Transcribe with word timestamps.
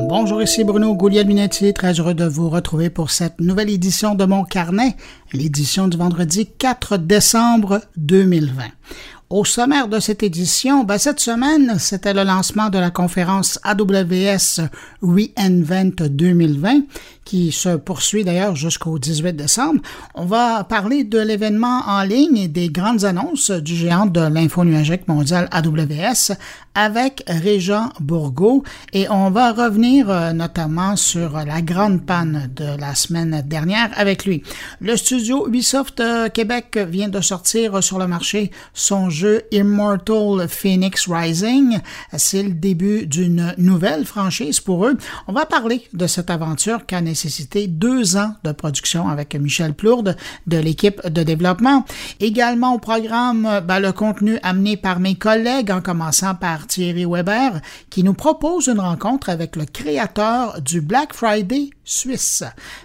Bonjour, 0.00 0.42
ici 0.42 0.64
Bruno 0.64 0.94
Gouliel-Minetti, 0.94 1.72
très 1.72 1.92
heureux 1.92 2.14
de 2.14 2.24
vous 2.24 2.50
retrouver 2.50 2.90
pour 2.90 3.10
cette 3.10 3.40
nouvelle 3.40 3.70
édition 3.70 4.16
de 4.16 4.24
mon 4.24 4.44
carnet, 4.44 4.96
l'édition 5.32 5.86
du 5.86 5.96
vendredi 5.96 6.48
4 6.58 6.96
décembre 6.96 7.80
2020. 7.96 8.64
Au 9.30 9.44
sommaire 9.44 9.88
de 9.88 10.00
cette 10.00 10.22
édition, 10.22 10.84
ben 10.84 10.98
cette 10.98 11.18
semaine, 11.18 11.76
c'était 11.78 12.12
le 12.12 12.24
lancement 12.24 12.70
de 12.70 12.78
la 12.78 12.90
conférence 12.90 13.58
AWS 13.62 14.68
Reinvent 15.02 16.08
2020 16.08 16.82
qui 17.24 17.50
se 17.50 17.76
poursuit 17.76 18.22
d'ailleurs 18.22 18.54
jusqu'au 18.54 18.98
18 18.98 19.32
décembre. 19.34 19.80
On 20.14 20.26
va 20.26 20.62
parler 20.64 21.04
de 21.04 21.18
l'événement 21.18 21.80
en 21.86 22.02
ligne 22.02 22.36
et 22.36 22.48
des 22.48 22.68
grandes 22.68 23.04
annonces 23.04 23.50
du 23.50 23.74
géant 23.74 24.06
de 24.06 24.20
l'info 24.20 24.62
nuagique 24.62 25.08
mondial 25.08 25.48
AWS 25.50 26.36
avec 26.74 27.22
Régent 27.26 27.90
Bourgault 28.00 28.64
et 28.92 29.08
on 29.08 29.30
va 29.30 29.52
revenir 29.52 30.10
euh, 30.10 30.32
notamment 30.32 30.96
sur 30.96 31.32
la 31.44 31.62
grande 31.62 32.04
panne 32.04 32.50
de 32.54 32.78
la 32.78 32.94
semaine 32.94 33.42
dernière 33.46 33.90
avec 33.96 34.24
lui. 34.24 34.42
Le 34.80 34.96
studio 34.96 35.46
Ubisoft 35.46 36.00
euh, 36.00 36.28
Québec 36.28 36.76
vient 36.88 37.08
de 37.08 37.20
sortir 37.20 37.82
sur 37.82 37.98
le 37.98 38.06
marché 38.06 38.50
son 38.72 39.10
jeu 39.10 39.42
Immortal 39.52 40.48
Phoenix 40.48 41.08
Rising. 41.08 41.78
C'est 42.16 42.42
le 42.42 42.50
début 42.50 43.06
d'une 43.06 43.54
nouvelle 43.58 44.04
franchise 44.04 44.60
pour 44.60 44.86
eux. 44.86 44.96
On 45.28 45.32
va 45.32 45.46
parler 45.46 45.82
de 45.92 46.06
cette 46.06 46.30
aventure 46.30 46.86
qui 46.86 46.94
a 46.94 47.00
nécessité 47.00 47.68
deux 47.68 48.16
ans 48.16 48.34
de 48.42 48.52
production 48.52 49.08
avec 49.08 49.34
Michel 49.34 49.74
Plourde 49.74 50.16
de 50.46 50.58
l'équipe 50.58 51.06
de 51.08 51.22
développement. 51.22 51.84
Également 52.20 52.74
au 52.74 52.78
programme, 52.78 53.60
ben, 53.66 53.78
le 53.78 53.92
contenu 53.92 54.38
amené 54.42 54.76
par 54.76 55.00
mes 55.00 55.14
collègues 55.14 55.70
en 55.70 55.80
commençant 55.80 56.34
par 56.34 56.63
Thierry 56.66 57.04
Weber, 57.04 57.60
qui 57.90 58.02
nous 58.02 58.14
propose 58.14 58.68
une 58.68 58.80
rencontre 58.80 59.28
avec 59.28 59.56
le 59.56 59.64
créateur 59.64 60.60
du 60.60 60.80
Black 60.80 61.12
Friday 61.12 61.70
suisse. 61.84 62.42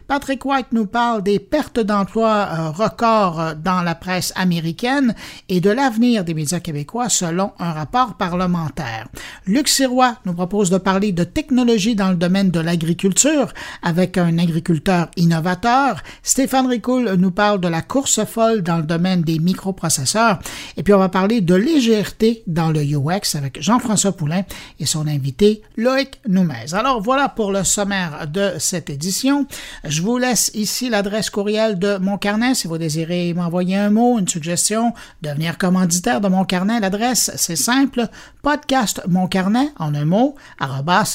Patrick 0.08 0.46
White 0.46 0.68
nous 0.74 0.86
parle 0.86 1.24
des 1.24 1.40
pertes 1.40 1.80
d'emplois 1.80 2.50
euh, 2.52 2.70
records 2.72 3.40
euh, 3.40 3.54
dans 3.56 3.82
la 3.82 3.96
presse 3.96 4.34
américaine 4.36 5.16
et 5.48 5.62
de 5.62 5.70
l'avenir 5.70 6.26
des 6.26 6.34
médias 6.34 6.60
québécois 6.60 7.10
selon 7.10 7.54
un 7.60 7.72
rapport 7.72 8.16
parlementaire. 8.16 9.08
Luc 9.46 9.70
Sirois 9.70 10.16
nous 10.26 10.34
propose 10.34 10.70
de 10.70 10.78
parler 10.78 11.12
de 11.12 11.24
technologie 11.24 11.96
dans 11.96 12.10
le 12.10 12.16
domaine 12.16 12.52
de 12.52 12.60
l'agriculture 12.60 13.54
avec 13.82 14.18
un 14.18 14.38
agriculteur 14.38 15.10
innovateur. 15.16 16.02
Stéphane 16.24 16.68
Ricoul 16.68 17.14
nous 17.18 17.32
parle 17.32 17.62
de 17.62 17.68
la 17.68 17.82
course 17.82 18.26
folle 18.26 18.62
dans 18.62 18.78
le 18.78 18.84
domaine 18.84 19.22
des 19.22 19.40
microprocesseurs. 19.40 20.40
Et 20.76 20.84
puis 20.84 20.94
on 20.94 21.00
va 21.00 21.10
parler 21.10 21.42
de 21.42 21.56
légèreté 21.56 22.44
dans 22.48 22.72
le 22.72 22.82
UX 22.82 23.36
avec 23.36 23.62
Jean-François 23.70 24.14
Poulain 24.14 24.42
et 24.80 24.88
son 24.88 25.06
invité 25.06 25.62
Loïc 25.78 26.20
Noumez. 26.28 26.74
Alors 26.74 27.02
voilà 27.02 27.30
pour 27.30 27.52
le 27.52 27.64
sommaire 27.64 28.26
de 28.28 28.54
cette 28.58 28.90
édition. 28.90 29.46
Je 29.84 30.02
vous 30.02 30.18
laisse 30.18 30.50
ici 30.56 30.90
l'adresse 30.90 31.30
courriel 31.30 31.78
de 31.78 31.98
mon 31.98 32.18
carnet 32.18 32.56
si 32.56 32.68
vous 32.68 32.80
désirez 32.80 33.32
m'envoyer 33.36 33.76
un 33.78 33.92
mot, 33.92 34.18
une 34.18 34.28
suggestion, 34.28 34.96
devenir 35.22 35.60
commanditaire 35.60 36.20
de 36.20 36.28
mon 36.30 36.46
carnet. 36.46 36.80
L'adresse, 36.80 37.30
c'est 37.36 37.56
simple, 37.56 38.08
podcast 38.42 39.04
mon 39.08 39.28
carnet 39.28 39.70
en 39.78 39.94
un 39.94 40.06
mot, 40.06 40.34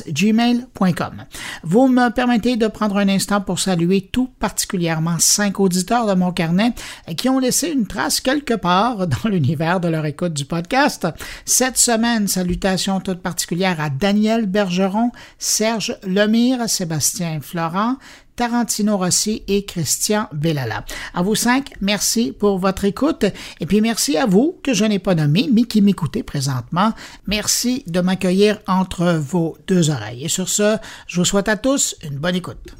gmail.com. 0.08 1.24
Vous 1.64 1.88
me 1.88 2.10
permettez 2.10 2.56
de 2.56 2.68
prendre 2.68 2.98
un 2.98 3.08
instant 3.08 3.40
pour 3.40 3.58
saluer 3.58 4.02
tout 4.12 4.30
particulièrement 4.38 5.18
cinq 5.18 5.58
auditeurs 5.58 6.06
de 6.06 6.14
mon 6.14 6.30
carnet 6.30 6.72
qui 7.16 7.28
ont 7.28 7.40
laissé 7.40 7.70
une 7.70 7.88
trace 7.88 8.20
quelque 8.20 8.54
part 8.54 9.08
dans 9.08 9.28
l'univers 9.28 9.80
de 9.80 9.88
leur 9.88 10.06
écoute 10.06 10.34
du 10.34 10.44
podcast. 10.44 11.08
Cette 11.44 11.78
semaine, 11.78 12.28
Salutations 12.44 13.00
toutes 13.00 13.22
particulières 13.22 13.80
à 13.80 13.88
Daniel 13.88 14.44
Bergeron, 14.44 15.12
Serge 15.38 15.96
Lemire, 16.06 16.68
Sébastien 16.68 17.40
Florent, 17.40 17.96
Tarantino 18.36 18.98
Rossi 18.98 19.42
et 19.48 19.64
Christian 19.64 20.28
Bellala. 20.30 20.84
À 21.14 21.22
vous 21.22 21.36
cinq, 21.36 21.72
merci 21.80 22.32
pour 22.38 22.58
votre 22.58 22.84
écoute 22.84 23.24
et 23.60 23.64
puis 23.64 23.80
merci 23.80 24.18
à 24.18 24.26
vous 24.26 24.58
que 24.62 24.74
je 24.74 24.84
n'ai 24.84 24.98
pas 24.98 25.14
nommé 25.14 25.48
mais 25.50 25.62
qui 25.62 25.80
m'écoutez 25.80 26.22
présentement. 26.22 26.92
Merci 27.26 27.82
de 27.86 28.02
m'accueillir 28.02 28.58
entre 28.66 29.14
vos 29.14 29.56
deux 29.66 29.88
oreilles. 29.88 30.26
Et 30.26 30.28
sur 30.28 30.50
ce, 30.50 30.76
je 31.06 31.16
vous 31.16 31.24
souhaite 31.24 31.48
à 31.48 31.56
tous 31.56 31.96
une 32.02 32.18
bonne 32.18 32.36
écoute. 32.36 32.74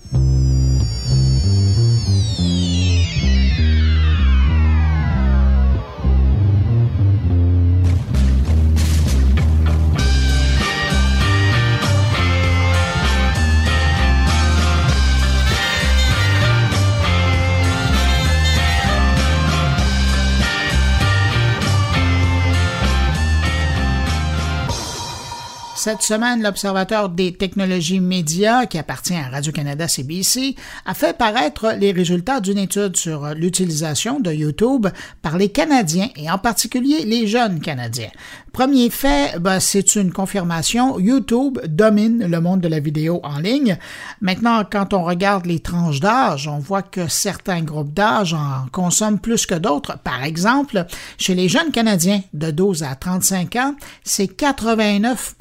Cette 25.85 26.01
semaine, 26.01 26.43
l'Observateur 26.43 27.11
des 27.11 27.35
technologies 27.35 28.01
médias, 28.01 28.65
qui 28.65 28.79
appartient 28.79 29.15
à 29.15 29.29
Radio-Canada 29.29 29.87
CBC, 29.87 30.57
a 30.87 30.95
fait 30.95 31.15
paraître 31.15 31.75
les 31.79 31.93
résultats 31.93 32.41
d'une 32.41 32.57
étude 32.57 32.97
sur 32.97 33.35
l'utilisation 33.35 34.19
de 34.19 34.33
YouTube 34.33 34.87
par 35.21 35.37
les 35.37 35.51
Canadiens 35.51 36.09
et 36.17 36.31
en 36.31 36.39
particulier 36.39 37.05
les 37.05 37.27
jeunes 37.27 37.61
Canadiens. 37.61 38.09
Premier 38.55 38.89
fait, 38.89 39.39
ben, 39.41 39.59
c'est 39.59 39.97
une 39.97 40.13
confirmation. 40.13 41.01
YouTube 41.01 41.59
domine 41.67 42.25
le 42.25 42.41
monde 42.41 42.61
de 42.61 42.69
la 42.69 42.79
vidéo 42.79 43.21
en 43.25 43.41
ligne. 43.41 43.77
Maintenant, 44.21 44.63
quand 44.65 44.95
on 44.95 45.03
regarde 45.03 45.45
les 45.45 45.59
tranches 45.59 45.99
d'âge, 45.99 46.47
on 46.47 46.61
voit 46.61 46.83
que 46.83 47.09
certains 47.09 47.63
groupes 47.63 47.93
d'âge 47.93 48.33
en 48.33 48.67
consomment 48.71 49.19
plus 49.19 49.45
que 49.45 49.57
d'autres. 49.57 49.99
Par 49.99 50.23
exemple, 50.23 50.87
chez 51.19 51.35
les 51.35 51.49
jeunes 51.49 51.73
Canadiens 51.73 52.23
de 52.33 52.53
12 52.53 52.85
à 52.85 52.95
35 52.95 53.57
ans, 53.57 53.75
c'est 54.05 54.29
89 54.29 55.35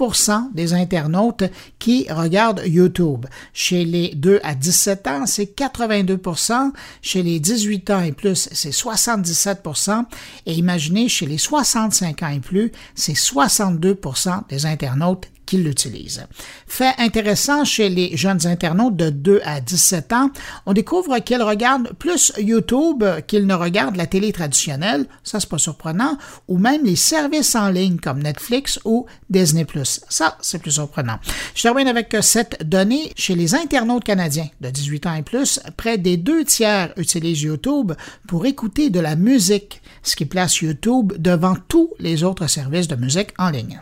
des 0.53 0.73
internautes 0.73 1.43
qui 1.79 2.05
regardent 2.09 2.63
YouTube. 2.65 3.25
Chez 3.53 3.85
les 3.85 4.13
2 4.15 4.39
à 4.43 4.55
17 4.55 5.07
ans, 5.07 5.25
c'est 5.25 5.57
82% 5.57 6.71
Chez 7.01 7.23
les 7.23 7.39
18 7.39 7.89
ans 7.91 8.01
et 8.01 8.11
plus, 8.11 8.49
c'est 8.51 8.71
77% 8.71 10.05
Et 10.45 10.53
imaginez, 10.53 11.09
chez 11.09 11.25
les 11.25 11.37
65 11.37 12.23
ans 12.23 12.29
et 12.29 12.39
plus, 12.39 12.71
c'est 12.95 13.13
62% 13.13 14.47
des 14.49 14.65
internautes 14.65 15.32
l'utilisent. 15.57 16.25
Fait 16.67 16.93
intéressant 16.97 17.65
chez 17.65 17.89
les 17.89 18.15
jeunes 18.17 18.47
internautes 18.47 18.95
de 18.95 19.09
2 19.09 19.41
à 19.43 19.61
17 19.61 20.13
ans, 20.13 20.29
on 20.65 20.73
découvre 20.73 21.19
qu'ils 21.19 21.41
regardent 21.41 21.93
plus 21.93 22.33
YouTube 22.37 23.03
qu'ils 23.27 23.45
ne 23.45 23.53
regardent 23.53 23.97
la 23.97 24.07
télé 24.07 24.31
traditionnelle, 24.31 25.05
ça 25.23 25.39
c'est 25.39 25.49
pas 25.49 25.57
surprenant, 25.57 26.17
ou 26.47 26.57
même 26.57 26.85
les 26.85 26.95
services 26.95 27.55
en 27.55 27.69
ligne 27.69 27.97
comme 27.97 28.21
Netflix 28.21 28.79
ou 28.85 29.05
Disney+. 29.29 29.65
Ça, 30.09 30.37
c'est 30.41 30.59
plus 30.59 30.71
surprenant. 30.71 31.19
Je 31.55 31.61
termine 31.61 31.87
avec 31.87 32.15
cette 32.21 32.67
donnée. 32.67 33.11
Chez 33.15 33.35
les 33.35 33.55
internautes 33.55 34.03
canadiens 34.03 34.47
de 34.61 34.69
18 34.69 35.05
ans 35.07 35.15
et 35.15 35.21
plus, 35.21 35.59
près 35.77 35.97
des 35.97 36.17
deux 36.17 36.43
tiers 36.45 36.93
utilisent 36.97 37.41
YouTube 37.41 37.93
pour 38.27 38.45
écouter 38.45 38.89
de 38.89 38.99
la 38.99 39.15
musique, 39.15 39.81
ce 40.01 40.15
qui 40.15 40.25
place 40.25 40.61
YouTube 40.61 41.13
devant 41.17 41.55
tous 41.67 41.91
les 41.99 42.23
autres 42.23 42.47
services 42.47 42.87
de 42.87 42.95
musique 42.95 43.29
en 43.37 43.49
ligne. 43.49 43.81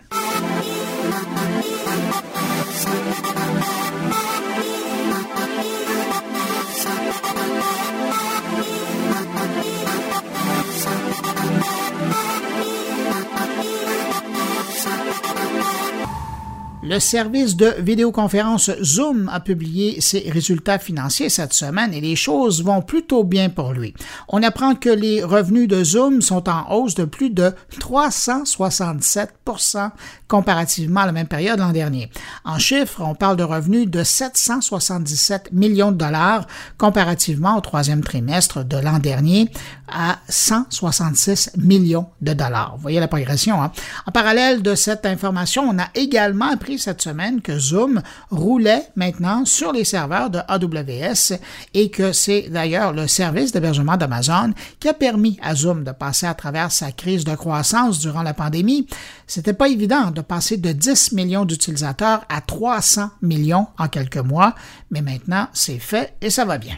Le 16.84 17.00
service 17.00 17.56
de 17.56 17.75
vidéoconférence 17.78 18.72
Zoom 18.81 19.30
a 19.31 19.39
publié 19.39 20.01
ses 20.01 20.28
résultats 20.31 20.80
financiers 20.80 21.30
cette 21.30 21.54
semaine 21.54 21.94
et 21.94 22.01
les 22.01 22.16
choses 22.16 22.63
vont 22.63 22.81
plutôt 22.81 23.24
bien 23.24 23.50
pour 23.50 23.74
lui. 23.74 23.94
On 24.28 24.42
apprend 24.42 24.74
que 24.74 24.89
les 24.89 25.24
revenus 25.24 25.68
de 25.68 25.83
Zoom 25.83 26.24
sont 26.24 26.50
en 26.50 26.72
hausse 26.72 26.95
de 26.95 27.06
plus 27.06 27.30
de 27.30 27.54
367% 27.80 29.92
comparativement 30.28 31.01
à 31.01 31.06
la 31.06 31.12
même 31.12 31.28
période 31.28 31.60
l'an 31.60 31.72
dernier. 31.72 32.10
En 32.45 32.57
chiffres, 32.57 33.04
on 33.06 33.13
parle 33.13 33.38
de 33.38 33.44
revenus 33.44 33.88
de 33.88 34.04
777 34.04 35.51
millions 35.51 35.92
de 35.92 35.98
dollars 35.98 36.48
comparativement 36.80 37.57
au 37.57 37.62
troisième 37.62 38.01
trimestre 38.01 38.66
de 38.66 38.78
l'an 38.78 38.98
dernier, 38.98 39.51
à 39.92 40.20
166 40.30 41.52
millions 41.58 42.08
de 42.22 42.34
dollars. 42.34 42.74
Vous 42.76 42.82
voyez 42.82 43.00
la 43.00 43.08
progression. 43.08 43.62
Hein? 43.62 43.72
En 44.06 44.12
parallèle 44.12 44.62
de 44.62 44.76
cette 44.76 45.06
information, 45.06 45.64
on 45.64 45.80
a 45.80 45.88
également 45.96 46.52
appris 46.52 46.80
cette 46.80 47.02
semaine 47.02 47.42
que 47.42 47.58
Zoom 47.58 48.02
roulait 48.30 48.88
maintenant 48.96 49.46
sur 49.46 49.72
les 49.72 49.84
serveurs 49.84 50.30
de 50.30 50.40
AWS 50.48 51.40
et 51.74 51.90
que 51.90 52.12
c'est 52.14 52.50
d'ailleurs 52.50 52.94
le 52.94 53.08
service 53.08 53.52
d'hébergement 53.52 53.98
d'Amazon 53.98 54.54
qui 54.80 54.90
a 54.90 54.94
permis 54.94 55.40
à 55.42 55.56
Zoom 55.56 55.84
de 55.84 55.92
passer 55.92 56.26
à 56.26 56.34
travers 56.34 56.72
sa 56.72 56.92
crise 56.92 57.26
de 57.26 57.36
croissance 57.36 58.00
durant 58.00 58.24
la 58.24 58.34
pandémie. 58.34 58.88
C'était 59.28 59.54
pas 59.54 59.70
évident 59.70 60.12
de 60.12 60.22
passer 60.22 60.58
de 60.58 60.72
10 60.72 61.14
millions 61.14 61.46
d'utilisateurs 61.46 62.26
à 62.30 62.42
300 62.42 63.10
millions 63.22 63.68
en 63.78 63.88
quelques 63.88 64.18
mois, 64.18 64.56
mais 64.90 65.02
maintenant 65.02 65.48
c'est 65.54 65.80
fait 65.80 66.16
et 66.22 66.30
ça 66.30 66.46
va 66.46 66.58
bien. 66.58 66.78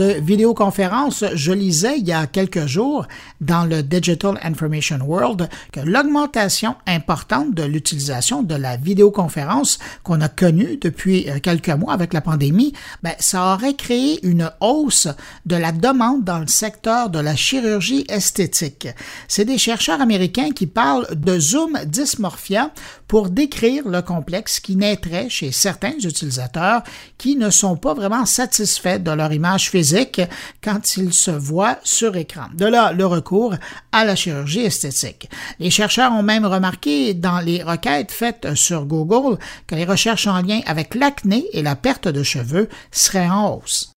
De 0.00 0.18
vidéoconférence, 0.18 1.26
je 1.34 1.52
lisais 1.52 1.98
il 1.98 2.08
y 2.08 2.12
a 2.12 2.26
quelques 2.26 2.64
jours 2.64 3.06
dans 3.42 3.66
le 3.66 3.82
Digital 3.82 4.40
Information 4.42 4.98
World 5.04 5.46
que 5.72 5.80
l'augmentation 5.80 6.74
importante 6.86 7.52
de 7.54 7.64
l'utilisation 7.64 8.42
de 8.42 8.54
la 8.54 8.78
vidéoconférence 8.78 9.78
qu'on 10.02 10.22
a 10.22 10.30
connue 10.30 10.78
depuis 10.80 11.28
euh, 11.28 11.38
quelques 11.38 11.68
mois 11.68 11.92
avec 11.92 12.14
la 12.14 12.22
pandémie, 12.22 12.72
ben, 13.02 13.12
ça 13.18 13.52
aurait 13.52 13.74
créé 13.74 14.24
une 14.26 14.50
hausse 14.60 15.08
de 15.44 15.56
la 15.56 15.70
demande 15.70 16.24
dans 16.24 16.38
le 16.38 16.46
secteur 16.46 17.10
de 17.10 17.18
la 17.18 17.36
chirurgie 17.36 18.06
esthétique. 18.08 18.88
C'est 19.28 19.44
des 19.44 19.58
chercheurs 19.58 20.00
américains 20.00 20.52
qui 20.52 20.66
parlent 20.66 21.14
de 21.14 21.38
zoom 21.38 21.78
dysmorphia 21.84 22.70
pour 23.06 23.28
décrire 23.28 23.86
le 23.86 24.00
complexe 24.00 24.60
qui 24.60 24.76
naîtrait 24.76 25.28
chez 25.28 25.52
certains 25.52 25.98
utilisateurs 26.02 26.84
qui 27.18 27.36
ne 27.36 27.50
sont 27.50 27.76
pas 27.76 27.92
vraiment 27.92 28.24
satisfaits 28.24 29.00
de 29.00 29.10
leur 29.10 29.30
image 29.30 29.68
physique 29.68 29.89
quand 30.62 30.96
il 30.96 31.12
se 31.12 31.30
voit 31.30 31.78
sur 31.84 32.16
écran. 32.16 32.46
De 32.54 32.66
là, 32.66 32.92
le 32.92 33.06
recours 33.06 33.54
à 33.92 34.04
la 34.04 34.16
chirurgie 34.16 34.60
esthétique. 34.60 35.28
Les 35.58 35.70
chercheurs 35.70 36.12
ont 36.12 36.22
même 36.22 36.46
remarqué 36.46 37.14
dans 37.14 37.40
les 37.40 37.62
requêtes 37.62 38.12
faites 38.12 38.54
sur 38.54 38.84
Google 38.84 39.38
que 39.66 39.74
les 39.74 39.84
recherches 39.84 40.26
en 40.26 40.40
lien 40.42 40.60
avec 40.66 40.94
l'acné 40.94 41.44
et 41.52 41.62
la 41.62 41.76
perte 41.76 42.08
de 42.08 42.22
cheveux 42.22 42.68
seraient 42.90 43.28
en 43.28 43.54
hausse. 43.54 43.94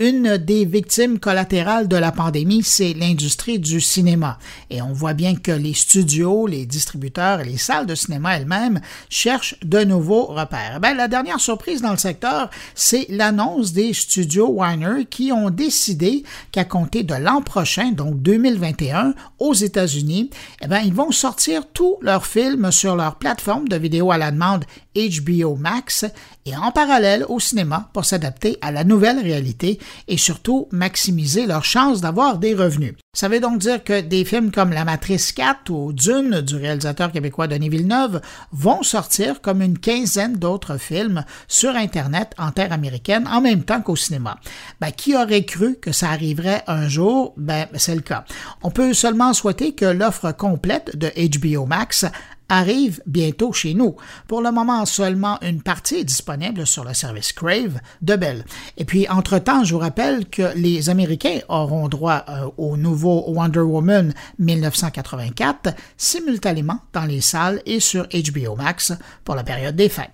Une 0.00 0.38
des 0.38 0.64
victimes 0.64 1.18
collatérales 1.18 1.86
de 1.86 1.96
la 1.96 2.10
pandémie, 2.10 2.62
c'est 2.62 2.94
l'industrie 2.94 3.58
du 3.58 3.82
cinéma. 3.82 4.38
Et 4.70 4.80
on 4.80 4.94
voit 4.94 5.12
bien 5.12 5.34
que 5.34 5.52
les 5.52 5.74
studios, 5.74 6.46
les 6.46 6.64
distributeurs 6.64 7.40
et 7.40 7.44
les 7.44 7.58
salles 7.58 7.84
de 7.84 7.94
cinéma 7.94 8.38
elles-mêmes 8.38 8.80
cherchent 9.10 9.56
de 9.62 9.84
nouveaux 9.84 10.24
repères. 10.24 10.80
Ben, 10.80 10.96
la 10.96 11.06
dernière 11.06 11.38
surprise 11.38 11.82
dans 11.82 11.90
le 11.90 11.98
secteur, 11.98 12.48
c'est 12.74 13.04
l'annonce 13.10 13.74
des 13.74 13.92
studios 13.92 14.48
Warner 14.48 15.04
qui 15.04 15.32
ont 15.32 15.50
décidé 15.50 16.24
qu'à 16.50 16.64
compter 16.64 17.02
de 17.02 17.14
l'an 17.14 17.42
prochain, 17.42 17.92
donc 17.92 18.22
2021, 18.22 19.12
aux 19.38 19.52
États-Unis, 19.52 20.30
eh 20.62 20.66
ils 20.82 20.94
vont 20.94 21.10
sortir 21.10 21.64
tous 21.74 21.98
leurs 22.00 22.24
films 22.24 22.72
sur 22.72 22.96
leur 22.96 23.16
plateforme 23.16 23.68
de 23.68 23.76
vidéo 23.76 24.12
à 24.12 24.16
la 24.16 24.30
demande 24.30 24.64
HBO 24.94 25.56
Max 25.56 26.06
en 26.56 26.72
parallèle 26.72 27.24
au 27.28 27.40
cinéma 27.40 27.90
pour 27.92 28.04
s'adapter 28.04 28.58
à 28.60 28.70
la 28.70 28.84
nouvelle 28.84 29.18
réalité 29.18 29.78
et 30.08 30.16
surtout 30.16 30.68
maximiser 30.72 31.46
leurs 31.46 31.64
chances 31.64 32.00
d'avoir 32.00 32.38
des 32.38 32.54
revenus. 32.54 32.94
Ça 33.12 33.28
veut 33.28 33.40
donc 33.40 33.58
dire 33.58 33.82
que 33.82 34.00
des 34.00 34.24
films 34.24 34.52
comme 34.52 34.70
La 34.70 34.84
Matrice 34.84 35.32
4 35.32 35.70
ou 35.70 35.92
Dune 35.92 36.42
du 36.42 36.54
réalisateur 36.54 37.10
québécois 37.10 37.48
Denis 37.48 37.68
Villeneuve 37.68 38.20
vont 38.52 38.84
sortir 38.84 39.40
comme 39.40 39.62
une 39.62 39.78
quinzaine 39.78 40.36
d'autres 40.36 40.76
films 40.76 41.24
sur 41.48 41.74
Internet 41.74 42.34
en 42.38 42.52
terre 42.52 42.72
américaine 42.72 43.26
en 43.26 43.40
même 43.40 43.64
temps 43.64 43.82
qu'au 43.82 43.96
cinéma. 43.96 44.38
Ben, 44.80 44.92
qui 44.92 45.16
aurait 45.16 45.44
cru 45.44 45.76
que 45.76 45.90
ça 45.90 46.10
arriverait 46.10 46.62
un 46.68 46.88
jour? 46.88 47.34
Ben, 47.36 47.66
c'est 47.74 47.96
le 47.96 48.00
cas. 48.00 48.24
On 48.62 48.70
peut 48.70 48.94
seulement 48.94 49.32
souhaiter 49.32 49.74
que 49.74 49.86
l'offre 49.86 50.30
complète 50.32 50.96
de 50.96 51.10
HBO 51.10 51.66
Max 51.66 52.04
arrive 52.50 53.00
bientôt 53.06 53.54
chez 53.54 53.72
nous. 53.72 53.96
Pour 54.28 54.42
le 54.42 54.52
moment, 54.52 54.84
seulement 54.84 55.38
une 55.40 55.62
partie 55.62 55.96
est 55.96 56.04
disponible 56.04 56.66
sur 56.66 56.84
le 56.84 56.92
service 56.92 57.32
Crave 57.32 57.80
de 58.02 58.16
Bell. 58.16 58.44
Et 58.76 58.84
puis, 58.84 59.08
entre-temps, 59.08 59.64
je 59.64 59.72
vous 59.72 59.80
rappelle 59.80 60.28
que 60.28 60.52
les 60.54 60.90
Américains 60.90 61.38
auront 61.48 61.88
droit 61.88 62.24
euh, 62.28 62.50
au 62.58 62.76
nouveau 62.76 63.24
Wonder 63.28 63.60
Woman 63.60 64.12
1984 64.38 65.74
simultanément 65.96 66.80
dans 66.92 67.04
les 67.04 67.22
salles 67.22 67.62
et 67.64 67.80
sur 67.80 68.06
HBO 68.08 68.56
Max 68.56 68.92
pour 69.24 69.34
la 69.34 69.44
période 69.44 69.76
des 69.76 69.88
fêtes. 69.88 70.10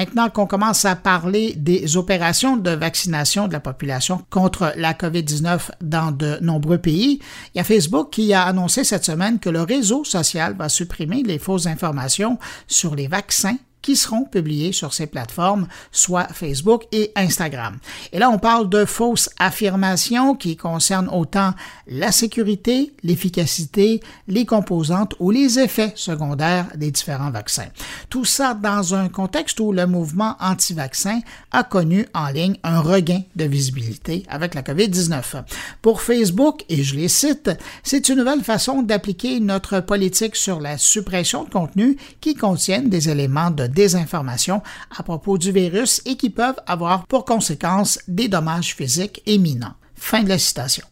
Maintenant 0.00 0.30
qu'on 0.30 0.46
commence 0.46 0.86
à 0.86 0.96
parler 0.96 1.52
des 1.58 1.98
opérations 1.98 2.56
de 2.56 2.70
vaccination 2.70 3.48
de 3.48 3.52
la 3.52 3.60
population 3.60 4.24
contre 4.30 4.72
la 4.76 4.94
COVID-19 4.94 5.72
dans 5.82 6.10
de 6.10 6.38
nombreux 6.40 6.78
pays, 6.78 7.20
il 7.54 7.58
y 7.58 7.60
a 7.60 7.64
Facebook 7.64 8.08
qui 8.08 8.32
a 8.32 8.44
annoncé 8.44 8.82
cette 8.82 9.04
semaine 9.04 9.38
que 9.38 9.50
le 9.50 9.60
réseau 9.60 10.02
social 10.04 10.56
va 10.56 10.70
supprimer 10.70 11.22
les 11.22 11.38
fausses 11.38 11.66
informations 11.66 12.38
sur 12.66 12.94
les 12.94 13.08
vaccins 13.08 13.58
qui 13.82 13.96
seront 13.96 14.24
publiés 14.24 14.72
sur 14.72 14.92
ces 14.92 15.06
plateformes, 15.06 15.66
soit 15.92 16.28
Facebook 16.32 16.86
et 16.92 17.12
Instagram. 17.16 17.78
Et 18.12 18.18
là, 18.18 18.30
on 18.30 18.38
parle 18.38 18.68
de 18.68 18.84
fausses 18.84 19.30
affirmations 19.38 20.34
qui 20.34 20.56
concernent 20.56 21.08
autant 21.08 21.54
la 21.86 22.12
sécurité, 22.12 22.92
l'efficacité, 23.02 24.00
les 24.28 24.46
composantes 24.46 25.14
ou 25.18 25.30
les 25.30 25.58
effets 25.58 25.92
secondaires 25.96 26.68
des 26.76 26.90
différents 26.90 27.30
vaccins. 27.30 27.68
Tout 28.08 28.24
ça 28.24 28.54
dans 28.54 28.94
un 28.94 29.08
contexte 29.08 29.60
où 29.60 29.72
le 29.72 29.86
mouvement 29.86 30.36
anti-vaccin 30.40 31.20
a 31.52 31.64
connu 31.64 32.06
en 32.14 32.28
ligne 32.28 32.56
un 32.62 32.80
regain 32.80 33.22
de 33.36 33.44
visibilité 33.44 34.24
avec 34.28 34.54
la 34.54 34.62
COVID-19. 34.62 35.42
Pour 35.82 36.02
Facebook, 36.02 36.64
et 36.68 36.82
je 36.82 36.96
les 36.96 37.08
cite, 37.08 37.50
c'est 37.82 38.08
une 38.08 38.16
nouvelle 38.16 38.42
façon 38.42 38.82
d'appliquer 38.82 39.40
notre 39.40 39.80
politique 39.80 40.36
sur 40.36 40.60
la 40.60 40.78
suppression 40.78 41.44
de 41.44 41.50
contenus 41.50 41.96
qui 42.20 42.34
contiennent 42.34 42.88
des 42.88 43.08
éléments 43.08 43.50
de 43.50 43.66
désinformation 43.70 44.62
à 44.96 45.02
propos 45.02 45.38
du 45.38 45.52
virus 45.52 46.02
et 46.04 46.16
qui 46.16 46.30
peuvent 46.30 46.60
avoir 46.66 47.06
pour 47.06 47.24
conséquence 47.24 47.98
des 48.08 48.28
dommages 48.28 48.74
physiques 48.74 49.22
éminents. 49.26 49.74
Fin 49.94 50.22
de 50.22 50.28
la 50.28 50.38
citation. 50.38 50.84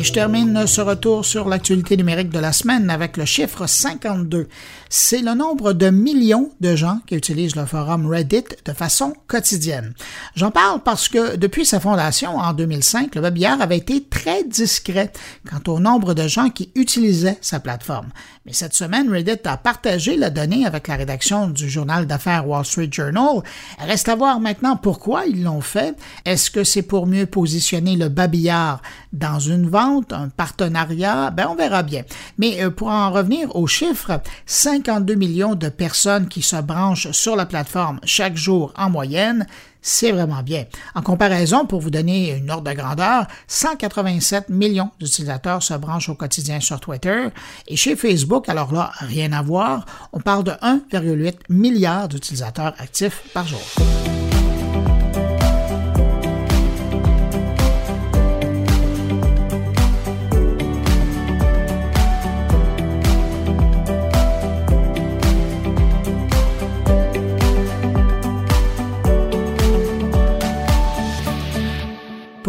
Et 0.00 0.02
je 0.02 0.12
termine 0.14 0.66
ce 0.66 0.80
retour 0.80 1.26
sur 1.26 1.46
l'actualité 1.46 1.94
numérique 1.94 2.30
de 2.30 2.38
la 2.38 2.52
semaine 2.52 2.88
avec 2.88 3.18
le 3.18 3.26
chiffre 3.26 3.66
52. 3.66 4.48
C'est 4.92 5.22
le 5.22 5.34
nombre 5.34 5.72
de 5.72 5.88
millions 5.88 6.50
de 6.60 6.76
gens 6.76 7.00
qui 7.06 7.14
utilisent 7.14 7.56
le 7.56 7.64
forum 7.64 8.06
Reddit 8.06 8.44
de 8.64 8.72
façon 8.72 9.14
quotidienne. 9.26 9.94
J'en 10.34 10.50
parle 10.50 10.82
parce 10.82 11.08
que 11.08 11.36
depuis 11.36 11.64
sa 11.64 11.80
fondation 11.80 12.36
en 12.36 12.52
2005, 12.52 13.14
le 13.14 13.22
webillard 13.22 13.60
avait 13.60 13.78
été 13.78 14.04
très 14.04 14.44
discret 14.44 15.12
quant 15.48 15.72
au 15.72 15.80
nombre 15.80 16.12
de 16.14 16.28
gens 16.28 16.50
qui 16.50 16.70
utilisaient 16.74 17.38
sa 17.40 17.60
plateforme. 17.60 18.08
Mais 18.46 18.52
cette 18.52 18.74
semaine, 18.74 19.10
Reddit 19.10 19.40
a 19.44 19.56
partagé 19.56 20.16
la 20.16 20.30
donnée 20.30 20.66
avec 20.66 20.88
la 20.88 20.96
rédaction 20.96 21.48
du 21.48 21.68
journal 21.68 22.06
d'affaires 22.06 22.48
Wall 22.48 22.64
Street 22.64 22.88
Journal. 22.90 23.42
Reste 23.78 24.08
à 24.08 24.16
voir 24.16 24.40
maintenant 24.40 24.76
pourquoi 24.76 25.26
ils 25.26 25.42
l'ont 25.42 25.60
fait. 25.60 25.96
Est-ce 26.24 26.50
que 26.50 26.64
c'est 26.64 26.82
pour 26.82 27.06
mieux 27.06 27.26
positionner 27.26 27.96
le 27.96 28.08
babillard 28.08 28.82
dans 29.12 29.38
une 29.38 29.68
vente 29.68 29.80
vente, 29.80 30.12
un 30.12 30.28
partenariat, 30.28 31.30
ben 31.30 31.48
on 31.50 31.54
verra 31.54 31.82
bien. 31.82 32.02
Mais 32.38 32.62
euh, 32.62 32.70
pour 32.70 32.88
en 32.88 33.10
revenir 33.10 33.54
aux 33.56 33.66
chiffres, 33.66 34.20
52 34.84 35.14
millions 35.14 35.54
de 35.54 35.68
personnes 35.68 36.26
qui 36.28 36.40
se 36.42 36.56
branchent 36.56 37.10
sur 37.10 37.36
la 37.36 37.44
plateforme 37.44 38.00
chaque 38.04 38.36
jour 38.36 38.72
en 38.76 38.88
moyenne, 38.88 39.46
c'est 39.82 40.10
vraiment 40.10 40.42
bien. 40.42 40.64
En 40.94 41.02
comparaison, 41.02 41.66
pour 41.66 41.80
vous 41.80 41.90
donner 41.90 42.34
une 42.36 42.50
ordre 42.50 42.70
de 42.70 42.74
grandeur, 42.74 43.26
187 43.46 44.48
millions 44.48 44.90
d'utilisateurs 44.98 45.62
se 45.62 45.74
branchent 45.74 46.08
au 46.08 46.14
quotidien 46.14 46.60
sur 46.60 46.80
Twitter. 46.80 47.28
Et 47.68 47.76
chez 47.76 47.94
Facebook, 47.94 48.48
alors 48.48 48.72
là, 48.72 48.90
rien 49.00 49.32
à 49.32 49.42
voir, 49.42 49.84
on 50.12 50.20
parle 50.20 50.44
de 50.44 50.52
1,8 50.52 51.34
milliard 51.50 52.08
d'utilisateurs 52.08 52.74
actifs 52.78 53.22
par 53.34 53.46
jour. 53.46 53.60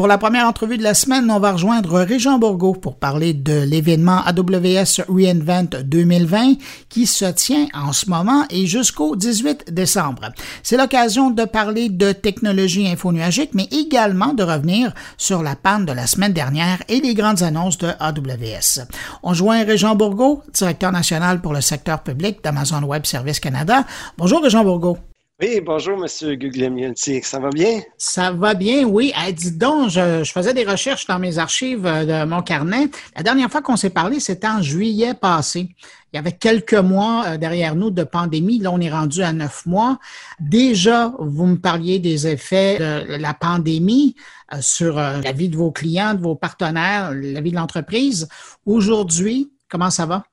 Pour 0.01 0.07
la 0.07 0.17
première 0.17 0.47
entrevue 0.47 0.79
de 0.79 0.83
la 0.83 0.95
semaine, 0.95 1.29
on 1.29 1.37
va 1.37 1.51
rejoindre 1.51 1.99
Régent 1.99 2.39
Bourgault 2.39 2.73
pour 2.73 2.95
parler 2.95 3.35
de 3.35 3.61
l'événement 3.61 4.23
AWS 4.25 5.05
reInvent 5.07 5.83
2020 5.83 6.55
qui 6.89 7.05
se 7.05 7.25
tient 7.25 7.67
en 7.75 7.93
ce 7.93 8.09
moment 8.09 8.45
et 8.49 8.65
jusqu'au 8.65 9.15
18 9.15 9.71
décembre. 9.71 10.31
C'est 10.63 10.75
l'occasion 10.75 11.29
de 11.29 11.45
parler 11.45 11.89
de 11.89 12.13
technologie 12.13 12.87
infonuagique, 12.87 13.51
mais 13.53 13.67
également 13.69 14.33
de 14.33 14.41
revenir 14.41 14.91
sur 15.19 15.43
la 15.43 15.55
panne 15.55 15.85
de 15.85 15.93
la 15.93 16.07
semaine 16.07 16.33
dernière 16.33 16.81
et 16.89 16.99
les 16.99 17.13
grandes 17.13 17.43
annonces 17.43 17.77
de 17.77 17.89
AWS. 17.99 18.87
On 19.21 19.35
joint 19.35 19.63
Régent 19.63 19.93
Bourgault, 19.93 20.41
directeur 20.51 20.91
national 20.91 21.41
pour 21.41 21.53
le 21.53 21.61
secteur 21.61 22.01
public 22.01 22.43
d'Amazon 22.43 22.81
Web 22.81 23.05
Services 23.05 23.39
Canada. 23.39 23.85
Bonjour 24.17 24.41
Régent 24.41 24.63
Bourgault. 24.63 24.97
Oui, 25.43 25.59
bonjour, 25.59 25.97
M. 25.97 26.35
Guglielminetti. 26.35 27.23
Ça 27.23 27.39
va 27.39 27.49
bien? 27.49 27.81
Ça 27.97 28.31
va 28.31 28.53
bien, 28.53 28.83
oui. 28.83 29.11
dis 29.35 29.51
donc, 29.51 29.89
je, 29.89 30.23
faisais 30.23 30.53
des 30.53 30.63
recherches 30.63 31.07
dans 31.07 31.17
mes 31.17 31.39
archives 31.39 31.83
euh, 31.87 32.25
de 32.25 32.29
mon 32.29 32.43
carnet. 32.43 32.89
La 33.15 33.23
dernière 33.23 33.49
fois 33.49 33.63
qu'on 33.63 33.75
s'est 33.75 33.89
parlé, 33.89 34.19
c'était 34.19 34.47
en 34.47 34.61
juillet 34.61 35.15
passé. 35.15 35.69
Il 36.13 36.17
y 36.17 36.19
avait 36.19 36.33
quelques 36.33 36.75
mois 36.75 37.25
euh, 37.25 37.37
derrière 37.37 37.73
nous 37.73 37.89
de 37.89 38.03
pandémie. 38.03 38.59
Là, 38.59 38.69
on 38.71 38.79
est 38.79 38.91
rendu 38.91 39.23
à 39.23 39.33
neuf 39.33 39.65
mois. 39.65 39.97
Déjà, 40.39 41.11
vous 41.17 41.47
me 41.47 41.57
parliez 41.57 41.97
des 41.97 42.27
effets 42.27 42.77
de 42.77 43.15
la 43.15 43.33
pandémie 43.33 44.15
euh, 44.53 44.57
sur 44.61 44.97
la 44.97 45.31
vie 45.31 45.49
de 45.49 45.57
vos 45.57 45.71
clients, 45.71 46.13
de 46.13 46.21
vos 46.21 46.35
partenaires, 46.35 47.13
la 47.15 47.41
vie 47.41 47.49
de 47.49 47.55
l'entreprise. 47.55 48.29
Aujourd'hui, 48.67 49.51
comment 49.67 49.89
ça 49.89 50.05
va? 50.05 50.23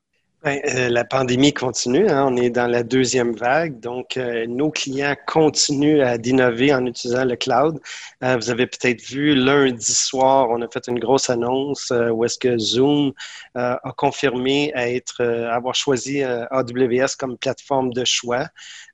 Ben, 0.45 0.61
euh, 0.68 0.88
la 0.88 1.04
pandémie 1.04 1.52
continue, 1.52 2.09
hein. 2.09 2.26
on 2.28 2.37
est 2.37 2.50
dans 2.50 2.68
la 2.68 2.85
deuxième 2.85 3.35
vague, 3.35 3.80
donc 3.80 4.16
euh, 4.16 4.47
nos 4.47 4.71
clients 4.71 5.16
continuent 5.26 6.00
à 6.00 6.16
d'innover 6.16 6.73
en 6.73 6.87
utilisant 6.87 7.25
le 7.25 7.35
cloud. 7.35 7.80
Euh, 8.25 8.37
vous 8.37 8.50
avez 8.50 8.66
peut-être 8.66 9.00
vu 9.02 9.34
lundi 9.34 9.94
soir, 9.94 10.48
on 10.50 10.60
a 10.62 10.68
fait 10.68 10.88
une 10.88 10.98
grosse 10.98 11.30
annonce 11.30 11.92
où 12.12 12.25
est-ce 12.25 12.38
que 12.38 12.58
Zoom 12.58 13.12
a 13.54 13.92
confirmé 13.96 14.72
être, 14.75 15.22
avoir 15.25 15.75
choisi 15.75 16.22
AWS 16.22 17.16
comme 17.18 17.37
plateforme 17.38 17.92
de 17.92 18.04
choix. 18.04 18.48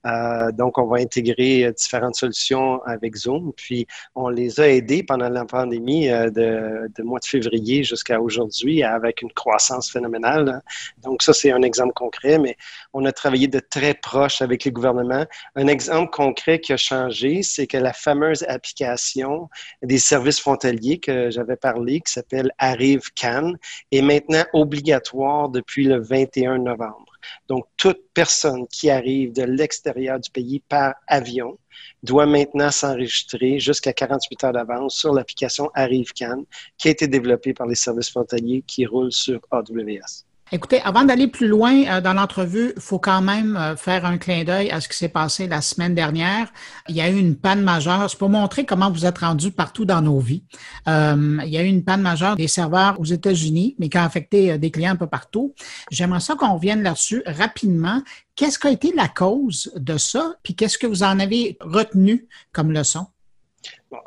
Euh, 0.07 0.53
donc, 0.53 0.79
on 0.79 0.87
va 0.87 0.99
intégrer 0.99 1.65
euh, 1.65 1.73
différentes 1.73 2.17
solutions 2.17 2.83
avec 2.85 3.17
Zoom. 3.17 3.53
Puis, 3.57 3.87
on 4.15 4.29
les 4.29 4.61
a 4.61 4.69
aidés 4.69 5.03
pendant 5.03 5.29
la 5.29 5.45
pandémie 5.45 6.11
euh, 6.11 6.31
de, 6.31 6.91
de, 6.95 7.03
mois 7.03 7.21
de 7.21 7.25
février 7.25 7.85
jusqu'à 7.85 8.21
aujourd'hui 8.21 8.83
avec 8.83 9.23
une 9.23 9.33
croissance 9.33 9.91
phénoménale. 9.91 10.61
Donc, 11.03 11.23
ça, 11.23 11.33
c'est 11.33 11.53
un 11.53 11.63
exemple 11.63 11.95
concret, 11.95 12.39
mais 12.39 12.57
on 12.95 13.05
a 13.05 13.13
travaillé 13.13 13.49
de 13.49 13.59
très 13.59 13.93
proche 13.93 14.41
avec 14.41 14.65
les 14.65 14.71
gouvernements. 14.71 15.27
Un 15.57 15.67
exemple 15.67 16.11
concret 16.11 16.61
qui 16.61 16.73
a 16.73 16.77
changé, 16.77 17.43
c'est 17.43 17.67
que 17.67 17.77
la 17.77 17.93
fameuse 17.93 18.45
application 18.45 19.51
des 19.83 19.99
services 19.99 20.41
frontaliers 20.41 20.99
que 20.99 21.29
j'avais 21.31 21.57
parlé, 21.57 22.01
qui 22.01 22.13
s'appelle 22.13 22.53
Arrive 22.59 23.13
Can, 23.21 23.55
est 23.91 24.01
maintenant 24.01 24.45
obligatoire 24.53 25.49
depuis 25.49 25.85
le 25.85 26.01
21 26.01 26.59
novembre. 26.59 27.13
Donc, 27.49 27.67
toute 27.77 28.01
personne 28.15 28.67
qui 28.69 28.91
arrive 28.91 29.33
de 29.33 29.43
l'extérieur 29.43 30.21
du 30.21 30.31
pays 30.31 30.61
par 30.61 30.95
avion 31.09 31.59
doit 32.03 32.27
maintenant 32.27 32.71
s'enregistrer 32.71 33.59
jusqu'à 33.59 33.93
48 33.93 34.45
heures 34.45 34.53
d'avance 34.53 34.97
sur 34.97 35.13
l'application 35.13 35.71
ArriveCan 35.75 36.45
qui 36.79 36.89
a 36.89 36.91
été 36.93 37.09
développée 37.09 37.55
par 37.55 37.67
les 37.67 37.75
services 37.75 38.11
frontaliers 38.11 38.63
qui 38.67 38.87
roulent 38.87 39.13
sur 39.13 39.41
AWS. 39.51 40.25
Écoutez, 40.53 40.81
avant 40.83 41.05
d'aller 41.05 41.27
plus 41.27 41.49
loin 41.49 41.85
euh, 41.87 42.01
dans 42.03 42.13
l'entrevue, 42.13 42.75
il 42.77 42.83
faut 42.83 42.99
quand 42.99 43.23
même 43.23 43.57
euh, 43.57 43.77
faire 43.77 44.05
un 44.05 44.19
clin 44.19 44.45
d'œil 44.45 44.71
à 44.71 44.81
ce 44.83 44.89
qui 44.89 44.97
s'est 44.97 45.09
passé 45.09 45.47
la 45.47 45.63
semaine 45.63 45.95
dernière. 45.95 46.53
Il 46.89 46.95
y 46.95 47.01
a 47.01 47.09
eu 47.09 47.17
une 47.17 47.35
panne 47.35 47.63
majeure. 47.63 48.11
C'est 48.11 48.19
pour 48.19 48.29
montrer 48.29 48.67
comment 48.67 48.91
vous 48.91 49.07
êtes 49.07 49.19
rendu 49.19 49.51
partout 49.51 49.87
dans 49.87 50.03
nos 50.03 50.21
vies. 50.21 50.45
Euh, 50.87 51.39
il 51.45 51.49
y 51.49 51.57
a 51.57 51.63
eu 51.63 51.67
une 51.67 51.83
panne 51.83 52.03
majeure 52.03 52.37
des 52.37 52.49
serveurs 52.49 53.01
aux 53.01 53.05
États-Unis, 53.05 53.75
mais 53.79 53.89
qui 53.89 53.97
a 53.97 54.05
affecté 54.05 54.59
des 54.59 54.71
clients 54.71 54.93
un 54.93 54.97
peu 54.97 55.07
partout. 55.07 55.55
J'aimerais 55.91 56.21
ça 56.21 56.35
qu'on 56.35 56.55
revienne 56.55 56.83
là-dessus 56.83 57.23
rapidement. 57.27 58.03
Qu'est-ce 58.37 58.59
qui 58.59 58.67
a 58.67 58.71
été 58.71 58.93
la 58.95 59.09
cause 59.09 59.73
de 59.77 59.97
ça? 59.97 60.35
Puis 60.43 60.55
qu'est-ce 60.55 60.77
que 60.77 60.87
vous 60.87 61.05
en 61.05 61.21
avez 61.21 61.57
retenu 61.61 62.29
comme 62.53 62.71
leçon? 62.71 63.07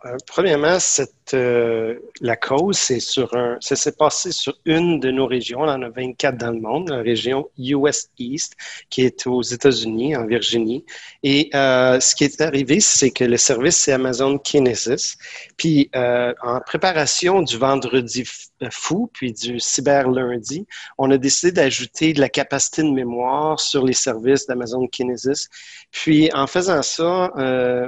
Euh, 0.05 0.17
premièrement, 0.25 0.79
cette, 0.79 1.33
euh, 1.33 1.95
la 2.21 2.35
cause, 2.35 2.77
c'est 2.77 2.99
sur 2.99 3.33
un, 3.35 3.57
ça 3.59 3.75
s'est 3.75 3.95
passé 3.95 4.31
sur 4.31 4.57
une 4.65 4.99
de 4.99 5.11
nos 5.11 5.25
régions. 5.25 5.61
On 5.61 5.69
en 5.69 5.81
a 5.81 5.89
24 5.89 6.37
dans 6.37 6.51
le 6.51 6.59
monde, 6.59 6.89
la 6.89 7.01
région 7.01 7.49
US 7.57 8.09
East, 8.17 8.55
qui 8.89 9.01
est 9.03 9.27
aux 9.27 9.41
États-Unis, 9.41 10.15
en 10.15 10.25
Virginie. 10.25 10.85
Et 11.23 11.49
euh, 11.53 11.99
ce 11.99 12.15
qui 12.15 12.23
est 12.23 12.41
arrivé, 12.41 12.79
c'est 12.79 13.11
que 13.11 13.23
le 13.23 13.37
service, 13.37 13.77
c'est 13.77 13.93
Amazon 13.93 14.37
Kinesis. 14.37 15.17
Puis, 15.57 15.89
en 15.93 16.59
préparation 16.65 17.41
du 17.41 17.57
vendredi 17.57 18.23
fou, 18.71 19.09
puis 19.13 19.33
du 19.33 19.59
cyber 19.59 20.09
lundi, 20.09 20.65
on 20.97 21.11
a 21.11 21.17
décidé 21.17 21.51
d'ajouter 21.51 22.13
de 22.13 22.19
la 22.19 22.29
capacité 22.29 22.83
de 22.83 22.91
mémoire 22.91 23.59
sur 23.59 23.85
les 23.85 23.93
services 23.93 24.47
d'Amazon 24.47 24.87
Kinesis. 24.87 25.47
Puis, 25.91 26.29
en 26.33 26.47
faisant 26.47 26.81
ça, 26.81 27.31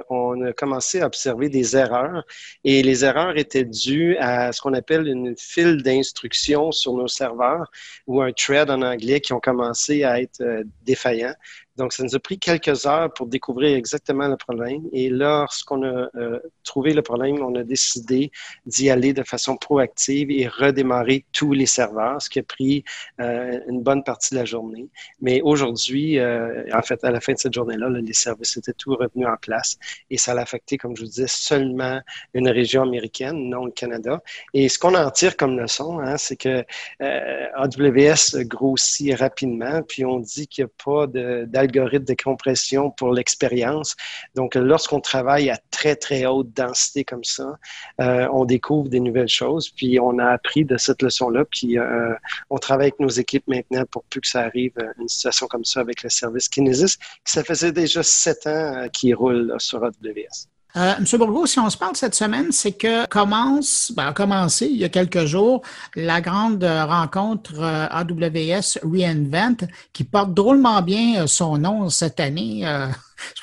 on 0.09 0.41
a 0.45 0.53
commencé 0.53 1.01
à 1.01 1.05
observer 1.05 1.49
des 1.49 1.75
erreurs 1.75 2.23
et 2.63 2.81
les 2.83 3.05
erreurs 3.05 3.37
étaient 3.37 3.65
dues 3.65 4.15
à 4.17 4.51
ce 4.51 4.61
qu'on 4.61 4.73
appelle 4.73 5.07
une 5.07 5.35
file 5.37 5.81
d'instructions 5.83 6.71
sur 6.71 6.93
nos 6.93 7.07
serveurs 7.07 7.69
ou 8.07 8.21
un 8.21 8.31
thread 8.31 8.69
en 8.69 8.81
anglais 8.81 9.21
qui 9.21 9.33
ont 9.33 9.39
commencé 9.39 10.03
à 10.03 10.21
être 10.21 10.41
euh, 10.41 10.63
défaillants. 10.83 11.35
Donc, 11.79 11.93
ça 11.93 12.03
nous 12.03 12.13
a 12.13 12.19
pris 12.19 12.37
quelques 12.37 12.85
heures 12.85 13.11
pour 13.13 13.27
découvrir 13.27 13.77
exactement 13.77 14.27
le 14.27 14.35
problème. 14.35 14.81
Et 14.91 15.09
lorsqu'on 15.09 15.81
a 15.83 16.09
euh, 16.15 16.39
trouvé 16.65 16.93
le 16.93 17.01
problème, 17.01 17.41
on 17.41 17.55
a 17.55 17.63
décidé 17.63 18.31
d'y 18.65 18.89
aller 18.89 19.13
de 19.13 19.23
façon 19.23 19.55
proactive 19.55 20.29
et 20.29 20.45
redémarrer 20.47 21.23
tous 21.31 21.53
les 21.53 21.65
serveurs, 21.65 22.21
ce 22.21 22.29
qui 22.29 22.39
a 22.39 22.43
pris 22.43 22.83
euh, 23.21 23.61
une 23.69 23.81
bonne 23.81 24.03
partie 24.03 24.33
de 24.33 24.39
la 24.39 24.45
journée. 24.45 24.89
Mais 25.21 25.41
aujourd'hui, 25.41 26.19
euh, 26.19 26.65
en 26.73 26.81
fait, 26.81 27.01
à 27.05 27.11
la 27.11 27.21
fin 27.21 27.31
de 27.31 27.37
cette 27.37 27.53
journée-là, 27.53 27.87
les 27.89 28.13
services 28.13 28.57
étaient 28.57 28.73
tout 28.73 28.95
revenus 28.95 29.27
en 29.27 29.37
place 29.37 29.77
et 30.09 30.17
ça 30.17 30.33
l'a 30.33 30.41
affecté, 30.41 30.77
comme 30.77 30.97
je 30.97 31.03
vous 31.03 31.07
disais, 31.07 31.27
seulement 31.27 32.01
une 32.33 32.49
région 32.49 32.83
américaine, 32.83 33.49
non 33.49 33.63
le 33.63 33.71
Canada. 33.71 34.21
Et 34.53 34.67
ce 34.67 34.77
qu'on 34.79 34.95
en 34.95 35.09
tire 35.11 35.37
comme 35.37 35.57
leçon, 35.57 35.99
hein, 35.99 36.17
c'est 36.17 36.35
que 36.35 36.65
AWS 36.99 38.43
grossit 38.43 39.15
rapidement, 39.15 39.81
puis 39.81 40.03
on 40.03 40.19
dit 40.19 40.47
qu'il 40.47 40.65
n'y 40.65 40.69
a 40.69 40.83
pas 40.83 41.07
d'algorithme 41.07 41.68
algorithme 41.69 42.05
de 42.05 42.15
compression 42.21 42.91
pour 42.91 43.13
l'expérience. 43.13 43.95
Donc, 44.35 44.55
lorsqu'on 44.55 44.99
travaille 44.99 45.49
à 45.49 45.57
très, 45.71 45.95
très 45.95 46.25
haute 46.25 46.51
densité 46.53 47.03
comme 47.03 47.23
ça, 47.23 47.57
euh, 48.01 48.27
on 48.31 48.45
découvre 48.45 48.89
des 48.89 48.99
nouvelles 48.99 49.29
choses, 49.29 49.69
puis 49.69 49.99
on 49.99 50.17
a 50.19 50.25
appris 50.25 50.65
de 50.65 50.77
cette 50.77 51.01
leçon-là, 51.01 51.45
puis 51.45 51.77
euh, 51.77 52.13
on 52.49 52.57
travaille 52.57 52.87
avec 52.87 52.99
nos 52.99 53.09
équipes 53.09 53.47
maintenant 53.47 53.85
pour 53.91 54.03
plus 54.03 54.21
que 54.21 54.27
ça 54.27 54.41
arrive, 54.41 54.73
euh, 54.79 54.91
une 54.99 55.07
situation 55.07 55.47
comme 55.47 55.65
ça 55.65 55.79
avec 55.81 56.03
le 56.03 56.09
service 56.09 56.49
Kinesis, 56.49 56.97
ça 57.23 57.43
faisait 57.43 57.71
déjà 57.71 58.03
sept 58.03 58.47
ans 58.47 58.87
qu'il 58.91 59.15
roule 59.15 59.53
sur 59.59 59.83
AWS. 59.83 60.47
Euh, 60.75 60.93
Monsieur 60.99 61.17
Bourgault, 61.17 61.47
si 61.47 61.57
on 61.59 61.69
se 61.69 61.77
parle 61.77 61.95
cette 61.95 62.13
semaine, 62.13 62.51
c'est 62.51 62.73
que 62.73 63.07
commence, 63.07 63.91
ben, 63.95 64.07
a 64.07 64.13
commencé 64.13 64.67
il 64.67 64.77
y 64.77 64.83
a 64.83 64.89
quelques 64.89 65.25
jours 65.25 65.63
la 65.95 66.21
grande 66.21 66.63
rencontre 66.63 67.59
euh, 67.59 67.87
AWS 67.89 68.77
reInvent 68.83 69.67
qui 69.93 70.03
porte 70.03 70.35
drôlement 70.35 70.81
bien 70.83 71.23
euh, 71.23 71.27
son 71.27 71.57
nom 71.57 71.89
cette 71.89 72.19
année. 72.19 72.67
Euh, 72.67 72.87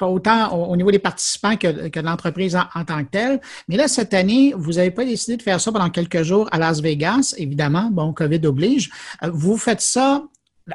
autant 0.00 0.54
au, 0.54 0.74
niveau 0.76 0.90
des 0.90 0.98
participants 0.98 1.56
que, 1.56 1.88
que 1.88 2.00
de 2.00 2.04
l'entreprise 2.04 2.56
en, 2.56 2.64
en, 2.74 2.84
tant 2.84 3.04
que 3.04 3.10
telle. 3.10 3.40
Mais 3.68 3.76
là, 3.76 3.88
cette 3.88 4.14
année, 4.14 4.54
vous 4.56 4.74
n'avez 4.74 4.90
pas 4.90 5.04
décidé 5.04 5.36
de 5.36 5.42
faire 5.42 5.60
ça 5.60 5.70
pendant 5.70 5.90
quelques 5.90 6.22
jours 6.22 6.48
à 6.50 6.58
Las 6.58 6.80
Vegas, 6.80 7.34
évidemment. 7.36 7.90
Bon, 7.90 8.12
COVID 8.14 8.46
oblige. 8.46 8.88
vous 9.22 9.58
faites 9.58 9.82
ça 9.82 10.22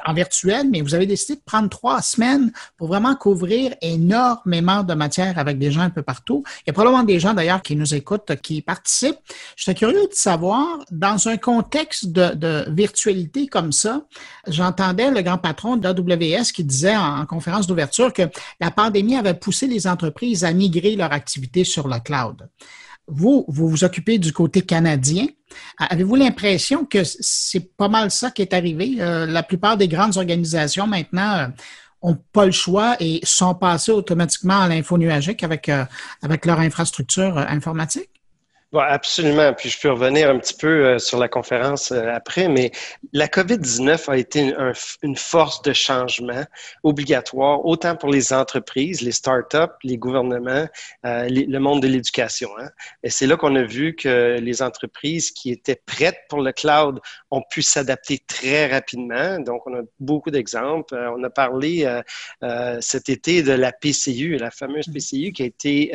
en 0.04 0.14
virtuel, 0.14 0.68
mais 0.70 0.80
vous 0.80 0.94
avez 0.94 1.06
décidé 1.06 1.36
de 1.36 1.42
prendre 1.44 1.68
trois 1.68 2.00
semaines 2.02 2.52
pour 2.76 2.88
vraiment 2.88 3.14
couvrir 3.14 3.74
énormément 3.82 4.82
de 4.82 4.94
matière 4.94 5.38
avec 5.38 5.58
des 5.58 5.70
gens 5.70 5.82
un 5.82 5.90
peu 5.90 6.02
partout. 6.02 6.42
Il 6.60 6.62
y 6.68 6.70
a 6.70 6.72
probablement 6.72 7.02
des 7.02 7.20
gens 7.20 7.34
d'ailleurs 7.34 7.62
qui 7.62 7.76
nous 7.76 7.94
écoutent, 7.94 8.34
qui 8.42 8.62
participent. 8.62 9.18
Je 9.56 9.64
suis 9.64 9.74
curieux 9.74 10.08
de 10.08 10.14
savoir, 10.14 10.66
dans 10.90 11.28
un 11.28 11.36
contexte 11.36 12.06
de, 12.10 12.64
virtualité 12.68 13.46
comme 13.46 13.72
ça, 13.72 14.02
j'entendais 14.46 15.10
le 15.10 15.22
grand 15.22 15.38
patron 15.38 15.76
d'AWS 15.76 16.52
qui 16.54 16.64
disait 16.64 16.96
en, 16.96 17.26
conférence 17.26 17.66
d'ouverture 17.66 18.12
que 18.12 18.22
la 18.60 18.70
pandémie 18.70 19.16
avait 19.16 19.34
poussé 19.34 19.66
les 19.66 19.86
entreprises 19.86 20.44
à 20.44 20.52
migrer 20.52 20.96
leur 20.96 21.12
activité 21.12 21.64
sur 21.64 21.88
le 21.88 21.98
cloud. 22.00 22.48
Vous, 23.08 23.44
vous 23.48 23.68
vous 23.68 23.84
occupez 23.84 24.18
du 24.18 24.32
côté 24.32 24.62
canadien. 24.62 25.26
Avez-vous 25.78 26.14
l'impression 26.14 26.84
que 26.84 27.02
c'est 27.04 27.76
pas 27.76 27.88
mal 27.88 28.10
ça 28.10 28.30
qui 28.30 28.42
est 28.42 28.54
arrivé? 28.54 28.96
Euh, 29.00 29.26
la 29.26 29.42
plupart 29.42 29.76
des 29.76 29.88
grandes 29.88 30.16
organisations 30.16 30.86
maintenant 30.86 31.50
euh, 32.04 32.14
pas 32.32 32.46
le 32.46 32.52
choix 32.52 32.96
et 33.00 33.20
sont 33.24 33.54
passées 33.54 33.92
automatiquement 33.92 34.60
à 34.60 34.68
l'info 34.68 34.98
nuagique 34.98 35.42
avec, 35.42 35.68
euh, 35.68 35.84
avec 36.22 36.46
leur 36.46 36.60
infrastructure 36.60 37.36
informatique? 37.38 38.11
Bon, 38.72 38.80
absolument. 38.80 39.52
Puis 39.52 39.68
je 39.68 39.78
peux 39.78 39.90
revenir 39.90 40.30
un 40.30 40.38
petit 40.38 40.54
peu 40.54 40.86
euh, 40.86 40.98
sur 40.98 41.18
la 41.18 41.28
conférence 41.28 41.92
euh, 41.92 42.08
après, 42.08 42.48
mais 42.48 42.70
la 43.12 43.26
COVID-19 43.26 44.10
a 44.10 44.16
été 44.16 44.54
une, 45.02 45.14
force 45.16 45.60
de 45.60 45.74
changement 45.74 46.42
obligatoire, 46.82 47.66
autant 47.66 47.96
pour 47.96 48.08
les 48.08 48.32
entreprises, 48.32 49.02
les 49.02 49.12
startups, 49.12 49.76
les 49.84 49.98
gouvernements, 49.98 50.66
euh, 51.04 51.28
le 51.28 51.58
monde 51.58 51.82
de 51.82 51.86
l'éducation. 51.88 52.48
Hein. 52.58 52.70
Et 53.02 53.10
c'est 53.10 53.26
là 53.26 53.36
qu'on 53.36 53.54
a 53.56 53.62
vu 53.62 53.94
que 53.94 54.38
les 54.40 54.62
entreprises 54.62 55.32
qui 55.32 55.50
étaient 55.50 55.80
prêtes 55.84 56.20
pour 56.30 56.40
le 56.40 56.52
cloud 56.52 56.98
ont 57.30 57.42
pu 57.42 57.60
s'adapter 57.60 58.20
très 58.26 58.68
rapidement. 58.68 59.38
Donc, 59.38 59.66
on 59.66 59.74
a 59.74 59.82
beaucoup 60.00 60.30
d'exemples. 60.30 60.94
on 60.94 61.22
a 61.22 61.30
parlé 61.30 62.00
cet 62.80 63.08
été 63.10 63.42
de 63.42 63.52
la 63.52 63.72
PCU, 63.72 64.38
la 64.38 64.50
fameuse. 64.50 64.86
PCU 64.86 65.32
qui 65.32 65.42
a 65.42 65.46
été 65.46 65.92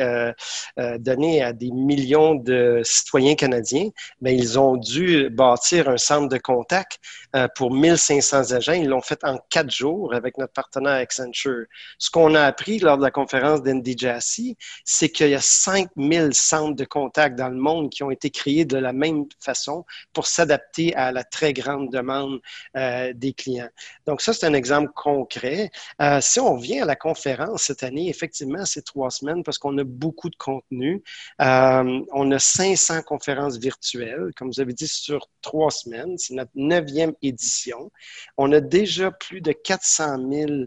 donnée 0.98 1.42
à 1.42 1.52
des 1.52 1.70
millions 1.70 2.34
de 2.34 2.67
citoyens 2.84 3.34
canadiens, 3.34 3.90
mais 4.20 4.34
ben, 4.34 4.38
ils 4.38 4.58
ont 4.58 4.76
dû 4.76 5.28
bâtir 5.30 5.88
un 5.88 5.98
centre 5.98 6.28
de 6.28 6.38
contact 6.38 6.98
euh, 7.27 7.27
pour 7.54 7.72
1500 7.72 8.52
agents. 8.52 8.72
Ils 8.72 8.88
l'ont 8.88 9.00
fait 9.00 9.22
en 9.24 9.38
quatre 9.50 9.70
jours 9.70 10.14
avec 10.14 10.38
notre 10.38 10.52
partenaire 10.52 10.94
Accenture. 10.94 11.66
Ce 11.98 12.10
qu'on 12.10 12.34
a 12.34 12.42
appris 12.42 12.78
lors 12.78 12.96
de 12.96 13.02
la 13.02 13.10
conférence 13.10 13.62
d'NDJC, 13.62 14.56
c'est 14.84 15.08
qu'il 15.10 15.30
y 15.30 15.34
a 15.34 15.40
5000 15.40 16.34
centres 16.34 16.76
de 16.76 16.84
contact 16.84 17.36
dans 17.36 17.48
le 17.48 17.56
monde 17.56 17.90
qui 17.90 18.02
ont 18.02 18.10
été 18.10 18.30
créés 18.30 18.64
de 18.64 18.76
la 18.76 18.92
même 18.92 19.24
façon 19.40 19.84
pour 20.12 20.26
s'adapter 20.26 20.94
à 20.94 21.12
la 21.12 21.24
très 21.24 21.52
grande 21.52 21.90
demande 21.90 22.40
euh, 22.76 23.12
des 23.14 23.32
clients. 23.32 23.68
Donc 24.06 24.20
ça, 24.20 24.32
c'est 24.32 24.46
un 24.46 24.54
exemple 24.54 24.92
concret. 24.94 25.70
Euh, 26.00 26.20
si 26.20 26.40
on 26.40 26.56
vient 26.56 26.82
à 26.82 26.86
la 26.86 26.96
conférence 26.96 27.64
cette 27.64 27.82
année, 27.82 28.08
effectivement, 28.08 28.64
c'est 28.64 28.82
trois 28.82 29.10
semaines 29.10 29.42
parce 29.42 29.58
qu'on 29.58 29.76
a 29.78 29.84
beaucoup 29.84 30.30
de 30.30 30.36
contenu. 30.36 31.02
on 31.38 32.30
a 32.30 32.38
500 32.38 33.02
conférences 33.02 33.58
virtuelles, 33.58 34.30
comme 34.36 34.48
vous 34.48 34.60
avez 34.60 34.72
dit, 34.72 34.88
sur 34.88 35.28
trois 35.42 35.70
semaines. 35.70 36.16
C'est 36.18 36.34
notre 36.34 36.50
neuvième 36.54 37.14
édition. 37.22 37.90
On 38.36 38.52
a 38.52 38.60
déjà 38.60 39.10
plus 39.10 39.40
de 39.40 39.52
400 39.52 40.16
000 40.30 40.50
euh, 40.50 40.66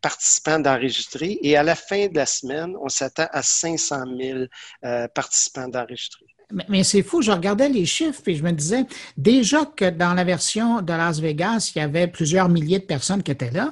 participants 0.00 0.58
d'enregistrer 0.58 1.38
et 1.42 1.56
à 1.56 1.62
la 1.62 1.74
fin 1.74 2.08
de 2.08 2.16
la 2.16 2.26
semaine, 2.26 2.74
on 2.80 2.88
s'attend 2.88 3.26
à 3.30 3.42
500 3.42 4.04
000 4.20 4.38
euh, 4.84 5.08
participants 5.08 5.68
d'enregistrer. 5.68 6.26
Mais, 6.68 6.82
c'est 6.82 7.02
fou, 7.02 7.20
je 7.20 7.30
regardais 7.30 7.68
les 7.68 7.84
chiffres 7.84 8.22
et 8.26 8.34
je 8.34 8.42
me 8.42 8.52
disais 8.52 8.86
déjà 9.18 9.66
que 9.66 9.90
dans 9.90 10.14
la 10.14 10.24
version 10.24 10.80
de 10.80 10.92
Las 10.94 11.20
Vegas, 11.20 11.72
il 11.74 11.78
y 11.78 11.82
avait 11.82 12.06
plusieurs 12.06 12.48
milliers 12.48 12.78
de 12.78 12.86
personnes 12.86 13.22
qui 13.22 13.30
étaient 13.30 13.50
là. 13.50 13.70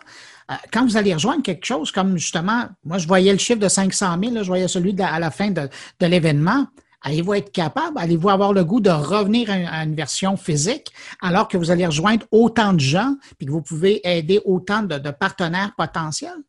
Euh, 0.50 0.54
quand 0.72 0.84
vous 0.84 0.98
allez 0.98 1.14
rejoindre 1.14 1.42
quelque 1.42 1.64
chose 1.64 1.90
comme 1.90 2.18
justement, 2.18 2.68
moi 2.84 2.98
je 2.98 3.06
voyais 3.06 3.32
le 3.32 3.38
chiffre 3.38 3.60
de 3.60 3.68
500 3.68 4.18
000, 4.22 4.42
je 4.42 4.46
voyais 4.46 4.68
celui 4.68 4.94
à 5.00 5.18
la 5.18 5.30
fin 5.30 5.50
de 5.50 5.68
l'événement. 6.02 6.66
Allez-vous 7.06 7.34
être 7.34 7.52
capable, 7.52 7.98
allez-vous 7.98 8.30
avoir 8.30 8.52
le 8.52 8.64
goût 8.64 8.80
de 8.80 8.90
revenir 8.90 9.48
à 9.48 9.84
une 9.84 9.94
version 9.94 10.36
physique 10.36 10.92
alors 11.22 11.46
que 11.46 11.56
vous 11.56 11.70
allez 11.70 11.86
rejoindre 11.86 12.26
autant 12.32 12.72
de 12.72 12.80
gens 12.80 13.14
et 13.38 13.46
que 13.46 13.50
vous 13.52 13.62
pouvez 13.62 14.00
aider 14.02 14.40
autant 14.44 14.82
de 14.82 15.10
partenaires 15.12 15.72
potentiels? 15.76 16.42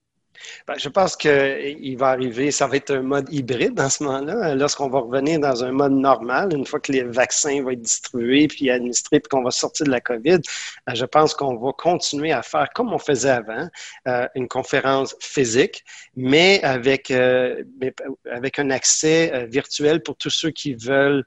Ben, 0.67 0.75
je 0.77 0.89
pense 0.89 1.15
qu'il 1.15 1.97
va 1.97 2.07
arriver, 2.09 2.51
ça 2.51 2.67
va 2.67 2.75
être 2.77 2.91
un 2.91 3.01
mode 3.01 3.31
hybride 3.31 3.79
en 3.79 3.89
ce 3.89 4.03
moment-là, 4.03 4.55
lorsqu'on 4.55 4.89
va 4.89 4.99
revenir 4.99 5.39
dans 5.39 5.63
un 5.63 5.71
mode 5.71 5.93
normal, 5.93 6.53
une 6.53 6.65
fois 6.65 6.79
que 6.79 6.91
les 6.91 7.03
vaccins 7.03 7.61
vont 7.61 7.71
être 7.71 7.81
distribués 7.81 8.47
puis 8.47 8.69
administrés 8.69 9.19
puis 9.19 9.29
qu'on 9.29 9.43
va 9.43 9.51
sortir 9.51 9.85
de 9.85 9.91
la 9.91 10.01
COVID, 10.01 10.39
euh, 10.89 10.93
je 10.93 11.05
pense 11.05 11.33
qu'on 11.33 11.55
va 11.55 11.71
continuer 11.73 12.31
à 12.31 12.41
faire 12.41 12.67
comme 12.73 12.93
on 12.93 12.97
faisait 12.97 13.29
avant, 13.29 13.67
euh, 14.07 14.27
une 14.35 14.47
conférence 14.47 15.15
physique, 15.19 15.83
mais 16.15 16.61
avec, 16.63 17.11
euh, 17.11 17.63
avec 18.31 18.59
un 18.59 18.69
accès 18.69 19.47
virtuel 19.47 20.01
pour 20.01 20.15
tous 20.17 20.29
ceux 20.29 20.51
qui 20.51 20.73
veulent 20.73 21.23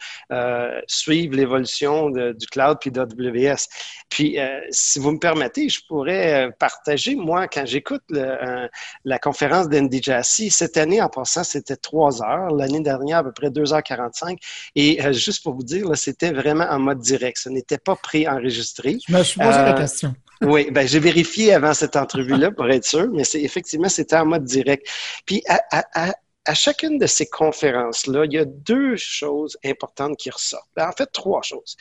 suivre 0.86 1.36
l'évolution 1.36 2.10
du 2.10 2.46
cloud 2.46 2.78
puis 2.80 2.90
d'AWS. 2.90 3.66
Puis, 4.08 4.38
si 4.70 4.98
vous 4.98 5.12
me 5.12 5.18
permettez, 5.18 5.68
je 5.68 5.80
pourrais 5.86 6.50
partager, 6.58 7.14
moi, 7.14 7.48
quand 7.48 7.66
j'écoute 7.66 8.02
le, 8.08 8.68
la 9.04 9.18
conférence 9.18 9.68
d'NDJC. 9.68 10.50
Cette 10.50 10.76
année, 10.76 11.00
en 11.00 11.08
passant, 11.08 11.44
c'était 11.44 11.76
trois 11.76 12.22
heures. 12.22 12.54
L'année 12.54 12.80
dernière, 12.80 13.18
à 13.18 13.24
peu 13.24 13.32
près 13.32 13.48
2h45. 13.48 14.38
Et 14.76 15.04
euh, 15.04 15.12
juste 15.12 15.42
pour 15.42 15.54
vous 15.54 15.62
dire, 15.62 15.86
c'était 15.96 16.32
vraiment 16.32 16.64
en 16.64 16.78
mode 16.78 17.00
direct. 17.00 17.38
Ce 17.38 17.48
n'était 17.48 17.78
pas 17.78 17.96
pré-enregistré. 17.96 18.98
Je 19.08 19.14
me 19.14 19.22
suis 19.22 19.40
posé 19.40 19.50
la 19.50 19.74
euh, 19.74 19.80
question. 19.80 20.14
Oui, 20.42 20.70
ben, 20.70 20.88
j'ai 20.88 21.00
vérifié 21.00 21.52
avant 21.52 21.74
cette 21.74 21.96
entrevue-là 21.96 22.50
pour 22.50 22.66
être 22.70 22.86
sûr, 22.86 23.10
mais 23.12 23.24
c'est 23.24 23.42
effectivement, 23.42 23.90
c'était 23.90 24.16
en 24.16 24.24
mode 24.24 24.44
direct. 24.44 24.88
Puis, 25.26 25.42
à, 25.46 26.54
chacune 26.54 26.96
de 26.96 27.06
ces 27.06 27.26
conférences-là, 27.26 28.24
il 28.24 28.32
y 28.32 28.38
a 28.38 28.46
deux 28.46 28.96
choses 28.96 29.58
importantes 29.62 30.16
qui 30.16 30.30
ressortent. 30.30 30.70
Ben, 30.74 30.88
en 30.88 30.92
fait, 30.92 31.06
trois 31.12 31.42
choses. 31.42 31.76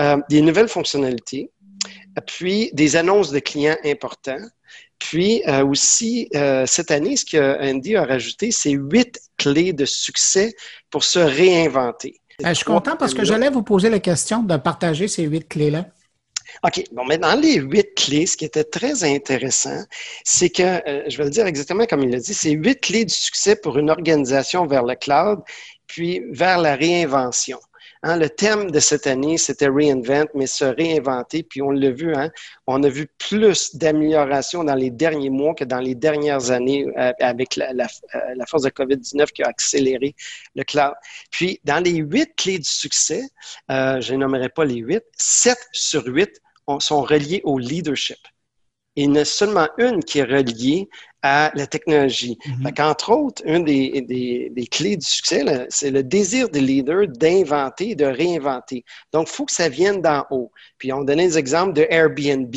Euh, 0.00 0.16
des 0.28 0.42
nouvelles 0.42 0.68
fonctionnalités, 0.68 1.52
puis 2.26 2.70
des 2.72 2.96
annonces 2.96 3.30
de 3.30 3.38
clients 3.38 3.76
importants, 3.84 4.40
puis 5.00 5.42
euh, 5.48 5.64
aussi, 5.64 6.28
euh, 6.36 6.66
cette 6.66 6.90
année, 6.90 7.16
ce 7.16 7.24
que 7.24 7.58
Andy 7.60 7.96
a 7.96 8.04
rajouté, 8.04 8.52
c'est 8.52 8.70
huit 8.70 9.18
clés 9.38 9.72
de 9.72 9.86
succès 9.86 10.54
pour 10.90 11.02
se 11.02 11.18
réinventer. 11.18 12.20
Euh, 12.42 12.48
je 12.48 12.54
suis 12.54 12.64
content 12.64 12.96
parce 12.96 13.14
que 13.14 13.24
j'allais 13.24 13.50
vous 13.50 13.62
poser 13.62 13.90
la 13.90 13.98
question 13.98 14.42
de 14.42 14.56
partager 14.56 15.08
ces 15.08 15.24
huit 15.24 15.48
clés-là. 15.48 15.86
OK. 16.64 16.84
Bon, 16.92 17.04
mais 17.04 17.16
dans 17.16 17.34
les 17.34 17.54
huit 17.54 17.94
clés, 17.94 18.26
ce 18.26 18.36
qui 18.36 18.44
était 18.44 18.64
très 18.64 19.04
intéressant, 19.04 19.82
c'est 20.24 20.50
que, 20.50 20.82
je 21.08 21.16
vais 21.16 21.24
le 21.24 21.30
dire 21.30 21.46
exactement 21.46 21.86
comme 21.86 22.02
il 22.02 22.10
l'a 22.10 22.18
dit, 22.18 22.34
c'est 22.34 22.50
huit 22.50 22.80
clés 22.80 23.04
du 23.04 23.14
succès 23.14 23.56
pour 23.56 23.78
une 23.78 23.88
organisation 23.88 24.66
vers 24.66 24.84
le 24.84 24.96
cloud, 24.96 25.40
puis 25.86 26.22
vers 26.30 26.58
la 26.58 26.76
réinvention. 26.76 27.58
Hein, 28.02 28.16
le 28.16 28.30
thème 28.30 28.70
de 28.70 28.80
cette 28.80 29.06
année, 29.06 29.36
c'était 29.36 29.68
Reinvent, 29.68 30.28
mais 30.34 30.46
se 30.46 30.64
réinventer. 30.64 31.42
Puis 31.42 31.60
on 31.60 31.70
l'a 31.70 31.90
vu, 31.90 32.14
hein, 32.14 32.30
on 32.66 32.82
a 32.82 32.88
vu 32.88 33.08
plus 33.18 33.76
d'amélioration 33.76 34.64
dans 34.64 34.74
les 34.74 34.90
derniers 34.90 35.28
mois 35.28 35.54
que 35.54 35.64
dans 35.64 35.80
les 35.80 35.94
dernières 35.94 36.50
années 36.50 36.86
euh, 36.96 37.12
avec 37.20 37.56
la, 37.56 37.74
la, 37.74 37.86
euh, 38.14 38.18
la, 38.36 38.46
force 38.46 38.62
de 38.62 38.70
COVID-19 38.70 39.26
qui 39.32 39.42
a 39.42 39.48
accéléré 39.48 40.14
le 40.54 40.64
cloud. 40.64 40.94
Puis 41.30 41.60
dans 41.64 41.82
les 41.82 41.96
huit 41.96 42.34
clés 42.36 42.58
du 42.58 42.68
succès, 42.68 43.22
euh, 43.70 44.00
je 44.00 44.14
nommerai 44.14 44.48
pas 44.48 44.64
les 44.64 44.76
huit, 44.76 45.04
sept 45.18 45.58
sur 45.72 46.06
huit 46.06 46.40
sont 46.78 47.02
reliés 47.02 47.40
au 47.44 47.58
leadership. 47.58 48.18
Il 48.96 49.04
y 49.04 49.08
en 49.08 49.14
a 49.14 49.24
seulement 49.24 49.68
une 49.78 50.02
qui 50.02 50.18
est 50.18 50.24
reliée 50.24 50.88
à 51.22 51.52
la 51.54 51.66
technologie. 51.66 52.38
Mm 52.46 52.68
Entre 52.80 53.12
autres, 53.12 53.42
une 53.44 53.64
des, 53.64 54.00
des, 54.02 54.50
des, 54.50 54.66
clés 54.66 54.96
du 54.96 55.06
succès, 55.06 55.44
c'est 55.68 55.90
le 55.90 56.02
désir 56.02 56.48
des 56.48 56.60
leaders 56.60 57.08
d'inventer, 57.08 57.94
de 57.94 58.06
réinventer. 58.06 58.84
Donc, 59.12 59.28
il 59.30 59.34
faut 59.34 59.44
que 59.44 59.52
ça 59.52 59.68
vienne 59.68 60.00
d'en 60.00 60.24
haut. 60.30 60.50
Puis, 60.78 60.92
on 60.92 61.04
donnait 61.04 61.28
des 61.28 61.38
exemples 61.38 61.74
de 61.74 61.86
Airbnb 61.90 62.54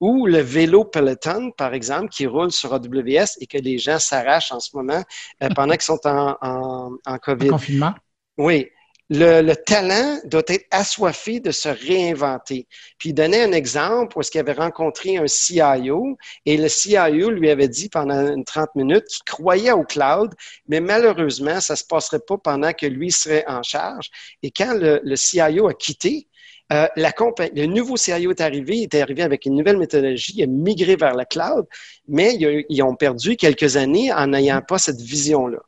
ou 0.00 0.26
le 0.26 0.38
vélo 0.38 0.84
Peloton, 0.84 1.50
par 1.56 1.74
exemple, 1.74 2.10
qui 2.10 2.26
roule 2.26 2.52
sur 2.52 2.72
AWS 2.74 3.38
et 3.40 3.46
que 3.46 3.58
les 3.58 3.78
gens 3.78 3.98
s'arrachent 3.98 4.52
en 4.52 4.60
ce 4.60 4.76
moment 4.76 5.02
euh, 5.42 5.48
pendant 5.56 5.72
qu'ils 5.72 5.82
sont 5.82 6.06
en, 6.06 6.36
en, 6.42 6.92
en 7.04 7.18
COVID. 7.18 7.48
confinement. 7.48 7.94
Oui 8.36 8.68
le, 9.12 9.54
talent 9.54 10.18
doit 10.24 10.42
être 10.48 10.64
assoiffé 10.70 11.38
de 11.40 11.50
se 11.50 11.68
réinventer. 11.68 12.66
Puis 12.98 13.10
il 13.10 13.14
donnait 13.14 13.42
un 13.42 13.52
exemple 13.52 14.16
où 14.16 14.20
est-ce 14.20 14.30
qu'il 14.30 14.40
avait 14.40 14.52
rencontré 14.52 15.18
un 15.18 15.26
CIO 15.26 16.16
et 16.46 16.56
le 16.56 16.68
CIO 16.68 17.30
lui 17.30 17.50
avait 17.50 17.68
dit 17.68 17.88
pendant 17.88 18.34
une 18.34 18.44
30 18.44 18.74
minutes 18.74 19.06
qu'il 19.06 19.24
croyait 19.24 19.72
au 19.72 19.84
cloud, 19.84 20.32
mais 20.66 20.80
malheureusement, 20.80 21.60
ça 21.60 21.76
se 21.76 21.84
passerait 21.84 22.20
pas 22.26 22.38
pendant 22.38 22.72
que 22.72 22.86
lui 22.86 23.10
serait 23.10 23.44
en 23.46 23.62
charge. 23.62 24.10
Et 24.42 24.50
quand 24.50 24.74
le, 24.74 25.16
CIO 25.16 25.68
a 25.68 25.74
quitté, 25.74 26.26
euh, 26.72 26.86
le 26.96 27.66
nouveau 27.66 27.98
CIO 27.98 28.30
est 28.30 28.40
arrivé, 28.40 28.78
il 28.78 28.82
est 28.84 28.94
arrivé 28.94 29.22
avec 29.22 29.44
une 29.44 29.56
nouvelle 29.56 29.76
méthodologie, 29.76 30.34
il 30.36 30.44
a 30.44 30.46
migré 30.46 30.96
vers 30.96 31.14
le 31.14 31.24
cloud, 31.26 31.66
mais 32.08 32.34
ils 32.36 32.82
ont 32.82 32.96
perdu 32.96 33.36
quelques 33.36 33.76
années 33.76 34.10
en 34.10 34.28
n'ayant 34.28 34.62
pas 34.62 34.78
cette 34.78 35.00
vision-là. 35.00 35.58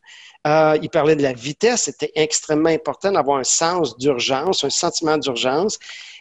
Euh, 0.46 0.78
il 0.83 0.90
parlait 0.90 1.16
de 1.16 1.22
la 1.22 1.33
vitesse. 1.33 1.85
C'était 1.85 2.12
extrêmement 2.14 2.68
important 2.68 3.12
d'avoir 3.12 3.38
un 3.38 3.44
sens 3.44 3.96
d'urgence, 3.96 4.64
un 4.64 4.70
sentiment 4.70 5.16
d'urgence. 5.18 5.78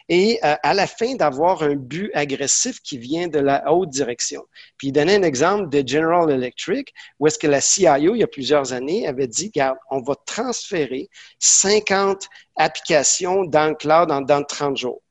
et 0.08 0.38
euh, 0.44 0.54
à 0.62 0.74
la 0.74 0.86
fin 0.86 1.14
d'avoir 1.14 1.62
un 1.62 1.76
but 1.76 2.10
agressif 2.14 2.80
qui 2.82 2.98
vient 2.98 3.28
de 3.28 3.38
la 3.38 3.72
haute 3.72 3.88
direction. 3.90 4.42
Puis 4.76 4.88
il 4.88 4.92
donnait 4.92 5.16
un 5.16 5.22
exemple 5.22 5.70
de 5.70 5.86
General 5.86 6.30
Electric 6.30 6.92
où 7.18 7.26
est-ce 7.26 7.38
que 7.38 7.46
la 7.46 7.60
CIO, 7.62 8.14
il 8.14 8.18
y 8.18 8.22
a 8.22 8.26
plusieurs 8.26 8.72
années, 8.74 9.06
avait 9.06 9.26
dit, 9.28 9.46
regarde, 9.46 9.78
on 9.90 10.02
va 10.02 10.14
transférer 10.26 11.08
50 11.38 12.28
applications 12.56 13.44
dans 13.44 13.68
le 13.68 13.74
cloud 13.74 14.10
en 14.10 14.20
dans 14.20 14.44
30 14.44 14.76
jours. 14.76 15.03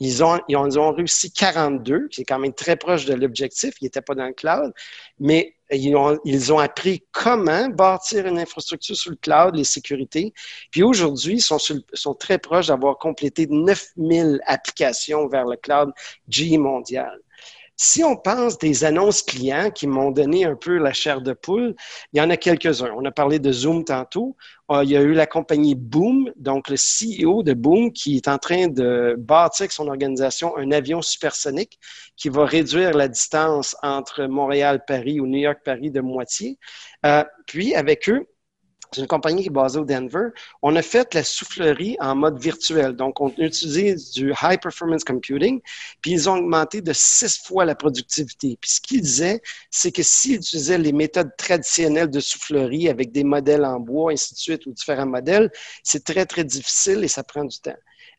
Ils 0.00 0.24
ont, 0.24 0.40
ils 0.48 0.56
ont, 0.56 0.92
réussi 0.92 1.30
42, 1.30 2.08
qui 2.08 2.22
est 2.22 2.24
quand 2.24 2.38
même 2.38 2.54
très 2.54 2.76
proche 2.76 3.04
de 3.04 3.14
l'objectif. 3.14 3.74
Ils 3.80 3.84
n'étaient 3.84 4.00
pas 4.00 4.14
dans 4.14 4.26
le 4.26 4.32
cloud, 4.32 4.72
mais 5.18 5.56
ils 5.70 5.94
ont, 5.94 6.18
ils 6.24 6.52
ont 6.52 6.58
appris 6.58 7.04
comment 7.12 7.68
bâtir 7.68 8.26
une 8.26 8.38
infrastructure 8.38 8.96
sur 8.96 9.10
le 9.10 9.16
cloud, 9.16 9.54
les 9.54 9.64
sécurités. 9.64 10.32
Puis 10.70 10.82
aujourd'hui, 10.82 11.34
ils 11.34 11.42
sont, 11.42 11.58
sont 11.58 12.14
très 12.14 12.38
proches 12.38 12.68
d'avoir 12.68 12.96
complété 12.96 13.46
9000 13.46 14.40
applications 14.46 15.28
vers 15.28 15.44
le 15.44 15.56
cloud 15.56 15.92
G 16.28 16.56
mondial. 16.56 17.20
Si 17.82 18.04
on 18.04 18.14
pense 18.14 18.58
des 18.58 18.84
annonces 18.84 19.22
clients 19.22 19.70
qui 19.70 19.86
m'ont 19.86 20.10
donné 20.10 20.44
un 20.44 20.54
peu 20.54 20.76
la 20.76 20.92
chair 20.92 21.22
de 21.22 21.32
poule, 21.32 21.74
il 22.12 22.18
y 22.18 22.20
en 22.20 22.28
a 22.28 22.36
quelques-uns. 22.36 22.92
On 22.94 23.06
a 23.06 23.10
parlé 23.10 23.38
de 23.38 23.50
Zoom 23.50 23.84
tantôt. 23.84 24.36
Ah, 24.68 24.82
il 24.84 24.90
y 24.90 24.98
a 24.98 25.00
eu 25.00 25.14
la 25.14 25.24
compagnie 25.24 25.74
Boom, 25.74 26.30
donc 26.36 26.68
le 26.68 26.76
CEO 26.76 27.42
de 27.42 27.54
Boom, 27.54 27.90
qui 27.90 28.16
est 28.16 28.28
en 28.28 28.36
train 28.36 28.68
de 28.68 29.14
bâtir 29.16 29.62
avec 29.62 29.72
son 29.72 29.88
organisation 29.88 30.54
un 30.58 30.72
avion 30.72 31.00
supersonique 31.00 31.78
qui 32.16 32.28
va 32.28 32.44
réduire 32.44 32.92
la 32.92 33.08
distance 33.08 33.74
entre 33.82 34.26
Montréal-Paris 34.26 35.18
ou 35.18 35.26
New 35.26 35.40
York-Paris 35.40 35.90
de 35.90 36.02
moitié. 36.02 36.58
Euh, 37.06 37.24
puis, 37.46 37.74
avec 37.74 38.10
eux, 38.10 38.26
c'est 38.92 39.00
une 39.00 39.06
compagnie 39.06 39.42
qui 39.42 39.48
est 39.48 39.52
basée 39.52 39.78
au 39.78 39.84
Denver. 39.84 40.28
On 40.62 40.74
a 40.76 40.82
fait 40.82 41.14
la 41.14 41.22
soufflerie 41.22 41.96
en 42.00 42.14
mode 42.14 42.38
virtuel. 42.40 42.94
Donc, 42.94 43.20
on 43.20 43.32
utilise 43.38 44.10
du 44.12 44.32
high 44.42 44.60
performance 44.60 45.04
computing, 45.04 45.60
puis 46.02 46.12
ils 46.12 46.28
ont 46.28 46.36
augmenté 46.36 46.80
de 46.80 46.92
six 46.92 47.38
fois 47.44 47.64
la 47.64 47.74
productivité. 47.74 48.58
Puis 48.60 48.70
ce 48.70 48.80
qu'ils 48.80 49.02
disaient, 49.02 49.42
c'est 49.70 49.92
que 49.92 50.02
s'ils 50.02 50.36
utilisaient 50.36 50.78
les 50.78 50.92
méthodes 50.92 51.30
traditionnelles 51.36 52.10
de 52.10 52.20
soufflerie 52.20 52.88
avec 52.88 53.12
des 53.12 53.24
modèles 53.24 53.64
en 53.64 53.78
bois, 53.78 54.12
ainsi 54.12 54.34
de 54.34 54.38
suite, 54.38 54.66
ou 54.66 54.72
différents 54.72 55.06
modèles, 55.06 55.50
c'est 55.84 56.04
très, 56.04 56.26
très 56.26 56.44
difficile 56.44 57.04
et 57.04 57.08
ça 57.08 57.22
prend 57.22 57.44
du 57.44 57.58
temps. 57.58 57.76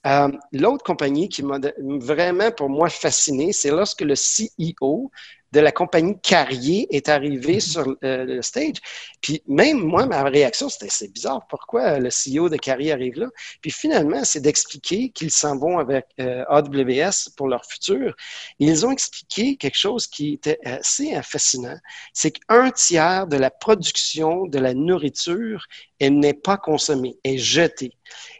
Euh, 0.08 0.30
L'autre 0.52 0.84
compagnie 0.84 1.30
qui 1.30 1.44
m'a 1.44 1.60
vraiment, 1.80 2.52
pour 2.52 2.70
moi, 2.70 2.90
fasciné, 2.90 3.54
c'est 3.54 3.70
lorsque 3.70 4.02
le 4.02 4.16
CEO 4.16 5.12
de 5.52 5.60
la 5.60 5.72
compagnie 5.72 6.20
Carrier 6.22 6.88
est 6.96 7.10
arrivé 7.10 7.56
mhm. 7.56 7.60
sur 7.60 7.88
euh, 8.04 8.26
le 8.26 8.42
stage. 8.42 8.78
Puis 9.22 9.44
même 9.48 9.80
moi, 9.80 10.06
ma 10.06 10.24
réaction, 10.24 10.70
c'était 10.70 10.90
c'est 10.90 11.12
bizarre, 11.12 11.46
pourquoi 11.50 12.00
le 12.00 12.10
CEO 12.10 12.50
de 12.50 12.58
Carrier 12.58 12.92
arrive 12.92 13.20
là? 13.20 13.28
Puis 13.62 13.72
finalement, 13.72 14.24
c'est 14.24 14.40
d'expliquer 14.40 15.10
qu'ils 15.10 15.32
s'en 15.32 15.58
vont 15.58 15.80
avec 15.80 16.06
euh, 16.20 16.44
AWS 16.48 17.32
pour 17.36 17.48
leur 17.48 17.66
futur. 17.66 18.16
Ils 18.60 18.86
ont 18.86 18.92
expliqué 18.92 19.58
quelque 19.58 19.78
chose 19.78 20.08
qui 20.08 20.34
était 20.34 20.60
assez 20.66 21.20
fascinant, 21.24 21.78
c'est 22.14 22.32
qu'un 22.32 22.72
tiers 22.72 23.28
de 23.28 23.38
la 23.38 23.50
production 23.50 24.46
de 24.46 24.60
la 24.60 24.74
nourriture, 24.74 25.66
elle 26.00 26.20
n'est 26.20 26.34
pas 26.34 26.58
consommée, 26.58 27.18
est 27.24 27.38
jetée. 27.38 27.98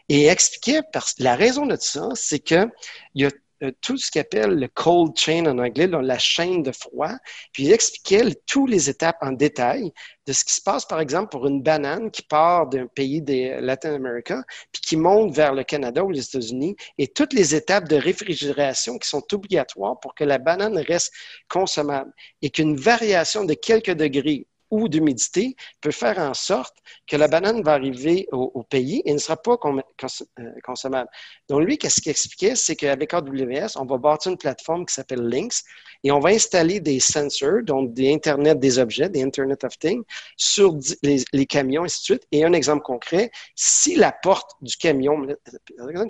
Et 0.08 0.26
expliquer, 0.26 0.80
parce 0.92 1.14
que 1.14 1.22
la 1.22 1.36
raison 1.36 1.66
de 1.66 1.76
ça, 1.76 2.10
c'est 2.14 2.40
que 2.40 2.68
il 3.14 3.22
y 3.22 3.26
a 3.26 3.28
euh, 3.28 3.41
tout 3.70 3.96
ce 3.96 4.10
qu'il 4.10 4.20
appelle 4.20 4.58
le 4.58 4.68
cold 4.68 5.16
chain 5.16 5.46
en 5.46 5.58
anglais, 5.58 5.86
la 5.86 6.18
chaîne 6.18 6.62
de 6.62 6.72
froid, 6.72 7.12
puis 7.52 7.64
il 7.64 7.72
expliquait 7.72 8.22
toutes 8.46 8.70
les 8.70 8.90
étapes 8.90 9.18
en 9.20 9.32
détail 9.32 9.92
de 10.26 10.32
ce 10.32 10.44
qui 10.44 10.54
se 10.54 10.60
passe, 10.62 10.84
par 10.84 11.00
exemple, 11.00 11.30
pour 11.30 11.46
une 11.46 11.62
banane 11.62 12.10
qui 12.10 12.22
part 12.22 12.68
d'un 12.68 12.86
pays 12.86 13.22
de 13.22 13.60
Latin 13.60 13.94
America, 13.94 14.42
puis 14.72 14.82
qui 14.82 14.96
monte 14.96 15.34
vers 15.34 15.54
le 15.54 15.64
Canada 15.64 16.04
ou 16.04 16.10
les 16.10 16.24
États-Unis, 16.24 16.76
et 16.98 17.08
toutes 17.08 17.32
les 17.32 17.54
étapes 17.54 17.88
de 17.88 17.96
réfrigération 17.96 18.98
qui 18.98 19.08
sont 19.08 19.24
obligatoires 19.32 19.98
pour 20.00 20.14
que 20.14 20.24
la 20.24 20.38
banane 20.38 20.78
reste 20.78 21.12
consommable, 21.48 22.12
et 22.40 22.50
qu'une 22.50 22.76
variation 22.76 23.44
de 23.44 23.54
quelques 23.54 23.94
degrés 23.94 24.46
ou 24.72 24.88
d'humidité 24.88 25.54
peut 25.82 25.90
faire 25.90 26.18
en 26.18 26.32
sorte 26.32 26.74
que 27.06 27.16
la 27.16 27.28
banane 27.28 27.62
va 27.62 27.74
arriver 27.74 28.26
au, 28.32 28.62
pays 28.62 29.02
et 29.04 29.12
ne 29.12 29.18
sera 29.18 29.36
pas 29.36 29.58
euh, 29.62 30.50
consommable. 30.64 31.10
Donc, 31.48 31.60
lui, 31.60 31.76
qu'est-ce 31.76 32.00
qu'il 32.00 32.10
expliquait? 32.10 32.56
C'est 32.56 32.74
qu'avec 32.74 33.12
AWS, 33.12 33.76
on 33.76 33.84
va 33.84 33.98
bâtir 33.98 34.32
une 34.32 34.38
plateforme 34.38 34.86
qui 34.86 34.94
s'appelle 34.94 35.20
Lynx 35.20 35.62
et 36.04 36.10
on 36.10 36.18
va 36.18 36.30
installer 36.30 36.80
des 36.80 37.00
sensors, 37.00 37.62
donc 37.62 37.92
des 37.94 38.12
Internet 38.12 38.58
des 38.58 38.78
objets, 38.78 39.08
des 39.08 39.22
Internet 39.22 39.64
of 39.64 39.78
Things, 39.78 40.02
sur 40.36 40.78
les, 41.02 41.46
camions, 41.46 41.82
et 41.82 41.86
ainsi 41.86 42.12
de. 42.12 42.20
Et 42.32 42.44
un 42.44 42.52
exemple 42.52 42.82
concret, 42.82 43.30
si 43.54 43.96
la 43.96 44.12
porte 44.12 44.52
du 44.60 44.76
camion, 44.76 45.26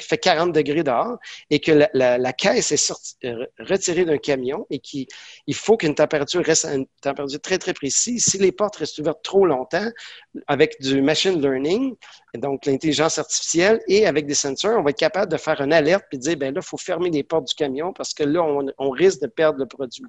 fait 0.00 0.18
40 0.18 0.52
degrés 0.52 0.82
dehors 0.82 1.18
et 1.50 1.60
que 1.60 1.72
la, 1.92 2.32
caisse 2.32 2.72
est 2.72 2.92
euh, 3.24 3.46
retirée 3.58 4.04
d'un 4.04 4.18
camion 4.18 4.66
et 4.70 4.78
qu'il 4.78 5.06
faut 5.54 5.76
qu'une 5.76 5.94
température 5.94 6.44
reste 6.44 6.64
à 6.64 6.74
une 6.74 6.86
température 7.00 7.40
très, 7.40 7.58
très 7.58 7.74
précise, 7.74 8.24
si 8.24 8.38
les 8.38 8.52
portes 8.52 8.76
restent 8.76 8.98
ouvertes 8.98 9.22
trop 9.22 9.46
longtemps 9.46 9.90
avec 10.46 10.80
du 10.80 11.02
machine 11.02 11.40
learning, 11.40 11.94
donc 12.38 12.64
l'intelligence 12.64 13.18
artificielle, 13.18 13.80
et 13.88 14.06
avec 14.06 14.26
des 14.26 14.34
sensors, 14.34 14.78
on 14.78 14.82
va 14.82 14.90
être 14.90 14.98
capable 14.98 15.30
de 15.30 15.36
faire 15.36 15.60
une 15.60 15.72
alerte 15.72 16.04
et 16.12 16.16
de 16.16 16.22
dire, 16.22 16.36
ben 16.36 16.54
là, 16.54 16.60
il 16.62 16.66
faut 16.66 16.78
fermer 16.78 17.10
les 17.10 17.22
portes 17.22 17.48
du 17.48 17.54
camion 17.54 17.92
parce 17.92 18.14
que 18.14 18.24
là, 18.24 18.42
on, 18.78 18.90
risque 18.90 19.20
de 19.20 19.26
perdre 19.26 19.58
le 19.58 19.66
produit. 19.66 20.04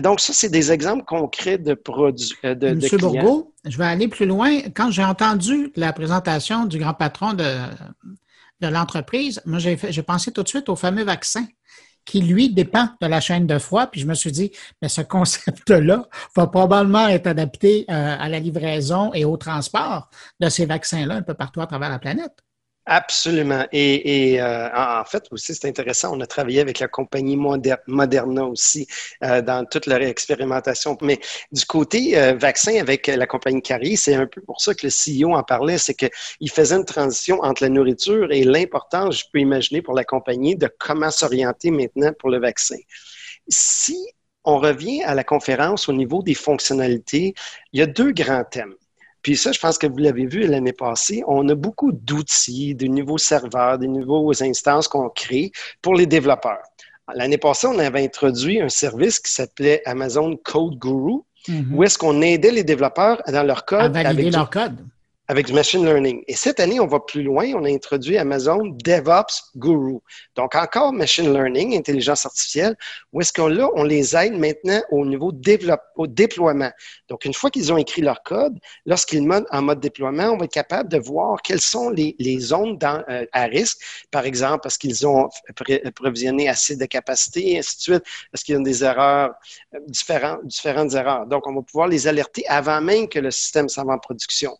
Donc, 0.00 0.20
ça, 0.20 0.32
c'est 0.32 0.48
des 0.48 0.72
exemples 0.72 1.04
concrets 1.04 1.58
de 1.58 1.74
produits. 1.74 2.32
Euh, 2.44 2.54
de, 2.54 2.70
Monsieur 2.70 2.96
Bourgault, 2.96 3.52
je 3.66 3.76
vais 3.76 3.84
aller 3.84 4.08
plus 4.08 4.24
loin. 4.24 4.60
Quand 4.74 4.90
j'ai 4.90 5.04
entendu 5.04 5.72
la 5.76 5.92
présentation 5.92 6.64
du 6.64 6.78
grand 6.78 6.94
patron 6.94 7.34
de, 7.34 7.44
de 8.62 8.68
l'entreprise, 8.68 9.42
moi, 9.44 9.58
j'ai 9.58 10.02
pensé 10.02 10.32
tout 10.32 10.42
de 10.42 10.48
suite 10.48 10.70
au 10.70 10.76
fameux 10.76 11.04
vaccin 11.04 11.44
qui, 12.04 12.20
lui, 12.20 12.52
dépend 12.52 12.88
de 13.00 13.06
la 13.06 13.20
chaîne 13.20 13.46
de 13.46 13.58
froid. 13.58 13.86
Puis 13.86 14.00
je 14.00 14.06
me 14.06 14.14
suis 14.14 14.32
dit, 14.32 14.50
mais 14.80 14.88
ce 14.88 15.00
concept-là 15.02 16.08
va 16.36 16.46
probablement 16.46 17.08
être 17.08 17.26
adapté 17.26 17.84
euh, 17.90 18.16
à 18.18 18.28
la 18.28 18.38
livraison 18.38 19.12
et 19.14 19.24
au 19.24 19.36
transport 19.36 20.08
de 20.40 20.48
ces 20.48 20.66
vaccins-là 20.66 21.14
un 21.14 21.22
peu 21.22 21.34
partout 21.34 21.60
à 21.60 21.66
travers 21.66 21.90
la 21.90 21.98
planète. 21.98 22.42
Absolument. 22.84 23.64
Et, 23.70 24.40
euh, 24.42 24.68
en 24.74 25.04
fait, 25.04 25.24
aussi, 25.30 25.54
c'est 25.54 25.68
intéressant, 25.68 26.16
on 26.16 26.20
a 26.20 26.26
travaillé 26.26 26.58
avec 26.60 26.80
la 26.80 26.88
compagnie 26.88 27.36
Moderna 27.86 28.44
aussi 28.44 28.88
euh, 29.22 29.40
dans 29.40 29.64
toute 29.64 29.86
leur 29.86 30.02
expérimentation. 30.02 30.98
Mais 31.00 31.20
du 31.52 31.64
côté 31.64 32.18
euh, 32.18 32.34
vaccin 32.34 32.80
avec 32.80 33.06
la 33.06 33.26
compagnie 33.28 33.62
Carrier, 33.62 33.94
c'est 33.96 34.14
un 34.14 34.26
peu 34.26 34.40
pour 34.40 34.60
ça 34.60 34.74
que 34.74 34.84
le 34.84 34.90
CEO 34.90 35.32
en 35.36 35.44
parlait, 35.44 35.78
c'est 35.78 35.94
qu'il 35.94 36.50
faisait 36.50 36.74
une 36.74 36.84
transition 36.84 37.38
entre 37.42 37.62
la 37.62 37.68
nourriture 37.68 38.32
et 38.32 38.42
l'importance, 38.42 39.20
je 39.20 39.24
peux 39.32 39.38
imaginer, 39.38 39.80
pour 39.80 39.94
la 39.94 40.04
compagnie 40.04 40.56
de 40.56 40.68
comment 40.80 41.10
s'orienter 41.12 41.70
maintenant 41.70 42.12
pour 42.18 42.30
le 42.30 42.40
vaccin. 42.40 42.76
Si 43.48 43.96
on 44.44 44.58
revient 44.58 45.02
à 45.04 45.14
la 45.14 45.24
conférence 45.24 45.88
au 45.88 45.92
niveau 45.92 46.22
des 46.22 46.34
fonctionnalités, 46.34 47.34
il 47.72 47.80
y 47.80 47.82
a 47.82 47.86
deux 47.86 48.12
grands 48.12 48.44
thèmes. 48.44 48.74
Puis 49.22 49.36
ça, 49.36 49.52
je 49.52 49.60
pense 49.60 49.78
que 49.78 49.86
vous 49.86 49.98
l'avez 49.98 50.26
vu 50.26 50.46
l'année 50.46 50.72
passée, 50.72 51.22
on 51.26 51.48
a 51.48 51.54
beaucoup 51.54 51.92
d'outils, 51.92 52.74
de 52.74 52.86
nouveaux 52.86 53.18
serveurs, 53.18 53.78
des 53.78 53.88
nouveaux 53.88 54.42
instances 54.42 54.88
qu'on 54.88 55.08
crée 55.08 55.52
pour 55.80 55.94
les 55.94 56.06
développeurs. 56.06 56.62
L'année 57.14 57.38
passée, 57.38 57.66
on 57.66 57.78
avait 57.78 58.04
introduit 58.04 58.60
un 58.60 58.68
service 58.68 59.20
qui 59.20 59.32
s'appelait 59.32 59.82
Amazon 59.86 60.36
Code 60.42 60.78
Guru, 60.78 61.20
mm-hmm. 61.48 61.72
où 61.72 61.84
est-ce 61.84 61.98
qu'on 61.98 62.20
aidait 62.22 62.52
les 62.52 62.64
développeurs 62.64 63.22
dans 63.28 63.42
leur 63.42 63.64
code. 63.64 63.96
À 63.96 64.02
valider 64.02 64.30
leur 64.30 64.50
code 64.50 64.76
avec 65.32 65.46
du 65.46 65.54
machine 65.54 65.82
learning. 65.82 66.22
Et 66.28 66.36
cette 66.36 66.60
année, 66.60 66.78
on 66.78 66.86
va 66.86 67.00
plus 67.00 67.22
loin. 67.22 67.46
On 67.54 67.64
a 67.64 67.70
introduit 67.70 68.18
Amazon 68.18 68.76
DevOps 68.84 69.52
Guru. 69.56 69.96
Donc, 70.36 70.54
encore 70.54 70.92
machine 70.92 71.32
learning, 71.32 71.74
intelligence 71.74 72.26
artificielle, 72.26 72.76
où 73.14 73.22
est-ce 73.22 73.32
qu'on 73.32 73.46
là, 73.46 73.70
on 73.74 73.82
les 73.82 74.14
aide 74.14 74.34
maintenant 74.34 74.82
au 74.90 75.06
niveau 75.06 75.32
au 75.96 76.06
déploiement. 76.06 76.70
Donc, 77.08 77.24
une 77.24 77.32
fois 77.32 77.48
qu'ils 77.48 77.72
ont 77.72 77.78
écrit 77.78 78.02
leur 78.02 78.22
code, 78.22 78.58
lorsqu'ils 78.84 79.26
montent 79.26 79.46
en 79.50 79.62
mode 79.62 79.80
déploiement, 79.80 80.32
on 80.32 80.36
va 80.36 80.44
être 80.44 80.52
capable 80.52 80.90
de 80.90 80.98
voir 80.98 81.40
quelles 81.40 81.62
sont 81.62 81.88
les, 81.88 82.14
zones 82.40 82.78
euh, 82.82 83.24
à 83.32 83.44
risque. 83.44 83.78
Par 84.10 84.26
exemple, 84.26 84.60
parce 84.62 84.76
qu'ils 84.76 85.06
ont 85.06 85.30
provisionné 85.94 86.50
assez 86.50 86.76
de 86.76 86.84
capacité, 86.84 87.52
et 87.52 87.58
ainsi 87.60 87.76
de 87.76 87.80
suite, 87.80 88.04
parce 88.30 88.44
qu'il 88.44 88.54
y 88.54 88.58
a 88.58 88.60
des 88.60 88.84
erreurs, 88.84 89.32
euh, 89.74 89.78
différentes, 89.86 90.44
différentes 90.44 90.92
erreurs? 90.92 91.26
Donc, 91.26 91.46
on 91.46 91.54
va 91.54 91.62
pouvoir 91.62 91.88
les 91.88 92.06
alerter 92.06 92.46
avant 92.48 92.82
même 92.82 93.08
que 93.08 93.18
le 93.18 93.30
système 93.30 93.70
s'en 93.70 93.86
va 93.86 93.94
en 93.94 93.98
production. 93.98 94.58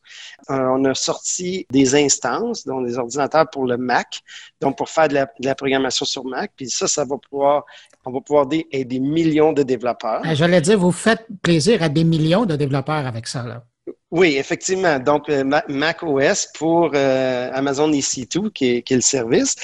Euh, 0.48 0.61
on 0.70 0.84
a 0.84 0.94
sorti 0.94 1.66
des 1.70 1.94
instances, 1.94 2.64
dont 2.64 2.80
des 2.80 2.98
ordinateurs 2.98 3.48
pour 3.50 3.66
le 3.66 3.76
Mac, 3.76 4.20
donc 4.60 4.76
pour 4.76 4.88
faire 4.88 5.08
de 5.08 5.14
la, 5.40 5.54
programmation 5.54 6.04
sur 6.06 6.24
Mac. 6.24 6.52
Puis 6.56 6.70
ça, 6.70 6.86
ça 6.86 7.04
va 7.04 7.16
pouvoir, 7.18 7.64
on 8.04 8.12
va 8.12 8.20
pouvoir 8.20 8.46
aider 8.50 8.84
des 8.84 9.00
millions 9.00 9.52
de 9.52 9.62
développeurs. 9.62 10.22
Ben, 10.22 10.34
j'allais 10.34 10.60
dire, 10.60 10.78
vous 10.78 10.92
faites 10.92 11.26
plaisir 11.42 11.82
à 11.82 11.88
des 11.88 12.04
millions 12.04 12.44
de 12.44 12.56
développeurs 12.56 13.06
avec 13.06 13.26
ça. 13.26 13.42
Là. 13.42 13.64
Oui, 14.12 14.36
effectivement. 14.36 14.98
Donc, 14.98 15.30
euh, 15.30 15.42
Mac 15.68 16.02
OS 16.02 16.46
pour 16.52 16.90
euh, 16.94 17.50
Amazon 17.54 17.90
EC2, 17.90 18.52
qui 18.52 18.76
est, 18.76 18.82
qui 18.82 18.92
est, 18.92 18.96
le 18.96 19.00
service. 19.02 19.56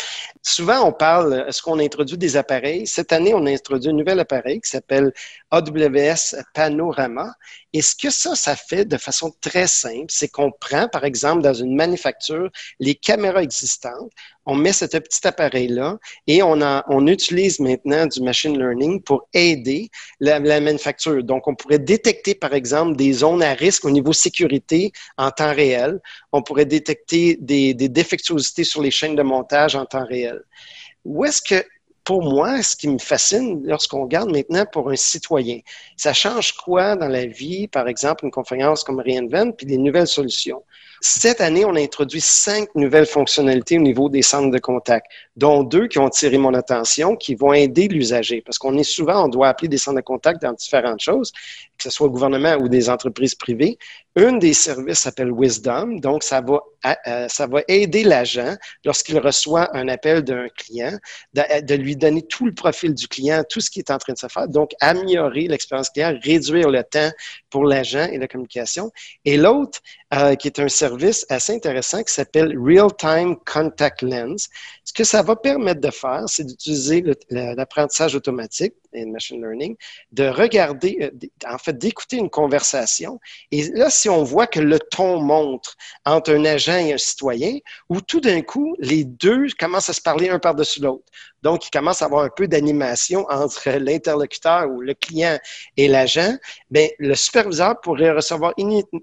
Souvent, 0.43 0.87
on 0.89 0.93
parle, 0.93 1.45
est-ce 1.47 1.61
qu'on 1.61 1.79
introduit 1.79 2.17
des 2.17 2.35
appareils? 2.39 2.87
Cette 2.87 3.13
année, 3.13 3.35
on 3.35 3.45
a 3.45 3.51
introduit 3.51 3.91
un 3.91 3.93
nouvel 3.93 4.19
appareil 4.21 4.63
qui 4.63 4.71
s'appelle 4.71 5.13
AWS 5.51 6.37
Panorama. 6.55 7.35
Et 7.75 7.83
ce 7.83 7.95
que 7.95 8.09
ça, 8.09 8.35
ça 8.35 8.57
fait 8.57 8.87
de 8.87 8.97
façon 8.97 9.35
très 9.43 9.67
simple, 9.67 10.07
c'est 10.09 10.29
qu'on 10.29 10.51
prend, 10.51 10.89
par 10.89 11.05
exemple, 11.05 11.43
dans 11.43 11.53
une 11.53 11.77
manufacture, 11.77 12.51
les 12.81 12.95
caméras 12.95 13.43
existantes, 13.43 14.11
on 14.49 14.55
met 14.55 14.73
ce 14.73 14.87
petit 14.87 15.27
appareil-là 15.27 15.99
et 16.27 16.43
on, 16.43 17.07
utilise 17.07 17.61
maintenant 17.61 18.07
du 18.07 18.23
machine 18.23 18.59
learning 18.59 19.03
pour 19.03 19.29
aider 19.35 19.91
la, 20.21 20.41
manufacture. 20.41 21.23
Donc, 21.23 21.47
on 21.47 21.55
pourrait 21.55 21.79
détecter, 21.79 22.35
par 22.35 22.55
exemple, 22.55 22.97
des 22.97 23.13
zones 23.13 23.43
à 23.43 23.53
risque 23.53 23.85
au 23.85 23.91
niveau 23.91 24.15
sécurité 24.15 24.91
en 25.19 25.31
temps 25.31 25.55
réel. 25.55 26.01
On 26.33 26.43
pourrait 26.43 26.65
détecter 26.65 27.37
des, 27.41 27.75
des 27.75 27.91
défectuosités 27.91 28.65
sur 28.65 28.81
les 28.81 28.91
chaînes 28.91 29.17
de 29.17 29.23
montage 29.23 29.77
en 29.77 29.85
temps 29.85 30.07
réel. 30.07 30.41
Où 31.05 31.27
est-ce 31.27 31.43
que 31.43 31.63
pour 32.05 32.23
moi, 32.23 32.63
ce 32.63 32.75
qui 32.75 32.89
me 32.89 32.97
fascine 32.97 33.61
lorsqu'on 33.67 34.05
regarde 34.05 34.31
maintenant 34.31 34.65
pour 34.73 34.89
un 34.89 34.97
citoyen, 34.97 35.59
ça 35.99 36.15
change 36.15 36.53
quoi 36.53 36.97
dans 36.97 37.09
la 37.09 37.27
vie, 37.27 37.69
par 37.69 37.87
exemple, 37.87 38.25
une 38.25 38.31
conférence 38.31 38.83
comme 38.83 38.99
Reinvent, 38.99 39.53
puis 39.53 39.67
des 39.67 39.77
nouvelles 39.77 40.07
solutions? 40.07 40.63
Cette 41.01 41.41
année, 41.41 41.65
on 41.65 41.77
a 41.77 41.81
introduit 41.81 42.21
cinq 42.21 42.75
nouvelles 42.75 43.07
fonctionnalités 43.07 43.79
au 43.79 43.83
niveau 43.83 44.09
des 44.09 44.23
centres 44.23 44.51
de 44.51 44.59
contact, 44.59 45.07
dont 45.37 45.63
deux 45.63 45.87
qui 45.87 45.99
ont 45.99 46.07
attiré 46.07 46.39
mon 46.39 46.55
attention, 46.55 47.15
qui 47.15 47.37
vont 47.37 47.53
aider 47.53 47.87
l'usager. 47.87 48.43
Parce 48.45 48.59
qu'on 48.59 48.77
est 48.77 48.85
souvent, 48.85 49.25
on 49.25 49.29
doit 49.29 49.49
appeler 49.49 49.69
des 49.69 49.79
centres 49.79 49.99
de 49.99 50.03
contact 50.03 50.43
dans 50.43 50.53
différentes 50.53 51.01
choses, 51.01 51.33
que 51.79 51.85
ce 51.85 51.91
soit 51.91 52.09
au 52.09 52.11
gouvernement 52.11 52.57
ou 52.57 52.69
des 52.69 52.91
entreprises 52.91 53.37
privées. 53.37 53.79
Un 54.17 54.33
des 54.33 54.53
services 54.53 54.99
s'appelle 54.99 55.31
Wisdom, 55.33 56.01
donc 56.01 56.25
ça 56.25 56.41
va, 56.41 56.61
euh, 57.07 57.29
ça 57.29 57.47
va 57.47 57.61
aider 57.69 58.03
l'agent 58.03 58.57
lorsqu'il 58.85 59.17
reçoit 59.19 59.77
un 59.77 59.87
appel 59.87 60.23
d'un 60.23 60.49
client, 60.49 60.99
de, 61.35 61.65
de, 61.65 61.75
lui 61.77 61.95
donner 61.95 62.23
tout 62.23 62.45
le 62.45 62.53
profil 62.53 62.95
du 62.95 63.07
client, 63.07 63.45
tout 63.49 63.61
ce 63.61 63.71
qui 63.71 63.79
est 63.79 63.93
en 63.93 63.99
train 63.99 64.15
de 64.15 64.19
se 64.19 64.27
faire, 64.27 64.49
donc 64.49 64.73
améliorer 64.81 65.47
l'expérience 65.47 65.91
client, 65.91 66.19
réduire 66.21 66.69
le 66.69 66.83
temps 66.83 67.11
pour 67.49 67.65
l'agent 67.65 68.09
et 68.11 68.19
la 68.19 68.27
communication. 68.27 68.91
Et 69.25 69.37
l'autre, 69.37 69.79
euh, 70.15 70.35
qui 70.35 70.49
est 70.49 70.59
un 70.59 70.69
service 70.69 70.88
assez 71.29 71.55
intéressant 71.55 72.03
qui 72.03 72.13
s'appelle 72.13 72.57
Real-Time 72.59 73.37
Contact 73.45 74.03
Lens. 74.03 74.49
Ce 74.85 74.93
que 74.93 75.05
ça 75.05 75.23
va 75.23 75.37
permettre 75.37 75.81
de 75.81 75.91
faire, 75.91 76.25
c'est 76.27 76.45
d'utiliser 76.45 77.05
l'apprentissage 77.31 78.15
automatique 78.15 78.75
et 78.93 79.05
machine 79.05 79.41
learning, 79.41 79.77
de 80.13 80.29
regarder, 80.29 80.99
euh, 81.01 81.51
en 81.53 81.59
fait, 81.59 81.77
d'écouter 81.77 82.17
une 82.17 82.31
conversation. 82.31 83.21
Et 83.51 83.65
là, 83.71 83.91
si 83.91 84.09
on 84.09 84.23
voit 84.23 84.47
que 84.47 84.61
le 84.61 84.79
ton 84.79 85.21
montre 85.21 85.77
entre 86.05 86.33
un 86.33 86.45
agent 86.45 86.77
et 86.77 86.93
un 86.93 86.99
citoyen, 86.99 87.59
ou 87.89 88.01
tout 88.01 88.21
d'un 88.21 88.43
coup, 88.43 88.77
les 88.79 89.05
deux 89.05 89.47
commencent 89.59 89.91
à 89.91 89.93
se 89.93 90.01
parler 90.01 90.29
un 90.29 90.39
par-dessus 90.39 90.81
l'autre. 90.81 91.05
Donc, 91.43 91.67
il 91.67 91.71
commence 91.71 92.03
à 92.03 92.07
avoir 92.07 92.25
un 92.25 92.31
peu 92.35 92.49
d'animation 92.49 93.25
entre 93.29 93.71
l'interlocuteur 93.79 94.69
ou 94.69 94.81
le 94.81 94.95
client 94.95 95.39
et 95.77 95.89
l'agent. 95.89 96.35
Bien, 96.71 96.89
le 96.99 97.15
superviseur 97.15 97.81
pourrait 97.81 98.13
recevoir 98.13 98.55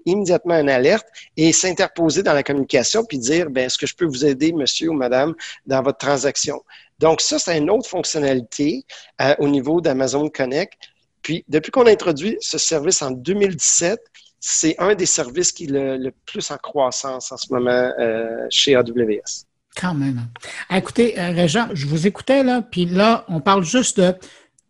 immédiatement 0.04 0.58
une 0.58 0.68
alerte 0.68 1.06
et 1.36 1.52
s'interposer 1.52 2.22
dans 2.22 2.34
la 2.34 2.42
communication 2.42 3.04
puis 3.04 3.18
dire, 3.18 3.48
bien, 3.50 3.64
est-ce 3.64 3.78
que 3.78 3.86
je 3.86 3.94
peux 3.94 4.04
vous 4.04 4.24
aider, 4.24 4.52
monsieur 4.52 4.90
ou 4.90 4.94
madame, 4.94 5.34
dans 5.66 5.82
votre 5.82 5.98
transaction? 5.98 6.62
Donc, 6.98 7.20
ça, 7.20 7.38
c'est 7.38 7.58
une 7.58 7.70
autre 7.70 7.88
fonctionnalité 7.88 8.84
euh, 9.20 9.34
au 9.38 9.48
niveau 9.48 9.80
d'Amazon 9.80 10.28
Connect. 10.28 10.74
Puis, 11.22 11.44
depuis 11.48 11.70
qu'on 11.70 11.86
a 11.86 11.90
introduit 11.90 12.36
ce 12.40 12.58
service 12.58 13.02
en 13.02 13.10
2017, 13.10 14.00
c'est 14.40 14.76
un 14.78 14.94
des 14.94 15.06
services 15.06 15.52
qui 15.52 15.64
est 15.64 15.70
le, 15.70 16.12
plus 16.24 16.50
en 16.50 16.56
croissance 16.56 17.32
en 17.32 17.36
ce 17.36 17.52
moment 17.52 17.92
euh, 17.98 18.46
chez 18.50 18.74
AWS. 18.74 19.44
Quand 19.76 19.94
même. 19.94 20.28
Écoutez, 20.70 21.18
euh, 21.18 21.32
Régent, 21.32 21.68
je 21.72 21.86
vous 21.86 22.06
écoutais 22.06 22.42
là, 22.42 22.62
puis 22.62 22.86
là, 22.86 23.24
on 23.28 23.40
parle 23.40 23.64
juste 23.64 24.00
de 24.00 24.14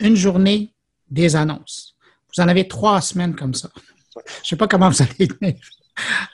une 0.00 0.16
journée 0.16 0.72
des 1.10 1.36
annonces. 1.36 1.94
Vous 2.34 2.42
en 2.42 2.48
avez 2.48 2.66
trois 2.66 3.00
semaines 3.00 3.34
comme 3.34 3.54
ça. 3.54 3.68
Je 4.14 4.20
ne 4.20 4.44
sais 4.44 4.56
pas 4.56 4.66
comment 4.66 4.88
vous 4.88 5.02
allez 5.02 5.28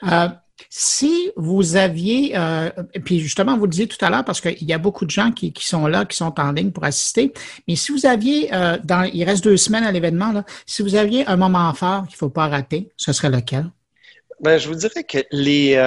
euh, 0.03 0.29
si 0.69 1.31
vous 1.35 1.75
aviez, 1.75 2.33
euh, 2.35 2.69
puis 3.03 3.19
justement, 3.19 3.57
vous 3.57 3.65
le 3.65 3.71
disiez 3.71 3.87
tout 3.87 4.03
à 4.03 4.09
l'heure, 4.09 4.25
parce 4.25 4.41
qu'il 4.41 4.63
y 4.63 4.73
a 4.73 4.77
beaucoup 4.77 5.05
de 5.05 5.11
gens 5.11 5.31
qui, 5.31 5.53
sont 5.59 5.87
là, 5.87 6.05
qui 6.05 6.17
sont 6.17 6.39
en 6.39 6.51
ligne 6.51 6.71
pour 6.71 6.83
assister, 6.83 7.33
mais 7.67 7.75
si 7.75 7.91
vous 7.91 8.05
aviez, 8.05 8.49
dans, 8.83 9.09
il 9.11 9.23
reste 9.23 9.43
deux 9.43 9.57
semaines 9.57 9.83
à 9.83 9.91
l'événement, 9.91 10.43
si 10.65 10.81
vous 10.81 10.95
aviez 10.95 11.25
un 11.27 11.37
moment 11.37 11.73
fort 11.73 12.03
qu'il 12.03 12.15
ne 12.15 12.17
faut 12.17 12.29
pas 12.29 12.47
rater, 12.47 12.89
ce 12.97 13.13
serait 13.13 13.29
lequel? 13.29 13.65
Ben, 14.41 14.57
je 14.57 14.67
vous 14.67 14.75
dirais 14.75 15.03
que 15.03 15.19
les, 15.31 15.77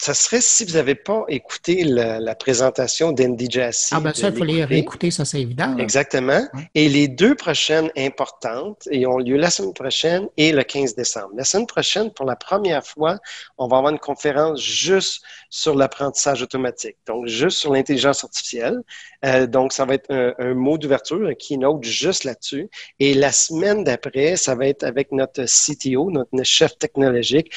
ça 0.00 0.14
serait 0.14 0.40
si 0.40 0.64
vous 0.64 0.74
n'avez 0.74 0.94
pas 0.94 1.24
écouté 1.28 1.82
la, 1.82 2.34
présentation 2.36 3.10
d'Andy 3.10 3.48
Jassy. 3.50 3.92
Ah 3.92 4.00
ben 4.00 4.14
ça, 4.14 4.28
il 4.28 4.36
faut 4.36 4.44
les 4.44 4.64
réécouter, 4.64 5.10
ça 5.10 5.24
c'est 5.24 5.40
évident. 5.40 5.76
Exactement. 5.76 6.46
Et 6.74 6.88
les 6.88 7.08
deux 7.08 7.34
prochaines 7.34 7.90
importantes 7.96 8.86
et 8.92 9.06
ont 9.06 9.18
lieu 9.18 9.36
la 9.36 9.50
semaine 9.50 9.74
prochaine 9.74 10.28
et 10.36 10.52
le 10.52 10.62
15 10.62 10.94
décembre. 10.94 11.30
La 11.34 11.44
semaine 11.44 11.66
prochaine, 11.66 12.12
pour 12.12 12.26
la 12.26 12.36
première 12.36 12.86
fois, 12.86 13.18
on 13.58 13.66
va 13.66 13.78
avoir 13.78 13.92
une 13.92 13.98
conférence 13.98 14.62
juste 14.62 15.22
sur 15.50 15.74
l'apprentissage 15.74 16.42
automatique, 16.42 16.96
donc 17.06 17.26
juste 17.26 17.58
sur 17.58 17.72
l'intelligence 17.72 18.22
artificielle. 18.22 18.80
Euh, 19.24 19.46
donc, 19.46 19.72
ça 19.72 19.84
va 19.84 19.94
être 19.94 20.10
un, 20.10 20.54
mot 20.54 20.78
d'ouverture, 20.78 21.26
un 21.26 21.34
keynote 21.34 21.84
juste 21.84 22.24
là-dessus. 22.24 22.68
Et 22.98 23.14
la 23.14 23.32
semaine 23.32 23.84
d'après, 23.84 24.36
ça 24.36 24.54
va 24.54 24.66
être 24.66 24.84
avec 24.84 25.12
notre 25.12 25.44
CTO, 25.44 26.10
notre 26.10 26.30
chef 26.44 26.78
technologique 26.78 27.52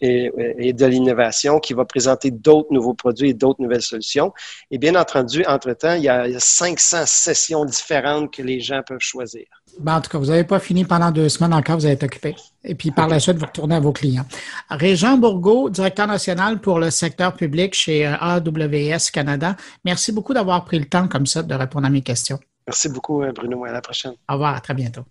et 0.00 0.72
de 0.72 0.86
l'innovation 0.86 1.58
qui 1.58 1.74
va 1.74 1.84
présenter 1.84 2.30
d'autres 2.30 2.72
nouveaux 2.72 2.94
produits 2.94 3.30
et 3.30 3.34
d'autres 3.34 3.60
nouvelles 3.60 3.82
solutions. 3.82 4.32
Et 4.70 4.78
bien 4.78 4.94
entendu, 4.94 5.44
entre-temps, 5.46 5.94
il 5.94 6.04
y 6.04 6.08
a 6.08 6.28
500 6.38 7.04
sessions 7.06 7.64
différentes 7.64 8.32
que 8.32 8.42
les 8.42 8.60
gens 8.60 8.82
peuvent 8.86 8.98
choisir. 9.00 9.44
Ben, 9.78 9.96
en 9.96 10.00
tout 10.00 10.10
cas, 10.10 10.18
vous 10.18 10.26
n'avez 10.26 10.44
pas 10.44 10.60
fini 10.60 10.84
pendant 10.84 11.10
deux 11.10 11.28
semaines 11.28 11.54
encore, 11.54 11.76
vous 11.76 11.86
êtes 11.86 12.02
occupé. 12.02 12.34
Et 12.64 12.74
puis 12.74 12.90
par 12.90 13.08
la 13.08 13.18
suite, 13.18 13.36
vous 13.36 13.46
retournez 13.46 13.74
à 13.74 13.80
vos 13.80 13.92
clients. 13.92 14.26
Régent 14.70 15.16
Bourgault, 15.16 15.70
directeur 15.70 16.06
national 16.06 16.60
pour 16.60 16.78
le 16.78 16.90
secteur 16.90 17.34
public 17.34 17.74
chez 17.74 18.06
euh, 18.06 18.16
AWS 18.16 19.10
Canada, 19.12 19.56
merci 19.84 20.12
beaucoup 20.12 20.34
d'avoir 20.34 20.64
pris 20.64 20.78
le 20.78 20.86
temps 20.86 21.08
comme 21.08 21.26
ça 21.26 21.42
de 21.42 21.54
répondre 21.54 21.86
à 21.86 21.90
mes 21.90 22.02
questions. 22.02 22.38
Merci 22.66 22.88
beaucoup, 22.88 23.22
euh, 23.22 23.32
Bruno. 23.32 23.64
À 23.64 23.72
la 23.72 23.80
prochaine. 23.80 24.14
Au 24.28 24.34
revoir, 24.34 24.54
à 24.54 24.60
très 24.60 24.74
bientôt. 24.74 25.02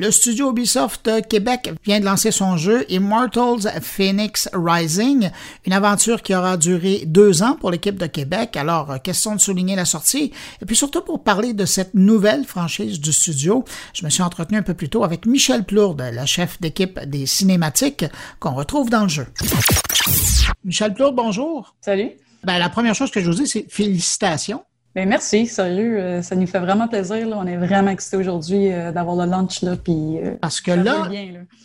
Le 0.00 0.10
studio 0.10 0.52
Ubisoft 0.52 1.10
Québec 1.28 1.74
vient 1.84 2.00
de 2.00 2.06
lancer 2.06 2.30
son 2.30 2.56
jeu 2.56 2.86
Immortals 2.88 3.70
Phoenix 3.82 4.48
Rising, 4.54 5.28
une 5.66 5.72
aventure 5.74 6.22
qui 6.22 6.34
aura 6.34 6.56
duré 6.56 7.02
deux 7.04 7.42
ans 7.42 7.54
pour 7.60 7.70
l'équipe 7.70 7.98
de 7.98 8.06
Québec. 8.06 8.56
Alors, 8.56 9.02
question 9.02 9.34
de 9.34 9.40
souligner 9.42 9.76
la 9.76 9.84
sortie. 9.84 10.32
Et 10.62 10.64
puis 10.64 10.74
surtout 10.74 11.02
pour 11.02 11.22
parler 11.22 11.52
de 11.52 11.66
cette 11.66 11.92
nouvelle 11.92 12.46
franchise 12.46 12.98
du 12.98 13.12
studio, 13.12 13.62
je 13.92 14.02
me 14.06 14.08
suis 14.08 14.22
entretenu 14.22 14.56
un 14.56 14.62
peu 14.62 14.72
plus 14.72 14.88
tôt 14.88 15.04
avec 15.04 15.26
Michel 15.26 15.64
Plourde, 15.64 16.00
la 16.00 16.24
chef 16.24 16.58
d'équipe 16.62 16.98
des 17.00 17.26
cinématiques 17.26 18.06
qu'on 18.38 18.54
retrouve 18.54 18.88
dans 18.88 19.02
le 19.02 19.10
jeu. 19.10 19.26
Michel 20.64 20.94
Plourde, 20.94 21.14
bonjour. 21.14 21.76
Salut. 21.82 22.12
Ben, 22.42 22.58
la 22.58 22.70
première 22.70 22.94
chose 22.94 23.10
que 23.10 23.20
je 23.20 23.30
vous 23.30 23.36
dis, 23.36 23.46
c'est 23.46 23.66
félicitations. 23.68 24.64
Bien, 24.92 25.06
merci, 25.06 25.46
sérieux, 25.46 26.00
euh, 26.00 26.22
ça 26.22 26.34
nous 26.34 26.48
fait 26.48 26.58
vraiment 26.58 26.88
plaisir. 26.88 27.28
On 27.36 27.46
est 27.46 27.56
vraiment 27.56 27.90
excités 27.92 28.16
aujourd'hui 28.16 28.72
euh, 28.72 28.90
d'avoir 28.90 29.24
le 29.24 29.30
lunch 29.30 29.62
là, 29.62 29.76
puis 29.76 30.18
euh, 30.18 30.34
parce 30.40 30.60
que 30.60 30.72
là, 30.72 31.08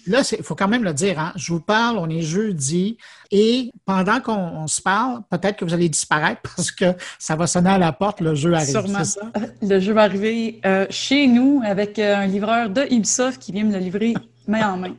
là, 0.06 0.22
il 0.38 0.44
faut 0.44 0.54
quand 0.54 0.68
même 0.68 0.84
le 0.84 0.94
dire. 0.94 1.18
Hein, 1.20 1.34
je 1.36 1.52
vous 1.52 1.60
parle, 1.60 1.98
on 1.98 2.08
est 2.08 2.22
jeudi 2.22 3.00
et 3.32 3.72
pendant 3.84 4.20
qu'on 4.20 4.68
se 4.68 4.80
parle, 4.80 5.22
peut-être 5.32 5.58
que 5.58 5.66
vous 5.66 5.74
allez 5.74 5.90
disparaître 5.90 6.42
parce 6.56 6.72
que 6.72 6.94
ça 7.18 7.36
va 7.36 7.48
sonner 7.48 7.72
à 7.72 7.80
la 7.80 7.94
porte, 7.94 8.22
le 8.22 8.36
jeu 8.36 8.54
arrive. 8.54 8.70
Sûrement. 8.70 9.00
Le 9.62 9.80
jeu 9.80 9.94
va 9.94 10.04
arriver 10.04 10.62
chez 10.92 11.26
nous 11.26 11.62
avec 11.66 11.98
un 11.98 12.28
livreur 12.28 12.70
de 12.70 12.84
Ubisoft 12.92 13.42
qui 13.42 13.52
vient 13.52 13.64
me 13.64 13.74
le 13.74 13.80
livrer 13.80 14.14
main 14.48 14.74
en 14.74 14.78
main. 14.78 14.96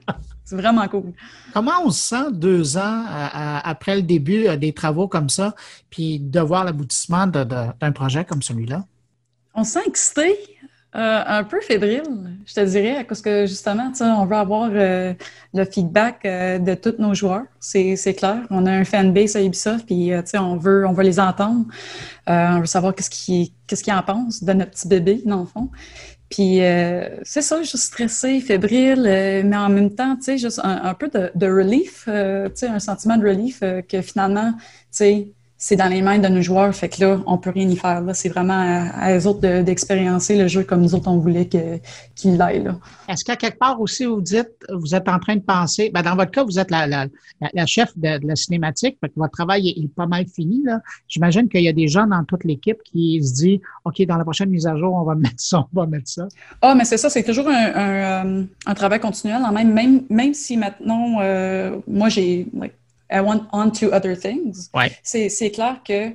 C'est 0.46 0.54
vraiment 0.54 0.87
cool. 0.87 1.12
Comment 1.52 1.72
on 1.85 1.90
se 1.90 2.09
sent 2.09 2.30
deux 2.32 2.76
ans 2.76 3.04
après 3.64 3.96
le 3.96 4.02
début 4.02 4.46
euh, 4.46 4.56
des 4.56 4.72
travaux 4.72 5.09
comme 5.09 5.28
ça, 5.28 5.56
puis 5.90 6.20
de 6.20 6.38
voir 6.38 6.64
l'aboutissement 6.64 7.26
d'un 7.26 7.92
projet 7.92 8.24
comme 8.24 8.42
celui-là? 8.42 8.85
On 9.56 9.64
se 9.64 9.72
sent 9.72 9.80
excité, 9.88 10.37
euh, 10.94 11.22
un 11.26 11.42
peu 11.42 11.61
fébrile, 11.61 12.04
je 12.46 12.54
te 12.54 12.61
dirais, 12.61 13.02
parce 13.02 13.20
que 13.22 13.46
justement, 13.46 13.90
on 14.00 14.24
veut 14.24 14.37
avoir 14.37 14.70
euh, 14.72 15.14
le 15.52 15.64
feedback 15.64 16.22
de 16.22 16.74
tous 16.74 16.94
nos 17.00 17.12
joueurs. 17.12 17.46
C'est 17.59 18.14
clair. 18.16 18.42
On 18.50 18.66
a 18.66 18.70
un 18.70 18.85
fanbase 18.85 19.35
à 19.35 19.42
Ubisoft, 19.42 19.85
puis 19.85 20.12
on 20.35 20.56
veut, 20.56 20.87
on 20.87 20.92
veut 20.92 21.02
les 21.02 21.18
entendre. 21.18 21.66
on 22.28 22.61
veut 22.61 22.66
savoir 22.66 22.94
qu'est-ce 22.94 23.11
qu'ils 23.11 23.92
en 23.92 24.02
pensent 24.02 24.44
de 24.44 24.52
notre 24.52 24.70
petit 24.70 24.87
bébé, 24.87 25.22
dans 25.26 25.40
le 25.40 25.46
fond. 25.46 25.70
Puis 26.30 26.62
euh, 26.62 27.08
c'est 27.22 27.42
ça, 27.42 27.62
je 27.62 27.68
suis 27.68 27.78
stressée, 27.78 28.40
fébrile, 28.40 29.06
euh, 29.06 29.42
mais 29.44 29.56
en 29.56 29.68
même 29.68 29.94
temps, 29.94 30.16
tu 30.16 30.24
sais, 30.24 30.38
juste 30.38 30.60
un, 30.64 30.94
peu 30.94 31.08
de, 31.08 31.46
relief, 31.46 32.06
euh, 32.08 32.48
tu 32.48 32.56
sais, 32.56 32.66
un 32.66 32.80
sentiment 32.80 33.16
de 33.16 33.28
relief 33.28 33.60
que 33.60 34.02
finalement, 34.02 34.52
tu 34.52 34.60
sais, 34.90 35.28
c'est 35.59 35.77
dans 35.77 35.88
les 35.88 36.03
mains 36.03 36.19
de 36.19 36.29
nos 36.29 36.42
joueurs, 36.42 36.75
fait 36.75 36.88
que 36.90 37.01
là, 37.01 37.21
on 37.27 37.38
peut 37.38 37.51
rien 37.51 37.69
y 37.69 37.77
faire. 37.77 38.03
Là, 38.03 38.12
c'est 38.12 38.29
vraiment 38.29 38.90
à, 38.95 39.16
eux 39.16 39.27
autres 39.27 39.40
d'expériencer 39.62 40.37
le 40.37 40.49
jeu 40.49 40.64
comme 40.64 40.83
nous 40.83 40.95
autres 40.95 41.09
on 41.09 41.19
voulait 41.19 41.49
qu'il 41.49 42.37
l'aille. 42.37 42.69
Est-ce 43.09 43.25
qu'à 43.25 43.37
quelque 43.37 43.59
part 43.59 43.81
aussi 43.81 44.05
vous 44.05 44.21
dites, 44.21 44.51
vous 44.71 44.95
êtes 44.95 45.09
en 45.09 45.19
train 45.19 45.37
de 45.37 45.40
penser, 45.40 45.90
ben 45.95 46.03
dans 46.03 46.14
votre 46.14 46.31
cas, 46.31 46.45
vous 46.45 46.59
êtes 46.59 46.71
la, 46.71 46.87
la, 46.87 47.07
la 47.40 47.66
chef 47.66 47.97
de, 47.97 48.27
la 48.27 48.37
cinématique, 48.37 48.99
fait 49.01 49.09
que 49.09 49.14
votre 49.16 49.33
travail 49.33 49.69
est, 49.69 49.95
pas 49.95 50.07
mal 50.07 50.27
fini. 50.27 50.62
Là. 50.62 50.81
J'imagine 51.09 51.49
qu'il 51.49 51.62
y 51.62 51.69
a 51.69 51.73
des 51.73 51.88
gens 51.88 52.07
dans 52.07 52.25
toute 52.25 52.45
l'équipe 52.45 52.79
qui 52.85 53.23
se 53.25 53.35
disent, 53.35 53.61
OK, 53.85 54.05
dans 54.07 54.16
la 54.16 54.25
prochaine 54.25 54.51
mise 54.51 54.66
à 54.66 54.77
jour, 54.77 54.92
on 54.95 55.05
va 55.05 55.14
mettre 55.16 55.37
ça, 55.38 55.66
on 55.73 55.81
va 55.81 55.87
mettre 55.87 56.09
ça. 56.09 56.29
Ah, 56.61 56.75
mais 56.75 56.85
c'est 56.85 56.99
ça, 56.99 57.09
c'est 57.09 57.23
toujours 57.23 57.49
un, 57.49 57.73
un, 57.75 58.47
un, 58.66 58.75
travail 58.75 59.01
continuel. 59.01 59.40
Même, 59.55 59.73
même, 59.73 60.03
même 60.11 60.35
si 60.35 60.57
maintenant, 60.57 61.19
euh, 61.21 61.79
moi, 61.87 62.11
j'ai 62.11 62.47
want 63.12 63.47
on 63.53 63.71
to 63.71 63.92
other 63.92 64.16
things. 64.19 64.71
C'est 65.03 65.51
clair 65.51 65.81
que 65.85 66.12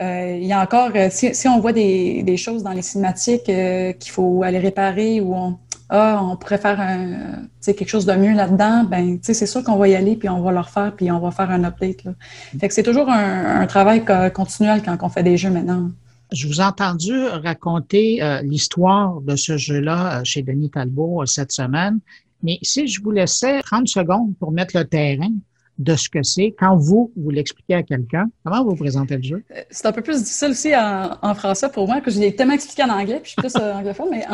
euh, 0.00 0.38
il 0.40 0.46
y 0.46 0.52
a 0.52 0.60
encore, 0.60 0.90
euh, 0.96 1.08
si, 1.10 1.34
si 1.34 1.46
on 1.46 1.60
voit 1.60 1.72
des, 1.72 2.24
des, 2.24 2.36
choses 2.36 2.64
dans 2.64 2.72
les 2.72 2.82
cinématiques 2.82 3.48
euh, 3.48 3.92
qu'il 3.92 4.10
faut 4.10 4.42
aller 4.42 4.58
réparer 4.58 5.20
ou 5.20 5.34
on, 5.36 5.58
ah, 5.88 6.20
on 6.20 6.36
pourrait 6.36 6.58
faire 6.58 6.80
un, 6.80 7.46
quelque 7.62 7.86
chose 7.86 8.04
de 8.04 8.14
mieux 8.14 8.34
là-dedans, 8.34 8.84
ben, 8.84 9.18
c'est 9.22 9.46
sûr 9.46 9.62
qu'on 9.62 9.76
va 9.76 9.86
y 9.86 9.94
aller, 9.94 10.16
puis 10.16 10.28
on 10.28 10.42
va 10.42 10.50
le 10.50 10.58
refaire, 10.58 10.94
puis 10.96 11.12
on 11.12 11.20
va 11.20 11.30
faire 11.30 11.50
un 11.50 11.62
update. 11.62 12.02
Là. 12.02 12.14
Fait 12.58 12.66
que 12.66 12.74
c'est 12.74 12.82
toujours 12.82 13.08
un, 13.08 13.60
un, 13.60 13.66
travail 13.66 14.04
continuel 14.34 14.82
quand 14.82 14.96
on 15.02 15.08
fait 15.08 15.22
des 15.22 15.36
jeux 15.36 15.50
maintenant. 15.50 15.90
Je 16.32 16.48
vous 16.48 16.60
ai 16.60 16.64
entendu 16.64 17.26
raconter 17.26 18.20
l'histoire 18.42 19.20
de 19.20 19.36
ce 19.36 19.56
jeu-là 19.56 20.24
chez 20.24 20.42
Denis 20.42 20.70
Talbot 20.70 21.24
cette 21.26 21.52
semaine, 21.52 22.00
mais 22.42 22.58
si 22.62 22.88
je 22.88 23.00
vous 23.00 23.12
laissais 23.12 23.60
30 23.60 23.86
secondes 23.86 24.34
pour 24.40 24.50
mettre 24.50 24.76
le 24.76 24.84
terrain, 24.84 25.30
de 25.78 25.96
ce 25.96 26.08
que 26.08 26.22
c'est 26.22 26.54
quand 26.56 26.76
vous, 26.76 27.12
vous 27.16 27.30
l'expliquez 27.30 27.74
à 27.74 27.82
quelqu'un. 27.82 28.26
Comment 28.44 28.64
vous 28.64 28.76
présentez 28.76 29.16
le 29.16 29.22
jeu? 29.22 29.44
Euh, 29.50 29.60
c'est 29.70 29.86
un 29.86 29.92
peu 29.92 30.02
plus 30.02 30.22
difficile 30.22 30.50
aussi 30.50 30.72
en, 30.76 31.34
français 31.34 31.68
pour 31.68 31.88
moi, 31.88 32.00
que 32.00 32.10
je 32.10 32.20
l'ai 32.20 32.34
tellement 32.34 32.54
expliqué 32.54 32.84
en 32.84 32.90
anglais, 32.90 33.20
puis 33.20 33.34
je 33.36 33.40
suis 33.40 33.54
plus 33.54 33.60
euh, 33.60 33.74
anglophone, 33.74 34.08
mais 34.10 34.24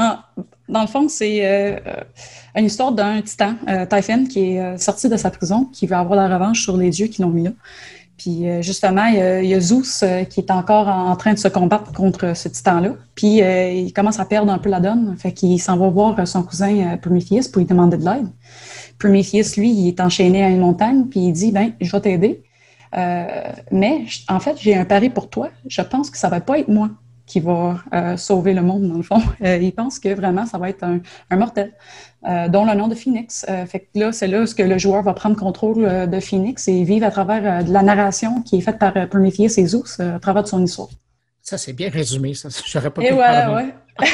dans 0.69 0.83
le 0.83 0.87
fond, 0.87 1.09
c'est 1.09 1.41
euh, 1.43 1.79
une 2.55 2.67
histoire 2.67 2.93
d'un 2.93 3.23
titan, 3.23 3.55
Typhon, 3.89 4.27
qui 4.27 4.53
est 4.53 4.79
sorti 4.79 5.09
de 5.09 5.17
sa 5.17 5.31
prison, 5.31 5.65
qui 5.65 5.87
veut 5.87 5.97
avoir 5.97 6.17
la 6.17 6.33
revanche 6.33 6.63
sur 6.63 6.77
les 6.77 6.91
dieux 6.91 7.07
qui 7.07 7.23
l'ont 7.23 7.31
mis 7.31 7.45
là. 7.45 7.51
Puis 8.17 8.45
justement, 8.61 9.07
il 9.07 9.47
y, 9.47 9.55
a, 9.55 9.61
Zeus 9.61 10.05
qui 10.29 10.41
est 10.41 10.51
encore 10.51 10.89
en, 10.89 11.17
train 11.17 11.33
de 11.33 11.39
se 11.39 11.49
combattre 11.49 11.91
contre 11.93 12.37
ce 12.37 12.49
titan-là. 12.49 12.91
Puis 13.15 13.39
il 13.39 13.93
commence 13.95 14.21
à 14.21 14.27
perdre 14.27 14.53
un 14.53 14.59
peu 14.59 14.69
la 14.69 14.79
donne. 14.79 15.17
Fait 15.19 15.33
qu'il 15.33 15.59
s'en 15.61 15.79
va 15.79 15.89
voir 15.89 16.29
son 16.29 16.43
cousin 16.43 16.99
Prometheus 16.99 17.49
pour 17.51 17.61
lui 17.61 17.67
demander 17.67 17.97
de 17.97 18.05
l'aide. 18.05 18.29
Prometheus, 19.01 19.57
lui, 19.57 19.71
il 19.71 19.89
est 19.89 20.01
enchaîné 20.01 20.45
à 20.45 20.49
une 20.49 20.61
montagne, 20.61 21.07
puis 21.07 21.21
il 21.21 21.33
dit, 21.33 21.51
ben, 21.51 21.73
je 21.81 21.91
vais 21.91 22.01
t'aider. 22.01 22.45
Euh, 22.97 23.25
mais 23.73 24.05
en 24.29 24.39
fait, 24.41 24.57
j'ai 24.61 24.77
un 24.77 24.85
pari 24.85 25.11
pour 25.11 25.31
toi. 25.31 25.51
Je 25.67 25.83
pense 25.83 26.11
que 26.11 26.19
ça 26.19 26.29
va 26.29 26.41
pas 26.41 26.59
être 26.59 26.69
moi 26.69 26.91
qui 27.27 27.41
va 27.41 27.79
euh, 27.95 28.17
sauver 28.17 28.53
le 28.53 28.63
monde, 28.63 28.89
dans 28.89 28.97
le 28.97 29.03
fond. 29.03 29.23
Euh, 29.43 29.57
il 29.57 29.73
pense 29.73 29.99
que 29.99 30.13
vraiment, 30.13 30.45
ça 30.45 30.59
va 30.59 30.69
être 30.69 30.85
un, 30.85 31.37
mortel, 31.37 31.73
dont 32.49 32.67
le 32.67 32.75
nom 32.75 32.89
de 32.89 32.95
Phoenix. 32.95 33.47
fait 33.67 33.81
que 33.81 33.99
là, 33.99 34.13
c'est 34.13 34.27
là 34.27 34.43
où 34.43 34.63
le 34.63 34.79
joueur 34.79 35.03
va 35.03 35.15
prendre 35.15 35.37
contrôle 35.37 36.09
de 36.09 36.21
Phoenix 36.21 36.69
et 36.69 36.85
vivre 36.85 37.07
à 37.07 37.11
travers 37.11 37.65
de 37.65 37.73
la 37.73 37.83
narration 37.83 38.43
qui 38.43 38.59
est 38.59 38.61
faite 38.61 38.79
par 38.79 38.93
Prometheus 39.09 39.59
et 39.59 39.67
Zeus 39.67 39.99
à 40.01 40.19
travers 40.19 40.43
de 40.43 40.49
son 40.49 40.63
histoire. 40.63 40.91
Ça, 41.43 41.57
c'est 41.57 41.73
bien 41.73 41.89
résumé. 41.89 42.35
Ça, 42.35 42.49
j'aurais 42.67 42.91
pas 42.91 43.03
Et 43.03 43.13
voilà, 43.13 43.55
ouais. 43.55 43.75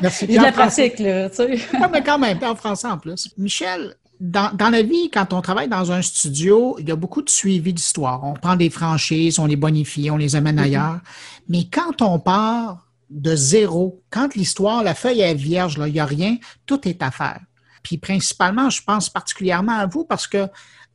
Merci. 0.00 0.26
De 0.26 0.34
la 0.34 0.52
pratique, 0.52 0.98
là, 0.98 1.28
tu 1.28 1.36
sais. 1.36 1.58
Ah, 1.80 1.88
mais 1.92 2.02
quand 2.02 2.18
même, 2.18 2.38
en 2.42 2.56
français 2.56 2.88
en 2.88 2.98
plus. 2.98 3.28
Michel, 3.36 3.94
dans, 4.22 4.70
la 4.70 4.82
vie, 4.82 5.10
quand 5.10 5.32
on 5.32 5.42
travaille 5.42 5.68
dans 5.68 5.90
un 5.90 6.00
studio, 6.00 6.76
il 6.78 6.88
y 6.88 6.92
a 6.92 6.96
beaucoup 6.96 7.22
de 7.22 7.28
suivi 7.28 7.72
d'histoire. 7.72 8.22
On 8.22 8.34
prend 8.34 8.54
des 8.54 8.70
franchises, 8.70 9.40
on 9.40 9.46
les 9.46 9.56
bonifie, 9.56 10.12
on 10.12 10.16
les 10.16 10.36
amène 10.36 10.56
mm-hmm. 10.56 10.62
ailleurs. 10.62 11.00
Mais 11.48 11.64
quand 11.64 12.02
on 12.02 12.20
part 12.20 12.86
de 13.10 13.34
zéro, 13.34 14.00
quand 14.10 14.36
l'histoire, 14.36 14.84
la 14.84 14.94
feuille 14.94 15.22
est 15.22 15.34
vierge, 15.34 15.74
il 15.84 15.92
n'y 15.92 15.98
a 15.98 16.06
rien, 16.06 16.36
tout 16.66 16.86
est 16.86 17.02
à 17.02 17.10
faire. 17.10 17.40
Puis 17.82 17.98
principalement, 17.98 18.70
je 18.70 18.80
pense 18.84 19.10
particulièrement 19.10 19.76
à 19.76 19.86
vous 19.86 20.04
parce 20.04 20.28
que 20.28 20.46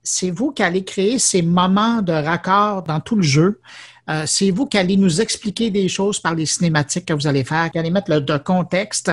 c'est 0.04 0.32
vous 0.32 0.54
qui 0.54 0.63
allez 0.63 0.86
créer 0.86 1.20
ces 1.20 1.42
moments 1.42 2.02
de 2.02 2.13
raccord 2.13 2.84
dans 2.84 3.02
tout 3.02 3.18
le 3.18 3.24
jeu. 3.24 3.60
Euh, 4.10 4.24
c'est 4.26 4.52
vous 4.52 4.68
qui 4.68 4.78
allez 4.78 4.96
nous 4.96 5.20
expliquer 5.20 5.70
des 5.70 5.90
choses 5.90 6.22
par 6.22 6.34
les 6.34 6.46
cinématiques 6.46 7.06
que 7.06 7.13
vous 7.13 7.28
allez 7.28 7.44
faire, 7.44 7.70
qui 7.72 7.78
allez 7.78 7.92
mettre 7.92 8.10
le 8.10 8.40
contexte. 8.40 9.12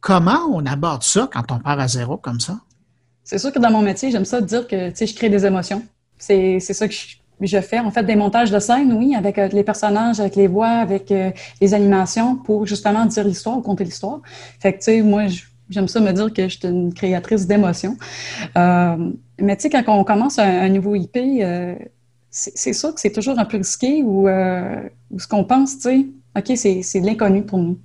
Comment 0.00 0.48
on 0.50 0.64
aborde 0.64 1.02
ça 1.02 1.28
quand 1.30 1.52
on 1.52 1.58
part 1.58 1.78
à 1.78 1.88
zéro 1.88 2.16
comme 2.16 2.40
ça? 2.40 2.58
C'est 3.24 3.38
sûr 3.38 3.50
que 3.50 3.58
dans 3.58 3.70
mon 3.70 3.80
métier, 3.80 4.10
j'aime 4.10 4.26
ça 4.26 4.40
dire 4.42 4.68
que 4.68 4.90
je 4.94 5.14
crée 5.14 5.30
des 5.30 5.46
émotions. 5.46 5.82
C'est 6.18 6.60
ça 6.60 6.86
que 6.86 6.94
je, 7.40 7.60
fais. 7.60 7.78
En 7.80 7.90
fait, 7.90 8.04
des 8.04 8.16
montages 8.16 8.50
de 8.50 8.58
scène, 8.58 8.92
oui, 8.92 9.14
avec 9.14 9.38
euh, 9.38 9.48
les 9.48 9.64
personnages, 9.64 10.20
avec 10.20 10.36
les 10.36 10.46
voix, 10.46 10.68
avec 10.68 11.10
euh, 11.10 11.30
les 11.60 11.74
animations 11.74 12.36
pour 12.36 12.66
justement 12.66 13.04
dire 13.06 13.24
l'histoire 13.24 13.58
ou 13.58 13.62
compter 13.62 13.84
l'histoire. 13.84 14.20
Fait 14.60 14.74
que, 14.74 14.78
tu 14.78 14.84
sais, 14.84 15.02
moi, 15.02 15.24
j'aime 15.70 15.88
ça 15.88 16.00
me 16.00 16.12
dire 16.12 16.32
que 16.32 16.48
je 16.48 16.58
suis 16.58 16.68
une 16.68 16.92
créatrice 16.92 17.46
d'émotions. 17.46 17.96
Euh, 18.56 19.10
mais 19.40 19.56
tu 19.56 19.62
sais, 19.62 19.70
quand 19.70 19.82
on 19.88 20.04
commence 20.04 20.38
un, 20.38 20.68
nouveau 20.68 20.94
IP, 20.94 21.18
c'est 22.30 22.72
sûr 22.72 22.94
que 22.94 23.00
c'est 23.00 23.12
toujours 23.12 23.38
un 23.38 23.44
peu 23.46 23.56
risqué 23.56 24.02
ou, 24.02 24.26
ce 24.26 25.26
qu'on 25.26 25.44
pense, 25.44 25.78
tu 25.78 25.82
sais, 25.82 26.06
OK, 26.36 26.52
c'est 26.56 27.00
de 27.00 27.06
l'inconnu 27.06 27.42
pour 27.42 27.58
nous. 27.58 27.78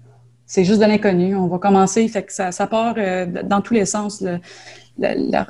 C'est 0.45 0.63
juste 0.63 0.79
de 0.79 0.85
l'inconnu. 0.85 1.35
On 1.35 1.47
va 1.47 1.59
commencer, 1.59 2.07
fait 2.07 2.23
que 2.23 2.33
ça, 2.33 2.67
part 2.67 2.95
dans 3.43 3.61
tous 3.61 3.73
les 3.73 3.85
sens. 3.85 4.23
La, 4.99 5.47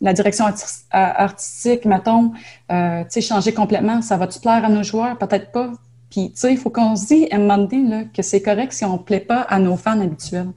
la, 0.00 0.12
direction 0.12 0.46
artistique, 0.90 1.84
mettons, 1.84 2.32
euh, 2.70 3.02
tu 3.04 3.10
sais, 3.10 3.20
changer 3.20 3.52
complètement, 3.52 4.02
ça 4.02 4.16
va-tu 4.16 4.40
plaire 4.40 4.64
à 4.64 4.68
nos 4.68 4.82
joueurs? 4.82 5.18
Peut-être 5.18 5.52
pas. 5.52 5.72
Puis, 6.10 6.30
tu 6.32 6.40
sais, 6.40 6.52
il 6.52 6.58
faut 6.58 6.68
qu'on 6.68 6.94
se 6.94 7.06
dise 7.06 7.26
à 7.30 7.36
un 7.36 7.48
là, 7.48 8.04
que 8.14 8.20
c'est 8.20 8.42
correct 8.42 8.74
si 8.74 8.84
on 8.84 8.94
ne 8.94 8.98
plaît 8.98 9.20
pas 9.20 9.40
à 9.40 9.58
nos 9.58 9.76
fans 9.76 9.98
habituels. 9.98 10.50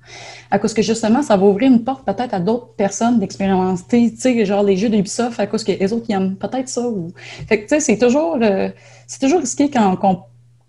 À 0.51 0.59
cause 0.59 0.73
que 0.73 0.81
justement, 0.81 1.21
ça 1.21 1.37
va 1.37 1.45
ouvrir 1.45 1.71
une 1.71 1.85
porte 1.85 2.05
peut-être 2.05 2.33
à 2.33 2.41
d'autres 2.41 2.73
personnes 2.75 3.19
d'expérimenter, 3.19 4.11
tu 4.11 4.19
sais, 4.19 4.45
genre 4.45 4.63
les 4.63 4.75
jeux 4.75 4.89
d'Ubisoft, 4.89 5.39
à 5.39 5.47
cause 5.47 5.63
que 5.63 5.71
les 5.71 5.93
autres, 5.93 6.11
aiment 6.11 6.35
peut-être 6.35 6.67
ça. 6.67 6.85
Ou... 6.85 7.13
Fait 7.47 7.59
que, 7.59 7.63
tu 7.63 7.69
sais, 7.69 7.79
c'est 7.79 7.97
toujours, 7.97 8.37
euh, 8.41 8.69
c'est 9.07 9.19
toujours 9.19 9.39
risqué 9.39 9.69
quand 9.69 9.97
on 10.03 10.19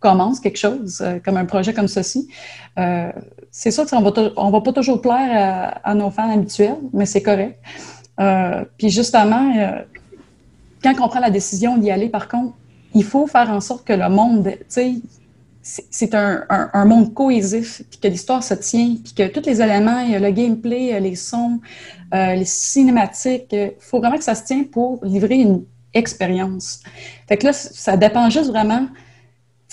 commence 0.01 0.41
quelque 0.41 0.59
chose, 0.59 1.01
euh, 1.01 1.19
comme 1.25 1.37
un 1.37 1.45
projet 1.45 1.73
comme 1.73 1.89
ceci. 1.89 2.29
Euh, 2.79 3.11
c'est 3.51 3.71
sûr 3.71 3.87
qu'on 3.87 4.05
on 4.37 4.51
va 4.51 4.61
pas 4.61 4.73
toujours 4.73 5.01
plaire 5.01 5.73
à, 5.83 5.95
nos 5.95 6.11
fans 6.11 6.31
habituels, 6.31 6.77
mais 6.93 7.07
c'est 7.07 7.23
correct. 7.23 7.59
Euh, 8.21 8.65
puis 8.79 8.91
justement, 8.91 9.53
quand 10.83 10.95
on 11.01 11.09
prend 11.09 11.21
la 11.21 11.31
décision 11.31 11.79
d'y 11.79 11.91
aller, 11.91 12.09
par 12.09 12.29
contre, 12.29 12.55
il 12.95 13.05
faut 13.05 13.27
faire 13.27 13.51
en 13.51 13.61
sorte 13.61 13.87
que 13.87 13.93
le 13.93 14.09
monde, 14.09 14.45
tu 14.45 14.65
sais, 14.69 14.95
c'est 15.63 16.15
un, 16.15 16.45
un, 16.49 16.85
monde 16.85 17.13
cohésif, 17.13 17.83
puis 17.91 17.99
que 17.99 18.07
l'histoire 18.07 18.43
se 18.43 18.55
tient, 18.55 18.95
puis 19.03 19.15
que 19.15 19.27
tous 19.27 19.45
les 19.47 19.61
éléments, 19.61 20.07
le 20.07 20.31
gameplay, 20.31 21.01
les 21.01 21.17
sons, 21.17 21.61
les 22.13 22.45
cinématiques, 22.45 23.49
il 23.53 23.73
faut 23.81 23.99
vraiment 23.99 24.17
que 24.17 24.23
ça 24.23 24.37
se 24.37 24.45
tienne 24.45 24.67
pour 24.67 25.05
livrer 25.05 25.37
une 25.37 25.65
expérience. 25.93 26.83
Fait 27.27 27.37
que 27.37 27.47
là, 27.47 27.53
ça 27.53 27.97
dépend 27.97 28.31
juste 28.31 28.51
vraiment 28.51 28.87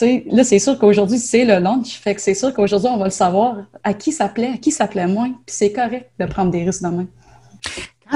là, 0.01 0.43
c'est 0.43 0.59
sûr 0.59 0.77
qu'aujourd'hui, 0.77 1.19
c'est 1.19 1.45
le 1.45 1.59
launch. 1.59 1.99
Fait 1.99 2.15
que 2.15 2.21
c'est 2.21 2.33
sûr 2.33 2.53
qu'aujourd'hui, 2.53 2.89
on 2.91 2.97
va 2.97 3.05
le 3.05 3.11
savoir 3.11 3.57
à 3.83 3.93
qui 3.93 4.11
ça 4.11 4.27
plaît, 4.27 4.51
à 4.55 4.57
qui 4.57 4.71
ça 4.71 4.87
plaît 4.87 5.07
moins. 5.07 5.29
Puis 5.45 5.55
c'est 5.55 5.71
correct 5.71 6.09
de 6.19 6.25
prendre 6.25 6.51
des 6.51 6.63
risques 6.63 6.83
demain. 6.83 7.07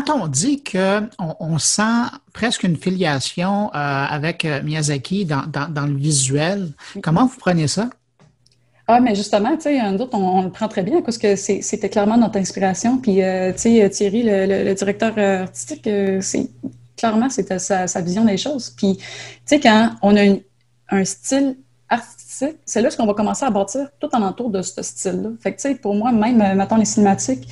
Quand 0.06 0.22
on 0.22 0.28
dit 0.28 0.64
qu'on 0.64 1.10
on 1.40 1.58
sent 1.58 2.06
presque 2.34 2.64
une 2.64 2.76
filiation 2.76 3.68
euh, 3.68 3.70
avec 3.74 4.46
euh, 4.46 4.62
Miyazaki 4.62 5.26
dans, 5.26 5.42
le 5.88 5.96
visuel, 5.96 6.70
comment 7.02 7.26
vous 7.26 7.38
prenez 7.40 7.68
ça? 7.68 7.90
Ah, 8.88 9.00
mais 9.00 9.16
justement, 9.16 9.56
tu 9.56 9.64
sais, 9.64 9.82
on, 9.82 10.08
on, 10.14 10.44
le 10.44 10.50
prend 10.50 10.68
très 10.68 10.84
bien 10.84 11.02
parce 11.02 11.18
que 11.18 11.36
c'était 11.36 11.90
clairement 11.90 12.18
notre 12.18 12.38
inspiration. 12.38 13.00
Puis, 13.00 13.22
euh, 13.22 13.52
tu 13.52 13.60
sais, 13.60 13.90
Thierry, 13.90 14.24
le, 14.24 14.74
directeur 14.74 15.18
artistique, 15.18 15.90
c'est 16.22 16.50
clairement, 16.96 17.30
c'était 17.30 17.60
sa, 17.60 18.02
vision 18.02 18.24
des 18.24 18.38
choses. 18.38 18.70
Puis, 18.70 18.98
tu 18.98 19.06
sais, 19.46 19.60
quand 19.60 19.92
on 20.02 20.16
a 20.16 20.38
un 20.90 21.06
style 21.06 21.58
artistique, 21.90 22.58
c'est 22.66 22.82
là 22.82 22.90
qu'on 22.90 23.06
va 23.06 23.14
commencer 23.14 23.46
à 23.46 23.50
bâtir 23.50 23.88
tout 24.00 24.10
en 24.14 24.22
entour 24.22 24.50
de 24.50 24.62
ce 24.62 24.82
style-là. 24.82 25.30
Fait 25.42 25.52
que, 25.54 25.62
tu 25.62 25.70
sais, 25.70 25.76
pour 25.76 25.96
moi, 25.96 26.12
même, 26.12 26.42
euh, 26.42 26.56
mettons, 26.56 26.76
les 26.76 26.86
cinématiques, 26.86 27.48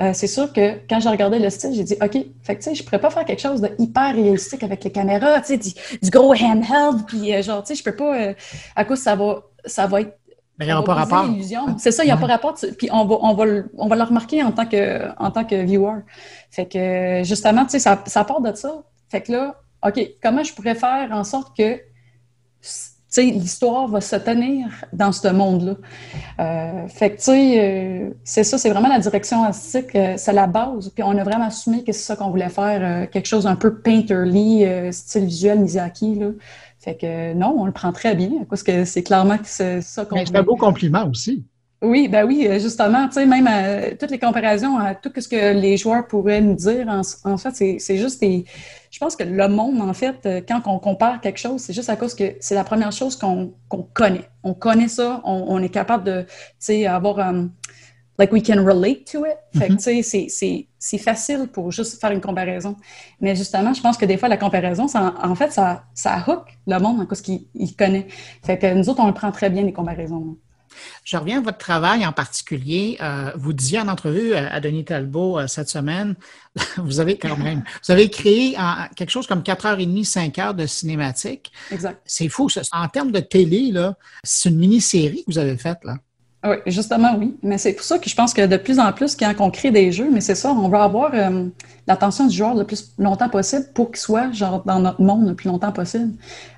euh, 0.00 0.12
c'est 0.14 0.26
sûr 0.26 0.52
que 0.52 0.78
quand 0.88 1.00
j'ai 1.00 1.08
regardé 1.08 1.38
le 1.38 1.50
style, 1.50 1.74
j'ai 1.74 1.84
dit, 1.84 1.96
OK, 2.00 2.16
fait 2.42 2.56
que, 2.56 2.62
tu 2.62 2.70
sais, 2.70 2.74
je 2.74 2.84
pourrais 2.84 3.00
pas 3.00 3.10
faire 3.10 3.24
quelque 3.24 3.40
chose 3.42 3.60
de 3.60 3.70
hyper 3.78 4.14
réalistique 4.14 4.62
avec 4.62 4.84
les 4.84 4.92
caméras, 4.92 5.40
tu 5.40 5.60
sais, 5.60 5.74
du, 6.02 6.10
gros 6.10 6.34
handheld, 6.34 7.04
puis 7.06 7.34
euh, 7.34 7.42
genre, 7.42 7.62
tu 7.62 7.68
sais, 7.68 7.74
je 7.74 7.84
peux 7.84 7.96
pas, 7.96 8.34
à 8.76 8.84
cause 8.84 8.98
ça 8.98 9.16
va, 9.16 9.42
ça 9.64 9.86
va 9.86 10.02
être 10.02 10.16
mais 10.58 10.66
il 10.66 10.68
n'y 10.68 10.74
a 10.74 10.82
pas 10.82 10.92
rapport. 10.92 11.26
C'est 11.78 11.90
ça, 11.90 12.04
il 12.04 12.08
n'y 12.08 12.12
a 12.12 12.18
pas 12.18 12.26
rapport. 12.26 12.54
Puis 12.76 12.90
on 12.92 13.06
va, 13.06 13.16
on, 13.22 13.32
va 13.32 13.46
le, 13.46 13.72
on 13.78 13.88
va 13.88 13.96
le 13.96 14.02
remarquer 14.02 14.42
en 14.42 14.52
tant 14.52 14.66
que, 14.66 15.08
en 15.18 15.30
tant 15.30 15.42
que 15.42 15.54
viewer. 15.54 16.00
Fait 16.50 16.66
que 16.66 17.22
justement, 17.24 17.64
tu 17.64 17.70
sais, 17.70 17.78
ça, 17.78 17.98
ça 18.04 18.24
part 18.24 18.42
de 18.42 18.54
ça. 18.54 18.82
Fait 19.08 19.22
que 19.22 19.32
là, 19.32 19.54
OK, 19.86 19.98
comment 20.22 20.44
je 20.44 20.52
pourrais 20.52 20.74
faire 20.74 21.08
en 21.12 21.24
sorte 21.24 21.56
que 21.56 21.80
l'histoire 23.16 23.88
va 23.88 24.00
se 24.00 24.16
tenir 24.16 24.68
dans 24.92 25.12
ce 25.12 25.28
monde-là. 25.28 25.74
Euh, 26.40 26.88
fait 26.88 27.10
que, 27.10 27.16
tu 27.16 27.22
sais, 27.24 27.54
euh, 27.58 28.10
c'est 28.24 28.44
ça, 28.44 28.58
c'est 28.58 28.70
vraiment 28.70 28.88
la 28.88 28.98
direction 28.98 29.44
artistique, 29.44 29.94
euh, 29.94 30.14
c'est 30.16 30.32
la 30.32 30.46
base. 30.46 30.90
Puis 30.90 31.02
on 31.02 31.16
a 31.16 31.24
vraiment 31.24 31.46
assumé 31.46 31.82
que 31.82 31.92
c'est 31.92 32.04
ça 32.04 32.16
qu'on 32.16 32.30
voulait 32.30 32.48
faire, 32.48 33.10
quelque 33.10 33.26
chose 33.26 33.46
un 33.46 33.56
peu 33.56 33.78
painterly, 33.78 34.64
style 34.92 35.24
visuel 35.24 35.60
Miyazaki, 35.60 36.14
là. 36.16 36.26
Fait 36.78 36.96
que 36.96 37.34
non, 37.34 37.54
on 37.58 37.66
le 37.66 37.72
prend 37.72 37.92
très 37.92 38.14
bien, 38.14 38.30
parce 38.48 38.62
que 38.62 38.86
c'est 38.86 39.02
clairement 39.02 39.36
que 39.36 39.46
c'est 39.46 39.82
ça 39.82 40.06
qu'on. 40.06 40.24
C'est 40.24 40.34
un 40.34 40.42
beau 40.42 40.56
compliment 40.56 41.06
aussi. 41.10 41.44
Oui, 41.82 42.08
ben 42.08 42.26
oui, 42.26 42.46
justement, 42.60 43.06
tu 43.08 43.14
sais, 43.14 43.26
même 43.26 43.48
euh, 43.50 43.94
toutes 43.98 44.10
les 44.10 44.18
comparaisons 44.18 44.76
à 44.76 44.94
tout 44.94 45.10
ce 45.16 45.26
que 45.26 45.54
les 45.58 45.78
joueurs 45.78 46.06
pourraient 46.06 46.42
nous 46.42 46.54
dire, 46.54 46.86
en, 46.88 47.36
fait, 47.38 47.78
c'est 47.78 47.96
juste 47.96 48.20
des. 48.20 48.44
Je 48.90 48.98
pense 48.98 49.14
que 49.14 49.22
le 49.22 49.48
monde, 49.48 49.80
en 49.80 49.94
fait, 49.94 50.26
euh, 50.26 50.40
quand 50.46 50.62
on 50.66 50.78
compare 50.78 51.20
quelque 51.20 51.38
chose, 51.38 51.60
c'est 51.60 51.72
juste 51.72 51.90
à 51.90 51.96
cause 51.96 52.14
que 52.14 52.34
c'est 52.40 52.56
la 52.56 52.64
première 52.64 52.90
chose 52.90 53.16
qu'on 53.16 53.54
connaît. 53.92 54.28
On 54.42 54.52
connaît 54.52 54.88
ça, 54.88 55.20
on, 55.24 55.62
est 55.62 55.68
capable 55.68 56.04
de, 56.04 56.22
tu 56.22 56.28
sais, 56.58 56.86
avoir. 56.86 57.18
Um, 57.18 57.52
like 58.20 58.32
we 58.32 58.42
can 58.42 58.62
relate 58.64 59.10
to 59.10 59.24
it. 59.24 59.38
Fait 59.58 59.68
que, 59.68 59.72
mm-hmm. 59.72 60.02
tu 60.02 60.28
sais, 60.28 60.66
c'est 60.78 60.98
facile 60.98 61.48
pour 61.48 61.72
juste 61.72 61.98
faire 62.00 62.12
une 62.12 62.20
comparaison. 62.20 62.76
Mais 63.20 63.34
justement, 63.34 63.72
je 63.72 63.80
pense 63.80 63.96
que 63.96 64.04
des 64.04 64.18
fois, 64.18 64.28
la 64.28 64.36
comparaison, 64.36 64.86
ça, 64.86 65.14
en 65.22 65.34
fait, 65.34 65.50
ça, 65.50 65.84
ça 65.94 66.22
hook 66.28 66.44
le 66.66 66.78
monde 66.78 67.00
en 67.00 67.06
cause 67.06 67.22
qu'il 67.22 67.76
connaît. 67.78 68.06
Fait 68.44 68.58
que 68.58 68.72
nous 68.74 68.90
autres, 68.90 69.02
on 69.02 69.06
le 69.06 69.14
prend 69.14 69.32
très 69.32 69.48
bien, 69.48 69.62
les 69.62 69.72
comparaisons. 69.72 70.36
Je 71.04 71.16
reviens 71.16 71.38
à 71.38 71.40
votre 71.40 71.58
travail 71.58 72.06
en 72.06 72.12
particulier. 72.12 72.98
Euh, 73.00 73.32
vous 73.36 73.52
disiez 73.52 73.80
en 73.80 73.88
entrevue 73.88 74.34
à 74.34 74.60
Denis 74.60 74.84
Talbot 74.84 75.38
euh, 75.38 75.46
cette 75.46 75.68
semaine, 75.68 76.14
vous 76.76 77.00
avez 77.00 77.16
quand 77.18 77.36
même, 77.36 77.62
vous 77.84 77.92
avez 77.92 78.10
créé 78.10 78.56
quelque 78.96 79.10
chose 79.10 79.26
comme 79.26 79.42
4h30, 79.42 80.04
5 80.04 80.38
heures 80.38 80.54
de 80.54 80.66
cinématique. 80.66 81.52
Exact. 81.70 82.00
C'est 82.04 82.28
fou. 82.28 82.48
Ça. 82.48 82.62
En 82.72 82.88
termes 82.88 83.12
de 83.12 83.20
télé, 83.20 83.70
là, 83.72 83.96
c'est 84.24 84.48
une 84.48 84.58
mini-série 84.58 85.24
que 85.26 85.32
vous 85.32 85.38
avez 85.38 85.56
faite, 85.56 85.78
là. 85.84 85.96
Oui, 86.42 86.56
justement, 86.66 87.16
oui. 87.18 87.36
Mais 87.42 87.58
c'est 87.58 87.74
pour 87.74 87.84
ça 87.84 87.98
que 87.98 88.08
je 88.08 88.14
pense 88.16 88.32
que 88.32 88.46
de 88.46 88.56
plus 88.56 88.78
en 88.78 88.90
plus, 88.92 89.14
quand 89.14 89.32
on 89.40 89.50
crée 89.50 89.70
des 89.70 89.92
jeux, 89.92 90.08
mais 90.10 90.22
c'est 90.22 90.34
ça, 90.34 90.50
on 90.52 90.68
va 90.68 90.84
avoir 90.84 91.10
euh, 91.12 91.48
l'attention 91.86 92.26
du 92.26 92.34
joueur 92.34 92.54
le 92.54 92.64
plus 92.64 92.94
longtemps 92.98 93.28
possible 93.28 93.66
pour 93.74 93.90
qu'il 93.90 93.98
soit 93.98 94.32
genre 94.32 94.62
dans 94.64 94.78
notre 94.78 95.02
monde 95.02 95.28
le 95.28 95.34
plus 95.34 95.48
longtemps 95.48 95.72
possible. 95.72 96.12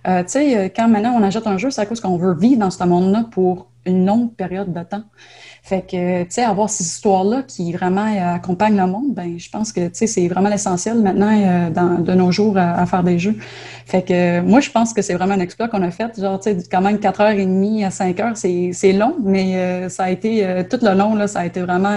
tu 0.05 0.13
sais, 0.27 0.73
quand 0.77 0.87
maintenant 0.89 1.15
on 1.19 1.23
achète 1.25 1.49
un 1.49 1.59
jeu, 1.59 1.71
c'est 1.71 1.81
à 1.81 1.87
cause 1.87 2.01
qu'on 2.01 2.17
veut 2.17 2.35
vivre 2.35 2.61
dans 2.61 2.71
ce 2.71 2.85
monde-là 2.85 3.25
pour 3.33 3.67
une 3.85 4.07
longue 4.07 4.33
période 4.35 4.73
de 4.73 4.83
temps. 4.85 5.03
Fait 5.65 5.83
que, 5.83 6.25
tu 6.25 6.31
sais, 6.31 6.43
avoir 6.43 6.69
ces 6.69 6.83
histoires-là 6.83 7.45
qui 7.47 7.73
vraiment 7.73 8.07
euh, 8.07 8.35
accompagnent 8.35 8.77
le 8.77 8.87
monde, 8.87 9.15
ben, 9.15 9.39
je 9.39 9.49
pense 9.49 9.73
que, 9.73 9.87
tu 9.87 9.95
sais, 9.95 10.07
c'est 10.09 10.27
vraiment 10.27 10.49
l'essentiel 10.49 11.01
maintenant 11.01 11.31
euh, 11.33 11.71
dans, 11.71 12.01
de 12.01 12.13
nos 12.15 12.33
jours 12.33 12.59
à, 12.59 12.85
faire 12.85 13.05
des 13.05 13.21
jeux. 13.21 13.37
Fait 13.87 14.03
que, 14.03 14.41
moi, 14.41 14.59
je 14.59 14.71
pense 14.71 14.93
que 14.93 15.03
c'est 15.03 15.15
vraiment 15.15 15.35
un 15.35 15.41
exploit 15.41 15.69
qu'on 15.69 15.83
a 15.83 15.93
fait. 15.93 16.21
Genre, 16.21 16.41
tu 16.41 16.51
sais, 16.51 16.59
quand 16.69 16.81
même 16.81 16.97
4h30 16.97 17.87
à 17.87 17.91
5h, 17.91 18.73
c'est 18.75 18.93
long, 18.93 19.15
mais 19.23 19.55
euh, 19.57 19.89
ça 19.89 20.05
a 20.05 20.11
été, 20.11 20.65
tout 20.69 20.79
le 20.83 20.95
long, 20.95 21.15
là, 21.15 21.29
ça 21.29 21.41
a 21.41 21.47
été 21.47 21.61
vraiment 21.61 21.97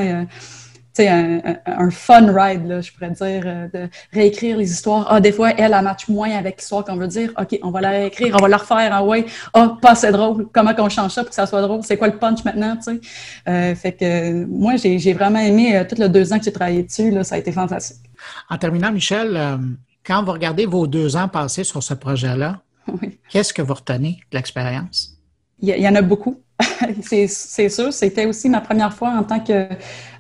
un, 1.00 1.42
un, 1.66 1.90
fun 1.90 2.28
ride, 2.34 2.68
là, 2.68 2.82
je 2.82 2.92
pourrais 2.92 3.12
dire, 3.12 3.44
euh, 3.46 3.68
de 3.74 3.90
réécrire 4.14 4.58
les 4.58 4.72
histoires. 4.72 5.08
Ah, 5.10 5.20
des 5.20 5.32
fois, 5.32 5.52
elle, 5.52 5.74
elle 5.74 5.84
match 5.84 6.08
moins 6.08 6.32
avec 6.32 6.58
l'histoire 6.58 6.84
qu'on 6.84 6.96
veut 6.96 7.08
dire. 7.08 7.32
OK, 7.40 7.60
on 7.64 7.72
va 7.72 7.82
la 7.82 7.90
réécrire, 7.90 8.36
on 8.38 8.42
va 8.42 8.48
la 8.48 8.58
refaire. 8.58 8.90
Ah 8.92 9.04
ouais, 9.04 9.26
ah, 9.54 9.78
pas 9.82 9.92
assez 9.92 10.12
drôle. 10.12 10.48
Comment 10.52 10.74
qu'on 10.74 10.90
change 10.90 11.12
ça 11.12 11.22
pour 11.22 11.30
que 11.30 11.36
ça 11.36 11.46
soit 11.46 11.62
drôle? 11.62 11.82
C'est 11.84 11.98
quoi 11.98 12.08
le 12.08 12.18
punch 12.18 12.44
maintenant, 12.44 12.76
tu 12.78 12.84
sais? 12.84 13.02
Euh, 13.48 13.76
fait 13.76 13.94
que 13.94 14.46
moi, 14.46 14.76
j'ai 14.78 15.14
vraiment 15.14 15.40
aimé, 15.40 15.78
euh, 15.78 15.84
tout 15.84 15.96
le 16.00 16.10
deux 16.10 16.34
ans 16.34 16.40
que 16.40 16.46
j'ai 16.46 16.54
travaillé 16.54 16.84
dessus, 16.84 17.12
là, 17.12 17.24
ça 17.24 17.36
a 17.36 17.38
été 17.38 17.52
fantastique. 17.52 18.04
En 18.50 18.58
terminant, 18.58 18.92
Michel, 18.92 19.60
quand 20.06 20.24
vous 20.24 20.32
regardez 20.32 20.66
vos 20.66 20.88
deux 20.88 21.16
ans 21.16 21.28
passés 21.28 21.64
sur 21.64 21.84
ce 21.84 21.94
projet-là, 21.94 22.62
qu'est-ce 23.30 23.54
que 23.54 23.62
vous 23.62 23.74
retenez 23.74 24.20
de 24.32 24.38
l'expérience? 24.38 25.16
Il 25.60 25.70
y, 25.70 25.88
en 25.88 25.96
a 25.96 26.02
beaucoup. 26.02 26.42
c'est 27.02 27.70
sûr. 27.70 27.92
C'était 27.94 28.26
aussi 28.26 28.50
ma 28.50 28.62
première 28.62 28.94
fois 28.94 29.10
en 29.10 29.24
tant 29.24 29.40
que 29.40 29.68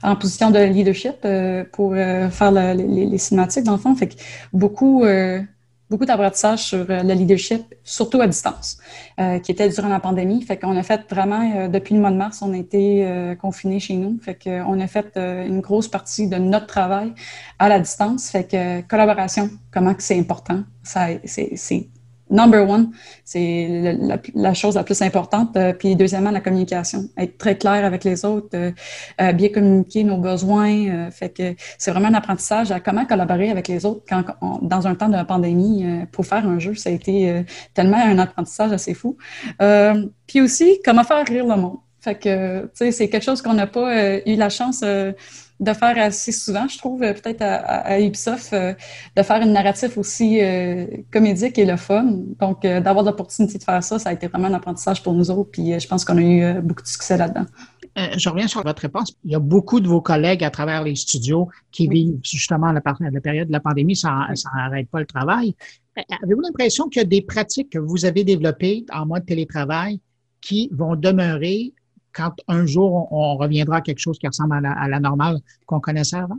en 0.03 0.15
position 0.15 0.51
de 0.51 0.59
leadership 0.59 1.15
euh, 1.25 1.63
pour 1.71 1.93
euh, 1.93 2.29
faire 2.29 2.51
les, 2.51 3.17
cinématiques, 3.17 3.63
dans 3.63 3.73
le 3.73 3.77
fond. 3.77 3.95
Fait 3.95 4.07
que 4.07 4.15
beaucoup, 4.53 5.03
euh, 5.03 5.41
beaucoup 5.89 6.05
d'apprentissage 6.05 6.59
sur 6.59 6.85
le 6.87 7.13
leadership, 7.13 7.61
surtout 7.83 8.21
à 8.21 8.27
distance, 8.27 8.77
qui 9.43 9.51
était 9.51 9.69
durant 9.69 9.89
la 9.89 9.99
pandémie. 9.99 10.41
Fait 10.43 10.57
qu'on 10.57 10.75
a 10.77 10.83
fait 10.83 11.01
vraiment, 11.09 11.67
depuis 11.69 11.95
le 11.95 12.01
mois 12.01 12.11
de 12.11 12.17
mars, 12.17 12.41
on 12.41 12.53
a 12.53 12.57
été 12.57 13.07
confinés 13.39 13.79
chez 13.79 13.95
nous. 13.95 14.19
Fait 14.19 14.35
qu'on 14.35 14.79
a 14.79 14.87
fait 14.87 15.15
une 15.15 15.61
grosse 15.61 15.87
partie 15.87 16.27
de 16.27 16.37
notre 16.37 16.65
travail 16.65 17.13
à 17.59 17.69
la 17.69 17.79
distance. 17.79 18.29
Fait 18.29 18.45
que 18.45 18.81
collaboration, 18.81 19.49
comment 19.71 19.93
que 19.93 20.03
c'est 20.03 20.19
important. 20.19 20.63
Ça, 20.83 21.07
c'est 21.23 21.87
number 22.29 22.67
one, 22.67 22.91
c'est 23.23 23.97
la, 24.33 24.53
chose 24.53 24.75
la 24.75 24.83
plus 24.83 25.01
importante. 25.01 25.55
Euh, 25.57 25.73
puis 25.73 25.95
deuxièmement, 25.95 26.31
la 26.31 26.41
communication. 26.41 27.05
Être 27.17 27.37
très 27.37 27.57
clair 27.57 27.85
avec 27.85 28.03
les 28.03 28.25
autres, 28.25 28.49
euh, 28.55 28.71
euh, 29.21 29.31
bien 29.33 29.49
communiquer 29.49 30.03
nos 30.03 30.17
besoins. 30.17 31.09
fait 31.11 31.29
que 31.29 31.55
c'est 31.77 31.91
vraiment 31.91 32.07
un 32.07 32.13
apprentissage 32.13 32.71
à 32.71 32.79
comment 32.79 33.05
collaborer 33.05 33.49
avec 33.49 33.67
les 33.67 33.85
autres 33.85 34.03
quand 34.07 34.23
dans 34.61 34.87
un 34.87 34.95
temps 34.95 35.09
de 35.09 35.21
pandémie 35.23 35.85
pour 36.11 36.25
faire 36.25 36.47
un 36.47 36.59
jeu. 36.59 36.75
Ça 36.75 36.89
a 36.89 36.93
été 36.93 37.43
tellement 37.73 37.97
un 37.97 38.17
apprentissage 38.17 38.71
assez 38.71 38.93
fou. 38.93 39.17
puis 40.27 40.41
aussi, 40.41 40.79
comment 40.83 41.03
faire 41.03 41.25
rire 41.25 41.45
le 41.45 41.55
monde. 41.55 41.77
Fait 41.99 42.15
que, 42.15 42.63
tu 42.63 42.69
sais, 42.73 42.91
c'est 42.91 43.09
quelque 43.09 43.23
chose 43.23 43.41
qu'on 43.41 43.53
n'a 43.53 43.67
pas 43.67 44.19
eu 44.25 44.35
la 44.35 44.49
chance 44.49 44.83
de 45.59 45.73
faire 45.73 45.97
assez 45.97 46.31
souvent, 46.31 46.67
je 46.67 46.77
trouve, 46.77 46.99
peut-être 46.99 47.41
à, 47.41 47.99
Ubisoft, 47.99 48.51
euh, 48.53 48.73
de 49.15 49.23
faire 49.23 49.41
une 49.41 49.53
narrative 49.53 49.97
aussi 49.97 50.41
euh, 50.41 50.85
comédique 51.11 51.57
et 51.57 51.65
le 51.65 51.77
fun. 51.77 52.05
Donc, 52.39 52.65
euh, 52.65 52.81
d'avoir 52.81 53.05
l'opportunité 53.05 53.57
de 53.57 53.63
faire 53.63 53.83
ça, 53.83 53.97
ça 53.97 54.09
a 54.09 54.13
été 54.13 54.27
vraiment 54.27 54.47
un 54.47 54.53
apprentissérieur 54.53 55.01
pour 55.01 55.13
nous 55.13 55.31
autres, 55.31 55.51
puis 55.51 55.79
je 55.79 55.87
pense 55.87 56.03
qu'on 56.03 56.17
a 56.17 56.21
eu 56.21 56.61
beaucoup 56.61 56.83
de 56.83 56.87
succès 56.87 57.17
là-dedans. 57.17 57.45
je 57.95 58.29
reviens 58.29 58.47
sur 58.47 58.63
votre 58.63 58.81
réponse. 58.81 59.13
Il 59.23 59.31
y 59.31 59.35
a 59.35 59.39
beaucoup 59.39 59.79
de 59.79 59.87
vos 59.87 60.01
collègues 60.01 60.43
à 60.43 60.49
travers 60.49 60.83
les 60.83 60.95
studios 60.95 61.47
qui 61.71 61.87
vivent 61.87 62.19
justement 62.21 62.73
la, 62.73 62.81
la, 62.99 63.21
période 63.21 63.47
de 63.47 63.53
la 63.53 63.61
pandémie, 63.61 63.95
ça 63.95 64.27
n'arrête 64.55 64.89
pas 64.89 64.99
le 64.99 65.05
travail. 65.05 65.55
Avez-vous 65.95 66.41
l'impression 66.41 66.89
qu'il 66.89 67.01
y 67.01 67.05
a 67.05 67.07
des 67.07 67.21
pratiques 67.21 67.69
que 67.69 67.79
vous 67.79 68.03
avez 68.03 68.25
développées 68.25 68.85
en 68.91 69.05
mode 69.05 69.25
télétravail 69.25 70.01
qui 70.41 70.69
vont 70.73 70.97
demeurer 70.97 71.73
quand 72.15 72.33
un 72.47 72.65
jour 72.65 73.11
on, 73.11 73.35
reviendra 73.35 73.77
à 73.77 73.81
quelque 73.81 73.99
chose 73.99 74.17
qui 74.17 74.27
ressemble 74.27 74.55
à 74.55 74.87
la, 74.87 74.99
normale 74.99 75.39
qu'on 75.65 75.79
connaissait 75.79 76.15
avant? 76.15 76.37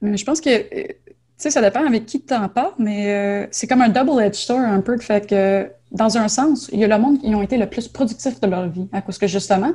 Je 0.00 0.24
pense 0.24 0.40
que, 0.40 0.50
euh, 0.50 0.86
tu 0.86 1.14
sais, 1.36 1.50
ça 1.50 1.60
dépend 1.60 1.84
avec 1.84 2.06
qui 2.06 2.22
tu 2.22 2.32
en 2.32 2.48
parles, 2.48 2.74
mais 2.78 3.12
euh, 3.12 3.46
c'est 3.50 3.66
comme 3.66 3.82
un 3.82 3.88
double-edged 3.88 4.34
sword 4.34 4.60
un 4.60 4.80
peu, 4.80 4.96
fait 4.98 5.28
que 5.28 5.68
dans 5.90 6.16
un 6.18 6.28
sens, 6.28 6.68
il 6.72 6.78
y 6.78 6.84
a 6.84 6.88
le 6.88 6.98
monde 6.98 7.20
qui 7.20 7.34
ont 7.34 7.42
été 7.42 7.56
le 7.56 7.66
plus 7.66 7.88
productif 7.88 8.40
de 8.40 8.46
leur 8.48 8.68
vie. 8.68 8.88
Parce 8.90 9.16
que 9.16 9.28
justement, 9.28 9.72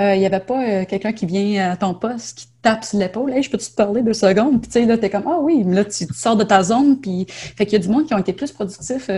euh, 0.00 0.14
il 0.14 0.20
n'y 0.20 0.26
avait 0.26 0.40
pas 0.40 0.86
quelqu'un 0.86 1.12
qui 1.12 1.26
vient 1.26 1.72
à 1.72 1.76
ton 1.76 1.92
poste, 1.92 2.38
qui 2.38 2.46
tape 2.62 2.84
sur 2.84 2.98
l'épaule. 2.98 3.32
Hey, 3.32 3.42
je 3.42 3.50
peux 3.50 3.58
te 3.58 3.70
parler 3.74 4.02
deux 4.02 4.14
secondes? 4.14 4.62
Puis 4.62 4.70
tu 4.70 4.80
sais, 4.80 4.86
là, 4.86 4.96
t'es 4.96 5.10
comme, 5.10 5.24
ah 5.26 5.38
oui, 5.40 5.64
là, 5.66 5.84
tu, 5.84 6.06
sors 6.14 6.36
de 6.36 6.44
ta 6.44 6.62
zone. 6.62 6.98
Puis, 6.98 7.26
fait 7.28 7.66
qu'il 7.66 7.74
y 7.74 7.82
a 7.82 7.84
du 7.84 7.90
monde 7.90 8.06
qui 8.06 8.14
ont 8.14 8.18
été 8.18 8.32
plus 8.32 8.50
productifs 8.50 9.10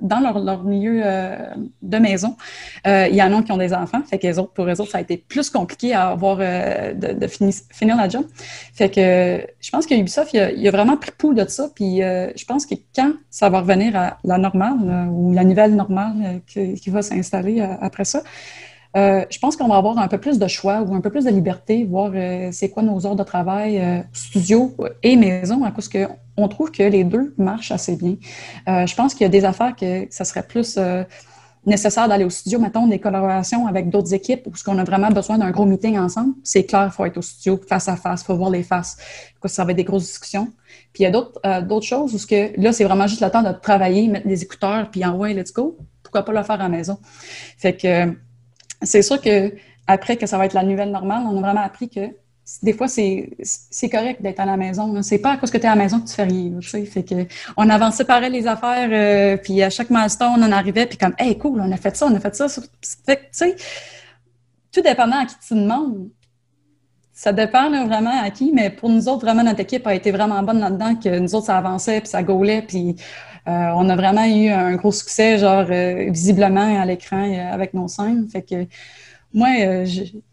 dans 0.00 0.20
leur, 0.20 0.64
milieu 0.64 1.02
euh, 1.04 1.36
de 1.82 1.98
maison. 1.98 2.36
Euh, 2.86 3.08
il 3.10 3.16
y 3.16 3.22
en 3.22 3.36
a 3.36 3.42
qui 3.42 3.52
ont 3.52 3.56
des 3.56 3.72
enfants, 3.72 4.02
fait 4.08 4.18
que 4.18 4.26
les 4.26 4.38
autres, 4.38 4.52
pour 4.52 4.66
eux 4.66 4.80
autres, 4.80 4.90
ça 4.90 4.98
a 4.98 5.00
été 5.00 5.16
plus 5.16 5.50
compliqué 5.50 5.94
à 5.94 6.16
euh, 6.20 6.94
de, 6.94 7.26
finir, 7.26 7.96
la 7.96 8.08
job. 8.08 8.24
Fait 8.74 8.90
que 8.90 9.46
je 9.60 9.70
pense 9.70 9.86
que 9.86 9.94
Ubisoft, 9.94 10.32
il 10.32 10.68
a, 10.68 10.70
vraiment 10.70 10.96
pris 10.96 11.12
pouls 11.16 11.34
de 11.34 11.46
ça, 11.48 11.68
puis 11.74 11.98
je 11.98 12.44
pense 12.44 12.66
que 12.66 12.74
quand 12.94 13.12
ça 13.30 13.48
va 13.48 13.60
revenir 13.60 13.96
à 13.96 14.18
la 14.24 14.38
normale 14.38 15.08
ou 15.10 15.32
la 15.32 15.44
nouvelle 15.44 15.74
normale 15.74 16.40
qui, 16.46 16.90
va 16.90 17.02
s'installer 17.02 17.60
après 17.60 18.04
ça, 18.04 18.22
je 18.94 19.38
pense 19.38 19.56
qu'on 19.56 19.68
va 19.68 19.76
avoir 19.76 19.98
un 19.98 20.08
peu 20.08 20.18
plus 20.18 20.38
de 20.38 20.46
choix 20.48 20.82
ou 20.82 20.94
un 20.94 21.00
peu 21.00 21.10
plus 21.10 21.24
de 21.24 21.30
liberté, 21.30 21.84
voir 21.84 22.12
c'est 22.52 22.70
quoi 22.70 22.82
nos 22.82 23.06
heures 23.06 23.16
de 23.16 23.24
travail, 23.24 24.04
studio 24.12 24.74
et 25.02 25.16
maison, 25.16 25.64
à 25.64 25.70
cause 25.70 25.88
qu'on 25.88 26.08
trouve 26.48 26.70
que 26.70 26.82
les 26.82 27.04
deux 27.04 27.34
marchent 27.38 27.72
assez 27.72 27.96
bien. 27.96 28.16
je 28.66 28.94
pense 28.94 29.14
qu'il 29.14 29.22
y 29.22 29.26
a 29.26 29.30
des 29.30 29.44
affaires 29.44 29.74
que 29.76 30.06
ça 30.10 30.24
serait 30.24 30.46
plus 30.46 30.78
nécessaire 31.66 32.08
d'aller 32.08 32.24
au 32.24 32.30
studio, 32.30 32.58
mettons 32.58 32.86
des 32.86 32.98
collaborations 32.98 33.66
avec 33.66 33.90
d'autres 33.90 34.14
équipes 34.14 34.46
où 34.46 34.56
ce 34.56 34.64
qu'on 34.64 34.78
a 34.78 34.84
vraiment 34.84 35.10
besoin 35.10 35.36
d'un 35.36 35.50
gros 35.50 35.66
meeting 35.66 35.98
ensemble, 35.98 36.34
c'est 36.42 36.64
clair, 36.64 36.86
il 36.86 36.90
faut 36.90 37.04
être 37.04 37.18
au 37.18 37.22
studio 37.22 37.60
face 37.68 37.86
à 37.88 37.96
face, 37.96 38.22
il 38.22 38.24
faut 38.24 38.36
voir 38.36 38.50
les 38.50 38.62
faces, 38.62 38.96
ça 39.44 39.64
va 39.64 39.72
être 39.72 39.76
des 39.76 39.84
grosses 39.84 40.04
discussions. 40.06 40.48
Puis 40.92 41.02
il 41.02 41.02
y 41.02 41.06
a 41.06 41.10
d'autres 41.10 41.38
d'autres 41.62 41.86
choses 41.86 42.14
où 42.14 42.26
que 42.26 42.58
là, 42.60 42.72
c'est 42.72 42.84
vraiment 42.84 43.06
juste 43.06 43.20
le 43.20 43.30
temps 43.30 43.42
de 43.42 43.52
travailler, 43.52 44.08
mettre 44.08 44.26
des 44.26 44.42
écouteurs, 44.42 44.90
puis 44.90 45.04
envoyer 45.04 45.34
let's 45.34 45.52
go. 45.52 45.76
Pourquoi 46.02 46.24
pas 46.24 46.32
le 46.32 46.42
faire 46.42 46.56
à 46.56 46.64
la 46.64 46.68
maison? 46.68 46.98
Fait 47.58 47.76
que 47.76 48.14
c'est 48.82 49.02
sûr 49.02 49.20
que 49.20 49.52
après 49.86 50.16
que 50.16 50.26
ça 50.26 50.38
va 50.38 50.46
être 50.46 50.54
la 50.54 50.62
nouvelle 50.62 50.90
normale, 50.90 51.24
on 51.26 51.36
a 51.36 51.40
vraiment 51.40 51.62
appris 51.62 51.88
que 51.90 52.08
des 52.62 52.72
fois, 52.72 52.88
c'est 52.88 53.88
correct 53.90 54.20
d'être 54.22 54.40
à 54.40 54.44
la 54.44 54.56
maison. 54.56 55.00
C'est 55.02 55.18
pas 55.18 55.32
à 55.32 55.36
cause 55.36 55.50
que 55.50 55.58
tu 55.58 55.64
es 55.64 55.66
à 55.66 55.74
la 55.74 55.82
maison 55.82 56.00
que 56.00 56.08
tu 56.08 56.14
fais 56.14 56.24
rien. 56.24 56.58
fait 56.60 57.02
que 57.02 57.14
on 57.56 57.68
avançait 57.68 58.04
pareil 58.04 58.30
les 58.30 58.46
affaires, 58.46 58.88
euh, 58.90 59.36
puis 59.36 59.62
à 59.62 59.70
chaque 59.70 59.90
milestone, 59.90 60.32
on 60.36 60.42
en 60.42 60.52
arrivait, 60.52 60.86
puis 60.86 60.98
comme, 60.98 61.14
hey, 61.18 61.38
cool, 61.38 61.60
on 61.60 61.70
a 61.70 61.76
fait 61.76 61.96
ça, 61.96 62.06
on 62.06 62.14
a 62.14 62.20
fait 62.20 62.34
ça. 62.34 62.48
Fait 62.48 63.16
tu 63.16 63.22
sais, 63.30 63.56
tout 64.72 64.82
dépendant 64.82 65.20
à 65.20 65.26
qui 65.26 65.34
tu 65.46 65.54
demandes. 65.54 66.08
Ça 67.12 67.32
dépend 67.32 67.70
vraiment 67.86 68.22
à 68.22 68.30
qui, 68.30 68.50
mais 68.52 68.70
pour 68.70 68.88
nous 68.88 69.08
autres, 69.08 69.26
vraiment, 69.26 69.42
notre 69.42 69.60
équipe 69.60 69.86
a 69.86 69.94
été 69.94 70.10
vraiment 70.10 70.42
bonne 70.42 70.60
là-dedans, 70.60 70.94
que 70.96 71.18
nous 71.18 71.34
autres, 71.34 71.46
ça 71.46 71.58
avançait, 71.58 72.00
puis 72.00 72.08
ça 72.08 72.22
gaulait, 72.22 72.62
puis 72.62 72.96
euh, 73.46 73.72
on 73.74 73.88
a 73.88 73.96
vraiment 73.96 74.24
eu 74.24 74.48
un 74.48 74.74
gros 74.76 74.92
succès, 74.92 75.38
genre 75.38 75.66
euh, 75.70 76.10
visiblement 76.10 76.80
à 76.80 76.84
l'écran 76.84 77.50
avec 77.52 77.74
nos 77.74 77.88
scènes. 77.88 78.26
Fait 78.28 78.42
que 78.42 78.66
moi, 79.32 79.48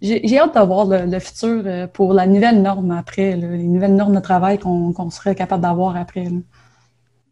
j'ai 0.01 0.39
hâte 0.39 0.55
d'avoir 0.55 0.85
le, 0.87 1.19
futur 1.19 1.87
pour 1.93 2.13
la 2.13 2.25
nouvelle 2.25 2.61
norme 2.61 2.91
après, 2.91 3.35
les 3.35 3.63
nouvelles 3.63 3.95
normes 3.95 4.15
de 4.15 4.19
travail 4.19 4.57
qu'on 4.57 5.09
serait 5.09 5.35
capable 5.35 5.61
d'avoir 5.61 5.95
après. 5.95 6.27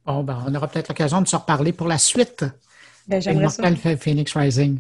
Bon, 0.05 0.24
ben, 0.24 0.38
on 0.47 0.53
aura 0.53 0.68
peut-être 0.68 0.89
l'occasion 0.89 1.22
de 1.22 1.28
se 1.28 1.36
reparler 1.36 1.74
pour 1.74 1.88
la 1.88 1.97
suite 1.97 2.45
Ben, 3.07 3.20
j'aimerais 3.20 3.49
ça. 3.49 3.63
Phoenix 3.97 4.36
Rising. 4.36 4.80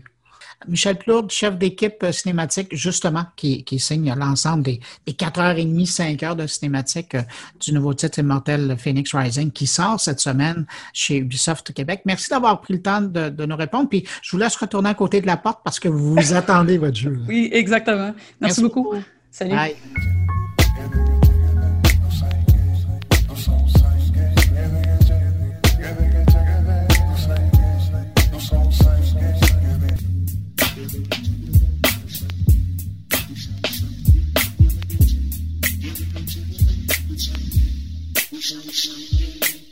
Michel 0.67 0.97
Plourde, 0.97 1.31
chef 1.31 1.57
d'équipe 1.57 2.03
euh, 2.03 2.11
cinématique, 2.11 2.75
justement, 2.75 3.25
qui, 3.35 3.63
signe 3.79 4.13
l'ensemble 4.15 4.63
des, 4.63 4.79
des 5.05 5.13
4h30, 5.13 5.85
5 5.85 6.23
heures 6.23 6.35
de 6.35 6.47
cinématique 6.47 7.15
euh, 7.15 7.21
du 7.59 7.73
nouveau 7.73 7.93
titre 7.93 8.19
Immortel 8.19 8.75
Phoenix 8.77 9.13
Rising 9.13 9.51
qui 9.51 9.67
sort 9.67 9.99
cette 9.99 10.19
semaine 10.19 10.65
chez 10.93 11.17
Ubisoft 11.17 11.73
Québec. 11.73 12.01
Merci 12.05 12.29
d'avoir 12.29 12.61
pris 12.61 12.73
le 12.73 12.81
temps 12.81 13.01
de, 13.01 13.45
nous 13.45 13.55
répondre. 13.55 13.89
Puis 13.89 14.05
je 14.21 14.31
vous 14.31 14.37
laisse 14.37 14.55
retourner 14.55 14.89
à 14.89 14.93
côté 14.93 15.21
de 15.21 15.27
la 15.27 15.37
porte 15.37 15.61
parce 15.63 15.79
que 15.79 15.87
vous 15.87 16.15
vous 16.15 16.33
attendez 16.33 16.77
votre 16.77 16.97
jeu. 16.97 17.19
Oui, 17.27 17.49
exactement. 17.51 18.13
Merci, 18.41 18.61
beaucoup. 18.61 18.93
Salut. 19.31 19.51
Bye. 19.51 19.75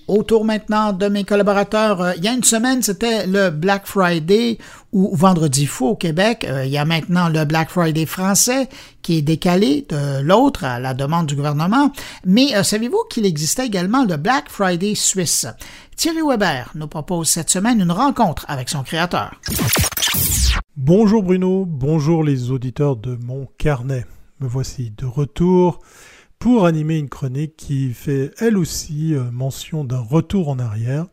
Autour 0.07 0.43
maintenant 0.43 0.91
de 0.91 1.07
mes 1.07 1.23
collaborateurs, 1.23 2.01
euh, 2.01 2.13
il 2.17 2.25
y 2.25 2.27
a 2.27 2.33
une 2.33 2.43
semaine, 2.43 2.81
c'était 2.81 3.25
le 3.25 3.49
Black 3.49 3.87
Friday 3.87 4.57
ou 4.91 5.15
Vendredi 5.15 5.65
fou 5.65 5.87
au 5.87 5.95
Québec. 5.95 6.45
Euh, 6.47 6.65
il 6.65 6.71
y 6.71 6.77
a 6.77 6.83
maintenant 6.83 7.29
le 7.29 7.45
Black 7.45 7.69
Friday 7.69 8.05
français 8.05 8.67
qui 9.01 9.19
est 9.19 9.21
décalé 9.21 9.85
de 9.87 10.21
l'autre 10.21 10.65
à 10.65 10.79
la 10.79 10.93
demande 10.93 11.27
du 11.27 11.35
gouvernement. 11.35 11.91
Mais 12.25 12.53
euh, 12.55 12.63
savez-vous 12.63 13.03
qu'il 13.09 13.25
existait 13.25 13.65
également 13.65 14.03
le 14.03 14.17
Black 14.17 14.49
Friday 14.49 14.93
suisse? 14.93 15.47
Thierry 15.95 16.21
Weber 16.21 16.71
nous 16.75 16.87
propose 16.87 17.29
cette 17.29 17.49
semaine 17.49 17.79
une 17.79 17.91
rencontre 17.91 18.45
avec 18.49 18.67
son 18.67 18.83
créateur. 18.83 19.39
Bonjour 20.75 21.23
Bruno, 21.23 21.65
bonjour 21.65 22.23
les 22.23 22.51
auditeurs 22.51 22.97
de 22.97 23.15
mon 23.15 23.47
carnet. 23.57 24.05
Me 24.41 24.47
voici 24.47 24.91
de 24.97 25.05
retour 25.05 25.79
pour 26.43 26.65
animer 26.65 26.97
une 26.97 27.07
chronique 27.07 27.55
qui 27.55 27.93
fait 27.93 28.31
elle 28.37 28.57
aussi 28.57 29.15
euh, 29.15 29.31
mention 29.31 29.85
d'un 29.85 30.01
retour 30.01 30.49
en 30.49 30.59
arrière. 30.59 31.05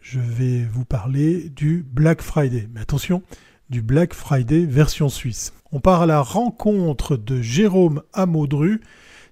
Je 0.00 0.18
vais 0.18 0.64
vous 0.64 0.86
parler 0.86 1.50
du 1.50 1.84
Black 1.86 2.22
Friday. 2.22 2.70
Mais 2.72 2.80
attention, 2.80 3.22
du 3.68 3.82
Black 3.82 4.14
Friday 4.14 4.64
version 4.64 5.10
suisse. 5.10 5.52
On 5.72 5.80
part 5.80 6.00
à 6.00 6.06
la 6.06 6.22
rencontre 6.22 7.18
de 7.18 7.42
Jérôme 7.42 8.00
Amaudru. 8.14 8.80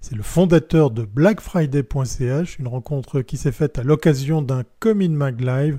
C'est 0.02 0.14
le 0.14 0.22
fondateur 0.22 0.90
de 0.90 1.06
blackfriday.ch, 1.06 2.58
une 2.58 2.68
rencontre 2.68 3.22
qui 3.22 3.38
s'est 3.38 3.50
faite 3.50 3.78
à 3.78 3.82
l'occasion 3.82 4.42
d'un 4.42 4.64
Comin 4.78 5.08
Mag 5.08 5.40
Live. 5.40 5.78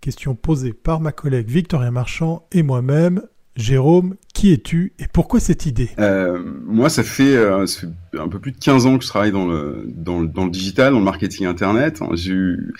Question 0.00 0.36
posée 0.36 0.72
par 0.72 1.00
ma 1.00 1.10
collègue 1.10 1.48
Victoria 1.48 1.90
Marchand 1.90 2.46
et 2.52 2.62
moi-même. 2.62 3.22
Jérôme, 3.56 4.16
qui 4.32 4.52
es-tu 4.52 4.92
et 4.98 5.06
pourquoi 5.12 5.40
cette 5.40 5.66
idée? 5.66 5.90
Euh, 5.98 6.42
Moi, 6.64 6.88
ça 6.88 7.02
fait, 7.02 7.36
euh, 7.36 7.66
ça 7.66 7.80
fait, 7.80 8.18
un 8.18 8.28
peu 8.28 8.38
plus 8.38 8.52
de 8.52 8.58
15 8.58 8.86
ans 8.86 8.96
que 8.96 9.04
je 9.04 9.08
travaille 9.08 9.32
dans 9.32 9.46
le, 9.46 10.48
digital, 10.48 10.92
dans 10.92 10.98
le 10.98 11.04
marketing 11.04 11.46
Internet. 11.46 12.00
J'ai 12.12 12.32
eu 12.32 12.74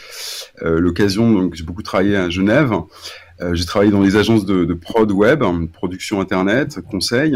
euh, 0.63 0.81
l'occasion, 0.81 1.33
donc 1.33 1.55
j'ai 1.55 1.65
beaucoup 1.65 1.83
travaillé 1.83 2.17
à 2.17 2.31
Genève. 2.31 2.73
J'ai 3.55 3.65
travaillé 3.65 3.91
dans 3.91 4.03
les 4.03 4.17
agences 4.17 4.45
de, 4.45 4.75
prod 4.75 5.11
web, 5.11 5.43
production 5.73 6.21
Internet, 6.21 6.79
conseil. 6.91 7.35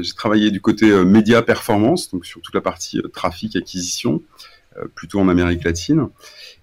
J'ai 0.00 0.12
travaillé 0.12 0.50
du 0.50 0.60
côté 0.60 0.92
média 1.06 1.40
performance, 1.40 2.10
donc 2.10 2.26
sur 2.26 2.42
toute 2.42 2.54
la 2.54 2.60
partie 2.60 3.00
trafic, 3.14 3.56
acquisition, 3.56 4.20
plutôt 4.94 5.20
en 5.20 5.28
Amérique 5.30 5.64
latine. 5.64 6.08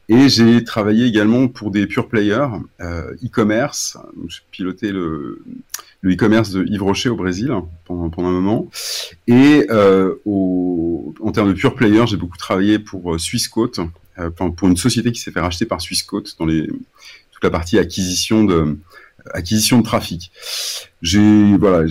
Et 0.07 0.29
j'ai 0.29 0.63
travaillé 0.63 1.05
également 1.05 1.47
pour 1.47 1.71
des 1.71 1.87
pure 1.87 2.07
players, 2.07 2.47
e-commerce. 2.79 3.97
J'ai 4.27 4.41
piloté 4.51 4.91
le, 4.91 5.41
le 6.05 6.13
e-commerce 6.13 6.51
de 6.51 6.63
Yves 6.65 6.83
Rocher 6.83 7.09
au 7.09 7.15
Brésil 7.15 7.51
pendant, 7.85 8.09
pendant 8.09 8.27
un 8.27 8.31
moment. 8.31 8.69
Et 9.27 9.65
euh, 9.71 10.13
au, 10.25 11.15
en 11.19 11.31
termes 11.31 11.47
de 11.47 11.53
pure 11.53 11.73
player, 11.73 12.05
j'ai 12.05 12.17
beaucoup 12.17 12.37
travaillé 12.37 12.77
pour 12.77 13.15
euh, 13.15 13.17
Swissquote, 13.17 13.79
euh, 14.19 14.29
pour 14.29 14.69
une 14.69 14.77
société 14.77 15.11
qui 15.11 15.19
s'est 15.19 15.31
fait 15.31 15.39
racheter 15.39 15.65
par 15.65 15.81
Swissquote 15.81 16.35
dans 16.37 16.45
les, 16.45 16.67
toute 16.67 17.43
la 17.43 17.49
partie 17.49 17.79
acquisition 17.79 18.43
de, 18.43 18.77
acquisition 19.33 19.79
de 19.79 19.83
trafic. 19.83 20.31
J'ai 21.01 21.57
voilà, 21.57 21.87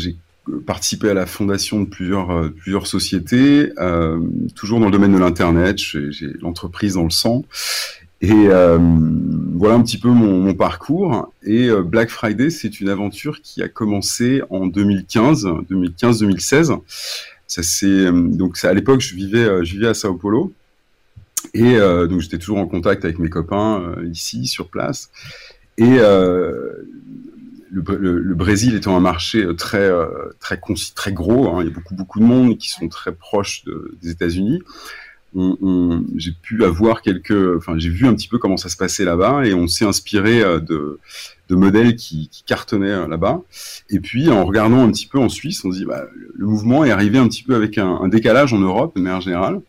participé 0.67 1.11
à 1.11 1.15
la 1.15 1.27
fondation 1.27 1.81
de 1.81 1.87
plusieurs, 1.87 2.31
euh, 2.31 2.49
plusieurs 2.51 2.87
sociétés, 2.87 3.73
euh, 3.79 4.21
toujours 4.55 4.79
dans 4.79 4.87
le 4.87 4.93
domaine 4.93 5.13
de 5.13 5.19
l'internet. 5.19 5.79
J'ai 5.79 6.33
l'entreprise 6.41 6.95
dans 6.95 7.05
le 7.05 7.11
sang. 7.11 7.45
Et 8.25 8.49
euh, 8.49 8.79
voilà 9.55 9.75
un 9.75 9.83
petit 9.83 9.99
peu 9.99 10.09
mon, 10.09 10.55
parcours. 10.55 11.31
Et 11.43 11.69
euh, 11.69 11.83
Black 11.83 12.09
Friday, 12.09 12.49
c'est 12.49 12.81
une 12.81 12.89
aventure 12.89 13.43
qui 13.43 13.63
a 13.63 13.69
commencé 13.69 14.41
en 14.49 14.67
2015, 14.67 15.45
2015-2016. 15.71 16.81
Ça 17.47 17.63
c'est 17.63 17.87
euh, 17.87 18.13
donc 18.13 18.65
à 18.65 18.73
l'époque 18.73 19.03
je 19.03 19.15
vivais, 19.15 19.63
je 19.63 19.75
vivais 19.75 19.89
à 19.89 19.95
Sao 19.95 20.15
Paulo. 20.15 20.55
Et 21.53 21.77
donc 21.77 22.21
j'étais 22.21 22.39
toujours 22.39 22.57
en 22.59 22.67
contact 22.67 23.05
avec 23.05 23.19
mes 23.19 23.29
copains 23.29 23.95
ici 24.11 24.47
sur 24.47 24.69
place. 24.71 25.11
Et 25.77 25.99
le, 27.71 28.35
Brésil 28.35 28.75
étant 28.75 28.97
un 28.97 29.01
marché 29.01 29.47
très 29.55 29.91
très 30.41 30.59
très 30.95 31.13
gros, 31.13 31.49
hein, 31.49 31.59
il 31.61 31.69
y 31.69 31.71
a 31.71 31.75
beaucoup 31.75 31.95
beaucoup 31.95 32.19
de 32.19 32.25
monde 32.25 32.57
qui 32.57 32.71
sont 32.71 32.89
très 32.89 33.13
proches 33.13 33.65
des 34.03 34.11
États-Unis 34.11 34.63
j'ai 36.17 36.33
pu 36.33 36.65
avoir 36.65 37.03
quelques, 37.03 37.57
enfin 37.57 37.75
j'ai 37.77 37.89
vu 37.89 38.07
un 38.07 38.15
petit 38.15 38.29
peu 38.29 38.39
comment 38.39 38.57
ça 38.57 38.69
se 38.69 38.77
passait 38.77 39.05
là-bas 39.05 39.45
et 39.45 39.55
on 39.55 39.67
s'est 39.67 39.85
inspiré 39.85 40.43
euh, 40.43 40.61
de, 40.61 40.99
modèles 41.51 41.97
qui, 41.97 42.31
cartonnaient 42.47 42.91
euh, 42.91 43.09
là-bas. 43.09 43.43
Et 43.91 43.99
puis 43.99 44.31
en 44.31 44.45
regardant 44.45 44.85
un 44.85 44.91
petit 44.93 45.07
peu 45.07 45.19
en 45.19 45.29
Suisse, 45.29 45.65
on 45.65 45.73
se 45.73 45.79
dit 45.79 45.85
bah, 45.85 46.05
le 46.35 46.47
mouvement 46.47 46.85
est 46.85 46.91
arrivé 46.91 47.19
un 47.19 47.27
petit 47.27 47.43
peu 47.43 47.55
avec 47.55 47.79
un, 47.79 48.07
décalage 48.09 48.53
en 48.53 48.59
Europe 48.59 48.95
de 48.97 49.01
manière 49.01 49.21
générale. 49.21 49.61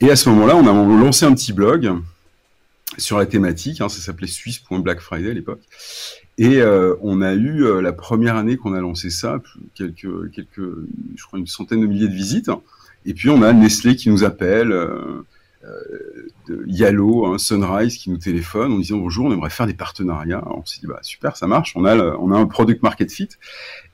Et 0.00 0.10
à 0.10 0.16
ce 0.16 0.28
moment-là, 0.30 0.56
on 0.56 0.66
a 0.66 1.00
lancé 1.00 1.26
un 1.26 1.34
petit 1.34 1.52
blog 1.52 1.92
sur 2.98 3.18
la 3.18 3.26
thématique. 3.26 3.80
Hein, 3.80 3.88
ça 3.88 4.00
s'appelait 4.00 4.26
Suisse.Black 4.26 5.00
Friday 5.00 5.30
à 5.30 5.34
l'époque. 5.34 5.60
Et 6.38 6.62
euh, 6.62 6.94
on 7.02 7.20
a 7.20 7.34
eu 7.34 7.82
la 7.82 7.92
première 7.92 8.36
année 8.36 8.56
qu'on 8.56 8.72
a 8.72 8.80
lancé 8.80 9.10
ça, 9.10 9.40
quelques, 9.74 10.30
quelques, 10.32 10.74
je 11.14 11.24
crois 11.24 11.38
une 11.38 11.46
centaine 11.46 11.82
de 11.82 11.86
milliers 11.86 12.08
de 12.08 12.14
visites. 12.14 12.50
Et 13.06 13.14
puis 13.14 13.30
on 13.30 13.42
a 13.42 13.52
Nestlé 13.52 13.96
qui 13.96 14.10
nous 14.10 14.24
appelle, 14.24 14.72
euh, 14.72 15.26
euh, 15.64 16.64
Yalo, 16.66 17.26
hein, 17.26 17.38
Sunrise 17.38 17.96
qui 17.96 18.10
nous 18.10 18.18
téléphone 18.18 18.72
en 18.72 18.78
disant 18.78 18.98
bonjour, 18.98 19.26
on 19.26 19.32
aimerait 19.32 19.50
faire 19.50 19.66
des 19.66 19.74
partenariats. 19.74 20.42
on 20.46 20.64
s'est 20.64 20.80
dit 20.80 20.86
bah 20.86 20.98
super, 21.02 21.36
ça 21.36 21.46
marche, 21.46 21.72
on 21.76 21.84
a 21.84 21.96
on 21.96 22.32
a 22.32 22.36
un 22.36 22.46
product 22.46 22.82
market 22.82 23.10
fit. 23.10 23.28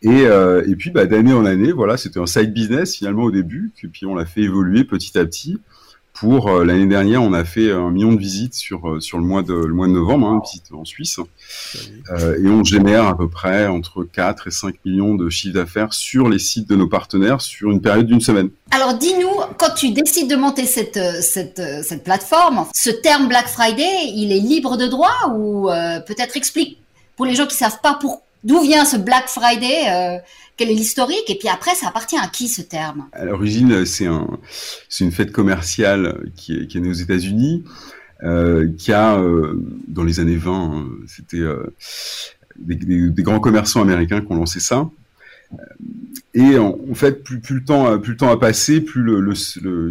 Et, 0.03 0.27
euh, 0.27 0.65
et 0.67 0.77
puis 0.77 0.91
bah, 0.91 1.07
d'année 1.07 1.33
en 1.33 1.45
année, 1.45 1.73
voilà, 1.73 1.97
c'était 1.97 2.21
un 2.21 2.27
side 2.27 2.53
business 2.53 2.97
finalement 2.97 3.25
au 3.25 3.31
début, 3.31 3.73
puis 3.75 4.07
on 4.07 4.15
l'a 4.15 4.27
fait 4.27 4.43
évoluer 4.43 4.85
petit 4.85 5.19
à 5.19 5.25
petit 5.25 5.59
pour 6.19 6.49
euh, 6.49 6.65
l'année 6.65 6.87
dernière, 6.87 7.23
on 7.23 7.33
a 7.33 7.45
fait 7.45 7.71
un 7.71 7.91
million 7.91 8.13
de 8.13 8.19
visites 8.19 8.55
sur 8.55 8.89
euh, 8.89 9.01
sur 9.01 9.19
le 9.19 9.25
mois 9.25 9.43
de 9.43 9.55
le 9.55 9.75
mois 9.75 9.87
de 9.87 9.93
novembre, 9.93 10.27
hein, 10.27 10.41
visite 10.45 10.65
en 10.73 10.85
Suisse, 10.85 11.21
euh, 12.11 12.43
et 12.43 12.49
on 12.49 12.65
génère 12.65 13.07
à 13.07 13.17
peu 13.17 13.29
près 13.29 13.67
entre 13.67 14.03
4 14.05 14.49
et 14.49 14.51
5 14.51 14.77
millions 14.85 15.15
de 15.15 15.29
chiffres 15.29 15.55
d'affaires 15.55 15.93
sur 15.93 16.29
les 16.29 16.39
sites 16.39 16.69
de 16.69 16.75
nos 16.75 16.89
partenaires 16.89 17.41
sur 17.41 17.71
une 17.71 17.83
période 17.83 18.07
d'une 18.07 18.21
semaine. 18.21 18.49
Alors 18.71 18.95
dis-nous, 18.95 19.29
quand 19.59 19.75
tu 19.75 19.91
décides 19.91 20.31
de 20.31 20.37
monter 20.37 20.65
cette 20.65 20.99
cette 21.23 21.63
cette 21.83 22.03
plateforme, 22.03 22.67
ce 22.75 22.91
terme 22.91 23.29
Black 23.29 23.49
Friday, 23.49 24.07
il 24.15 24.33
est 24.33 24.41
libre 24.41 24.77
de 24.77 24.87
droit 24.87 25.35
ou 25.37 25.69
peut-être 26.07 26.37
explique 26.37 26.79
pour 27.17 27.27
les 27.27 27.35
gens 27.35 27.47
qui 27.47 27.57
savent 27.57 27.81
pas 27.83 27.95
pour 27.95 28.23
d'où 28.45 28.61
vient 28.63 28.85
ce 28.85 28.97
Black 28.97 29.29
Friday 29.29 30.21
quel 30.57 30.71
est 30.71 30.75
l'historique 30.75 31.29
Et 31.29 31.37
puis 31.37 31.49
après, 31.49 31.75
ça 31.75 31.89
appartient 31.89 32.17
à 32.17 32.29
qui 32.29 32.49
ce 32.49 32.63
terme? 32.63 33.09
À 33.13 33.25
l'origine, 33.25 33.85
c'est 33.85 34.07
un, 34.07 34.27
c'est 34.89 35.05
une 35.05 35.13
fête 35.13 35.33
commerciale 35.33 36.31
qui 36.35 36.55
est, 36.55 36.75
née 36.77 36.89
aux 36.89 36.95
États-Unis, 36.95 37.65
euh, 38.23 38.71
qui 38.79 38.93
a, 38.93 39.19
euh, 39.19 39.63
dans 39.89 40.05
les 40.05 40.21
années 40.21 40.37
20, 40.37 40.53
hein, 40.53 40.87
c'était 41.07 41.41
euh, 41.41 41.75
des, 42.59 43.23
grands 43.23 43.41
commerçants 43.41 43.83
américains 43.83 44.21
qui 44.21 44.33
ont 44.33 44.37
lancé 44.37 44.61
ça. 44.61 44.89
Euh, 45.53 45.57
et 46.33 46.59
en, 46.59 46.77
fait, 46.95 47.23
plus, 47.23 47.41
le 47.51 47.65
temps, 47.65 47.99
plus 47.99 48.13
le 48.13 48.17
temps 48.19 48.31
a 48.31 48.39
passé, 48.39 48.81
plus 48.81 49.03
le, 49.03 49.21
le 49.21 49.91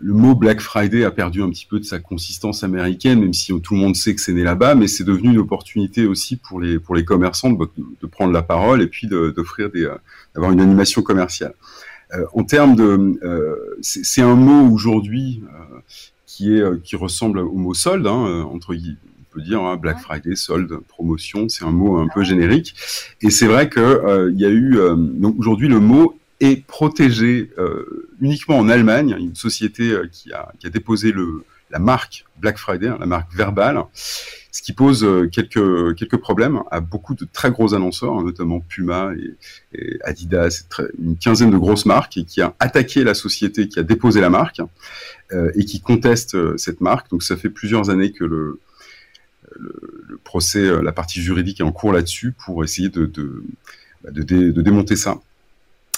le 0.00 0.12
mot 0.12 0.34
Black 0.34 0.60
Friday 0.60 1.04
a 1.04 1.10
perdu 1.10 1.42
un 1.42 1.50
petit 1.50 1.66
peu 1.66 1.78
de 1.78 1.84
sa 1.84 2.00
consistance 2.00 2.64
américaine, 2.64 3.20
même 3.20 3.32
si 3.32 3.52
tout 3.60 3.74
le 3.74 3.80
monde 3.80 3.94
sait 3.94 4.14
que 4.14 4.20
c'est 4.20 4.32
né 4.32 4.42
là-bas, 4.42 4.74
mais 4.74 4.88
c'est 4.88 5.04
devenu 5.04 5.30
une 5.30 5.38
opportunité 5.38 6.06
aussi 6.06 6.36
pour 6.36 6.60
les 6.60 6.80
pour 6.80 6.96
les 6.96 7.04
commerçants 7.04 7.50
de, 7.50 7.68
de 7.76 8.06
prendre 8.06 8.32
la 8.32 8.42
parole 8.42 8.82
et 8.82 8.88
puis 8.88 9.06
d'offrir 9.06 9.70
des 9.70 9.88
d'avoir 10.34 10.52
une 10.52 10.60
animation 10.60 11.02
commerciale. 11.02 11.54
Euh, 12.14 12.24
en 12.32 12.44
termes 12.44 12.74
de, 12.74 13.18
euh, 13.22 13.76
c'est 13.82 14.22
un 14.22 14.34
mot 14.34 14.72
aujourd'hui 14.72 15.42
euh, 15.44 15.80
qui 16.26 16.54
est 16.54 16.82
qui 16.82 16.96
ressemble 16.96 17.40
au 17.40 17.54
mot 17.54 17.74
solde 17.74 18.06
hein, 18.06 18.46
entre 18.50 18.74
on 18.74 19.34
peut 19.34 19.42
dire 19.42 19.60
hein, 19.62 19.76
Black 19.76 20.00
Friday, 20.00 20.34
solde, 20.34 20.78
promotion, 20.88 21.48
c'est 21.48 21.64
un 21.64 21.70
mot 21.70 21.98
un 21.98 22.08
peu 22.08 22.24
générique. 22.24 22.74
Et 23.20 23.30
c'est 23.30 23.46
vrai 23.46 23.68
que 23.68 24.30
il 24.32 24.40
y 24.40 24.46
a 24.46 24.50
eu 24.50 24.78
donc 24.96 25.36
aujourd'hui 25.38 25.68
le 25.68 25.80
mot 25.80 26.17
est 26.40 26.64
protégé 26.66 27.50
euh, 27.58 28.08
uniquement 28.20 28.58
en 28.58 28.68
Allemagne. 28.68 29.16
Une 29.18 29.34
société 29.34 29.90
euh, 29.90 30.08
qui 30.10 30.32
a, 30.32 30.52
qui 30.58 30.66
a 30.66 30.70
déposé 30.70 31.12
le, 31.12 31.44
la 31.70 31.78
marque 31.78 32.24
Black 32.38 32.58
Friday, 32.58 32.88
hein, 32.88 32.96
la 33.00 33.06
marque 33.06 33.34
verbale, 33.34 33.82
ce 34.50 34.62
qui 34.62 34.72
pose 34.72 35.04
euh, 35.04 35.28
quelques, 35.30 35.96
quelques 35.96 36.16
problèmes 36.16 36.62
à 36.70 36.80
beaucoup 36.80 37.14
de 37.14 37.26
très 37.30 37.50
gros 37.50 37.74
annonceurs, 37.74 38.14
hein, 38.14 38.24
notamment 38.24 38.60
Puma 38.60 39.12
et, 39.72 39.98
Adidas, 40.04 40.64
une 40.98 41.16
quinzaine 41.16 41.50
de 41.50 41.58
grosses 41.58 41.86
marques, 41.86 42.16
et 42.16 42.24
qui 42.24 42.40
a 42.40 42.54
attaqué 42.58 43.04
la 43.04 43.14
société 43.14 43.68
qui 43.68 43.78
a 43.78 43.82
déposé 43.82 44.20
la 44.20 44.30
marque 44.30 44.60
euh, 45.32 45.50
et 45.54 45.64
qui 45.64 45.80
conteste 45.80 46.56
cette 46.56 46.80
marque. 46.80 47.10
Donc 47.10 47.22
ça 47.22 47.36
fait 47.36 47.50
plusieurs 47.50 47.90
années 47.90 48.12
que 48.12 48.24
le, 48.24 48.60
le, 49.56 50.18
procès, 50.24 50.82
la 50.82 50.92
partie 50.92 51.20
juridique 51.20 51.60
est 51.60 51.64
en 51.64 51.72
cours 51.72 51.92
là-dessus 51.92 52.32
pour 52.32 52.64
essayer 52.64 52.88
de, 52.90 53.06
de, 53.06 53.42
bah, 54.04 54.10
de 54.12 54.62
démonter 54.62 54.94
ça. 54.94 55.20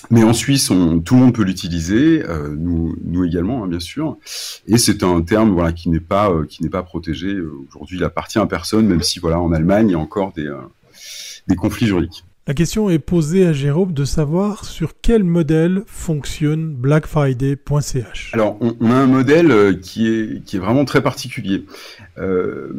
Mais 0.09 0.25
en 0.25 0.33
Suisse, 0.33 0.67
tout 0.67 1.15
le 1.15 1.21
monde 1.21 1.35
peut 1.35 1.43
l'utiliser, 1.43 2.25
euh, 2.27 2.55
nous, 2.57 2.97
nous 3.05 3.25
également, 3.25 3.65
hein, 3.65 3.69
bien 3.69 3.81
sûr. 3.81 4.17
Et 4.67 4.79
c'est 4.79 5.03
un 5.03 5.21
terme 5.21 5.51
voilà 5.51 5.73
qui 5.73 5.91
n'est 5.91 6.01
pas 6.01 6.31
euh, 6.31 6.47
qui 6.47 6.63
n'est 6.63 6.71
pas 6.71 6.83
protégé. 6.83 7.29
Euh, 7.29 7.53
aujourd'hui, 7.69 7.99
il 7.99 8.05
appartient 8.05 8.39
à 8.39 8.47
personne, 8.47 8.87
même 8.87 9.03
si 9.03 9.19
voilà 9.19 9.41
en 9.41 9.53
Allemagne, 9.53 9.89
il 9.89 9.93
y 9.93 9.95
a 9.95 9.99
encore 9.99 10.33
des 10.33 10.51
des 11.49 11.57
conflits 11.57 11.87
juridiques. 11.87 12.25
La 12.47 12.55
question 12.55 12.89
est 12.89 12.99
posée 12.99 13.47
à 13.47 13.53
Jérôme 13.53 13.93
de 13.93 14.05
savoir 14.05 14.65
sur 14.65 14.95
quel 15.01 15.25
modèle 15.25 15.83
fonctionne 15.87 16.75
blackfriday.ch. 16.75 18.31
Alors, 18.33 18.57
on, 18.61 18.91
a 18.91 18.95
un 18.95 19.07
modèle 19.07 19.51
euh, 19.51 19.75
qui 19.75 20.09
est, 20.09 20.43
qui 20.45 20.57
est 20.57 20.59
vraiment 20.59 20.87
très 20.87 21.03
particulier. 21.03 21.67
Euh, 22.19 22.73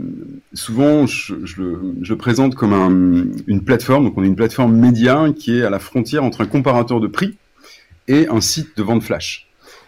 souvent, 0.53 1.05
je, 1.05 1.45
je, 1.45 1.62
le 1.62 2.18
présente 2.18 2.55
comme 2.55 2.74
un, 2.74 3.32
une 3.45 3.64
plateforme. 3.64 4.05
Donc, 4.05 4.18
on 4.18 4.24
a 4.24 4.26
une 4.26 4.36
plateforme 4.36 4.76
média 4.76 5.28
qui 5.38 5.59
est 5.59 5.64
à 5.64 5.70
la 5.70 5.80
frontière 5.80 6.24
entre 6.24 6.41
un 6.41 6.47
comparateur 6.47 6.99
de 6.99 7.07
prix 7.07 7.38
et 8.07 8.28
un 8.28 8.41
site 8.41 8.76
de 8.76 8.84
vente 8.84 9.03
flash. 9.03 9.47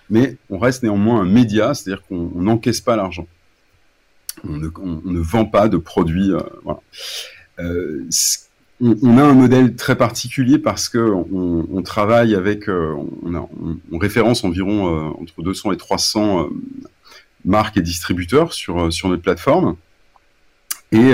Mais 0.09 0.37
on 0.51 0.59
reste 0.59 0.83
néanmoins 0.83 1.21
un 1.21 1.25
média, 1.25 1.73
c'est-à-dire 1.73 2.03
qu'on 2.07 2.29
n'encaisse 2.35 2.79
pas 2.79 2.95
l'argent. 2.95 3.27
On 4.47 4.53
ne, 4.57 5.19
vend 5.19 5.45
pas 5.45 5.67
de 5.67 5.77
produits. 5.77 6.31
Euh, 7.59 8.05
on, 8.81 9.17
a 9.17 9.23
un 9.23 9.33
modèle 9.33 9.75
très 9.75 9.95
particulier 9.95 10.57
parce 10.57 10.89
que 10.89 10.97
on, 10.97 11.81
travaille 11.83 12.35
avec, 12.35 12.67
euh, 12.69 12.95
on, 13.91 13.97
référence 13.97 14.43
environ 14.43 14.87
euh, 14.87 15.21
entre 15.21 15.41
200 15.41 15.73
et 15.73 15.77
300 15.77 16.41
euh, 16.41 16.49
marques 17.45 17.77
et 17.77 17.81
distributeurs 17.81 18.53
sur 18.53 18.75
notre 18.75 19.21
plateforme. 19.21 19.75
Et 20.91 21.13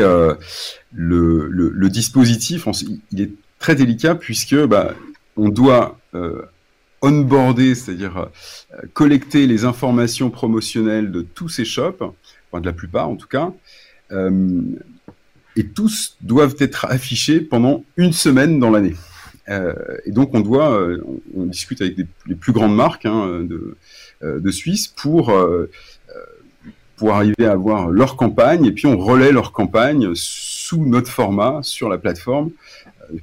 le, 0.93 1.88
dispositif, 1.88 2.68
il 3.12 3.22
est 3.22 3.32
très 3.60 3.76
délicat 3.76 4.16
puisque 4.16 4.55
bah, 4.66 4.93
on 5.38 5.49
doit 5.49 5.97
onboarder, 7.01 7.76
c'est-à-dire 7.76 8.30
collecter 8.93 9.47
les 9.47 9.64
informations 9.64 10.30
promotionnelles 10.30 11.12
de 11.12 11.22
tous 11.22 11.47
ces 11.49 11.66
shops, 11.66 12.03
de 12.53 12.66
la 12.66 12.74
plupart 12.74 13.10
en 13.10 13.16
tout 13.16 13.28
cas, 13.28 13.53
et 15.56 15.66
tous 15.66 16.18
doivent 16.22 16.56
être 16.60 16.86
affichés 16.86 17.39
pendant 17.39 17.84
une 17.97 18.14
semaine 18.14 18.60
dans 18.60 18.70
l'année. 18.70 18.95
Euh, 19.50 19.74
et 20.06 20.12
donc 20.12 20.32
on 20.34 20.41
doit, 20.41 20.80
euh, 20.80 21.04
on, 21.36 21.45
discute 21.45 21.82
avec 21.82 21.97
les 22.28 22.36
plus 22.36 22.54
grandes 22.54 22.76
marques 22.76 23.06
hein, 23.06 23.41
de, 23.41 23.78
euh, 24.24 24.39
de, 24.39 24.52
Suisse 24.52 24.88
pour 24.88 25.34
pour 26.95 27.14
arriver 27.14 27.45
à 27.45 27.54
avoir 27.54 27.89
leur 27.89 28.18
campagne 28.18 28.66
et 28.66 28.72
puis 28.72 28.86
on 28.86 28.97
relaie 28.97 29.32
leur 29.32 29.54
campagne 29.54 30.12
sous 30.14 30.86
notre 30.86 31.10
format 31.10 31.60
sur 31.64 31.88
la 31.89 31.97
plateforme 31.97 32.52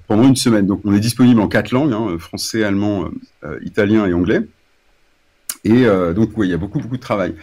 pendant 0.09 0.27
une 0.27 0.37
semaine. 0.37 0.67
Donc 0.67 0.81
on 0.85 0.95
est 0.95 1.01
disponible 1.01 1.41
en 1.41 1.47
quatre 1.47 1.71
langues, 1.71 1.93
hein, 1.93 2.17
français, 2.19 2.65
allemand, 2.65 3.09
italien 3.63 4.07
et 4.07 4.15
anglais. 4.15 4.41
Et 5.67 5.85
euh, 5.85 6.13
donc, 6.13 6.31
oui, 6.37 6.47
il 6.47 6.51
y 6.51 6.55
a 6.55 6.59
beaucoup, 6.59 6.79
beaucoup 6.79 6.97
de 6.97 7.03
travail. 7.03 7.35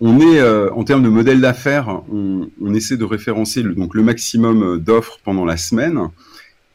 On 0.00 0.20
est, 0.20 0.38
euh, 0.38 0.72
en 0.72 0.84
termes 0.84 1.02
de 1.02 1.08
modèle 1.08 1.40
d'affaires, 1.40 2.02
on, 2.12 2.74
essaie 2.76 2.96
de 2.96 3.04
référencer 3.04 3.60
le, 3.60 3.74
donc 3.74 3.96
le 3.96 4.04
maximum 4.04 4.62
euh, 4.62 4.78
d'offres 4.78 5.18
pendant 5.24 5.44
la 5.44 5.56
semaine. 5.56 5.98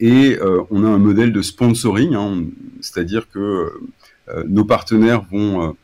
Et 0.00 0.38
on 0.70 0.84
a 0.84 0.86
un 0.86 0.98
modèle 0.98 1.32
de 1.32 1.42
sponsoring, 1.42 2.14
hein, 2.14 2.44
c'est-à-dire 2.80 3.28
que 3.28 3.72
nos 4.46 4.64
partenaires 4.64 5.24
vont, 5.32 5.74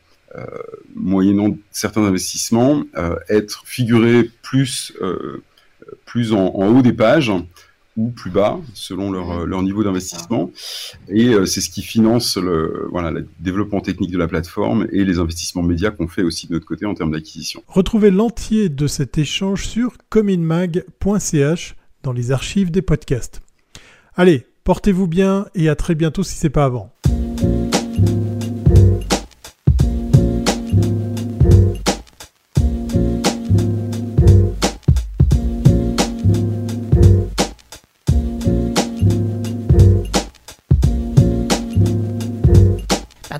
moyennant 0.95 1.57
certains 1.69 2.03
investissements, 2.03 2.85
être 3.27 3.63
figurés 3.65 4.31
plus, 4.41 4.93
plus 6.05 6.31
en 6.31 6.45
haut 6.45 6.81
des 6.81 6.93
pages 6.93 7.33
ou 7.97 8.09
plus 8.09 8.31
bas 8.31 8.59
selon 8.73 9.11
leur, 9.11 9.31
euh, 9.31 9.45
leur 9.45 9.63
niveau 9.63 9.83
d'investissement. 9.83 10.51
Et 11.07 11.29
euh, 11.29 11.45
c'est 11.45 11.61
ce 11.61 11.69
qui 11.69 11.81
finance 11.81 12.37
le, 12.37 12.87
voilà, 12.91 13.11
le 13.11 13.27
développement 13.39 13.81
technique 13.81 14.11
de 14.11 14.17
la 14.17 14.27
plateforme 14.27 14.87
et 14.91 15.05
les 15.05 15.19
investissements 15.19 15.63
médias 15.63 15.91
qu'on 15.91 16.07
fait 16.07 16.23
aussi 16.23 16.47
de 16.47 16.53
notre 16.53 16.65
côté 16.65 16.85
en 16.85 16.93
termes 16.93 17.11
d'acquisition. 17.11 17.63
Retrouvez 17.67 18.11
l'entier 18.11 18.69
de 18.69 18.87
cet 18.87 19.17
échange 19.17 19.65
sur 19.65 19.93
cominmag.ch 20.09 21.75
dans 22.03 22.11
les 22.11 22.31
archives 22.31 22.71
des 22.71 22.81
podcasts. 22.81 23.41
Allez, 24.15 24.45
portez-vous 24.63 25.07
bien 25.07 25.47
et 25.55 25.69
à 25.69 25.75
très 25.75 25.95
bientôt 25.95 26.23
si 26.23 26.35
c'est 26.35 26.49
pas 26.49 26.65
avant. 26.65 26.93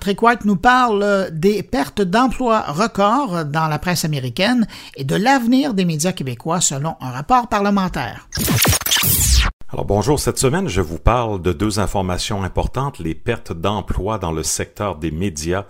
Patrick 0.05 0.45
nous 0.45 0.55
parle 0.55 1.29
des 1.31 1.63
pertes 1.63 2.01
d'emplois 2.01 2.61
records 2.67 3.45
dans 3.45 3.67
la 3.67 3.79
presse 3.79 4.05
américaine 4.05 4.67
et 4.95 5.03
de 5.03 5.15
l'avenir 5.15 5.73
des 5.73 5.83
médias 5.83 6.11
québécois 6.11 6.61
selon 6.61 6.95
un 7.01 7.09
rapport 7.09 7.47
parlementaire. 7.47 8.29
Alors 9.69 9.85
bonjour, 9.85 10.19
cette 10.19 10.37
semaine 10.37 10.67
je 10.67 10.81
vous 10.81 10.99
parle 10.99 11.41
de 11.41 11.53
deux 11.53 11.79
informations 11.79 12.43
importantes, 12.43 12.99
les 12.99 13.15
pertes 13.15 13.51
d'emplois 13.51 14.19
dans 14.19 14.31
le 14.31 14.43
secteur 14.43 14.95
des 14.95 15.09
médias 15.09 15.65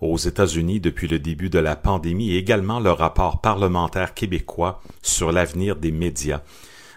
aux 0.00 0.16
États-Unis 0.16 0.80
depuis 0.80 1.06
le 1.06 1.20
début 1.20 1.48
de 1.48 1.60
la 1.60 1.76
pandémie 1.76 2.32
et 2.32 2.38
également 2.38 2.80
le 2.80 2.90
rapport 2.90 3.40
parlementaire 3.40 4.14
québécois 4.14 4.82
sur 5.00 5.30
l'avenir 5.30 5.76
des 5.76 5.92
médias. 5.92 6.40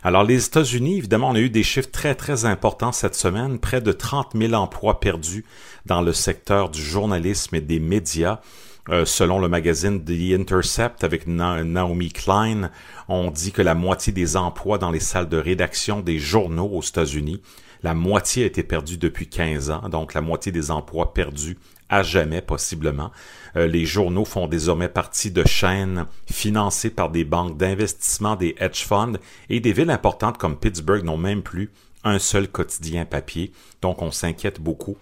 Alors, 0.02 0.24
les 0.24 0.46
États-Unis, 0.46 0.98
évidemment, 0.98 1.30
on 1.30 1.36
a 1.36 1.40
eu 1.40 1.50
des 1.50 1.64
chiffres 1.64 1.92
très, 1.92 2.16
très 2.16 2.46
importants 2.46 2.94
cette 2.94 3.16
semaine. 3.16 3.60
Près 3.60 3.82
de 3.82 3.92
30 3.92 4.30
000 4.34 4.54
emplois 4.54 5.02
perdus 5.02 5.44
dans 5.86 6.02
le 6.02 6.14
secteur 6.14 6.70
du 6.70 6.82
journalisme 6.82 7.56
et 7.56 7.62
des 7.62 7.80
médias. 7.80 8.40
Euh, 8.88 9.06
selon 9.06 9.40
le 9.40 9.50
magazine 9.50 10.04
The 10.04 10.40
Intercept 10.40 11.04
avec 11.04 11.28
Naomi 11.28 12.12
Klein, 12.12 12.72
on 13.08 13.30
dit 13.30 13.52
que 13.52 13.62
la 13.62 13.76
moitié 13.76 14.14
des 14.14 14.38
emplois 14.38 14.78
dans 14.78 14.90
les 14.90 15.02
salles 15.02 15.30
de 15.30 15.38
rédaction 15.38 16.00
des 16.00 16.18
journaux 16.18 16.70
aux 16.72 16.82
États-Unis, 16.82 17.42
la 17.84 17.94
moitié 17.94 18.44
a 18.44 18.48
été 18.48 18.64
perdue 18.64 18.98
depuis 18.98 19.28
15 19.28 19.70
ans, 19.70 19.90
donc 19.90 20.14
la 20.14 20.22
moitié 20.22 20.52
des 20.52 20.72
emplois 20.72 21.14
perdus 21.14 21.58
à 21.90 22.04
jamais 22.04 22.42
possiblement. 22.42 23.12
Euh, 23.56 23.68
les 23.68 23.86
journaux 23.86 24.26
font 24.26 24.48
désormais 24.48 24.90
partie 24.90 25.32
de 25.32 25.46
chaînes 25.46 26.06
financées 26.32 26.90
par 26.90 27.10
des 27.10 27.24
banques 27.24 27.58
d'investissement, 27.58 28.36
des 28.36 28.56
hedge 28.60 28.84
funds 28.84 29.18
et 29.50 29.60
des 29.60 29.74
villes 29.74 29.90
importantes 29.90 30.38
comme 30.38 30.58
Pittsburgh 30.58 31.04
n'ont 31.04 31.18
même 31.18 31.42
plus 31.42 31.72
un 32.04 32.20
seul 32.20 32.48
quotidien 32.48 33.06
papier, 33.06 33.52
donc 33.82 34.02
on 34.02 34.12
s'inquiète 34.12 34.62
beaucoup. 34.62 34.98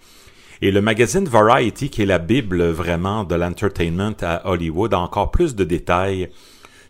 Et 0.60 0.72
le 0.72 0.80
magazine 0.80 1.26
Variety, 1.26 1.88
qui 1.88 2.02
est 2.02 2.06
la 2.06 2.18
bible 2.18 2.64
vraiment 2.64 3.22
de 3.22 3.36
l'entertainment 3.36 4.16
à 4.22 4.48
Hollywood, 4.50 4.92
a 4.92 4.98
encore 4.98 5.30
plus 5.30 5.54
de 5.54 5.62
détails 5.62 6.30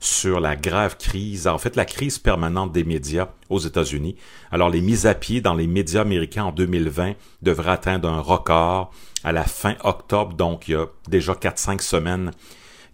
sur 0.01 0.41
la 0.41 0.57
grave 0.57 0.97
crise, 0.97 1.47
en 1.47 1.59
fait 1.59 1.77
la 1.77 1.85
crise 1.85 2.19
permanente 2.19 2.73
des 2.73 2.85
médias 2.85 3.29
aux 3.49 3.59
États-Unis. 3.59 4.17
Alors 4.51 4.71
les 4.71 4.81
mises 4.81 5.07
à 5.07 5.15
pied 5.15 5.41
dans 5.41 5.55
les 5.55 5.67
médias 5.67 6.03
américains 6.03 6.45
en 6.45 6.53
2020 6.53 7.15
devraient 7.43 7.73
atteindre 7.73 8.09
un 8.09 8.21
record 8.21 8.93
à 9.25 9.33
la 9.33 9.45
fin 9.45 9.77
octobre, 9.83 10.35
donc 10.35 10.69
il 10.69 10.73
y 10.73 10.75
a 10.75 10.87
déjà 11.09 11.33
4-5 11.33 11.81
semaines. 11.81 12.31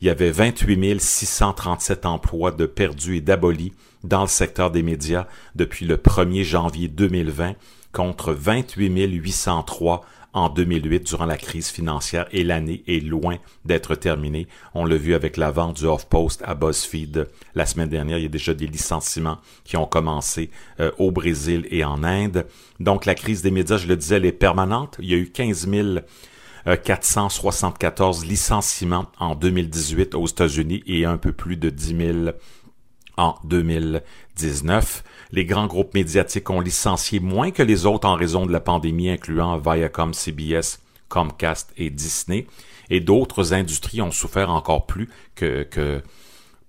Il 0.00 0.07
y 0.07 0.11
avait 0.11 0.30
28 0.30 1.00
637 1.00 2.07
emplois 2.07 2.50
de 2.50 2.66
perdus 2.66 3.16
et 3.16 3.20
d'abolis 3.20 3.72
dans 4.02 4.22
le 4.22 4.28
secteur 4.28 4.70
des 4.70 4.82
médias 4.82 5.26
depuis 5.55 5.86
le 5.86 5.96
1er 5.96 6.42
janvier 6.42 6.88
2020 6.88 7.55
contre 7.92 8.32
28 8.32 8.88
803 8.88 10.05
en 10.35 10.49
2008 10.49 11.07
durant 11.07 11.26
la 11.26 11.37
crise 11.37 11.68
financière 11.68 12.26
et 12.32 12.45
l'année 12.45 12.82
est 12.87 13.03
loin 13.03 13.37
d'être 13.64 13.95
terminée. 13.95 14.47
On 14.74 14.85
l'a 14.85 14.97
vu 14.97 15.14
avec 15.14 15.37
la 15.37 15.51
vente 15.51 15.76
du 15.76 15.87
Off-Post 15.87 16.43
à 16.45 16.55
BuzzFeed 16.55 17.28
la 17.55 17.66
semaine 17.66 17.89
dernière. 17.89 18.18
Il 18.18 18.22
y 18.22 18.26
a 18.26 18.28
déjà 18.28 18.53
des 18.53 18.66
licenciements 18.66 19.39
qui 19.64 19.76
ont 19.76 19.87
commencé 19.87 20.51
euh, 20.80 20.91
au 20.99 21.12
Brésil 21.12 21.66
et 21.70 21.85
en 21.85 22.03
Inde. 22.03 22.47
Donc 22.80 23.07
la 23.07 23.14
crise 23.14 23.43
des 23.43 23.53
médias, 23.53 23.78
je 23.78 23.87
le 23.87 23.97
disais, 23.97 24.16
elle 24.16 24.26
est 24.26 24.32
permanente. 24.32 24.97
Il 24.99 25.09
y 25.09 25.14
a 25.14 25.16
eu 25.16 25.30
15 25.30 25.68
474 26.82 28.24
licenciements 28.24 29.07
en 29.18 29.35
2018 29.35 30.14
aux 30.14 30.26
États-Unis 30.26 30.82
et 30.87 31.05
un 31.05 31.18
peu 31.18 31.32
plus 31.32 31.57
de 31.57 31.68
10 31.68 31.97
000 31.97 32.30
en 33.16 33.35
2019. 33.45 35.05
Les 35.35 35.45
grands 35.45 35.66
groupes 35.66 35.95
médiatiques 35.95 36.49
ont 36.49 36.61
licencié 36.61 37.18
moins 37.18 37.51
que 37.51 37.64
les 37.64 37.87
autres 37.87 38.07
en 38.07 38.14
raison 38.14 38.47
de 38.47 38.53
la 38.53 38.61
pandémie, 38.61 39.11
incluant 39.11 39.59
Viacom, 39.59 40.14
CBS, 40.14 40.78
Comcast 41.09 41.72
et 41.76 41.91
Disney. 41.91 42.47
Et 42.89 43.01
d'autres 43.01 43.53
industries 43.53 44.01
ont 44.01 44.12
souffert 44.12 44.51
encore 44.51 44.87
plus 44.87 45.09
que, 45.35 45.64
que 45.64 46.01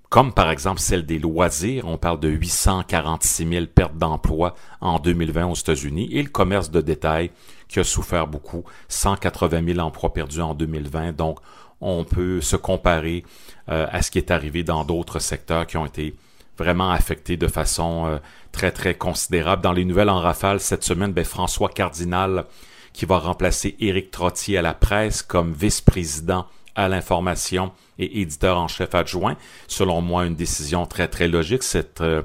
comme 0.09 0.33
par 0.33 0.49
exemple 0.49 0.79
celle 0.79 1.05
des 1.05 1.19
loisirs. 1.19 1.85
On 1.85 1.99
parle 1.99 2.19
de 2.19 2.27
846 2.27 3.47
000 3.47 3.65
pertes 3.67 3.99
d'emplois 3.99 4.55
en 4.81 4.97
2020 4.97 5.45
aux 5.45 5.53
États-Unis 5.53 6.09
et 6.11 6.23
le 6.23 6.29
commerce 6.29 6.71
de 6.71 6.81
détail 6.81 7.29
qui 7.67 7.79
a 7.79 7.83
souffert 7.83 8.25
beaucoup, 8.25 8.63
180 8.87 9.63
000 9.73 9.77
emplois 9.77 10.11
perdus 10.11 10.41
en 10.41 10.55
2020. 10.55 11.11
Donc, 11.11 11.37
on 11.81 12.03
peut 12.03 12.41
se 12.41 12.55
comparer 12.55 13.25
euh, 13.69 13.85
à 13.91 14.01
ce 14.01 14.09
qui 14.09 14.17
est 14.17 14.31
arrivé 14.31 14.63
dans 14.63 14.83
d'autres 14.85 15.19
secteurs 15.19 15.67
qui 15.67 15.77
ont 15.77 15.85
été 15.85 16.15
vraiment 16.57 16.91
affectés 16.91 17.37
de 17.37 17.47
façon 17.47 18.05
euh, 18.05 18.17
très, 18.51 18.71
très 18.71 18.95
considérable. 18.95 19.61
Dans 19.61 19.73
les 19.73 19.85
nouvelles 19.85 20.09
en 20.09 20.19
rafale 20.19 20.59
cette 20.59 20.83
semaine, 20.83 21.11
ben, 21.11 21.25
François 21.25 21.69
Cardinal, 21.69 22.45
qui 22.93 23.05
va 23.05 23.19
remplacer 23.19 23.75
Éric 23.79 24.11
Trottier 24.11 24.57
à 24.57 24.61
la 24.61 24.73
presse 24.73 25.21
comme 25.21 25.53
vice-président 25.53 26.45
à 26.75 26.87
l'information 26.87 27.71
et 27.99 28.21
éditeur 28.21 28.57
en 28.57 28.67
chef 28.67 28.95
adjoint. 28.95 29.35
Selon 29.67 30.01
moi, 30.01 30.25
une 30.25 30.35
décision 30.35 30.85
très, 30.85 31.07
très 31.07 31.27
logique. 31.27 31.63
Cette 31.63 32.01
euh, 32.01 32.21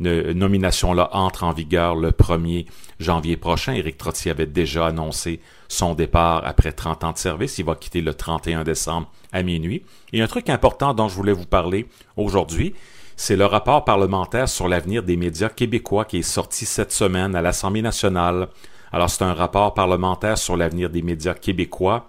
nomination-là 0.00 1.10
entre 1.12 1.44
en 1.44 1.52
vigueur 1.52 1.94
le 1.94 2.10
1er 2.10 2.66
janvier 2.98 3.36
prochain. 3.36 3.74
Éric 3.74 3.98
Trottier 3.98 4.30
avait 4.30 4.46
déjà 4.46 4.86
annoncé 4.86 5.40
son 5.68 5.94
départ 5.94 6.42
après 6.46 6.72
30 6.72 7.04
ans 7.04 7.12
de 7.12 7.18
service. 7.18 7.58
Il 7.58 7.66
va 7.66 7.74
quitter 7.74 8.00
le 8.00 8.14
31 8.14 8.64
décembre 8.64 9.10
à 9.32 9.42
minuit. 9.42 9.82
Et 10.12 10.22
un 10.22 10.26
truc 10.26 10.48
important 10.48 10.94
dont 10.94 11.08
je 11.08 11.14
voulais 11.14 11.32
vous 11.32 11.46
parler 11.46 11.86
aujourd'hui, 12.16 12.74
c'est 13.22 13.36
le 13.36 13.44
rapport 13.44 13.84
parlementaire 13.84 14.48
sur 14.48 14.66
l'avenir 14.66 15.02
des 15.02 15.18
médias 15.18 15.50
québécois 15.50 16.06
qui 16.06 16.16
est 16.16 16.22
sorti 16.22 16.64
cette 16.64 16.90
semaine 16.90 17.36
à 17.36 17.42
l'Assemblée 17.42 17.82
nationale. 17.82 18.48
Alors, 18.92 19.10
c'est 19.10 19.24
un 19.24 19.34
rapport 19.34 19.74
parlementaire 19.74 20.38
sur 20.38 20.56
l'avenir 20.56 20.88
des 20.88 21.02
médias 21.02 21.34
québécois 21.34 22.08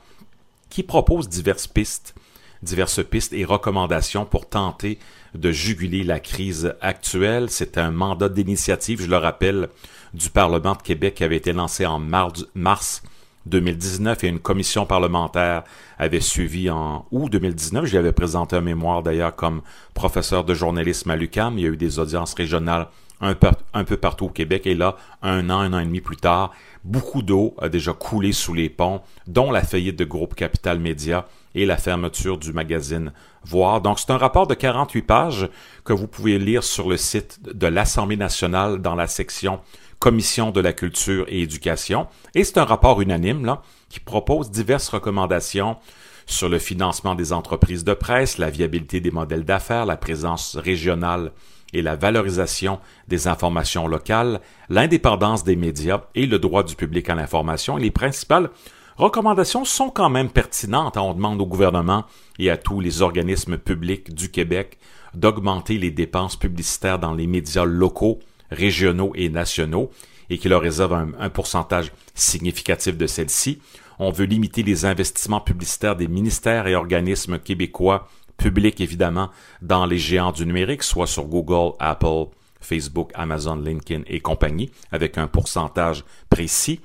qui 0.70 0.84
propose 0.84 1.28
diverses 1.28 1.68
pistes, 1.68 2.16
diverses 2.64 3.04
pistes 3.04 3.34
et 3.34 3.44
recommandations 3.44 4.24
pour 4.24 4.48
tenter 4.48 5.00
de 5.36 5.52
juguler 5.52 6.06
la 6.06 6.22
crise 6.22 6.76
actuelle. 6.80 7.50
C'est 7.50 7.78
un 7.78 7.92
mandat 7.92 8.30
d'initiative, 8.30 9.02
je 9.02 9.10
le 9.10 9.18
rappelle, 9.18 9.68
du 10.14 10.30
Parlement 10.30 10.76
de 10.76 10.82
Québec 10.82 11.16
qui 11.16 11.26
avait 11.26 11.36
été 11.36 11.52
lancé 11.52 11.86
en 11.86 12.00
mars 12.00 13.04
2019 13.46 14.24
et 14.24 14.28
une 14.28 14.40
commission 14.40 14.86
parlementaire 14.86 15.64
avait 15.98 16.22
suivi 16.22 16.70
en 16.70 17.06
août 17.12 17.30
2019. 17.32 17.86
J'y 17.86 17.98
avais 17.98 18.12
présenté 18.12 18.56
un 18.56 18.62
mémoire 18.62 19.04
d'ailleurs 19.04 19.36
comme 19.36 19.62
professeur 19.94 20.44
de 20.44 20.54
journalisme 20.54 21.10
à 21.12 21.16
l'UCAM. 21.16 21.58
Il 21.58 21.64
y 21.64 21.68
a 21.68 21.70
eu 21.70 21.78
des 21.78 22.00
audiences 22.00 22.34
régionales 22.34 22.88
un 23.22 23.36
peu, 23.36 23.50
un 23.74 23.84
peu 23.84 23.98
partout 23.98 24.26
au 24.26 24.30
Québec 24.30 24.66
et 24.66 24.76
là, 24.76 24.96
un 25.22 25.50
an, 25.50 25.60
un 25.60 25.74
an 25.74 25.80
et 25.80 25.86
demi 25.86 26.02
plus 26.02 26.18
tard, 26.18 26.52
beaucoup 26.84 27.22
d'eau 27.22 27.56
a 27.62 27.70
déjà 27.70 27.94
coulé 27.94 28.32
sous 28.32 28.54
les 28.54 28.70
ponts, 28.70 29.02
dont 29.28 29.52
la 29.52 29.62
faillite 29.62 29.98
de 29.98 30.06
Groupe 30.06 30.36
Capital 30.36 30.80
Média 30.80 31.28
et 31.54 31.66
la 31.66 31.78
fermeture 31.78 32.38
du 32.38 32.52
magazine 32.54 33.12
Voir. 33.44 33.82
Donc, 33.82 34.00
c'est 34.00 34.12
un 34.12 34.18
rapport 34.18 34.46
de 34.46 34.54
48 34.54 35.02
pages 35.02 35.50
que 35.84 35.94
vous 35.94 36.08
pouvez 36.08 36.38
lire 36.38 36.64
sur 36.64 36.88
le 36.88 36.96
site 36.96 37.40
de 37.42 37.66
l'Assemblée 37.66 38.16
nationale 38.16 38.82
dans 38.82 38.94
la 38.94 39.08
section 39.08 39.62
Commission 40.02 40.50
de 40.50 40.60
la 40.60 40.74
culture 40.74 41.26
et 41.28 41.44
éducation. 41.44 42.08
Et 42.34 42.44
c'est 42.44 42.58
un 42.58 42.66
rapport 42.66 43.02
unanime 43.02 43.46
là, 43.46 43.62
qui 43.88 44.00
propose 44.00 44.50
diverses 44.50 44.90
recommandations 44.90 45.78
sur 46.26 46.50
le 46.50 46.58
financement 46.58 47.14
des 47.14 47.34
entreprises 47.34 47.84
de 47.84 47.94
presse, 47.94 48.40
la 48.40 48.50
viabilité 48.50 49.00
des 49.00 49.12
modèles 49.12 49.46
d'affaires, 49.46 49.86
la 49.86 49.98
présence 49.98 50.56
régionale 50.56 51.32
et 51.74 51.84
la 51.84 51.96
valorisation 51.96 52.80
des 53.10 53.28
informations 53.28 53.88
locales, 53.88 54.42
l'indépendance 54.70 55.44
des 55.44 55.56
médias 55.56 56.02
et 56.16 56.26
le 56.26 56.40
droit 56.40 56.64
du 56.64 56.76
public 56.76 57.08
à 57.08 57.14
l'information. 57.14 57.78
Les 57.78 57.92
principales 57.92 58.50
recommandations 58.98 59.66
sont 59.66 59.92
quand 59.92 60.10
même 60.10 60.32
pertinentes. 60.32 60.98
On 60.98 61.14
demande 61.14 61.40
au 61.40 61.46
gouvernement 61.46 62.06
et 62.40 62.50
à 62.50 62.58
tous 62.58 62.80
les 62.80 63.04
organismes 63.04 63.60
publics 63.60 64.16
du 64.16 64.32
Québec 64.32 64.80
d'augmenter 65.14 65.78
les 65.78 65.92
dépenses 65.92 66.38
publicitaires 66.38 66.98
dans 66.98 67.14
les 67.14 67.28
médias 67.28 67.66
locaux 67.66 68.18
régionaux 68.52 69.12
et 69.16 69.30
nationaux 69.30 69.90
et 70.30 70.38
qui 70.38 70.48
leur 70.48 70.62
réserve 70.62 70.94
un, 70.94 71.30
pourcentage 71.30 71.92
significatif 72.14 72.98
de 72.98 73.08
celles-ci. 73.08 73.60
On 74.00 74.12
veut 74.12 74.26
limiter 74.26 74.64
les 74.64 74.86
investissements 74.86 75.42
publicitaires 75.42 75.96
des 75.96 76.08
ministères 76.08 76.68
et 76.68 76.76
organismes 76.76 77.38
québécois, 77.38 78.08
publics 78.38 78.80
évidemment, 78.80 79.30
dans 79.62 79.86
les 79.86 79.98
géants 79.98 80.32
du 80.32 80.46
numérique, 80.46 80.84
soit 80.84 81.08
sur 81.08 81.26
Google, 81.26 81.76
Apple, 81.80 82.28
Facebook, 82.62 83.12
Amazon, 83.14 83.58
LinkedIn 83.58 84.04
et 84.08 84.22
compagnie, 84.22 84.72
avec 84.92 85.18
un 85.18 85.28
pourcentage 85.28 86.06
précis. 86.30 86.80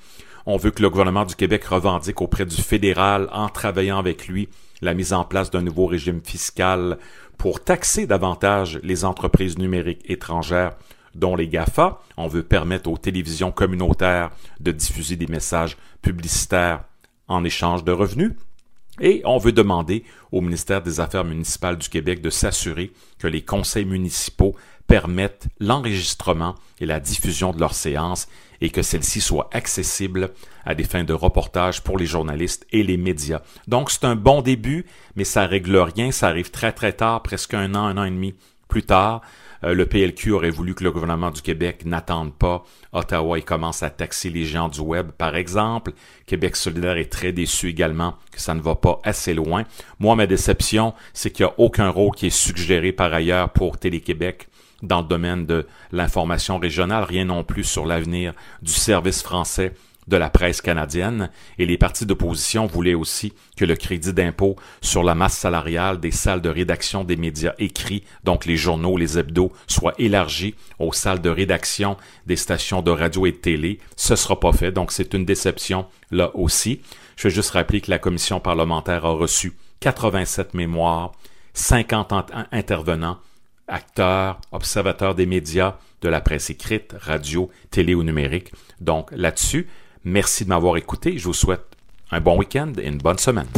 On 0.45 0.57
veut 0.57 0.71
que 0.71 0.83
le 0.83 0.91
gouvernement 0.91 1.25
du 1.25 1.37
Québec 1.37 1.65
revendique 1.65 2.21
auprès 2.21 2.47
du 2.47 2.57
fédéral, 2.57 3.29
en 3.33 3.49
travaillant 3.49 3.99
avec 3.99 4.27
lui, 4.27 4.49
la 4.83 4.95
mise 4.95 5.13
en 5.13 5.25
place 5.25 5.51
d'un 5.51 5.63
nouveau 5.63 5.87
régime 5.87 6.21
fiscal 6.23 6.99
pour 7.39 7.63
taxer 7.63 8.07
davantage 8.07 8.81
les 8.83 9.05
entreprises 9.05 9.59
numériques 9.59 10.09
étrangères 10.09 10.77
dont 11.19 11.37
les 11.37 11.49
GAFA. 11.49 12.01
On 12.17 12.29
veut 12.29 12.43
permettre 12.43 12.91
aux 12.91 12.99
télévisions 12.99 13.53
communautaires 13.53 14.31
de 14.61 14.73
diffuser 14.73 15.17
des 15.17 15.27
messages 15.27 15.77
publicitaires 16.03 16.85
en 17.29 17.45
échange 17.45 17.85
de 17.85 17.93
revenus. 17.93 18.33
Et 19.01 19.21
on 19.25 19.39
veut 19.39 19.53
demander 19.53 20.05
au 20.33 20.41
ministère 20.41 20.81
des 20.81 21.01
Affaires 21.01 21.25
municipales 21.25 21.77
du 21.77 21.89
Québec 21.89 22.23
de 22.23 22.31
s'assurer 22.31 22.93
que 23.19 23.27
les 23.27 23.43
conseils 23.43 23.85
municipaux 23.85 24.55
permettent 24.87 25.49
l'enregistrement 25.61 26.55
et 26.81 26.87
la 26.87 27.01
diffusion 27.01 27.53
de 27.53 27.61
leurs 27.61 27.75
séances 27.75 28.29
et 28.61 28.71
que 28.71 28.83
celles-ci 28.83 29.21
soient 29.21 29.51
accessibles 29.53 30.31
à 30.65 30.75
des 30.75 30.85
fins 30.85 31.05
de 31.05 31.13
reportage 31.13 31.83
pour 31.83 31.99
les 31.99 32.07
journalistes 32.07 32.67
et 32.73 32.83
les 32.83 32.97
médias. 32.97 33.43
Donc 33.69 33.91
c'est 33.91 34.05
un 34.05 34.17
bon 34.17 34.41
début, 34.41 34.87
mais 35.15 35.25
ça 35.25 35.47
règle 35.47 35.77
rien, 35.77 36.11
ça 36.11 36.29
arrive 36.29 36.51
très 36.51 36.73
très 36.73 36.93
tard, 36.93 37.23
presque 37.23 37.55
un 37.55 37.75
an, 37.75 37.85
un 37.85 37.99
an 37.99 38.05
et 38.05 38.11
demi 38.11 38.35
plus 38.69 38.83
tard. 38.83 39.21
Euh, 39.65 39.75
le 39.75 39.87
PLQ 39.87 40.33
aurait 40.33 40.51
voulu 40.51 40.75
que 40.75 40.85
le 40.85 40.91
gouvernement 40.91 41.31
du 41.31 41.43
Québec 41.43 41.85
n'attende 41.85 42.35
pas 42.35 42.65
Ottawa 42.93 43.39
et 43.39 43.43
commence 43.43 43.83
à 43.83 43.91
taxer 43.91 44.31
les 44.31 44.45
gens 44.45 44.69
du 44.69 44.81
web, 44.81 45.11
par 45.13 45.37
exemple. 45.37 45.93
Québec 46.27 46.57
solidaire 46.57 46.97
est 46.97 47.13
très 47.13 47.33
déçu 47.33 47.69
également 47.69 48.15
que 48.33 48.41
ça 48.41 48.55
ne 48.55 48.61
va 48.61 48.75
pas 48.75 49.01
assez 49.05 49.35
loin. 49.35 49.65
Moi, 49.99 50.17
ma 50.17 50.27
déception, 50.27 50.95
c'est 51.13 51.31
qu'il 51.31 51.47
n'y 51.47 51.51
a 51.51 51.55
aucun 51.59 51.89
rôle 51.89 52.15
qui 52.15 52.27
est 52.27 52.31
suggéré 52.31 52.93
par 52.93 53.13
ailleurs 53.13 53.51
pour 53.51 53.79
Télé-Québec 53.79 54.49
dans 54.83 55.01
le 55.01 55.09
domaine 55.09 55.47
de 55.47 55.67
l'information 55.93 56.59
régionale, 56.59 57.05
rien 57.05 57.25
non 57.25 57.45
plus 57.45 57.65
sur 57.65 57.87
l'avenir 57.87 58.35
du 58.63 58.73
service 58.73 59.23
français 59.23 59.73
de 60.07 60.17
la 60.17 60.31
presse 60.31 60.61
canadienne 60.61 61.31
et 61.59 61.67
les 61.67 61.79
partis 61.79 62.07
d'opposition 62.07 62.67
voulaient 62.67 62.95
aussi 62.95 63.33
que 63.57 63.65
le 63.65 63.75
crédit 63.75 64.13
d'impôt 64.13 64.57
sur 64.81 65.03
la 65.03 65.15
masse 65.15 65.37
salariale 65.37 65.99
des 66.01 66.11
salles 66.11 66.43
de 66.43 66.49
rédaction 66.49 67.05
des 67.05 67.17
médias 67.17 67.55
écrits, 67.59 68.05
donc 68.25 68.45
les 68.47 68.57
journaux, 68.57 68.97
les 68.97 69.19
hebdos, 69.19 69.53
soit 69.67 69.95
élargi 69.99 70.55
aux 70.79 70.93
salles 70.93 71.21
de 71.21 71.31
rédaction 71.31 71.97
des 72.27 72.37
stations 72.37 72.83
de 72.83 72.91
radio 72.91 73.27
et 73.27 73.33
de 73.33 73.37
télé. 73.37 73.79
Ce 73.97 74.17
sera 74.17 74.39
pas 74.39 74.53
fait, 74.53 74.73
donc 74.73 74.93
c'est 74.93 75.15
une 75.15 75.25
déception 75.25 75.87
là 76.11 76.31
aussi. 76.35 76.81
Je 77.17 77.29
veux 77.29 77.35
juste 77.35 77.51
rappeler 77.51 77.81
que 77.81 77.91
la 77.91 77.99
commission 77.99 78.41
parlementaire 78.41 79.05
a 79.05 79.11
reçu 79.11 79.55
87 79.81 80.55
mémoires, 80.55 81.13
50 81.55 82.13
intervenants, 82.53 83.19
acteurs, 83.69 84.41
observateurs 84.53 85.15
des 85.15 85.27
médias, 85.27 85.77
de 86.03 86.09
la 86.09 86.21
presse 86.21 86.51
écrite, 86.51 86.95
radio, 86.99 87.51
télé 87.71 87.95
ou 87.95 88.03
numérique. 88.03 88.53
Donc 88.81 89.11
là-dessus, 89.13 89.67
Merci 90.09 90.45
de 90.45 90.51
m'avoir 90.51 90.77
écouté. 90.77 91.19
Je 91.19 91.25
vous 91.25 91.35
souhaite 91.35 91.67
un 92.13 92.21
bon 92.21 92.39
week-end 92.39 92.73
et 92.81 92.87
une 92.87 92.99
bonne 92.99 93.19
semaine. 93.19 93.49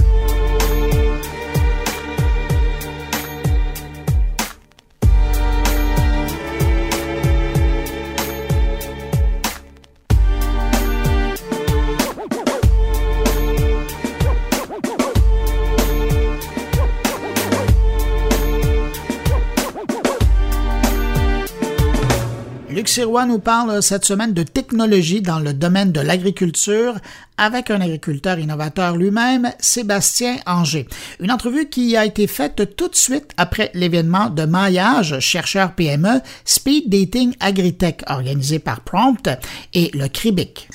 Sirois 22.99 23.26
nous 23.26 23.38
parle 23.38 23.80
cette 23.80 24.05
semaine 24.05 24.32
de 24.32 24.42
technologie 24.42 25.22
dans 25.22 25.38
le 25.38 25.53
domaine 25.53 25.92
de 25.92 26.01
l'agriculture 26.01 26.96
avec 27.36 27.70
un 27.70 27.80
agriculteur 27.80 28.40
innovateur 28.40 28.96
lui-même, 28.96 29.53
Sébastien 29.61 30.38
Anger. 30.46 30.84
Une 31.20 31.30
entrevue 31.30 31.68
qui 31.68 31.96
a 31.96 32.05
été 32.05 32.26
faite 32.26 32.74
tout 32.74 32.88
de 32.88 32.96
suite 32.96 33.30
après 33.36 33.70
l'événement 33.72 34.30
de 34.30 34.44
maillage 34.46 35.20
chercheur 35.20 35.76
PME 35.76 36.22
Speed 36.44 36.88
Dating 36.88 37.36
Agritech 37.38 38.03
organisé 38.09 38.59
par 38.59 38.80
Prompt 38.80 39.30
et 39.74 39.92
le 39.94 40.09
CRIBIC. 40.09 40.68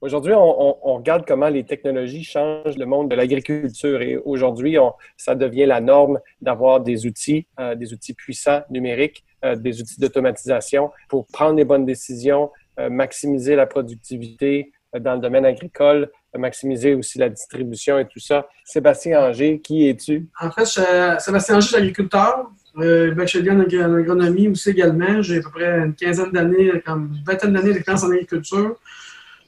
Aujourd'hui, 0.00 0.32
on, 0.34 0.96
regarde 0.96 1.24
comment 1.28 1.48
les 1.48 1.62
technologies 1.62 2.24
changent 2.24 2.76
le 2.76 2.86
monde 2.86 3.08
de 3.08 3.14
l'agriculture 3.14 4.02
et 4.02 4.16
aujourd'hui, 4.16 4.76
ça 5.16 5.36
devient 5.36 5.66
la 5.66 5.80
norme 5.80 6.18
d'avoir 6.42 6.80
des 6.80 7.06
outils, 7.06 7.46
euh, 7.60 7.76
des 7.76 7.92
outils 7.92 8.14
puissants 8.14 8.62
numériques 8.68 9.22
euh, 9.22 9.27
des 9.42 9.80
outils 9.80 10.00
d'automatisation 10.00 10.90
pour 11.08 11.26
prendre 11.26 11.56
les 11.56 11.64
bonnes 11.64 11.86
décisions, 11.86 12.50
euh, 12.78 12.90
maximiser 12.90 13.56
la 13.56 13.66
productivité 13.66 14.70
euh, 14.94 15.00
dans 15.00 15.14
le 15.14 15.20
domaine 15.20 15.44
agricole, 15.44 16.08
maximiser 16.36 16.94
aussi 16.94 17.18
la 17.18 17.28
distribution 17.28 17.98
et 17.98 18.06
tout 18.06 18.20
ça. 18.20 18.46
Sébastien 18.64 19.20
Anger, 19.20 19.58
qui 19.58 19.88
es-tu? 19.88 20.28
En 20.40 20.48
fait, 20.52 20.64
je, 20.64 21.16
Sébastien 21.18 21.56
Anger, 21.56 21.62
je 21.62 21.66
suis 21.66 21.76
agriculteur. 21.76 22.50
Euh, 22.78 23.12
bachelier 23.12 23.50
en 23.50 23.58
agronomie 23.58 24.46
aussi 24.46 24.70
également. 24.70 25.20
J'ai 25.22 25.38
à 25.38 25.40
peu 25.40 25.50
près 25.50 25.78
une 25.80 25.94
quinzaine 25.94 26.30
d'années, 26.30 26.80
comme 26.86 27.12
une 27.12 27.24
vingtaine 27.24 27.52
d'années 27.52 27.72
d'expérience 27.72 28.04
en 28.04 28.12
agriculture. 28.12 28.76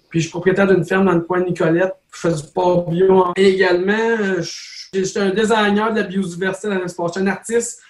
Puis 0.09 0.19
je 0.19 0.25
suis 0.25 0.31
propriétaire 0.31 0.67
d'une 0.67 0.85
ferme 0.85 1.05
dans 1.05 1.13
le 1.13 1.21
coin 1.21 1.41
de 1.41 1.45
Nicolette. 1.45 1.95
Je 2.13 2.19
fais 2.19 2.35
du 2.35 2.43
porc 2.53 2.91
bio. 2.91 3.27
Et 3.37 3.51
également, 3.51 4.41
je 4.41 5.03
suis 5.05 5.19
un 5.21 5.31
designer 5.31 5.93
de 5.93 6.01
la 6.01 6.07
biodiversité 6.07 6.67
dans 6.67 6.79
l'espace. 6.79 7.13
Je 7.15 7.21
suis 7.21 7.29
un 7.29 7.31
artiste 7.31 7.81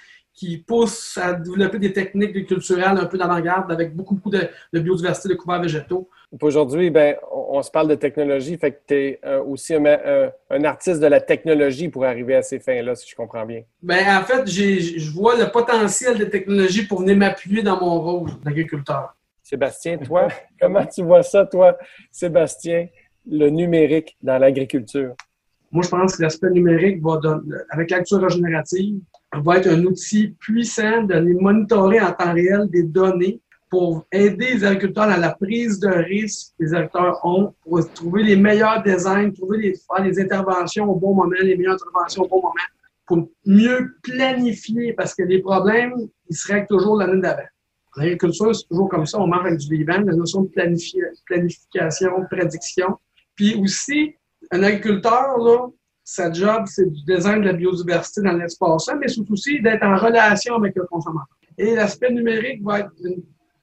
qui 0.41 0.57
pousse 0.57 1.19
à 1.21 1.35
développer 1.35 1.79
des 1.79 1.93
techniques 1.93 2.47
culturelles 2.47 2.97
un 2.97 3.05
peu 3.05 3.19
d'avant-garde 3.19 3.71
avec 3.71 3.95
beaucoup, 3.95 4.15
beaucoup 4.15 4.31
de, 4.31 4.49
biodiversité, 4.73 5.29
de 5.29 5.35
couverts 5.35 5.61
végétaux. 5.61 6.09
Aujourd'hui, 6.41 6.89
ben, 6.89 7.17
on, 7.31 7.61
se 7.61 7.71
parle 7.71 7.89
de 7.89 7.95
technologie, 7.95 8.57
fait 8.57 8.73
que 8.73 8.79
tu 8.87 8.95
es 8.95 9.21
euh, 9.27 9.43
aussi 9.45 9.75
un, 9.75 10.65
artiste 10.65 10.99
de 10.99 11.07
la 11.07 11.21
technologie 11.21 11.91
pour 11.91 12.07
arriver 12.07 12.37
à 12.37 12.43
ces 12.43 12.59
fins-là, 12.59 12.95
si 12.95 13.11
je 13.11 13.15
comprends 13.15 13.45
bien. 13.45 13.65
Ben, 13.83 14.03
en 14.17 14.23
fait, 14.23 14.47
je 14.47 15.13
vois 15.13 15.37
le 15.37 15.51
potentiel 15.51 16.17
des 16.17 16.31
technologies 16.31 16.87
pour 16.87 17.01
venir 17.01 17.19
m'appuyer 17.19 17.63
dans 17.63 17.79
mon 17.79 18.01
rôle 18.01 18.31
d'agriculteur. 18.43 19.15
Sébastien, 19.43 19.99
toi, 19.99 20.29
comment 20.61 20.87
tu 20.87 21.03
vois 21.03 21.23
ça, 21.23 21.45
toi, 21.45 21.77
Sébastien, 22.11 22.89
le 23.31 23.51
numérique 23.51 24.17
dans 24.23 24.39
l'agriculture? 24.39 25.13
Moi, 25.71 25.85
je 25.85 25.91
pense 25.91 26.17
que 26.17 26.23
l'aspect 26.23 26.49
numérique 26.49 27.03
va 27.03 27.19
donner, 27.19 27.57
avec 27.69 27.91
l'acture 27.91 28.23
régénérative, 28.23 29.01
va 29.33 29.59
être 29.59 29.69
un 29.69 29.85
outil 29.85 30.35
puissant 30.39 31.03
de 31.03 31.15
les 31.15 31.35
monitorer 31.35 32.01
en 32.01 32.13
temps 32.13 32.33
réel 32.33 32.69
des 32.69 32.83
données 32.83 33.41
pour 33.71 34.05
aider 34.11 34.55
les 34.55 34.65
agriculteurs 34.65 35.07
dans 35.07 35.17
la 35.17 35.33
prise 35.35 35.79
de 35.79 35.89
risque 35.89 36.55
que 36.59 36.65
les 36.65 36.75
agriculteurs 36.75 37.25
ont, 37.25 37.55
pour 37.63 37.93
trouver 37.93 38.25
les 38.25 38.37
meilleurs 38.37 38.83
designs, 38.83 39.33
trouver 39.33 39.59
les, 39.59 39.75
faire 39.75 40.05
les 40.05 40.19
interventions 40.19 40.91
au 40.91 40.97
bon 40.97 41.15
moment, 41.15 41.31
les 41.41 41.57
meilleures 41.57 41.75
interventions 41.75 42.25
au 42.25 42.29
bon 42.29 42.39
moment, 42.39 42.55
pour 43.07 43.29
mieux 43.47 43.95
planifier, 44.03 44.93
parce 44.95 45.15
que 45.15 45.23
les 45.23 45.41
problèmes, 45.41 45.95
ils 46.29 46.37
se 46.37 46.53
règlent 46.53 46.67
toujours 46.67 46.97
l'année 46.97 47.21
d'avant. 47.21 47.47
L'agriculture, 47.97 48.55
c'est 48.55 48.67
toujours 48.69 48.89
comme 48.89 49.07
ça, 49.07 49.21
on 49.21 49.29
marche 49.29 49.47
avec 49.47 49.59
du 49.59 49.77
vivant, 49.77 50.01
la 50.01 50.15
notion 50.15 50.43
de 50.43 50.49
planification, 50.49 52.21
de 52.21 52.27
prédiction. 52.27 52.99
Puis 53.37 53.55
aussi, 53.61 54.15
un 54.51 54.63
agriculteur, 54.65 55.39
là, 55.39 55.69
sa 56.11 56.33
job, 56.33 56.65
c'est 56.67 56.91
du 56.91 57.05
design 57.05 57.41
de 57.41 57.47
la 57.47 57.53
biodiversité 57.53 58.21
dans 58.23 58.33
l'espace, 58.33 58.91
mais 59.01 59.07
c'est 59.07 59.31
aussi 59.31 59.63
d'être 59.63 59.85
en 59.85 59.97
relation 59.97 60.57
avec 60.57 60.75
le 60.75 60.85
consommateur. 60.87 61.37
Et 61.57 61.77
l'aspect 61.77 62.11
numérique 62.11 62.65
va 62.65 62.81
être 62.81 62.91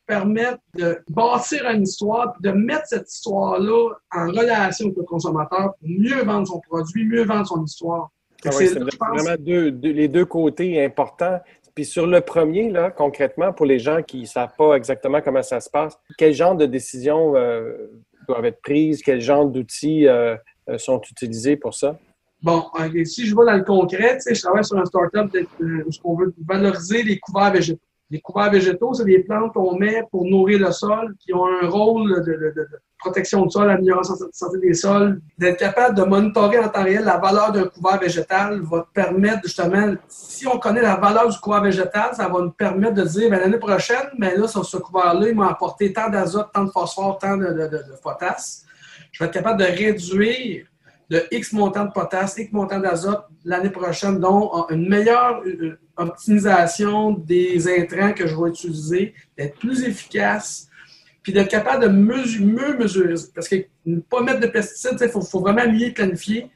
permettre 0.06 0.60
de 0.76 0.98
bâtir 1.10 1.70
une 1.70 1.84
histoire, 1.84 2.34
de 2.40 2.52
mettre 2.52 2.86
cette 2.86 3.12
histoire-là 3.12 3.90
en 4.16 4.28
relation 4.28 4.86
avec 4.86 4.98
le 4.98 5.04
consommateur 5.04 5.74
pour 5.78 5.90
mieux 5.90 6.24
vendre 6.24 6.48
son 6.48 6.62
produit, 6.62 7.06
mieux 7.06 7.26
vendre 7.26 7.46
son 7.46 7.66
histoire. 7.66 8.10
Ah 8.46 8.52
c'est 8.52 8.80
vraiment 8.80 9.36
les 9.46 10.08
deux 10.08 10.26
côtés 10.26 10.86
importants. 10.86 11.42
Puis 11.76 11.84
sur 11.84 12.08
le 12.08 12.22
premier, 12.22 12.72
là, 12.72 12.92
concrètement, 12.92 13.52
pour 13.52 13.66
les 13.66 13.80
gens 13.80 14.02
qui 14.04 14.22
ne 14.22 14.26
savent 14.26 14.56
pas 14.58 14.76
exactement 14.76 15.20
comment 15.20 15.44
ça 15.44 15.60
se 15.60 15.70
passe, 15.70 16.00
quel 16.18 16.34
genre 16.34 16.56
de 16.56 16.66
décisions 16.66 17.36
euh, 17.36 17.92
doivent 18.30 18.46
être 18.46 18.62
prises, 18.62 19.02
quel 19.02 19.20
genre 19.20 19.46
d'outils 19.46 20.08
euh, 20.08 20.38
euh, 20.70 20.78
sont 20.78 21.02
utilisés 21.12 21.58
pour 21.58 21.74
ça? 21.74 22.00
Bon, 22.42 22.66
si 23.04 23.26
je 23.26 23.36
vais 23.36 23.46
dans 23.46 23.58
le 23.58 23.64
concret, 23.64 24.20
je 24.26 24.42
travaille 24.42 24.64
sur 24.64 24.78
un 24.78 24.86
startup 24.86 25.36
où 25.60 25.90
on 26.04 26.16
veut 26.16 26.34
valoriser 26.48 27.04
les 27.04 27.20
couverts 27.20 27.52
végétaux. 27.52 27.82
Les 28.10 28.22
couverts 28.22 28.52
végétaux, 28.52 28.94
c'est 28.94 29.04
des 29.04 29.20
plantes 29.20 29.54
qu'on 29.54 29.78
met 29.78 30.02
pour 30.12 30.24
nourrir 30.24 30.60
le 30.60 30.72
sol, 30.72 31.14
qui 31.20 31.34
ont 31.34 31.46
un 31.46 31.68
rôle 31.68 32.24
de, 32.24 32.68
protection 33.00 33.44
du 33.44 33.52
sol, 33.52 33.70
amélioration 33.70 34.16
de 34.16 34.26
la 34.26 34.30
santé 34.32 34.60
des 34.60 34.74
sols. 34.74 35.20
D'être 35.38 35.58
capable 35.58 35.96
de 35.98 36.04
monitorer 36.04 36.60
en 36.60 36.70
temps 36.70 36.84
réel 36.84 37.04
la 37.04 37.18
valeur 37.18 37.52
d'un 37.52 37.66
couvert 37.66 38.00
végétal 38.00 38.62
va 38.62 38.82
te 38.82 38.94
permettre 38.94 39.42
justement, 39.44 39.96
si 40.08 40.48
on 40.48 40.58
connaît 40.58 40.82
la 40.82 40.96
valeur 40.96 41.28
du 41.30 41.38
couvert 41.40 41.62
végétal, 41.62 42.16
ça 42.16 42.30
va 42.30 42.42
nous 42.42 42.52
permettre 42.52 42.94
de 42.94 43.04
dire, 43.04 43.30
ben, 43.30 43.40
l'année 43.40 43.60
prochaine, 43.60 44.08
ben 44.18 44.40
là, 44.40 44.48
sur 44.48 44.64
ce 44.64 44.78
couvert-là, 44.78 45.28
il 45.28 45.36
m'a 45.36 45.50
apporté 45.50 45.92
tant 45.92 46.10
d'azote, 46.10 46.50
tant 46.54 46.64
de 46.64 46.72
phosphore, 46.72 47.18
tant 47.18 47.36
de, 47.36 47.48
de 47.48 47.84
potasse. 48.02 48.64
Je 49.12 49.24
vais 49.24 49.28
être 49.28 49.34
capable 49.34 49.60
de 49.60 49.66
réduire 49.66 50.66
de 51.10 51.24
X 51.32 51.54
montant 51.54 51.86
de 51.86 51.92
potasse, 51.92 52.38
X 52.38 52.52
montant 52.52 52.80
d'azote 52.80 53.26
l'année 53.46 53.70
prochaine, 53.70 54.20
dont 54.20 54.68
une 54.70 54.90
meilleure 54.90 55.42
euh, 55.46 55.80
optimisation 55.96 57.12
des 57.12 57.68
intrants 57.68 58.14
que 58.14 58.28
je 58.28 58.36
vais 58.36 58.50
utiliser, 58.50 59.14
d'être 59.38 59.58
plus 59.58 59.84
efficace, 59.84 60.68
puis 61.24 61.34
d'être 61.34 61.50
capable 61.50 61.84
de 61.84 61.90
mieux 61.90 62.78
mesurer. 62.78 63.16
Parce 63.34 63.48
que 63.48 63.56
ne 63.86 64.00
pas 64.00 64.22
mettre 64.22 64.42
de 64.42 64.48
pesticides, 64.48 64.98
il 65.02 65.10
faut, 65.10 65.40
vraiment 65.40 65.68
mieux 65.68 65.94
planifier, 65.94 66.50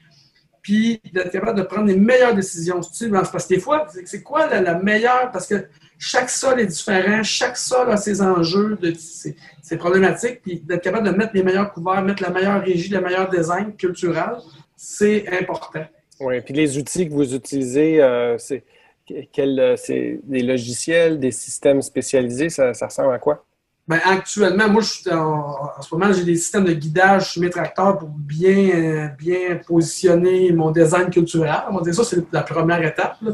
puis 0.62 1.02
d'être 1.14 1.32
capable 1.32 1.60
de 1.60 1.64
prendre 1.64 1.88
les 1.88 1.98
meilleures 1.98 2.36
décisions. 2.36 2.80
Parce 2.80 3.48
que 3.48 3.54
des 3.54 3.60
fois, 3.60 3.88
c'est 4.06 4.22
quoi 4.22 4.48
la, 4.48 4.76
meilleure? 4.80 5.32
Parce 5.32 5.48
que 5.48 5.66
chaque 6.04 6.32
sol 6.32 6.60
est 6.60 6.66
différent, 6.66 7.22
chaque 7.22 7.56
sol 7.56 7.92
a 7.92 7.96
ses 7.96 8.24
enjeux, 8.24 8.76
de, 8.82 8.92
ses, 8.98 9.78
problématiques, 9.78 10.42
puis 10.42 10.60
d'être 10.60 10.82
capable 10.82 11.06
de 11.06 11.16
mettre 11.16 11.34
les 11.36 11.44
meilleurs 11.44 11.72
couverts, 11.72 12.02
mettre 12.02 12.24
la 12.24 12.32
meilleure 12.32 12.60
régie, 12.60 12.90
le 12.90 13.02
meilleur 13.02 13.30
design 13.30 13.76
culturel, 13.76 14.38
c'est 14.76 15.28
important. 15.40 15.86
Oui, 16.20 16.42
puis 16.42 16.56
les 16.56 16.76
outils 16.80 17.08
que 17.08 17.14
vous 17.14 17.36
utilisez, 17.36 18.02
euh, 18.02 18.36
c'est 18.40 18.64
euh, 19.12 19.76
des 20.24 20.42
logiciels, 20.42 21.20
des 21.20 21.30
systèmes 21.30 21.84
spécialisés, 21.84 22.50
ça, 22.50 22.72
ressemble 22.72 23.14
à 23.14 23.20
quoi? 23.20 23.46
Bien, 23.88 24.00
actuellement, 24.04 24.70
moi, 24.70 24.82
je 24.82 25.08
en, 25.12 25.82
ce 25.84 25.94
moment, 25.94 26.12
j'ai 26.12 26.24
des 26.24 26.36
systèmes 26.36 26.66
de 26.66 26.74
guidage 26.74 27.34
sur 27.34 27.44
mes 27.44 27.52
tracteurs 27.52 28.00
pour 28.00 28.10
bien, 28.10 29.14
bien 29.20 29.60
positionner 29.68 30.52
mon 30.52 30.72
design 30.72 31.12
culturel. 31.12 31.62
On 31.70 31.76
va 31.76 31.82
dire 31.82 31.94
ça, 31.94 32.04
c'est 32.04 32.24
la 32.32 32.42
première 32.42 32.84
étape. 32.84 33.18
Là, 33.22 33.34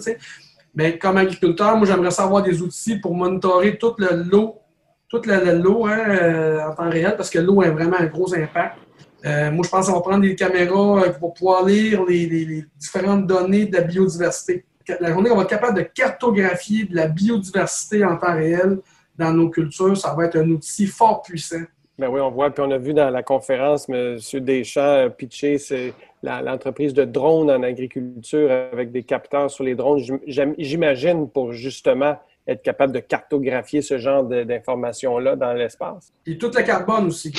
Mais 0.78 0.98
comme 0.98 1.18
agriculteur, 1.18 1.76
moi, 1.76 1.86
j'aimerais 1.86 2.12
savoir 2.12 2.44
des 2.44 2.62
outils 2.62 3.00
pour 3.00 3.14
monitorer 3.16 3.78
toute 3.78 4.00
le 4.00 4.24
lot, 4.24 4.62
toute 5.10 5.26
l'eau 5.26 5.88
hein, 5.88 6.06
euh, 6.08 6.62
en 6.70 6.76
temps 6.76 6.90
réel, 6.90 7.16
parce 7.18 7.30
que 7.30 7.40
l'eau 7.40 7.62
a 7.62 7.70
vraiment 7.72 7.98
un 8.00 8.06
gros 8.06 8.34
impact. 8.34 8.78
Euh, 9.26 9.52
moi, 9.52 9.64
je 9.66 9.70
pense 9.70 9.88
qu'on 9.88 9.96
va 9.96 10.02
prendre 10.02 10.22
des 10.22 10.36
caméras 10.36 11.10
pour 11.20 11.34
pouvoir 11.34 11.66
lire 11.66 12.06
les 12.06 12.64
différentes 12.78 13.26
données 13.26 13.66
de 13.66 13.76
la 13.76 13.82
biodiversité 13.82 14.64
la 15.00 15.12
journée 15.12 15.30
qu'on 15.30 15.36
va 15.36 15.44
être 15.44 15.50
capable 15.50 15.78
de 15.78 15.84
cartographier 15.84 16.86
de 16.86 16.96
la 16.96 17.08
biodiversité 17.08 18.04
en 18.06 18.18
temps 18.18 18.34
réel 18.34 18.80
dans 19.18 19.34
nos 19.34 19.50
cultures, 19.50 19.98
ça 19.98 20.14
va 20.14 20.26
être 20.26 20.38
un 20.38 20.50
outil 20.50 20.86
fort 20.86 21.22
puissant. 21.22 21.62
Ben 21.98 22.10
oui, 22.10 22.22
on 22.22 22.30
voit, 22.30 22.52
puis 22.52 22.64
on 22.66 22.70
a 22.70 22.78
vu 22.78 22.94
dans 22.94 23.10
la 23.10 23.24
conférence, 23.24 23.90
M. 23.90 24.20
Deschamps 24.42 25.10
pitcher, 25.10 25.58
c'est 25.58 25.94
l'entreprise 26.24 26.94
de 26.94 27.04
drones 27.04 27.52
en 27.52 27.64
agriculture 27.64 28.52
avec 28.52 28.92
des 28.92 29.04
capteurs 29.04 29.50
sur 29.52 29.64
les 29.64 29.76
drones, 29.76 30.02
j'imagine, 30.26 31.30
pour 31.30 31.52
justement 31.54 32.18
être 32.48 32.62
capable 32.62 32.94
de 32.94 33.00
cartographier 33.00 33.82
ce 33.82 33.98
genre 33.98 34.24
d'informations-là 34.24 35.36
dans 35.36 35.54
l'espace. 35.54 36.14
Et 36.26 36.38
toute 36.38 36.56
la 36.56 36.64
carbone 36.64 37.08
aussi. 37.08 37.34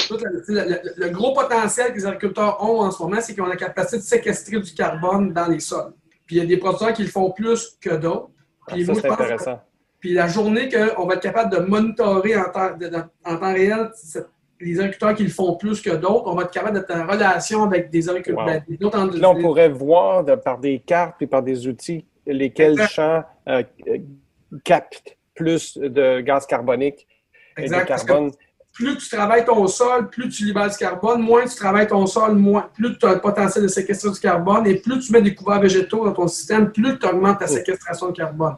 le, 0.49 1.09
gros 1.09 1.33
potentiel 1.33 1.93
que 1.93 1.97
les 1.97 2.07
agriculteurs 2.07 2.63
ont 2.63 2.81
en 2.83 2.91
ce 2.91 3.03
moment, 3.03 3.17
c'est 3.21 3.33
qu'ils 3.33 3.43
ont 3.43 3.47
la 3.47 3.57
capacité 3.57 3.97
de 3.97 4.03
séquestrer 4.03 4.61
du 4.61 4.75
carbone 4.75 5.33
dans 5.33 5.47
les 5.47 5.61
sols. 5.61 5.93
Puis 6.27 6.37
il 6.37 6.39
y 6.41 6.43
a 6.43 6.47
des 6.47 6.59
producteurs 6.59 6.93
qui 6.93 7.03
le 7.03 7.09
font 7.09 7.31
plus 7.31 7.79
que 7.81 7.97
d'autres. 7.97 8.29
Puis 8.67 8.85
ça, 8.85 8.95
c'est 8.95 9.11
intéressant. 9.11 9.61
puis 9.99 10.13
la 10.13 10.29
journée 10.29 10.69
qu'on 10.69 11.07
va 11.07 11.15
être 11.15 11.23
capable 11.23 11.57
de 11.57 11.61
monitorer 11.61 12.37
en 12.37 12.51
temps, 12.51 12.73
en 13.25 13.37
temps 13.39 13.55
réel 13.55 13.91
les 14.61 14.81
agriculteurs 14.81 15.15
qui 15.15 15.25
le 15.25 15.31
font 15.31 15.57
plus 15.57 15.81
que 15.81 15.91
d'autres, 15.91 16.25
on 16.27 16.35
va 16.35 16.43
être 16.43 16.51
capable 16.51 16.79
d'être 16.79 16.95
en 16.95 17.07
relation 17.07 17.65
avec 17.65 17.91
des 17.91 18.09
agriculteurs. 18.09 18.47
Ben, 18.47 18.63
Là, 19.21 19.31
on 19.31 19.41
pourrait 19.41 19.69
voir 19.69 20.25
par 20.43 20.59
des 20.59 20.81
cartes 20.81 21.23
et 21.23 21.27
par 21.27 21.43
des 21.43 21.67
outils 21.67 22.05
lesquels 22.27 22.81
champs 22.89 23.25
euh, 23.49 23.63
captent 24.65 25.17
plus 25.35 25.79
de 25.79 26.21
gaz 26.21 26.47
carbonique 26.47 27.07
et 27.57 27.69
de 27.69 27.85
carbone. 27.85 28.33
plus 28.75 28.97
tu 28.99 29.09
travailles 29.09 29.45
ton 29.45 29.67
sol, 29.67 30.09
plus 30.11 30.29
tu 30.29 30.45
libères 30.45 30.69
du 30.69 30.77
carbone, 30.77 31.23
moins 31.23 31.47
tu 31.47 31.55
travailles 31.55 31.87
ton 31.87 32.07
sol, 32.07 32.35
moins, 32.35 32.69
plus 32.75 32.99
tu 32.99 33.07
as 33.07 33.15
le 33.15 33.21
potentiel 33.21 33.65
de 33.65 33.69
séquestrer 33.69 34.11
du 34.11 34.21
carbone 34.21 34.67
et 34.67 34.77
plus 34.77 34.99
tu 35.01 35.13
mets 35.13 35.23
des 35.23 35.35
couverts 35.35 35.61
végétaux 35.61 36.05
dans 36.05 36.13
ton 36.13 36.29
système, 36.29 36.71
plus 36.71 36.99
tu 36.99 37.07
augmentes 37.07 37.39
ta 37.39 37.47
séquestration 37.47 38.09
de 38.09 38.17
carbone. 38.17 38.57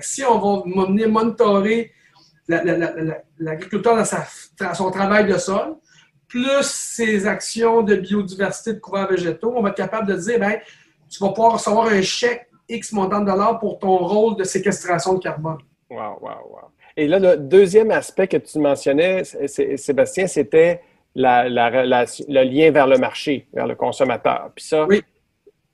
si 0.00 0.24
on 0.24 0.38
va 0.38 0.86
venir 0.86 1.08
monitorer 1.08 1.92
l'agriculteur 2.48 3.96
dans 3.96 4.74
son 4.74 4.90
travail 4.90 5.26
de 5.26 5.38
sol, 5.38 5.76
plus 6.28 6.62
ses 6.62 7.26
actions 7.26 7.82
de 7.82 7.96
biodiversité 7.96 8.74
de 8.74 8.78
couverts 8.78 9.08
végétaux, 9.08 9.52
on 9.56 9.62
va 9.62 9.70
être 9.70 9.76
capable 9.76 10.08
de 10.08 10.16
dire, 10.16 10.38
ben, 10.38 10.58
tu 11.08 11.18
vas 11.20 11.30
pouvoir 11.30 11.54
recevoir 11.54 11.86
un 11.86 12.02
chèque 12.02 12.48
X 12.68 12.92
montant 12.92 13.20
de 13.20 13.26
dollars 13.26 13.58
pour 13.58 13.78
ton 13.78 13.96
rôle 13.98 14.36
de 14.36 14.44
séquestration 14.44 15.14
de 15.14 15.20
carbone. 15.20 15.58
Wow, 15.88 16.18
wow, 16.20 16.50
wow. 16.50 16.70
Et 16.96 17.06
là, 17.06 17.18
le 17.18 17.36
deuxième 17.36 17.90
aspect 17.90 18.26
que 18.26 18.38
tu 18.38 18.58
mentionnais, 18.58 19.22
Sébastien, 19.24 20.26
c'était 20.26 20.80
le 21.14 22.42
lien 22.44 22.70
vers 22.70 22.86
le 22.86 22.98
marché, 22.98 23.46
vers 23.52 23.66
le 23.66 23.74
consommateur. 23.74 24.50
Puis 24.54 24.64
ça, 24.64 24.86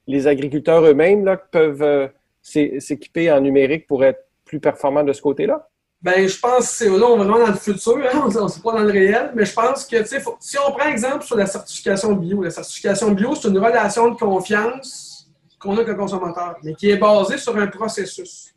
les 0.07 0.27
agriculteurs 0.27 0.85
eux-mêmes 0.85 1.37
peuvent 1.51 1.83
euh, 1.83 2.09
s'équiper 2.43 3.31
en 3.31 3.41
numérique 3.41 3.87
pour 3.87 4.05
être 4.05 4.27
plus 4.45 4.61
performants 4.61 5.05
de 5.05 5.13
ce 5.13 5.23
côté-là? 5.23 5.69
Ben, 6.03 6.29
je 6.29 6.37
pense 6.39 6.67
que 6.67 6.75
c'est 6.75 6.89
là, 6.89 7.07
on 7.07 7.15
est 7.15 7.25
vraiment 7.25 7.39
dans 7.39 7.53
le 7.53 7.55
futur, 7.55 7.97
hein, 7.99 8.23
on 8.25 8.45
ne 8.45 8.49
sait 8.49 8.61
pas 8.61 8.73
dans 8.73 8.81
le 8.81 8.91
réel, 8.91 9.31
mais 9.37 9.45
je 9.45 9.53
pense 9.53 9.87
que, 9.87 9.97
si 10.41 10.59
on 10.59 10.73
prend 10.73 10.89
exemple 10.89 11.25
sur 11.25 11.37
la 11.37 11.47
certification 11.47 12.13
bio, 12.15 12.43
la 12.43 12.51
certification 12.51 13.13
bio, 13.13 13.37
c'est 13.37 13.49
une 13.49 13.59
relation 13.59 14.11
de 14.11 14.17
confiance 14.17 15.31
qu'on 15.61 15.71
a 15.71 15.75
avec 15.75 15.89
le 15.89 15.95
consommateur, 15.95 16.57
mais 16.65 16.75
qui 16.75 16.91
est 16.91 16.97
basée 16.97 17.39
sur 17.39 17.57
un 17.57 17.69
processus. 17.69 18.53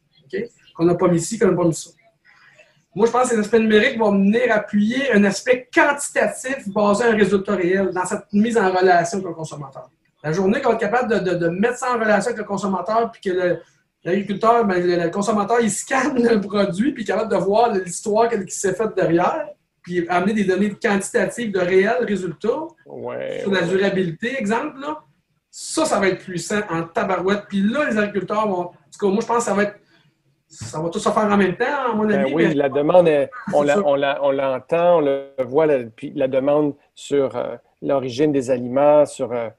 qu'on 0.76 0.86
n'a 0.86 0.96
pas 0.96 1.08
mis 1.08 1.18
ici, 1.18 1.38
qu'on 1.38 1.50
n'a 1.50 1.56
pas 1.56 1.66
mis 1.66 1.76
ça. 1.76 1.92
Moi, 2.96 3.06
je 3.06 3.12
pense 3.12 3.30
que 3.30 3.36
les 3.36 3.42
aspects 3.42 3.60
numériques 3.60 4.00
vont 4.00 4.12
venir 4.12 4.44
appuyer 4.50 5.12
un 5.12 5.24
aspect 5.26 5.70
quantitatif 5.72 6.68
basé 6.70 7.04
sur 7.04 7.14
un 7.14 7.16
résultat 7.16 7.56
réel 7.56 7.92
dans 7.94 8.06
cette 8.06 8.26
mise 8.34 8.58
en 8.58 8.72
relation 8.72 9.20
avec 9.20 9.28
le 9.28 9.34
consommateur. 9.36 9.90
La 10.24 10.32
journée 10.32 10.62
qu'on 10.62 10.70
va 10.70 10.76
être 10.76 10.82
capable 10.82 11.24
de, 11.24 11.48
mettre 11.50 11.78
ça 11.78 11.92
en 11.92 12.00
relation 12.00 12.32
avec 12.32 12.38
le 12.38 12.46
consommateur, 12.46 13.12
puis 13.12 13.22
que 13.22 13.60
l'agriculteur, 14.06 14.66
ben, 14.66 14.86
le, 14.86 15.10
consommateur, 15.10 15.60
il 15.62 15.72
scanne 15.72 16.22
le 16.22 16.40
produit, 16.40 16.94
puis 16.94 17.04
capable 17.04 17.32
de 17.32 17.38
voir 17.38 17.74
l'histoire 17.74 18.30
qui 18.30 18.52
s'est 18.52 18.74
faite 18.74 18.96
derrière, 18.96 19.50
puis 19.82 20.08
amener 20.08 20.34
des 20.34 20.46
données 20.46 20.74
quantitatives 20.82 21.52
de 21.52 21.60
réels 21.60 22.06
résultats 22.06 22.68
sur 23.42 23.52
la 23.52 23.62
durabilité, 23.62 24.40
exemple, 24.40 24.80
là, 24.80 25.02
ça, 25.58 25.86
ça 25.86 26.00
va 26.00 26.10
être 26.10 26.20
puissant 26.20 26.60
en 26.70 26.84
tabarouette. 26.84 27.44
Puis 27.48 27.62
là, 27.62 27.90
les 27.90 27.98
agriculteurs 27.98 28.46
vont. 28.46 28.60
En 28.60 28.74
tout 28.92 29.00
cas, 29.00 29.08
moi, 29.08 29.20
je 29.22 29.26
pense 29.26 29.38
que 29.38 29.44
ça 29.44 29.54
va 29.54 29.64
être. 29.64 29.76
Ça 30.48 30.82
va 30.82 30.90
tout 30.90 31.00
se 31.00 31.10
faire 31.10 31.24
en 31.24 31.38
même 31.38 31.56
temps, 31.56 31.92
à 31.92 31.94
mon 31.94 32.06
ben 32.06 32.20
avis. 32.20 32.34
oui, 32.34 32.54
la 32.54 32.70
demande, 32.70 33.10
on, 33.54 33.64
l'entend, 33.64 34.98
on, 34.98 35.02
le 35.02 35.30
voit, 35.44 35.68
puis 35.96 36.12
la 36.16 36.28
demande 36.28 36.76
sur 36.94 37.36
euh, 37.36 37.56
l'origine 37.82 38.32
des 38.32 38.52
aliments, 38.52 39.06
sur 39.06 39.32
euh, 39.34 39.50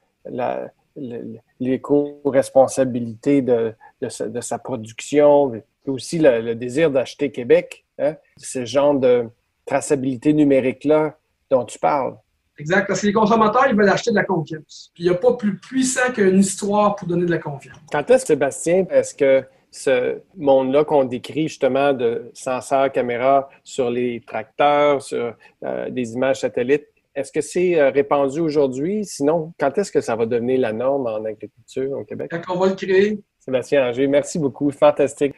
l'éco-responsabilité 1.61 3.43
de, 3.43 3.75
de, 4.01 4.41
sa, 4.41 4.59
production, 4.59 5.55
et 5.55 5.63
aussi 5.87 6.19
le, 6.19 6.55
désir 6.55 6.91
d'acheter 6.91 7.31
Québec. 7.31 7.85
Hein? 7.99 8.17
Ce 8.37 8.65
genre 8.65 8.95
de 8.95 9.29
traçabilité 9.65 10.33
numérique-là 10.33 11.19
dont 11.51 11.65
tu 11.65 11.79
parles. 11.79 12.17
Exact, 12.59 12.87
parce 12.87 13.03
que 13.03 13.07
les 13.07 13.13
consommateurs, 13.13 13.67
ils 13.69 13.77
veulent 13.77 13.89
acheter 13.89 14.11
de 14.11 14.17
la 14.17 14.25
confiance. 14.25 14.91
Puis 14.95 15.05
il 15.05 15.11
n'y 15.11 15.15
a 15.15 15.19
pas 15.19 15.35
plus 15.35 15.59
puissant 15.59 16.13
qu'une 16.13 16.39
histoire 16.39 16.97
pour 16.97 17.07
donner 17.07 17.27
de 17.27 17.31
la 17.31 17.39
confiance. 17.39 17.77
Quand 17.93 18.11
est-ce, 18.11 18.27
Sébastien, 18.27 18.87
est-ce 18.91 19.15
que 19.15 19.45
ce 19.71 20.21
monde-là 20.37 20.85
qu'on 20.85 21.05
décrit 21.05 21.49
justement 21.49 21.93
de 21.93 22.31
senseurs 22.33 22.91
caméras 22.91 23.51
sur 23.63 23.91
les 23.91 24.23
tracteurs, 24.27 25.03
sur 25.03 25.35
euh, 25.65 25.91
des 25.91 26.15
images 26.15 26.41
satellites, 26.41 26.87
est-ce 27.15 27.33
que 27.33 27.41
c'est 27.41 27.79
euh, 27.79 27.91
répandu 27.91 28.41
aujourd'hui? 28.41 29.05
Sinon, 29.05 29.53
quand 29.59 29.77
est-ce 29.79 29.93
que 29.93 30.01
ça 30.01 30.17
va 30.17 30.27
devenir 30.27 30.61
la 30.61 30.73
norme 30.73 31.07
en 31.07 31.25
agriculture 31.25 31.99
au 31.99 32.05
Québec? 32.05 32.31
Quand 32.31 32.55
on 32.55 32.59
va 32.59 32.69
le 32.69 32.75
créer. 32.75 33.21
Sébastien 33.47 33.89
Anger, 33.89 34.09
merci 34.09 34.41
beaucoup. 34.41 34.73
Fantastique. 34.73 35.35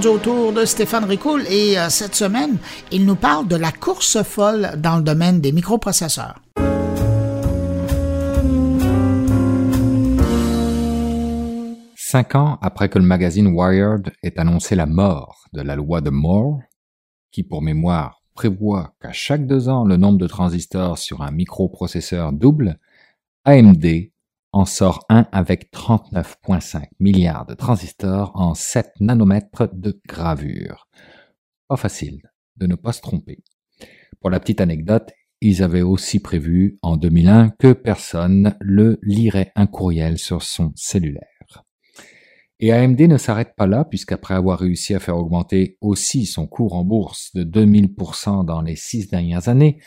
Rendu 0.00 0.16
autour 0.16 0.52
de 0.54 0.64
Stéphane 0.64 1.04
Ricoul 1.04 1.42
et 1.50 1.78
euh, 1.78 1.90
cette 1.90 2.14
semaine, 2.14 2.56
il 2.90 3.04
nous 3.04 3.16
parle 3.16 3.46
de 3.48 3.56
la 3.56 3.70
course 3.70 4.22
folle 4.22 4.70
dans 4.78 4.96
le 4.96 5.02
domaine 5.02 5.42
des 5.42 5.52
microprocesseurs. 5.52 6.40
Cinq 11.96 12.34
ans 12.34 12.58
après 12.62 12.88
que 12.88 12.98
le 12.98 13.04
magazine 13.04 13.48
Wired 13.48 14.10
ait 14.22 14.38
annoncé 14.38 14.74
la 14.74 14.86
mort 14.86 15.44
de 15.52 15.60
la 15.60 15.76
loi 15.76 16.00
de 16.00 16.08
Moore, 16.08 16.60
qui 17.30 17.42
pour 17.42 17.60
mémoire 17.60 18.22
prévoit 18.34 18.94
qu'à 19.02 19.12
chaque 19.12 19.46
deux 19.46 19.68
ans 19.68 19.84
le 19.84 19.98
nombre 19.98 20.18
de 20.18 20.26
transistors 20.26 20.96
sur 20.96 21.20
un 21.20 21.30
microprocesseur 21.30 22.32
double, 22.32 22.78
AMD 23.44 23.84
en 24.52 24.64
sort 24.64 25.04
un 25.08 25.26
avec 25.32 25.72
39,5 25.72 26.88
milliards 26.98 27.46
de 27.46 27.54
transistors 27.54 28.32
en 28.34 28.54
7 28.54 28.92
nanomètres 29.00 29.68
de 29.72 30.00
gravure. 30.06 30.88
Pas 31.68 31.76
facile 31.76 32.20
de 32.56 32.66
ne 32.66 32.74
pas 32.74 32.92
se 32.92 33.00
tromper. 33.00 33.42
Pour 34.20 34.30
la 34.30 34.40
petite 34.40 34.60
anecdote, 34.60 35.10
ils 35.40 35.62
avaient 35.62 35.82
aussi 35.82 36.20
prévu 36.20 36.78
en 36.82 36.96
2001 36.96 37.50
que 37.58 37.72
personne 37.72 38.56
le 38.60 38.98
lirait 39.02 39.52
un 39.56 39.66
courriel 39.66 40.18
sur 40.18 40.42
son 40.42 40.72
cellulaire. 40.74 41.64
Et 42.62 42.72
AMD 42.72 43.00
ne 43.00 43.16
s'arrête 43.16 43.54
pas 43.56 43.66
là, 43.66 43.86
puisqu'après 43.86 44.34
avoir 44.34 44.58
réussi 44.58 44.94
à 44.94 45.00
faire 45.00 45.16
augmenter 45.16 45.78
aussi 45.80 46.26
son 46.26 46.46
cours 46.46 46.74
en 46.74 46.84
bourse 46.84 47.32
de 47.34 47.42
2000% 47.42 48.44
dans 48.44 48.60
les 48.60 48.76
six 48.76 49.08
dernières 49.08 49.48
années, 49.48 49.80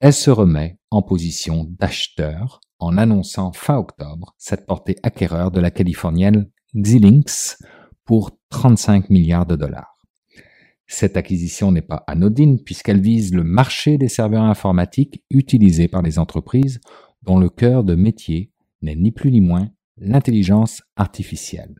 elle 0.00 0.12
se 0.12 0.30
remet 0.30 0.78
en 0.90 1.02
position 1.02 1.64
d'acheteur 1.78 2.60
en 2.78 2.96
annonçant 2.96 3.52
fin 3.52 3.76
octobre 3.76 4.34
cette 4.38 4.66
portée 4.66 4.96
acquéreur 5.02 5.50
de 5.50 5.60
la 5.60 5.70
californienne 5.70 6.50
Xilinx 6.74 7.58
pour 8.04 8.30
35 8.50 9.10
milliards 9.10 9.46
de 9.46 9.56
dollars. 9.56 9.98
Cette 10.86 11.16
acquisition 11.16 11.70
n'est 11.70 11.82
pas 11.82 12.02
anodine 12.06 12.62
puisqu'elle 12.62 13.00
vise 13.00 13.34
le 13.34 13.44
marché 13.44 13.98
des 13.98 14.08
serveurs 14.08 14.44
informatiques 14.44 15.22
utilisés 15.30 15.88
par 15.88 16.02
les 16.02 16.18
entreprises 16.18 16.80
dont 17.22 17.38
le 17.38 17.50
cœur 17.50 17.84
de 17.84 17.94
métier 17.94 18.52
n'est 18.80 18.96
ni 18.96 19.12
plus 19.12 19.30
ni 19.30 19.40
moins 19.40 19.68
l'intelligence 19.98 20.82
artificielle. 20.96 21.74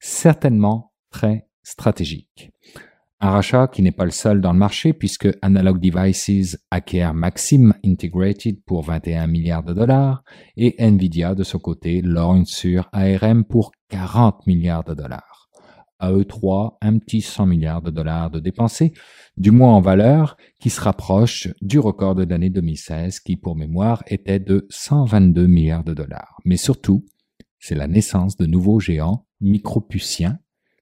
Certainement 0.00 0.92
très 1.10 1.48
stratégique. 1.62 2.50
Un 3.18 3.30
rachat 3.30 3.68
qui 3.68 3.80
n'est 3.80 3.92
pas 3.92 4.04
le 4.04 4.10
seul 4.10 4.42
dans 4.42 4.52
le 4.52 4.58
marché 4.58 4.92
puisque 4.92 5.28
Analog 5.40 5.80
Devices 5.80 6.58
acquiert 6.70 7.14
Maxim 7.14 7.72
Integrated 7.82 8.62
pour 8.66 8.82
21 8.82 9.26
milliards 9.26 9.62
de 9.62 9.72
dollars 9.72 10.22
et 10.58 10.74
Nvidia 10.78 11.34
de 11.34 11.42
son 11.42 11.58
côté 11.58 12.02
lorgne 12.02 12.44
sur 12.44 12.90
ARM 12.92 13.44
pour 13.44 13.72
40 13.88 14.46
milliards 14.46 14.84
de 14.84 14.92
dollars. 14.92 15.48
À 15.98 16.12
eux 16.12 16.26
trois, 16.26 16.76
un 16.82 16.98
petit 16.98 17.22
100 17.22 17.46
milliards 17.46 17.80
de 17.80 17.90
dollars 17.90 18.30
de 18.30 18.38
dépensés, 18.38 18.92
du 19.38 19.50
moins 19.50 19.72
en 19.72 19.80
valeur, 19.80 20.36
qui 20.60 20.68
se 20.68 20.82
rapproche 20.82 21.48
du 21.62 21.78
record 21.78 22.16
de 22.16 22.24
l'année 22.24 22.50
2016 22.50 23.20
qui, 23.20 23.38
pour 23.38 23.56
mémoire, 23.56 24.02
était 24.08 24.40
de 24.40 24.66
122 24.68 25.46
milliards 25.46 25.84
de 25.84 25.94
dollars. 25.94 26.38
Mais 26.44 26.58
surtout, 26.58 27.06
c'est 27.58 27.74
la 27.74 27.88
naissance 27.88 28.36
de 28.36 28.44
nouveaux 28.44 28.78
géants 28.78 29.26
micropuciens 29.40 30.38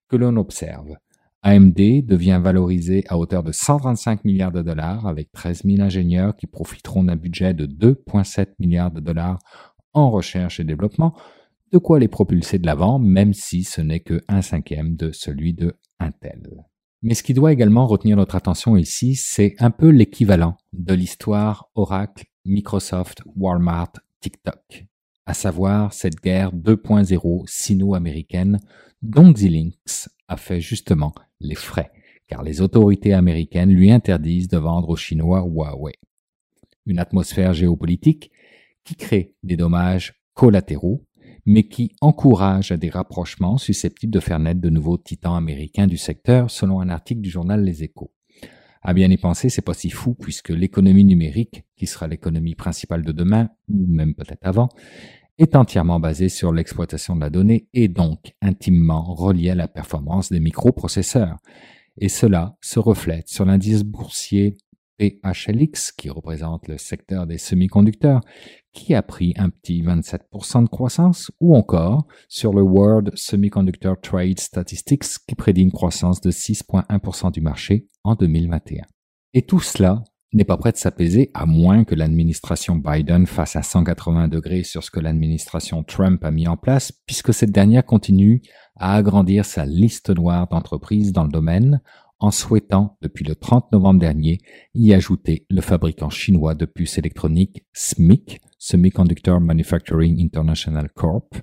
que 0.09 0.17
l'on 0.17 0.37
observe 0.37 0.97
AMD 1.45 2.07
devient 2.07 2.41
valorisé 2.43 3.05
à 3.09 3.19
hauteur 3.19 3.43
de 3.43 3.53
135 3.53 4.25
milliards 4.25 4.51
de 4.51 4.63
dollars 4.63 5.07
avec 5.07 5.31
13 5.31 5.65
000 5.65 5.83
ingénieurs 5.83 6.35
qui 6.37 6.47
profiteront 6.47 7.05
d'un 7.05 7.17
budget 7.17 7.53
de 7.53 7.67
2,7 7.67 8.55
milliards 8.59 8.91
de 8.91 9.01
dollars 9.01 9.39
en 9.93 10.11
recherche 10.11 10.59
et 10.59 10.65
développement, 10.65 11.15
de 11.71 11.77
quoi 11.77 11.99
les 11.99 12.09
propulser 12.09 12.59
de 12.59 12.65
l'avant, 12.65 12.99
même 12.99 13.35
si 13.35 13.63
ce 13.63 13.83
n'est 13.83 14.01
que 14.01 14.23
un 14.27 14.41
cinquième 14.41 14.97
de 14.97 15.13
celui 15.13 15.53
de 15.53 15.75
Intel. 16.01 16.65
Mais 17.03 17.13
ce 17.13 17.23
qui 17.23 17.35
doit 17.35 17.53
également 17.53 17.87
retenir 17.87 18.17
notre 18.17 18.37
attention 18.37 18.79
ici, 18.79 19.15
c'est 19.15 19.55
un 19.59 19.71
peu 19.71 19.91
l'équivalent 19.91 20.57
de 20.73 20.95
l'histoire 20.95 21.69
Oracle, 21.75 22.25
Microsoft, 22.47 23.23
Walmart, 23.37 23.93
TikTok, 24.23 24.87
à 25.27 25.35
savoir 25.35 25.93
cette 25.93 26.23
guerre 26.23 26.55
2.0 26.55 27.43
sino-américaine 27.47 28.61
dont 29.03 29.31
Xilinx 29.31 30.09
fait 30.37 30.61
justement 30.61 31.15
les 31.41 31.55
frais, 31.55 31.91
car 32.29 32.43
les 32.43 32.61
autorités 32.61 33.13
américaines 33.13 33.73
lui 33.73 33.91
interdisent 33.91 34.49
de 34.49 34.59
vendre 34.59 34.89
aux 34.89 34.97
Chinois 34.97 35.41
Huawei. 35.41 35.95
Une 36.87 36.99
atmosphère 36.99 37.55
géopolitique 37.55 38.31
qui 38.85 38.97
crée 38.97 39.35
des 39.43 39.57
dommages 39.57 40.15
collatéraux, 40.35 41.05
mais 41.47 41.65
qui 41.69 41.95
encourage 42.01 42.73
à 42.73 42.77
des 42.77 42.91
rapprochements 42.91 43.59
susceptibles 43.59 44.13
de 44.13 44.21
faire 44.21 44.39
naître 44.39 44.61
de 44.61 44.71
nouveaux 44.71 44.99
titans 44.99 45.37
américains 45.37 45.87
du 45.87 45.97
secteur, 45.97 46.51
selon 46.51 46.81
un 46.81 46.89
article 46.89 47.21
du 47.21 47.31
journal 47.31 47.63
Les 47.65 47.83
Échos. 47.83 48.13
À 48.83 48.93
bien 48.93 49.11
y 49.11 49.17
penser, 49.17 49.49
c'est 49.49 49.63
pas 49.63 49.73
si 49.73 49.89
fou 49.89 50.15
puisque 50.15 50.51
l'économie 50.51 51.05
numérique, 51.05 51.65
qui 51.77 51.87
sera 51.87 52.07
l'économie 52.07 52.55
principale 52.55 53.03
de 53.03 53.13
demain, 53.13 53.49
ou 53.69 53.87
même 53.87 54.15
peut-être 54.15 54.47
avant, 54.47 54.69
est 55.39 55.57
entièrement 55.57 56.01
basé 56.01 56.29
sur 56.29 56.53
l'exploitation 56.53 57.17
de 57.17 57.21
la 57.21 57.31
donnée 57.31 57.69
et 57.75 57.89
donc 57.89 58.35
intimement 58.41 59.15
relié 59.15 59.51
à 59.51 59.55
la 59.55 59.69
performance 59.69 60.31
des 60.31 60.41
microprocesseurs. 60.41 61.39
Et 61.99 62.09
cela 62.09 62.57
se 62.61 62.79
reflète 62.79 63.29
sur 63.29 63.45
l'indice 63.45 63.85
boursier 63.85 64.57
PHLX, 64.99 65.93
qui 65.93 66.09
représente 66.09 66.69
le 66.69 66.79
secteur 66.79 67.27
des 67.27 67.39
semi-conducteurs, 67.39 68.21
qui 68.73 68.95
a 68.95 69.03
pris 69.03 69.35
un 69.37 69.51
petit 69.51 69.83
27% 69.83 70.65
de 70.65 70.69
croissance, 70.69 71.31
ou 71.41 71.57
encore 71.57 72.07
sur 72.29 72.53
le 72.53 72.63
World 72.63 73.11
Semiconductor 73.15 74.01
Trade 74.01 74.39
Statistics, 74.39 75.05
qui 75.27 75.35
prédit 75.35 75.63
une 75.63 75.73
croissance 75.73 76.21
de 76.21 76.31
6,1% 76.31 77.33
du 77.33 77.41
marché 77.41 77.89
en 78.05 78.15
2021. 78.15 78.85
Et 79.35 79.43
tout 79.43 79.61
cela 79.61 80.05
n'est 80.35 80.45
pas 80.45 80.57
prêt 80.57 80.73
de 80.73 80.77
s'apaiser 80.77 81.31
à 81.33 81.47
moins 81.47 81.85
que 81.85 81.95
l'administration 81.95 82.77
Biden 82.77 83.27
fasse 83.27 83.57
à 83.57 83.63
180 83.63 84.29
degrés 84.29 84.65
sur 84.65 84.83
ce 84.83 84.91
que 84.91 85.01
l'administration 85.01 85.83
Trump 85.83 86.25
a 86.25 86.31
mis 86.31 86.49
en 86.49 86.57
place, 86.57 86.93
puisque 87.07 87.33
cette 87.33 87.53
dernière 87.53 87.85
continue 87.85 88.43
à 88.77 88.97
agrandir 88.97 89.45
sa 89.45 89.65
liste 89.65 90.11
noire 90.11 90.49
d'entreprises 90.49 91.13
dans 91.13 91.25
le 91.25 91.31
domaine 91.31 91.81
en 92.19 92.31
souhaitant, 92.31 92.97
depuis 93.03 93.25
le 93.25 93.35
30 93.35 93.73
novembre 93.73 94.01
dernier, 94.01 94.39
y 94.75 94.95
ajouter 94.95 95.47
le 95.51 95.61
fabricant 95.61 96.11
chinois 96.11 96.55
de 96.55 96.65
puces 96.65 96.99
électroniques 96.99 97.65
SMIC, 97.73 98.41
Semiconductor 98.59 99.41
Manufacturing 99.41 100.21
International 100.23 100.89
Corp, 100.95 101.35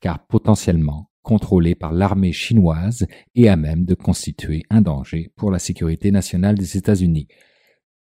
car 0.00 0.26
potentiellement 0.26 1.10
contrôlé 1.22 1.74
par 1.74 1.92
l'armée 1.92 2.32
chinoise 2.32 3.06
et 3.34 3.48
à 3.48 3.56
même 3.56 3.84
de 3.84 3.94
constituer 3.94 4.64
un 4.70 4.80
danger 4.80 5.30
pour 5.36 5.50
la 5.50 5.58
sécurité 5.58 6.10
nationale 6.10 6.56
des 6.56 6.76
États-Unis. 6.76 7.28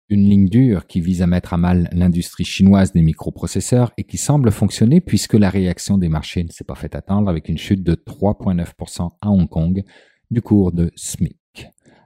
Une 0.09 0.29
ligne 0.29 0.49
dure 0.49 0.87
qui 0.87 1.01
vise 1.01 1.21
à 1.21 1.27
mettre 1.27 1.53
à 1.53 1.57
mal 1.57 1.89
l'industrie 1.91 2.45
chinoise 2.45 2.93
des 2.93 3.03
microprocesseurs 3.03 3.93
et 3.97 4.05
qui 4.05 4.19
semble 4.19 4.53
fonctionner 4.53 5.01
puisque 5.01 5.35
la 5.35 5.51
réaction 5.51 5.99
des 5.99 6.09
marchés 6.09 6.45
ne 6.45 6.51
s'est 6.51 6.63
pas 6.63 6.77
fait 6.77 6.95
attendre 6.95 7.29
avec 7.29 7.49
une 7.49 7.59
chute 7.59 7.83
de 7.83 7.97
3,9% 7.97 9.11
à 9.21 9.31
Hong 9.31 9.49
Kong 9.49 9.83
du 10.31 10.43
cours 10.43 10.71
de 10.71 10.93
SMIC. 10.95 11.37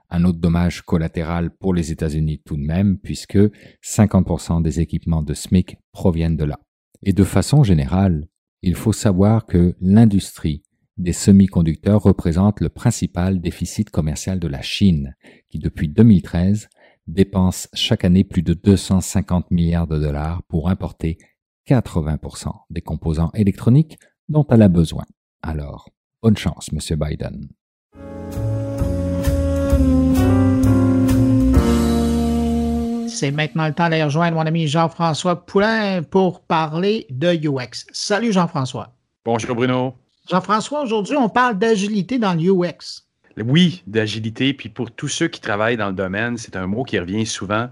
Un 0.09 0.23
autre 0.23 0.39
dommage 0.39 0.81
collatéral 0.81 1.51
pour 1.51 1.75
les 1.75 1.91
États-Unis 1.91 2.41
tout 2.43 2.57
de 2.57 2.63
même 2.63 2.97
puisque 2.97 3.37
50% 3.83 4.63
des 4.63 4.79
équipements 4.79 5.21
de 5.21 5.35
SMIC 5.35 5.77
proviennent 5.91 6.37
de 6.37 6.45
là. 6.45 6.59
Et 7.03 7.13
de 7.13 7.23
façon 7.23 7.61
générale, 7.61 8.27
il 8.63 8.73
faut 8.73 8.93
savoir 8.93 9.45
que 9.45 9.75
l'industrie 9.79 10.63
des 10.97 11.13
semi-conducteurs 11.13 12.01
représente 12.01 12.61
le 12.61 12.69
principal 12.69 13.41
déficit 13.41 13.91
commercial 13.91 14.39
de 14.39 14.47
la 14.47 14.63
Chine, 14.63 15.15
qui 15.49 15.59
depuis 15.59 15.87
2013 15.87 16.67
dépense 17.07 17.67
chaque 17.73 18.05
année 18.05 18.23
plus 18.23 18.43
de 18.43 18.53
250 18.53 19.51
milliards 19.51 19.87
de 19.87 19.97
dollars 19.97 20.43
pour 20.43 20.69
importer 20.69 21.17
80% 21.67 22.51
des 22.69 22.81
composants 22.81 23.31
électroniques 23.33 23.97
dont 24.29 24.45
elle 24.49 24.61
a 24.61 24.67
besoin. 24.67 25.05
Alors, 25.41 25.89
bonne 26.21 26.37
chance, 26.37 26.71
Monsieur 26.71 26.95
Biden. 26.95 27.49
C'est 33.07 33.31
maintenant 33.31 33.67
le 33.67 33.73
temps 33.73 33.89
d'aller 33.89 34.03
rejoindre 34.03 34.37
mon 34.37 34.45
ami 34.45 34.67
Jean-François 34.67 35.45
Poulain 35.45 36.01
pour 36.01 36.41
parler 36.41 37.05
de 37.09 37.33
UX. 37.33 37.85
Salut 37.91 38.31
Jean-François. 38.31 38.95
Bonjour 39.23 39.55
Bruno. 39.55 39.93
Jean-François, 40.29 40.81
aujourd'hui, 40.81 41.17
on 41.17 41.29
parle 41.29 41.59
d'agilité 41.59 42.17
dans 42.17 42.33
le 42.33 42.41
UX. 42.41 43.03
Oui, 43.37 43.83
d'agilité. 43.87 44.53
Puis 44.53 44.69
pour 44.69 44.91
tous 44.91 45.07
ceux 45.07 45.27
qui 45.27 45.41
travaillent 45.41 45.77
dans 45.77 45.87
le 45.87 45.93
domaine, 45.93 46.37
c'est 46.37 46.55
un 46.55 46.67
mot 46.67 46.83
qui 46.83 46.99
revient 46.99 47.25
souvent. 47.25 47.69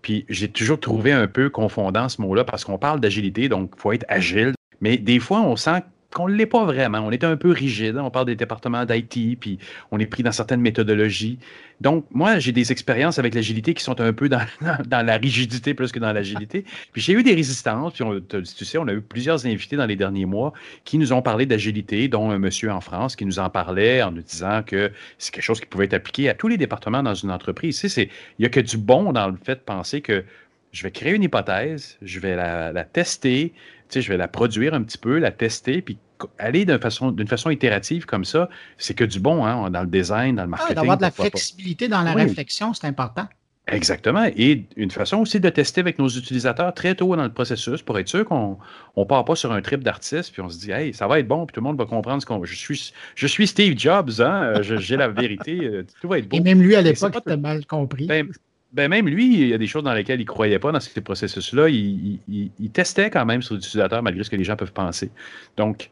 Puis 0.00 0.24
j'ai 0.28 0.48
toujours 0.48 0.80
trouvé 0.80 1.12
un 1.12 1.26
peu 1.26 1.48
confondant 1.48 2.08
ce 2.08 2.20
mot-là 2.20 2.44
parce 2.44 2.64
qu'on 2.64 2.78
parle 2.78 3.00
d'agilité, 3.00 3.48
donc 3.48 3.72
il 3.76 3.80
faut 3.80 3.92
être 3.92 4.06
agile. 4.08 4.52
Mais 4.80 4.96
des 4.96 5.20
fois, 5.20 5.40
on 5.40 5.56
sent 5.56 5.82
qu'on 6.12 6.28
ne 6.28 6.34
l'est 6.34 6.46
pas 6.46 6.64
vraiment. 6.64 7.00
On 7.00 7.10
est 7.10 7.24
un 7.24 7.36
peu 7.36 7.50
rigide. 7.50 7.96
On 7.96 8.10
parle 8.10 8.26
des 8.26 8.36
départements 8.36 8.84
d'IT, 8.84 9.38
puis 9.40 9.58
on 9.90 9.98
est 9.98 10.06
pris 10.06 10.22
dans 10.22 10.32
certaines 10.32 10.60
méthodologies. 10.60 11.38
Donc, 11.80 12.06
moi, 12.12 12.38
j'ai 12.38 12.52
des 12.52 12.70
expériences 12.70 13.18
avec 13.18 13.34
l'agilité 13.34 13.74
qui 13.74 13.82
sont 13.82 14.00
un 14.00 14.12
peu 14.12 14.28
dans, 14.28 14.46
la 14.90 15.16
rigidité 15.16 15.74
plus 15.74 15.90
que 15.90 15.98
dans 15.98 16.12
l'agilité. 16.12 16.64
Puis 16.92 17.02
j'ai 17.02 17.12
eu 17.12 17.22
des 17.22 17.34
résistances, 17.34 17.94
puis 17.94 18.04
on, 18.04 18.20
tu 18.20 18.64
sais, 18.64 18.78
on 18.78 18.86
a 18.86 18.92
eu 18.92 19.00
plusieurs 19.00 19.46
invités 19.46 19.76
dans 19.76 19.86
les 19.86 19.96
derniers 19.96 20.26
mois 20.26 20.52
qui 20.84 20.98
nous 20.98 21.12
ont 21.12 21.22
parlé 21.22 21.46
d'agilité, 21.46 22.06
dont 22.08 22.30
un 22.30 22.38
monsieur 22.38 22.70
en 22.70 22.80
France 22.80 23.16
qui 23.16 23.26
nous 23.26 23.38
en 23.38 23.50
parlait 23.50 24.02
en 24.02 24.12
nous 24.12 24.22
disant 24.22 24.62
que 24.64 24.92
c'est 25.18 25.34
quelque 25.34 25.44
chose 25.44 25.60
qui 25.60 25.66
pouvait 25.66 25.86
être 25.86 25.94
appliqué 25.94 26.28
à 26.28 26.34
tous 26.34 26.48
les 26.48 26.56
départements 26.56 27.02
dans 27.02 27.14
une 27.14 27.30
entreprise. 27.30 27.80
Tu 27.80 27.88
il 28.02 28.08
n'y 28.38 28.46
a 28.46 28.48
que 28.48 28.60
du 28.60 28.76
bon 28.76 29.12
dans 29.12 29.28
le 29.28 29.36
fait 29.42 29.56
de 29.56 29.60
penser 29.60 30.00
que 30.00 30.24
je 30.70 30.84
vais 30.84 30.90
créer 30.90 31.12
une 31.12 31.22
hypothèse, 31.22 31.98
je 32.00 32.20
vais 32.20 32.34
la 32.36 32.84
tester, 32.84 33.52
je 34.00 34.08
vais 34.08 34.16
la 34.16 34.28
produire 34.28 34.74
un 34.74 34.82
petit 34.82 34.98
peu, 34.98 35.18
la 35.18 35.30
tester, 35.30 35.82
puis 35.82 35.98
aller 36.38 36.64
d'une 36.64 36.78
façon, 36.78 37.14
façon 37.28 37.50
itérative 37.50 38.06
comme 38.06 38.24
ça, 38.24 38.48
c'est 38.78 38.94
que 38.94 39.04
du 39.04 39.20
bon 39.20 39.44
hein, 39.44 39.70
dans 39.70 39.82
le 39.82 39.88
design, 39.88 40.36
dans 40.36 40.42
le 40.42 40.48
ah, 40.48 40.50
marketing. 40.50 40.76
D'avoir 40.76 40.96
de 40.96 41.02
la 41.02 41.10
flexibilité 41.10 41.88
dans 41.88 42.02
la 42.02 42.14
réflexion, 42.14 42.72
c'est 42.74 42.86
important. 42.86 43.26
Exactement. 43.68 44.28
Et 44.36 44.64
une 44.76 44.90
façon 44.90 45.18
aussi 45.18 45.38
de 45.38 45.48
tester 45.48 45.80
avec 45.80 45.98
nos 45.98 46.08
utilisateurs 46.08 46.74
très 46.74 46.96
tôt 46.96 47.14
dans 47.14 47.22
le 47.22 47.32
processus 47.32 47.80
pour 47.80 47.96
être 47.98 48.08
sûr 48.08 48.24
qu'on 48.24 48.58
ne 48.96 49.04
part 49.04 49.24
pas 49.24 49.36
sur 49.36 49.52
un 49.52 49.62
trip 49.62 49.84
d'artiste, 49.84 50.32
puis 50.32 50.42
on 50.42 50.48
se 50.48 50.58
dit, 50.58 50.72
hey, 50.72 50.92
ça 50.92 51.06
va 51.06 51.20
être 51.20 51.28
bon, 51.28 51.46
puis 51.46 51.54
tout 51.54 51.60
le 51.60 51.64
monde 51.64 51.78
va 51.78 51.86
comprendre 51.86 52.20
ce 52.20 52.26
qu'on. 52.26 52.44
Je 52.44 52.56
suis, 52.56 52.92
je 53.14 53.26
suis 53.26 53.46
Steve 53.46 53.78
Jobs, 53.78 54.20
hein, 54.20 54.54
j'ai 54.62 54.96
la 54.96 55.08
vérité, 55.08 55.60
euh, 55.62 55.86
tout 56.00 56.08
va 56.08 56.18
être 56.18 56.28
bon. 56.28 56.38
Et 56.38 56.40
même 56.40 56.60
lui, 56.60 56.74
à 56.74 56.82
l'époque, 56.82 57.14
il 57.24 57.32
a 57.32 57.36
mal 57.36 57.64
compris. 57.64 58.06
Ben, 58.06 58.28
ben, 58.72 58.88
même 58.88 59.06
lui, 59.06 59.42
il 59.42 59.48
y 59.48 59.54
a 59.54 59.58
des 59.58 59.66
choses 59.66 59.82
dans 59.82 59.92
lesquelles 59.92 60.20
il 60.20 60.24
ne 60.24 60.28
croyait 60.28 60.58
pas 60.58 60.72
dans 60.72 60.80
ces 60.80 61.00
processus-là. 61.00 61.68
Il, 61.68 62.70
testait 62.72 63.10
quand 63.10 63.26
même 63.26 63.42
sur 63.42 63.54
l'utilisateur 63.54 64.02
malgré 64.02 64.24
ce 64.24 64.30
que 64.30 64.36
les 64.36 64.44
gens 64.44 64.56
peuvent 64.56 64.72
penser. 64.72 65.10
Donc, 65.56 65.90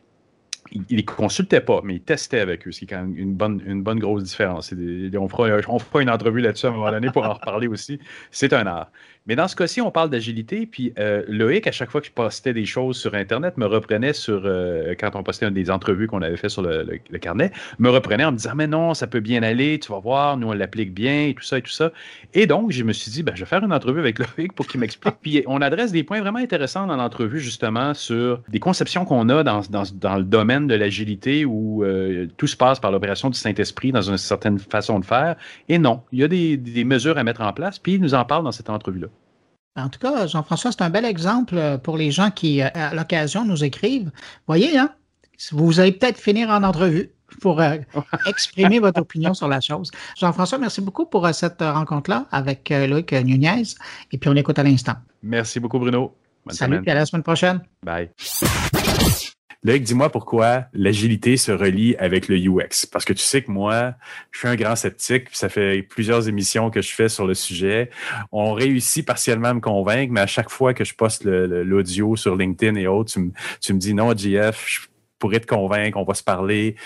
il 0.73 0.85
ne 0.91 0.97
les 0.97 1.05
consultait 1.05 1.61
pas, 1.61 1.81
mais 1.85 1.97
il 1.97 2.01
testait 2.01 2.41
avec 2.41 2.67
eux, 2.67 2.73
ce 2.73 2.79
qui 2.79 2.85
est 2.85 2.89
quand 2.89 3.03
même 3.03 3.17
une 3.17 3.35
bonne, 3.35 3.61
une 3.67 3.83
bonne 3.83 3.99
grosse 3.99 4.23
différence. 4.23 4.73
on, 4.73 5.29
fera, 5.29 5.49
on 5.69 5.79
fera 5.79 6.03
une 6.03 6.11
entrevue 6.11 6.41
là-dessus 6.41 6.67
à 6.67 6.69
un 6.71 6.73
moment 6.73 6.91
donné 6.91 7.11
pour 7.11 7.25
en 7.25 7.35
reparler 7.35 7.67
aussi. 7.67 7.99
C'est 8.31 8.53
un 8.53 8.67
art. 8.67 8.91
Mais 9.27 9.37
dans 9.37 9.49
ce 9.49 9.55
cas-ci, 9.55 9.81
on 9.81 9.91
parle 9.91 10.11
d'agilité. 10.11 10.67
Puis 10.67 10.93
euh, 10.99 11.23
Loïc, 11.29 11.67
à 11.67 11.73
chaque 11.73 11.91
fois 11.91 12.01
que 12.01 12.07
je 12.07 12.13
postais 12.13 12.55
des 12.55 12.65
choses 12.65 12.97
sur 12.97 13.15
Internet, 13.15 13.59
me 13.59 13.67
reprenait 13.67 14.15
sur, 14.15 14.43
euh, 14.45 14.95
quand 14.99 15.15
on 15.15 15.23
postait 15.23 15.51
des 15.51 15.71
entrevues 15.71 16.07
qu'on 16.07 16.23
avait 16.23 16.37
fait 16.37 16.49
sur 16.49 16.63
le, 16.63 16.99
carnet, 17.21 17.53
me 17.79 17.91
reprenait 17.91 18.25
en 18.25 18.33
me 18.33 18.37
disant, 18.39 18.53
mais 18.57 18.67
non, 18.67 18.95
ça 18.95 19.07
peut 19.07 19.21
bien 19.21 19.43
aller, 19.43 19.79
tu 19.79 19.93
vas 19.93 19.99
voir, 19.99 20.37
nous 20.37 20.49
on 20.49 20.53
l'applique 20.53 20.95
bien, 20.95 21.27
et 21.27 21.35
tout 21.35 21.45
ça, 21.45 21.59
et 21.59 21.63
tout 21.63 21.71
ça. 21.71 21.93
Et 22.33 22.47
donc, 22.47 22.71
je 22.71 22.83
me 22.83 22.93
suis 22.93 23.11
dit, 23.11 23.23
ben, 23.23 23.35
je 23.35 23.41
vais 23.41 23.47
faire 23.47 23.63
une 23.63 23.73
entrevue 23.73 24.01
avec 24.01 24.19
Loïc 24.37 24.55
pour 24.55 24.67
qu'il 24.67 24.81
m'explique. 24.81 25.17
Puis 25.21 25.45
on 25.47 25.61
adresse 25.61 25.93
des 25.93 26.03
points 26.03 26.21
vraiment 26.21 26.39
intéressants 26.39 26.87
dans 26.87 26.97
l'entrevue, 26.97 27.41
justement, 27.41 27.93
sur 27.93 28.41
des 28.49 28.59
conceptions 28.59 29.05
qu'on 29.05 29.29
a 29.29 29.43
dans, 29.45 29.61
dans, 29.71 30.17
le 30.17 30.25
domaine 30.25 30.67
de 30.67 30.75
l'agilité 30.75 31.45
où 31.45 31.85
euh, 31.85 32.27
tout 32.37 32.47
se 32.47 32.57
passe 32.57 32.81
par 32.81 32.91
l'opération 32.91 33.29
du 33.29 33.39
Saint-Esprit 33.39 33.93
dans 33.93 34.03
une 34.03 34.19
certaine 34.19 34.59
façon 34.59 34.99
de 34.99 35.05
faire. 35.05 35.37
Et 35.69 35.79
non, 35.79 36.03
il 36.11 36.21
y 36.21 36.25
a 36.25 36.29
des, 36.29 36.57
des 36.57 36.85
mesures 36.85 37.19
à 37.19 37.25
mettre 37.25 37.43
en 37.43 37.53
place, 37.53 37.79
puis 37.79 37.95
il 37.95 38.01
nous 38.01 38.15
en 38.15 38.25
parle 38.25 38.45
dans 38.45 38.53
cette 38.53 38.71
entrevue-là. 38.71 39.07
En 39.77 39.89
tout 39.89 40.01
cas, 40.01 40.27
Jean-François, 40.27 40.73
c'est 40.73 40.83
un 40.83 40.91
bel 40.91 41.05
exemple 41.05 41.57
euh, 41.57 41.79
pour 41.79 41.97
les 41.97 42.11
gens 42.11 42.31
qui, 42.31 42.61
euh, 42.61 42.69
à 42.75 42.95
l'occasion, 42.95 43.45
nous 43.45 43.63
écrivent. 43.63 44.11
Voyez, 44.47 44.77
hein, 44.77 44.91
vous 45.53 45.79
allez 45.79 45.93
peut-être 45.93 46.19
finir 46.19 46.51
en 46.51 46.63
entrevue 46.63 47.11
pour 47.41 47.61
euh, 47.61 47.77
exprimer 48.27 48.81
votre 48.81 49.01
opinion 49.01 49.33
sur 49.33 49.47
la 49.47 49.61
chose. 49.61 49.91
Jean-François, 50.19 50.59
merci 50.59 50.81
beaucoup 50.81 51.07
pour 51.07 51.29
cette 51.33 51.61
rencontre-là 51.61 52.27
avec 52.33 52.71
Loïc 52.71 53.13
Nunez. 53.13 53.63
Et 54.11 54.19
puis, 54.19 54.29
on 54.29 54.37
écoute 54.37 54.59
à 54.59 54.65
l'instant. 54.65 54.95
Merci 55.23 55.61
beaucoup, 55.61 55.79
Bruno. 55.79 56.17
Salut, 56.49 56.83
et 56.85 56.91
à 56.91 56.95
la 56.95 57.07
semaine 57.07 57.23
prochaine. 57.23 57.61
Bye. 57.85 58.11
Loïc, 59.63 59.83
dis-moi 59.83 60.09
pourquoi 60.09 60.65
l'agilité 60.73 61.37
se 61.37 61.53
relie 61.53 61.95
avec 61.97 62.29
le 62.29 62.37
UX. 62.39 62.87
Parce 62.91 63.05
que 63.05 63.13
tu 63.13 63.23
sais 63.23 63.43
que 63.43 63.51
moi, 63.51 63.95
je 64.31 64.39
suis 64.39 64.49
un 64.49 64.57
grand 64.57 64.75
sceptique. 64.75 65.29
Ça 65.33 65.51
fait 65.51 65.83
plusieurs 65.83 66.29
émissions 66.29 66.71
que 66.71 66.81
je 66.81 66.91
fais 66.95 67.11
sur 67.11 67.27
le 67.27 67.35
sujet. 67.35 67.91
On 68.33 68.55
réussit 68.55 69.05
partiellement 69.05 69.49
à 69.49 69.55
me 69.55 69.61
convaincre, 69.61 70.13
mais 70.15 70.21
à 70.21 70.27
chaque 70.27 70.49
fois 70.49 70.73
que 70.73 70.85
je 70.85 70.95
poste 70.95 71.25
l'audio 71.25 72.17
sur 72.17 72.37
LinkedIn 72.37 72.77
et 72.77 72.87
autres, 72.87 73.13
tu 73.13 73.33
tu 73.61 73.75
me 73.75 73.79
dis 73.79 73.93
non, 73.93 74.17
JF, 74.17 74.65
je 74.67 74.81
pourrais 75.19 75.41
te 75.41 75.47
convaincre, 75.47 75.99
on 75.99 76.05
va 76.05 76.15
se 76.15 76.25
parler. 76.25 76.77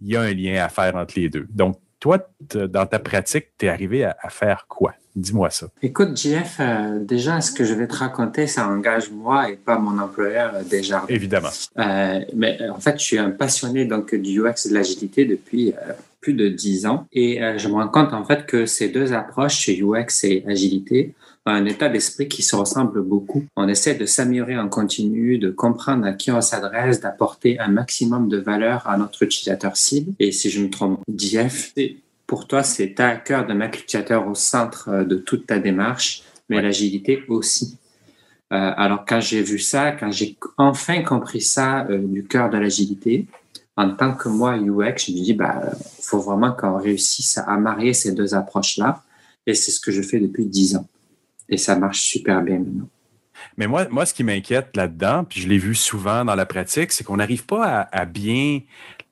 Il 0.00 0.08
y 0.08 0.16
a 0.16 0.22
un 0.22 0.32
lien 0.32 0.64
à 0.64 0.70
faire 0.70 0.96
entre 0.96 1.18
les 1.18 1.28
deux. 1.28 1.46
Donc, 1.50 1.76
toi, 2.02 2.18
dans 2.52 2.84
ta 2.84 2.98
pratique, 2.98 3.50
tu 3.56 3.66
es 3.66 3.68
arrivé 3.68 4.04
à, 4.04 4.28
faire 4.28 4.66
quoi? 4.68 4.92
Dis-moi 5.14 5.50
ça. 5.50 5.68
Écoute, 5.82 6.16
Jeff, 6.16 6.56
euh, 6.58 6.98
déjà, 6.98 7.40
ce 7.40 7.52
que 7.52 7.64
je 7.64 7.74
vais 7.74 7.86
te 7.86 7.94
raconter, 7.94 8.48
ça 8.48 8.66
engage 8.66 9.08
moi 9.12 9.48
et 9.48 9.54
pas 9.54 9.78
mon 9.78 9.96
employeur 10.00 10.52
euh, 10.52 10.62
déjà. 10.64 11.04
Évidemment. 11.08 11.50
Euh, 11.78 12.20
mais 12.34 12.58
en 12.68 12.80
fait, 12.80 12.98
je 12.98 13.04
suis 13.04 13.18
un 13.18 13.30
passionné 13.30 13.84
donc, 13.84 14.16
du 14.16 14.40
UX 14.40 14.66
et 14.66 14.70
de 14.70 14.74
l'agilité 14.74 15.26
depuis 15.26 15.74
plus 16.20 16.34
de 16.34 16.48
dix 16.48 16.86
ans. 16.86 17.06
Et 17.12 17.38
je 17.56 17.68
me 17.68 17.74
rends 17.74 17.88
compte 17.88 18.12
en 18.12 18.24
fait 18.24 18.46
que 18.46 18.66
ces 18.66 18.88
deux 18.88 19.12
approches, 19.12 19.68
UX 19.68 20.24
et 20.24 20.44
agilité, 20.48 21.14
un 21.46 21.64
état 21.64 21.88
d'esprit 21.88 22.28
qui 22.28 22.42
se 22.42 22.54
ressemble 22.54 23.02
beaucoup. 23.02 23.44
On 23.56 23.68
essaie 23.68 23.94
de 23.94 24.06
s'améliorer 24.06 24.56
en 24.58 24.68
continu, 24.68 25.38
de 25.38 25.50
comprendre 25.50 26.06
à 26.06 26.12
qui 26.12 26.30
on 26.30 26.40
s'adresse, 26.40 27.00
d'apporter 27.00 27.58
un 27.58 27.68
maximum 27.68 28.28
de 28.28 28.38
valeur 28.38 28.86
à 28.88 28.96
notre 28.96 29.22
utilisateur 29.22 29.76
cible. 29.76 30.12
Et 30.20 30.30
si 30.30 30.50
je 30.50 30.62
me 30.62 30.70
trompe, 30.70 31.00
JF, 31.12 31.74
pour 32.26 32.46
toi, 32.46 32.62
c'est 32.62 32.94
ta 32.94 33.16
cœur 33.16 33.46
de 33.46 33.54
mettre 33.54 33.78
l'utilisateur 33.78 34.26
au 34.28 34.34
centre 34.34 34.88
euh, 34.88 35.04
de 35.04 35.16
toute 35.16 35.46
ta 35.46 35.58
démarche, 35.58 36.22
mais 36.48 36.62
l'agilité 36.62 37.24
aussi. 37.28 37.76
Euh, 38.52 38.72
alors, 38.76 39.04
quand 39.06 39.20
j'ai 39.20 39.42
vu 39.42 39.58
ça, 39.58 39.92
quand 39.92 40.12
j'ai 40.12 40.36
enfin 40.56 41.02
compris 41.02 41.40
ça 41.40 41.86
euh, 41.86 41.98
du 41.98 42.24
cœur 42.24 42.50
de 42.50 42.58
l'agilité, 42.58 43.26
en 43.76 43.90
tant 43.90 44.14
que 44.14 44.28
moi 44.28 44.56
UX, 44.56 45.06
je 45.06 45.12
me 45.12 45.24
dis, 45.24 45.34
bah, 45.34 45.72
faut 46.00 46.20
vraiment 46.20 46.52
qu'on 46.52 46.76
réussisse 46.76 47.38
à 47.38 47.56
marier 47.56 47.94
ces 47.94 48.12
deux 48.12 48.34
approches-là. 48.34 49.02
Et 49.46 49.54
c'est 49.54 49.70
ce 49.70 49.80
que 49.80 49.90
je 49.90 50.02
fais 50.02 50.20
depuis 50.20 50.44
dix 50.44 50.76
ans 50.76 50.86
et 51.52 51.58
ça 51.58 51.76
marche 51.76 52.00
super 52.00 52.42
bien 52.42 52.58
maintenant. 52.58 52.88
Mais 53.58 53.66
moi, 53.66 53.86
moi 53.90 54.06
ce 54.06 54.14
qui 54.14 54.24
m'inquiète 54.24 54.74
là-dedans, 54.74 55.24
puis 55.24 55.40
je 55.40 55.48
l'ai 55.48 55.58
vu 55.58 55.74
souvent 55.74 56.24
dans 56.24 56.34
la 56.34 56.46
pratique, 56.46 56.92
c'est 56.92 57.04
qu'on 57.04 57.18
n'arrive 57.18 57.44
pas 57.44 57.88
à, 57.92 58.04
bien 58.06 58.60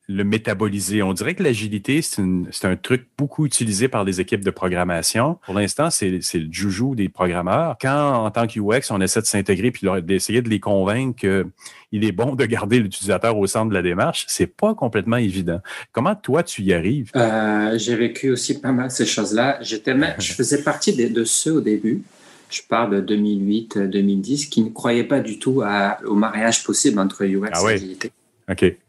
le 0.08 0.24
métaboliser. 0.24 1.02
On 1.02 1.12
dirait 1.12 1.34
que 1.34 1.42
l'agilité, 1.42 2.00
c'est 2.02 2.64
un 2.64 2.76
truc 2.76 3.06
beaucoup 3.16 3.46
utilisé 3.46 3.86
par 3.86 4.04
des 4.04 4.20
équipes 4.20 4.44
de 4.44 4.50
programmation. 4.50 5.38
Pour 5.44 5.54
l'instant, 5.54 5.90
c'est 5.90 6.10
le 6.10 6.48
joujou 6.50 6.96
des 6.96 7.08
programmeurs. 7.08 7.76
Quand, 7.80 8.24
en 8.24 8.30
tant 8.30 8.46
qu'UX, 8.46 8.90
on 8.90 9.00
essaie 9.00 9.20
de 9.20 9.26
s'intégrer 9.26 9.70
puis 9.70 9.86
d'essayer 10.02 10.42
de 10.42 10.48
les 10.48 10.58
convaincre 10.58 11.20
qu'il 11.20 12.04
est 12.04 12.12
bon 12.12 12.34
de 12.34 12.44
garder 12.46 12.80
l'utilisateur 12.80 13.36
au 13.36 13.46
centre 13.46 13.68
de 13.68 13.74
la 13.74 13.82
démarche, 13.82 14.24
c'est 14.26 14.48
pas 14.48 14.74
complètement 14.74 15.18
évident. 15.18 15.60
Comment 15.92 16.16
toi, 16.16 16.42
tu 16.42 16.62
y 16.62 16.72
arrives? 16.72 17.12
Euh, 17.14 17.78
j'ai 17.78 17.94
vécu 17.94 18.30
aussi 18.30 18.60
pas 18.60 18.72
mal 18.72 18.90
ces 18.90 19.06
choses-là. 19.06 19.58
J'étais, 19.60 19.94
je 20.18 20.32
faisais 20.32 20.64
partie 20.64 20.96
de, 20.96 21.06
de 21.06 21.24
ceux 21.24 21.52
au 21.52 21.60
début 21.60 22.02
je 22.50 22.62
parle 22.68 23.02
de 23.02 23.16
2008-2010, 23.16 24.48
qui 24.48 24.62
ne 24.62 24.70
croyaient 24.70 25.04
pas 25.04 25.20
du 25.20 25.38
tout 25.38 25.62
au 26.04 26.14
mariage 26.14 26.64
possible 26.64 26.98
entre 26.98 27.24
UX 27.24 27.50
ah 27.52 27.70
et 27.70 27.74
agilité. 27.74 28.12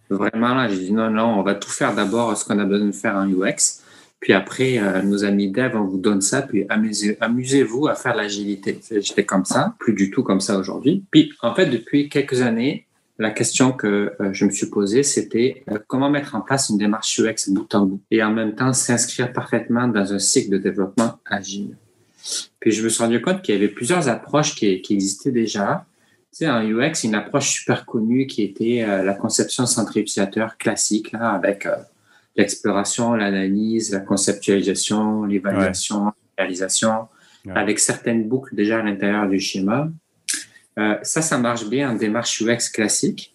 Vraiment, 0.09 0.55
là, 0.55 0.67
j'ai 0.67 0.77
dit 0.77 0.91
non, 0.91 1.09
non, 1.09 1.39
on 1.39 1.43
va 1.43 1.55
tout 1.55 1.69
faire 1.69 1.95
d'abord 1.95 2.35
ce 2.35 2.43
qu'on 2.43 2.59
a 2.59 2.65
besoin 2.65 2.87
de 2.87 2.91
faire 2.91 3.15
en 3.15 3.27
UX. 3.27 3.81
Puis 4.19 4.33
après, 4.33 4.77
euh, 4.77 5.01
nos 5.01 5.25
amis 5.25 5.49
dev, 5.49 5.71
on 5.75 5.85
vous 5.85 5.97
donne 5.97 6.21
ça, 6.21 6.43
puis 6.43 6.65
amusez-vous 6.69 7.87
à 7.87 7.95
faire 7.95 8.15
l'agilité. 8.15 8.79
J'étais 8.91 9.25
comme 9.25 9.45
ça, 9.45 9.73
plus 9.79 9.93
du 9.93 10.11
tout 10.11 10.21
comme 10.21 10.41
ça 10.41 10.57
aujourd'hui. 10.57 11.03
Puis, 11.09 11.33
en 11.41 11.55
fait, 11.55 11.65
depuis 11.65 12.07
quelques 12.07 12.41
années, 12.41 12.85
la 13.17 13.31
question 13.31 13.71
que 13.71 14.13
euh, 14.19 14.31
je 14.31 14.45
me 14.45 14.51
suis 14.51 14.67
posée, 14.67 15.01
c'était 15.03 15.63
euh, 15.71 15.79
comment 15.87 16.09
mettre 16.09 16.35
en 16.35 16.41
place 16.41 16.69
une 16.69 16.77
démarche 16.77 17.19
UX 17.19 17.49
bout 17.49 17.73
en 17.73 17.85
bout 17.85 18.01
et 18.11 18.23
en 18.23 18.31
même 18.31 18.53
temps 18.53 18.73
s'inscrire 18.73 19.33
parfaitement 19.33 19.87
dans 19.87 20.13
un 20.13 20.19
cycle 20.19 20.51
de 20.51 20.57
développement 20.57 21.19
agile. 21.25 21.75
Puis 22.59 22.71
je 22.71 22.83
me 22.83 22.89
suis 22.89 23.03
rendu 23.03 23.21
compte 23.21 23.41
qu'il 23.41 23.55
y 23.55 23.57
avait 23.57 23.67
plusieurs 23.67 24.07
approches 24.07 24.55
qui, 24.55 24.81
qui 24.81 24.93
existaient 24.93 25.31
déjà. 25.31 25.85
Tu 26.31 26.37
sais, 26.37 26.49
en 26.49 26.63
UX, 26.63 27.03
une 27.03 27.15
approche 27.15 27.49
super 27.49 27.85
connue 27.85 28.25
qui 28.25 28.43
était 28.43 28.83
euh, 28.83 29.03
la 29.03 29.13
conception 29.13 29.65
centrée 29.65 29.99
utilisateur 29.99 30.57
classique, 30.57 31.11
là, 31.11 31.31
avec 31.31 31.65
euh, 31.65 31.75
l'exploration, 32.35 33.13
l'analyse, 33.13 33.91
la 33.91 33.99
conceptualisation, 33.99 35.25
l'évaluation, 35.25 36.05
la 36.05 36.13
réalisation, 36.37 37.07
avec 37.53 37.79
certaines 37.79 38.27
boucles 38.27 38.55
déjà 38.55 38.79
à 38.79 38.83
l'intérieur 38.83 39.27
du 39.27 39.39
schéma. 39.39 39.89
Euh, 40.79 40.95
ça, 41.03 41.21
ça 41.21 41.37
marche 41.37 41.65
bien 41.67 41.91
en 41.91 41.95
démarche 41.95 42.41
UX 42.41 42.69
classique. 42.71 43.30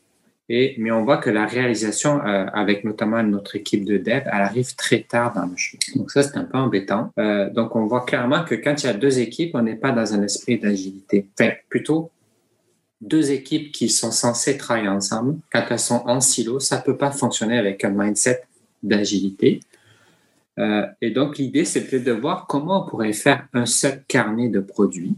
Mais 0.49 0.91
on 0.93 1.05
voit 1.05 1.17
que 1.19 1.31
la 1.31 1.45
réalisation, 1.47 2.25
euh, 2.25 2.47
avec 2.53 2.85
notamment 2.85 3.23
notre 3.23 3.57
équipe 3.57 3.85
de 3.85 3.99
dev, 3.99 4.23
elle 4.27 4.43
arrive 4.43 4.75
très 4.77 5.01
tard 5.01 5.35
dans 5.35 5.47
le 5.47 5.57
jeu. 5.57 5.77
Donc 5.97 6.11
ça, 6.11 6.23
c'est 6.23 6.37
un 6.37 6.45
peu 6.45 6.59
embêtant. 6.59 7.13
Euh, 7.19 7.51
donc 7.51 7.75
on 7.75 7.87
voit 7.87 8.05
clairement 8.05 8.45
que 8.45 8.55
quand 8.55 8.83
il 8.83 8.87
y 8.87 8.89
a 8.89 8.95
deux 8.95 9.19
équipes, 9.19 9.55
on 9.55 9.63
n'est 9.63 9.77
pas 9.77 9.91
dans 9.91 10.15
un 10.15 10.23
esprit 10.23 10.59
d'agilité. 10.59 11.29
Enfin, 11.39 11.51
plutôt 11.69 12.11
deux 13.01 13.33
équipes 13.33 13.73
qui 13.73 13.89
sont 13.89 14.13
censées 14.13 14.57
travailler 14.57 14.89
ensemble. 14.89 15.37
Quand 15.53 15.65
elles 15.69 15.79
sont 15.79 16.03
en 16.07 16.21
silo, 16.21 16.61
ça 16.61 16.79
peut 16.79 16.97
pas 16.97 17.11
fonctionner 17.11 17.59
avec 17.59 17.85
un 17.85 17.91
mindset 17.91 18.43
d'agilité. 18.83 19.61
Euh, 20.59 20.87
et 21.01 21.11
donc 21.11 21.39
l'idée, 21.39 21.65
c'était 21.65 22.01
de 22.01 22.13
voir 22.13 22.47
comment 22.47 22.85
on 22.85 22.89
pourrait 22.89 23.13
faire 23.13 23.47
un 23.53 23.67
seul 23.67 24.03
carnet 24.09 24.49
de 24.49 24.61
produits, 24.61 25.15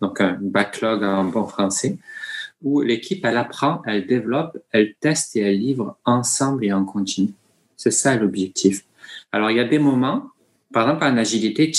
donc 0.00 0.20
un 0.20 0.38
backlog 0.40 1.04
en 1.04 1.24
bon 1.24 1.46
français, 1.46 1.96
où 2.62 2.80
l'équipe, 2.82 3.24
elle 3.24 3.36
apprend, 3.36 3.82
elle 3.86 4.06
développe, 4.06 4.58
elle 4.72 4.94
teste 5.00 5.36
et 5.36 5.40
elle 5.40 5.58
livre 5.58 5.96
ensemble 6.04 6.64
et 6.64 6.72
en 6.72 6.84
continu. 6.84 7.30
C'est 7.76 7.90
ça 7.90 8.16
l'objectif. 8.16 8.84
Alors, 9.32 9.50
il 9.50 9.56
y 9.56 9.60
a 9.60 9.64
des 9.64 9.78
moments, 9.78 10.30
par 10.72 10.88
exemple, 10.88 11.04
en 11.04 11.16
agilité, 11.16 11.72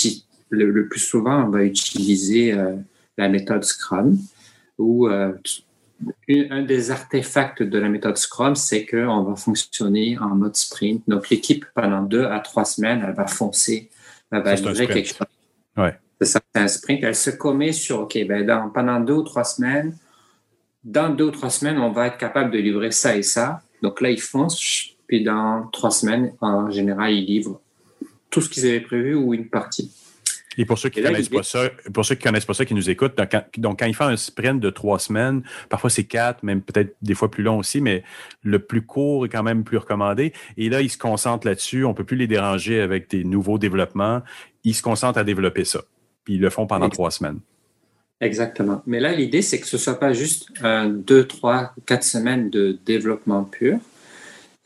le, 0.50 0.88
plus 0.88 1.00
souvent, 1.00 1.44
on 1.44 1.48
va 1.48 1.64
utiliser 1.64 2.52
euh, 2.52 2.74
la 3.16 3.28
méthode 3.28 3.64
Scrum, 3.64 4.18
où 4.78 5.06
euh, 5.06 5.32
un 6.50 6.62
des 6.62 6.90
artefacts 6.90 7.62
de 7.62 7.78
la 7.78 7.88
méthode 7.88 8.16
Scrum, 8.16 8.56
c'est 8.56 8.84
qu'on 8.84 9.22
va 9.22 9.36
fonctionner 9.36 10.18
en 10.18 10.34
mode 10.34 10.56
sprint. 10.56 11.02
Donc, 11.08 11.30
l'équipe, 11.30 11.64
pendant 11.74 12.02
deux 12.02 12.24
à 12.24 12.40
trois 12.40 12.64
semaines, 12.64 13.04
elle 13.06 13.14
va 13.14 13.26
foncer, 13.26 13.88
elle 14.30 14.42
va 14.42 14.54
livrer 14.54 14.86
quelque 14.88 15.08
chose. 15.08 15.26
Ouais. 15.76 15.96
C'est 16.20 16.26
ça, 16.26 16.40
c'est 16.54 16.60
un 16.60 16.68
sprint. 16.68 17.04
Elle 17.04 17.14
se 17.14 17.30
commet 17.30 17.72
sur, 17.72 18.00
OK, 18.00 18.18
ben, 18.26 18.44
dans, 18.44 18.70
pendant 18.70 19.00
deux 19.00 19.14
ou 19.14 19.22
trois 19.22 19.44
semaines, 19.44 19.94
dans 20.84 21.10
deux 21.10 21.26
ou 21.26 21.30
trois 21.30 21.50
semaines, 21.50 21.78
on 21.78 21.90
va 21.90 22.08
être 22.08 22.18
capable 22.18 22.50
de 22.50 22.58
livrer 22.58 22.90
ça 22.90 23.16
et 23.16 23.22
ça. 23.22 23.62
Donc 23.82 24.00
là, 24.00 24.10
ils 24.10 24.20
foncent, 24.20 24.96
puis 25.06 25.22
dans 25.22 25.68
trois 25.72 25.90
semaines, 25.90 26.32
en 26.40 26.70
général, 26.70 27.12
ils 27.12 27.24
livrent 27.24 27.60
tout 28.30 28.40
ce 28.40 28.48
qu'ils 28.48 28.66
avaient 28.66 28.80
prévu 28.80 29.14
ou 29.14 29.34
une 29.34 29.48
partie. 29.48 29.92
Et 30.58 30.66
pour 30.66 30.78
ceux 30.78 30.90
qui 30.90 31.00
ne 31.00 31.06
connaissent 31.06 31.28
pas 31.28 31.42
ça, 31.42 31.70
pour 31.94 32.04
ceux 32.04 32.14
qui 32.14 32.24
connaissent 32.24 32.44
pas 32.44 32.54
ça, 32.54 32.64
qui 32.64 32.74
nous 32.74 32.90
écoutent, 32.90 33.16
donc 33.16 33.30
quand, 33.30 33.44
donc 33.56 33.78
quand 33.78 33.86
ils 33.86 33.94
font 33.94 34.06
un 34.06 34.16
sprint 34.16 34.60
de 34.60 34.70
trois 34.70 34.98
semaines, 34.98 35.42
parfois 35.70 35.88
c'est 35.88 36.04
quatre, 36.04 36.42
même 36.42 36.60
peut-être 36.60 36.94
des 37.00 37.14
fois 37.14 37.30
plus 37.30 37.42
long 37.42 37.58
aussi, 37.58 37.80
mais 37.80 38.02
le 38.42 38.58
plus 38.58 38.84
court 38.84 39.24
est 39.24 39.28
quand 39.30 39.42
même 39.42 39.64
plus 39.64 39.78
recommandé. 39.78 40.32
Et 40.58 40.68
là, 40.68 40.82
ils 40.82 40.90
se 40.90 40.98
concentrent 40.98 41.46
là-dessus. 41.46 41.84
On 41.84 41.94
peut 41.94 42.04
plus 42.04 42.16
les 42.16 42.26
déranger 42.26 42.80
avec 42.80 43.08
des 43.08 43.24
nouveaux 43.24 43.58
développements. 43.58 44.20
Ils 44.64 44.74
se 44.74 44.82
concentrent 44.82 45.18
à 45.18 45.24
développer 45.24 45.64
ça. 45.64 45.82
Puis 46.24 46.34
ils 46.34 46.40
le 46.40 46.50
font 46.50 46.66
pendant 46.66 46.90
trois 46.90 47.10
semaines. 47.10 47.40
Exactement. 48.22 48.82
Mais 48.86 49.00
là, 49.00 49.12
l'idée, 49.12 49.42
c'est 49.42 49.60
que 49.60 49.66
ce 49.66 49.76
soit 49.76 49.98
pas 49.98 50.12
juste 50.12 50.48
deux, 50.86 51.26
trois, 51.26 51.74
quatre 51.84 52.04
semaines 52.04 52.48
de 52.50 52.78
développement 52.86 53.44
pur. 53.44 53.78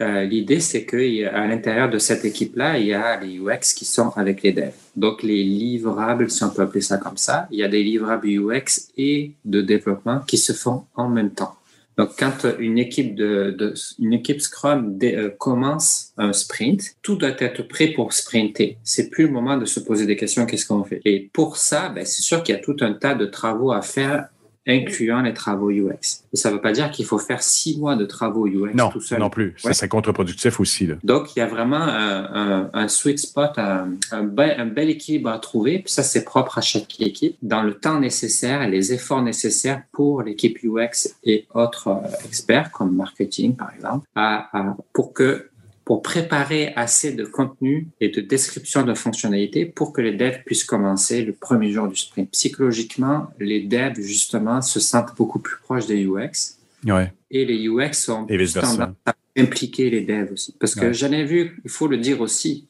Euh, 0.03 0.25
l'idée, 0.25 0.61
c'est 0.61 0.85
qu'à 0.85 1.47
l'intérieur 1.47 1.89
de 1.89 1.99
cette 1.99 2.25
équipe-là, 2.27 2.79
il 2.79 2.87
y 2.87 2.93
a 2.93 3.19
les 3.19 3.39
UX 3.39 3.73
qui 3.75 3.87
sont 3.87 4.11
avec 4.11 4.43
les 4.43 4.53
devs. 4.53 4.75
Donc, 4.95 5.23
les 5.23 5.43
livrables, 5.43 6.31
si 6.31 6.45
on 6.45 6.51
peut 6.51 6.63
appeler 6.63 6.83
ça 6.83 6.99
comme 6.99 7.17
ça, 7.17 7.49
il 7.51 7.59
y 7.59 7.65
a 7.65 7.69
des 7.69 7.83
livrables 7.83 8.29
UX 8.29 8.91
et 8.99 9.33
de 9.47 9.63
développement 9.63 10.21
qui 10.27 10.37
se 10.37 10.53
font 10.53 10.85
en 10.95 11.09
même 11.09 11.31
temps. 11.31 11.57
Donc, 11.97 12.11
quand 12.19 12.47
une 12.59 12.79
équipe 12.79 13.15
de, 13.15 13.75
une 13.99 14.13
équipe 14.13 14.41
Scrum 14.41 14.99
euh, 15.03 15.31
commence 15.39 16.13
un 16.19 16.33
sprint, 16.33 16.95
tout 17.03 17.17
doit 17.17 17.35
être 17.39 17.63
prêt 17.63 17.89
pour 17.89 18.13
sprinter. 18.13 18.77
C'est 18.85 19.09
plus 19.09 19.27
le 19.27 19.33
moment 19.33 19.57
de 19.57 19.65
se 19.65 19.81
poser 19.81 20.05
des 20.05 20.17
questions. 20.17 20.45
Qu'est-ce 20.45 20.67
qu'on 20.67 20.85
fait? 20.85 21.01
Et 21.05 21.31
pour 21.33 21.57
ça, 21.57 21.89
ben, 21.89 22.05
c'est 22.05 22.23
sûr 22.23 22.43
qu'il 22.43 22.55
y 22.55 22.59
a 22.59 22.61
tout 22.61 22.77
un 22.81 22.93
tas 22.93 23.15
de 23.15 23.25
travaux 23.25 23.73
à 23.73 23.81
faire 23.81 24.29
incluant 24.67 25.23
les 25.23 25.33
travaux 25.33 25.71
UX. 25.71 26.25
Et 26.33 26.37
ça 26.37 26.51
ne 26.51 26.55
veut 26.55 26.61
pas 26.61 26.73
dire 26.73 26.91
qu'il 26.91 27.05
faut 27.05 27.19
faire 27.19 27.43
six 27.43 27.79
mois 27.79 27.97
de 27.97 28.05
travaux 28.05 28.47
UX 28.47 28.75
non, 28.75 28.91
tout 28.91 29.01
seul. 29.01 29.21
Non, 29.21 29.31
plus. 29.31 29.55
Ça, 29.59 29.73
c'est 29.73 29.89
contre-productif 29.89 30.61
aussi. 30.61 30.87
Là. 30.87 30.97
Donc, 31.05 31.37
il 31.37 31.39
y 31.39 31.43
a 31.43 31.47
vraiment 31.47 31.83
un, 31.83 32.71
un, 32.73 32.89
sweet 32.89 33.19
spot, 33.19 33.59
un, 33.59 33.91
un, 34.11 34.23
bel, 34.23 34.59
un, 34.59 34.67
bel, 34.67 34.91
équilibre 34.91 35.31
à 35.31 35.39
trouver. 35.39 35.79
Puis 35.81 35.93
ça, 35.93 36.03
c'est 36.03 36.25
propre 36.25 36.59
à 36.59 36.61
chaque 36.61 37.01
équipe, 37.01 37.37
dans 37.43 37.63
le 37.63 37.75
temps 37.75 38.01
nécessaire 38.01 38.63
et 38.63 38.71
les 38.71 38.93
efforts 38.93 39.23
nécessaires 39.23 39.83
pour 39.93 40.23
l'équipe 40.23 40.59
UX 40.63 41.15
et 41.25 41.47
autres 41.55 41.89
euh, 41.89 42.25
experts, 42.25 42.71
comme 42.73 42.95
marketing, 42.95 43.55
par 43.55 43.73
exemple, 43.75 44.07
à, 44.15 44.49
à, 44.53 44.77
pour 44.93 45.13
que 45.13 45.51
pour 45.87 46.03
préparer 46.03 46.73
assez 46.75 47.13
de 47.13 47.25
contenu 47.25 47.87
et 48.01 48.09
de 48.09 48.21
description 48.21 48.83
de 48.83 48.93
fonctionnalités 48.93 49.67
pour 49.67 49.93
que 49.93 50.01
les 50.01 50.17
devs 50.17 50.43
puissent 50.45 50.65
commencer 50.65 51.23
le 51.23 51.33
premier 51.33 51.71
jour 51.71 51.87
du 51.87 51.95
sprint. 51.95 52.29
Psychologiquement, 52.33 53.29
les 53.39 53.61
devs, 53.61 54.01
justement, 54.01 54.61
se 54.63 54.81
sentent 54.81 55.17
beaucoup 55.17 55.39
plus 55.39 55.57
proches 55.63 55.87
des 55.87 56.05
UX. 56.05 56.59
Ouais. 56.85 57.13
Et 57.31 57.45
les 57.45 57.69
UX 57.69 57.93
sont 57.93 58.27
tendance 58.27 58.81
à 59.07 59.15
impliquer 59.39 59.89
les 59.89 60.01
devs 60.01 60.33
aussi. 60.33 60.57
Parce 60.59 60.75
que 60.75 60.93
j'en 60.93 61.13
ai 61.13 61.25
vu, 61.25 61.61
il 61.65 61.71
faut 61.71 61.87
le 61.87 61.99
dire 61.99 62.21
aussi, 62.21 62.67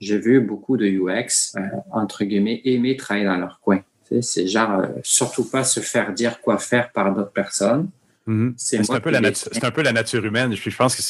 j'ai 0.00 0.18
vu 0.18 0.40
beaucoup 0.40 0.76
de 0.76 0.86
UX, 0.86 1.56
euh, 1.56 1.60
entre 1.90 2.24
guillemets, 2.24 2.60
aimer 2.64 2.96
travailler 2.96 3.26
dans 3.26 3.36
leur 3.36 3.58
coin. 3.60 3.82
C'est 4.20 4.46
genre, 4.46 4.78
euh, 4.78 4.86
surtout 5.02 5.44
pas 5.44 5.64
se 5.64 5.80
faire 5.80 6.12
dire 6.14 6.40
quoi 6.40 6.56
faire 6.58 6.92
par 6.92 7.12
d'autres 7.12 7.32
personnes 7.32 7.90
Mhm. 8.30 8.54
C'est 8.56 8.78
un, 8.90 9.00
peu 9.00 9.10
la 9.10 9.18
un 9.18 9.70
peu 9.72 9.82
la 9.82 9.92
nature 9.92 10.24
humaine. 10.24 10.54
Je, 10.54 10.76
pense 10.76 10.94
que 10.94 11.02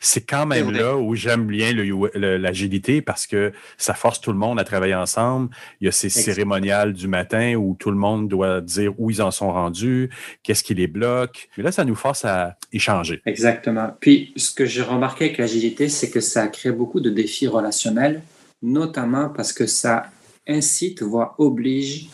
c'est 0.00 0.20
quand 0.22 0.44
même 0.44 0.72
là 0.72 0.96
où 0.96 1.14
j'aime 1.14 1.46
bien 1.46 1.72
l'agilité 2.14 3.00
parce 3.00 3.28
que 3.28 3.52
ça 3.78 3.94
force 3.94 4.20
tout 4.20 4.32
le 4.32 4.38
monde 4.38 4.58
à 4.58 4.64
travailler 4.64 4.96
ensemble. 4.96 5.54
Il 5.80 5.84
y 5.84 5.88
a 5.88 5.92
ces 5.92 6.08
cérémoniales 6.08 6.92
du 6.92 7.06
matin 7.06 7.54
où 7.54 7.76
tout 7.78 7.92
le 7.92 7.96
monde 7.96 8.28
doit 8.28 8.60
dire 8.60 8.92
où 8.98 9.08
ils 9.08 9.22
en 9.22 9.30
sont 9.30 9.52
rendus, 9.52 10.10
qu'est-ce 10.42 10.64
qui 10.64 10.74
les 10.74 10.88
bloque. 10.88 11.48
Mais 11.56 11.62
là, 11.62 11.70
ça 11.70 11.84
nous 11.84 11.94
force 11.94 12.24
à 12.24 12.56
échanger. 12.72 13.22
Exactement. 13.24 13.96
Puis, 14.00 14.32
ce 14.36 14.52
que 14.52 14.66
j'ai 14.66 14.82
remarqué 14.82 15.26
avec 15.26 15.38
l'agilité, 15.38 15.88
c'est 15.88 16.10
que 16.10 16.20
ça 16.20 16.48
crée 16.48 16.72
beaucoup 16.72 17.00
de 17.00 17.10
défis 17.10 17.46
relationnels, 17.46 18.22
notamment 18.62 19.28
parce 19.28 19.52
que 19.52 19.66
ça 19.66 20.06
incite, 20.48 21.02
voire 21.02 21.36
oblige 21.38 22.08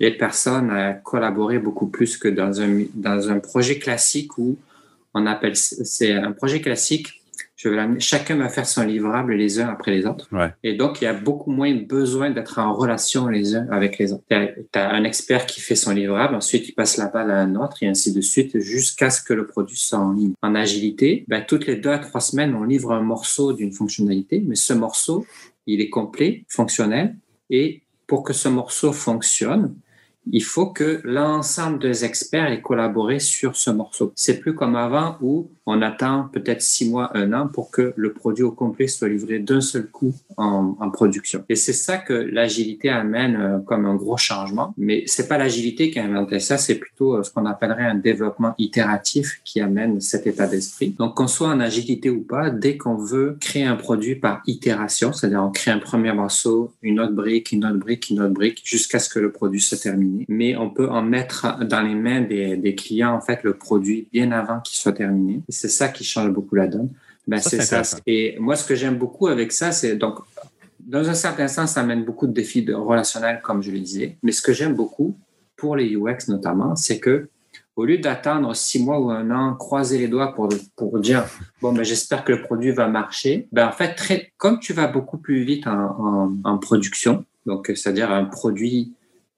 les 0.00 0.10
personnes 0.10 0.70
à 0.70 0.92
collaborer 0.92 1.58
beaucoup 1.58 1.86
plus 1.86 2.16
que 2.16 2.28
dans 2.28 2.60
un, 2.60 2.84
dans 2.94 3.30
un 3.30 3.38
projet 3.38 3.78
classique 3.78 4.38
où 4.38 4.56
on 5.14 5.26
appelle, 5.26 5.56
c'est 5.56 6.12
un 6.12 6.32
projet 6.32 6.60
classique, 6.60 7.22
je 7.56 7.68
vais 7.68 8.00
chacun 8.00 8.36
va 8.36 8.48
faire 8.48 8.66
son 8.66 8.82
livrable 8.82 9.32
les 9.34 9.60
uns 9.60 9.68
après 9.68 9.92
les 9.92 10.06
autres. 10.06 10.28
Et 10.62 10.74
donc, 10.74 11.00
il 11.00 11.04
y 11.04 11.06
a 11.06 11.14
beaucoup 11.14 11.52
moins 11.52 11.72
besoin 11.74 12.30
d'être 12.30 12.58
en 12.58 12.74
relation 12.74 13.28
les 13.28 13.54
uns 13.54 13.66
avec 13.70 13.96
les 13.98 14.12
autres. 14.12 14.24
Tu 14.28 14.78
as, 14.78 14.90
un 14.90 15.04
expert 15.04 15.46
qui 15.46 15.60
fait 15.60 15.76
son 15.76 15.92
livrable, 15.92 16.34
ensuite 16.34 16.68
il 16.68 16.72
passe 16.72 16.98
la 16.98 17.06
balle 17.06 17.30
à 17.30 17.38
un 17.40 17.54
autre 17.54 17.76
et 17.82 17.86
ainsi 17.86 18.12
de 18.12 18.20
suite 18.20 18.58
jusqu'à 18.58 19.08
ce 19.08 19.22
que 19.22 19.32
le 19.32 19.46
produit 19.46 19.76
soit 19.76 19.98
en 19.98 20.12
ligne. 20.12 20.34
En 20.42 20.54
agilité, 20.54 21.24
ben, 21.28 21.44
toutes 21.46 21.66
les 21.66 21.76
deux 21.76 21.90
à 21.90 21.98
trois 21.98 22.20
semaines, 22.20 22.54
on 22.54 22.64
livre 22.64 22.92
un 22.92 23.02
morceau 23.02 23.52
d'une 23.52 23.72
fonctionnalité, 23.72 24.42
mais 24.44 24.56
ce 24.56 24.72
morceau, 24.72 25.24
il 25.66 25.80
est 25.80 25.90
complet, 25.90 26.44
fonctionnel 26.48 27.16
et 27.50 27.82
pour 28.06 28.24
que 28.24 28.32
ce 28.32 28.48
morceau 28.48 28.92
fonctionne, 28.92 29.74
il 30.30 30.42
faut 30.42 30.66
que 30.66 31.00
l'ensemble 31.04 31.78
des 31.78 32.04
experts 32.04 32.50
aient 32.50 32.62
collaboré 32.62 33.18
sur 33.18 33.56
ce 33.56 33.70
morceau. 33.70 34.12
C'est 34.16 34.40
plus 34.40 34.54
comme 34.54 34.76
avant 34.76 35.16
où 35.20 35.50
on 35.66 35.82
attend 35.82 36.28
peut-être 36.32 36.62
six 36.62 36.88
mois, 36.88 37.10
un 37.16 37.32
an 37.32 37.48
pour 37.48 37.70
que 37.70 37.92
le 37.96 38.12
produit 38.12 38.44
au 38.44 38.50
complet 38.50 38.86
soit 38.86 39.08
livré 39.08 39.38
d'un 39.38 39.60
seul 39.60 39.86
coup 39.86 40.14
en, 40.36 40.74
production. 40.90 41.44
Et 41.48 41.56
c'est 41.56 41.72
ça 41.72 41.96
que 41.96 42.12
l'agilité 42.12 42.88
amène 42.88 43.36
euh, 43.36 43.58
comme 43.58 43.86
un 43.86 43.94
gros 43.94 44.16
changement. 44.16 44.74
Mais 44.76 45.02
c'est 45.06 45.26
pas 45.26 45.38
l'agilité 45.38 45.90
qui 45.90 45.98
a 45.98 46.04
inventé 46.04 46.38
ça, 46.38 46.58
c'est 46.58 46.76
plutôt 46.76 47.16
euh, 47.16 47.22
ce 47.22 47.30
qu'on 47.30 47.46
appellerait 47.46 47.84
un 47.84 47.94
développement 47.94 48.54
itératif 48.58 49.40
qui 49.44 49.60
amène 49.60 50.00
cet 50.00 50.26
état 50.26 50.46
d'esprit. 50.46 50.90
Donc 50.90 51.16
qu'on 51.16 51.26
soit 51.26 51.48
en 51.48 51.58
agilité 51.58 52.10
ou 52.10 52.20
pas, 52.20 52.50
dès 52.50 52.76
qu'on 52.76 52.96
veut 52.96 53.36
créer 53.40 53.64
un 53.64 53.76
produit 53.76 54.14
par 54.14 54.42
itération, 54.46 55.12
c'est-à-dire 55.12 55.42
on 55.42 55.50
crée 55.50 55.70
un 55.70 55.78
premier 55.78 56.12
morceau, 56.12 56.72
une 56.82 57.00
autre 57.00 57.14
brique, 57.14 57.50
une 57.50 57.64
autre 57.64 57.78
brique, 57.78 58.10
une 58.10 58.20
autre 58.20 58.34
brique, 58.34 58.60
jusqu'à 58.64 58.98
ce 58.98 59.08
que 59.08 59.18
le 59.18 59.32
produit 59.32 59.60
soit 59.60 59.78
terminé. 59.78 60.26
Mais 60.28 60.56
on 60.56 60.70
peut 60.70 60.88
en 60.88 61.02
mettre 61.02 61.58
dans 61.64 61.80
les 61.80 61.94
mains 61.94 62.20
des 62.20 62.74
clients 62.76 63.14
en 63.14 63.20
fait 63.20 63.42
le 63.42 63.54
produit 63.54 64.06
bien 64.12 64.30
avant 64.32 64.60
qu'il 64.60 64.78
soit 64.78 64.92
terminé 64.92 65.42
c'est 65.54 65.68
ça 65.68 65.88
qui 65.88 66.04
change 66.04 66.30
beaucoup 66.30 66.54
la 66.54 66.66
donne. 66.66 66.90
Ben, 67.26 67.38
c'est 67.38 67.62
ça. 67.62 67.82
Et 68.06 68.36
moi, 68.38 68.56
ce 68.56 68.66
que 68.66 68.74
j'aime 68.74 68.98
beaucoup 68.98 69.28
avec 69.28 69.52
ça, 69.52 69.72
c'est 69.72 69.96
donc, 69.96 70.18
dans 70.80 71.08
un 71.08 71.14
certain 71.14 71.48
sens, 71.48 71.72
ça 71.72 71.80
amène 71.80 72.04
beaucoup 72.04 72.26
de 72.26 72.32
défis 72.32 72.62
de 72.62 72.74
relationnels, 72.74 73.40
comme 73.42 73.62
je 73.62 73.70
le 73.70 73.80
disais. 73.80 74.18
Mais 74.22 74.32
ce 74.32 74.42
que 74.42 74.52
j'aime 74.52 74.74
beaucoup, 74.74 75.16
pour 75.56 75.76
les 75.76 75.96
UX 75.96 76.28
notamment, 76.28 76.76
c'est 76.76 76.98
que 76.98 77.28
au 77.76 77.84
lieu 77.84 77.98
d'attendre 77.98 78.54
six 78.54 78.78
mois 78.78 79.00
ou 79.00 79.10
un 79.10 79.30
an, 79.30 79.54
croiser 79.54 79.98
les 79.98 80.08
doigts 80.08 80.32
pour, 80.34 80.48
pour 80.76 80.98
dire 81.00 81.24
bon 81.60 81.72
ben 81.72 81.82
j'espère 81.82 82.24
que 82.24 82.32
le 82.32 82.42
produit 82.42 82.70
va 82.70 82.86
marcher, 82.86 83.48
ben 83.50 83.66
en 83.66 83.72
fait 83.72 83.94
très, 83.94 84.32
comme 84.36 84.60
tu 84.60 84.72
vas 84.72 84.86
beaucoup 84.86 85.18
plus 85.18 85.42
vite 85.42 85.66
en, 85.66 86.32
en 86.44 86.58
production, 86.58 87.24
donc 87.46 87.72
c'est-à-dire 87.74 88.12
un 88.12 88.26
produit 88.26 88.92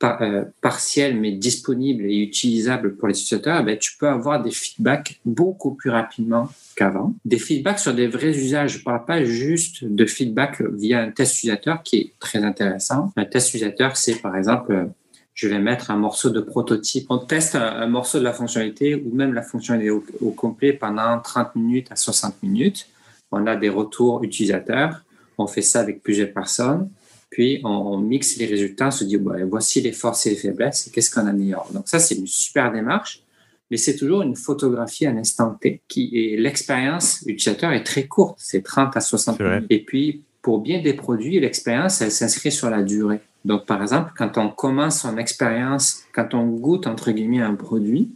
euh, 0.04 0.44
partiel 0.60 1.18
mais 1.18 1.32
disponible 1.32 2.04
et 2.04 2.18
utilisable 2.18 2.96
pour 2.96 3.08
les 3.08 3.14
utilisateurs, 3.14 3.64
ben, 3.64 3.78
tu 3.78 3.96
peux 3.96 4.08
avoir 4.08 4.42
des 4.42 4.50
feedbacks 4.50 5.20
beaucoup 5.24 5.74
plus 5.74 5.88
rapidement 5.88 6.50
qu'avant. 6.76 7.14
Des 7.24 7.38
feedbacks 7.38 7.78
sur 7.78 7.94
des 7.94 8.06
vrais 8.06 8.36
usages. 8.36 8.74
Je 8.74 8.78
ne 8.80 8.84
parle 8.84 9.06
pas 9.06 9.24
juste 9.24 9.84
de 9.84 10.04
feedback 10.04 10.60
via 10.60 11.00
un 11.00 11.10
test 11.10 11.36
utilisateur 11.36 11.82
qui 11.82 11.96
est 11.96 12.12
très 12.18 12.44
intéressant. 12.44 13.10
Un 13.16 13.24
test 13.24 13.48
utilisateur, 13.48 13.96
c'est 13.96 14.16
par 14.16 14.36
exemple, 14.36 14.72
euh, 14.72 14.84
je 15.32 15.48
vais 15.48 15.58
mettre 15.58 15.90
un 15.90 15.96
morceau 15.96 16.28
de 16.28 16.42
prototype. 16.42 17.06
On 17.08 17.16
teste 17.16 17.54
un, 17.54 17.86
morceau 17.86 18.18
de 18.18 18.24
la 18.24 18.34
fonctionnalité 18.34 18.96
ou 18.96 19.14
même 19.14 19.32
la 19.32 19.42
fonctionnalité 19.42 19.90
au 19.90 20.30
complet 20.30 20.74
pendant 20.74 21.18
30 21.18 21.56
minutes 21.56 21.90
à 21.90 21.96
60 21.96 22.42
minutes. 22.42 22.86
On 23.32 23.46
a 23.46 23.56
des 23.56 23.70
retours 23.70 24.22
utilisateurs. 24.22 25.02
On 25.38 25.46
fait 25.46 25.62
ça 25.62 25.80
avec 25.80 26.02
plusieurs 26.02 26.32
personnes 26.34 26.90
puis 27.36 27.60
on, 27.64 27.98
mixe 27.98 28.38
les 28.38 28.46
résultats, 28.46 28.86
on 28.86 28.90
se 28.90 29.04
dit, 29.04 29.18
voici 29.50 29.82
les 29.82 29.92
forces 29.92 30.24
et 30.24 30.30
les 30.30 30.36
faiblesses, 30.36 30.86
et 30.86 30.90
qu'est-ce 30.90 31.10
qu'on 31.10 31.26
améliore? 31.26 31.68
Donc 31.74 31.86
ça, 31.86 31.98
c'est 31.98 32.14
une 32.14 32.26
super 32.26 32.72
démarche, 32.72 33.22
mais 33.70 33.76
c'est 33.76 33.94
toujours 33.94 34.22
une 34.22 34.34
photographie 34.34 35.04
à 35.04 35.12
l'instant 35.12 35.50
T. 35.60 35.82
Qui, 35.86 36.08
et 36.14 36.38
l'expérience 36.38 37.20
utilisateur 37.26 37.72
est 37.72 37.84
très 37.84 38.06
courte, 38.06 38.38
c'est 38.40 38.62
30 38.62 38.96
à 38.96 39.00
60 39.02 39.38
minutes. 39.38 39.66
Et 39.68 39.84
puis, 39.84 40.22
pour 40.40 40.62
bien 40.62 40.80
des 40.80 40.94
produits, 40.94 41.38
l'expérience, 41.38 42.00
elle 42.00 42.10
s'inscrit 42.10 42.50
sur 42.50 42.70
la 42.70 42.82
durée. 42.82 43.20
Donc, 43.44 43.66
par 43.66 43.82
exemple, 43.82 44.12
quand 44.16 44.38
on 44.38 44.48
commence 44.48 45.02
son 45.02 45.18
expérience, 45.18 46.04
quand 46.14 46.32
on 46.32 46.46
goûte, 46.46 46.86
entre 46.86 47.10
guillemets, 47.10 47.42
un 47.42 47.54
produit, 47.54 48.12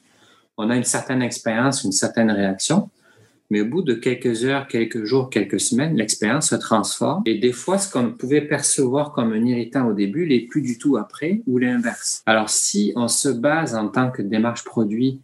on 0.56 0.70
a 0.70 0.76
une 0.76 0.84
certaine 0.84 1.20
expérience, 1.20 1.84
une 1.84 1.92
certaine 1.92 2.30
réaction 2.30 2.88
mais 3.50 3.60
au 3.60 3.66
bout 3.66 3.82
de 3.82 3.94
quelques 3.94 4.44
heures, 4.44 4.68
quelques 4.68 5.04
jours, 5.04 5.28
quelques 5.28 5.60
semaines, 5.60 5.96
l'expérience 5.96 6.50
se 6.50 6.54
transforme. 6.54 7.22
Et 7.26 7.38
des 7.38 7.52
fois, 7.52 7.78
ce 7.78 7.92
qu'on 7.92 8.12
pouvait 8.12 8.40
percevoir 8.40 9.12
comme 9.12 9.32
un 9.32 9.44
irritant 9.44 9.88
au 9.88 9.92
début 9.92 10.24
l'est 10.24 10.46
plus 10.46 10.62
du 10.62 10.78
tout 10.78 10.96
après 10.96 11.42
ou 11.46 11.58
l'inverse. 11.58 12.22
Alors, 12.26 12.48
si 12.48 12.92
on 12.96 13.08
se 13.08 13.28
base 13.28 13.74
en 13.74 13.88
tant 13.88 14.10
que 14.10 14.22
démarche 14.22 14.64
produit 14.64 15.20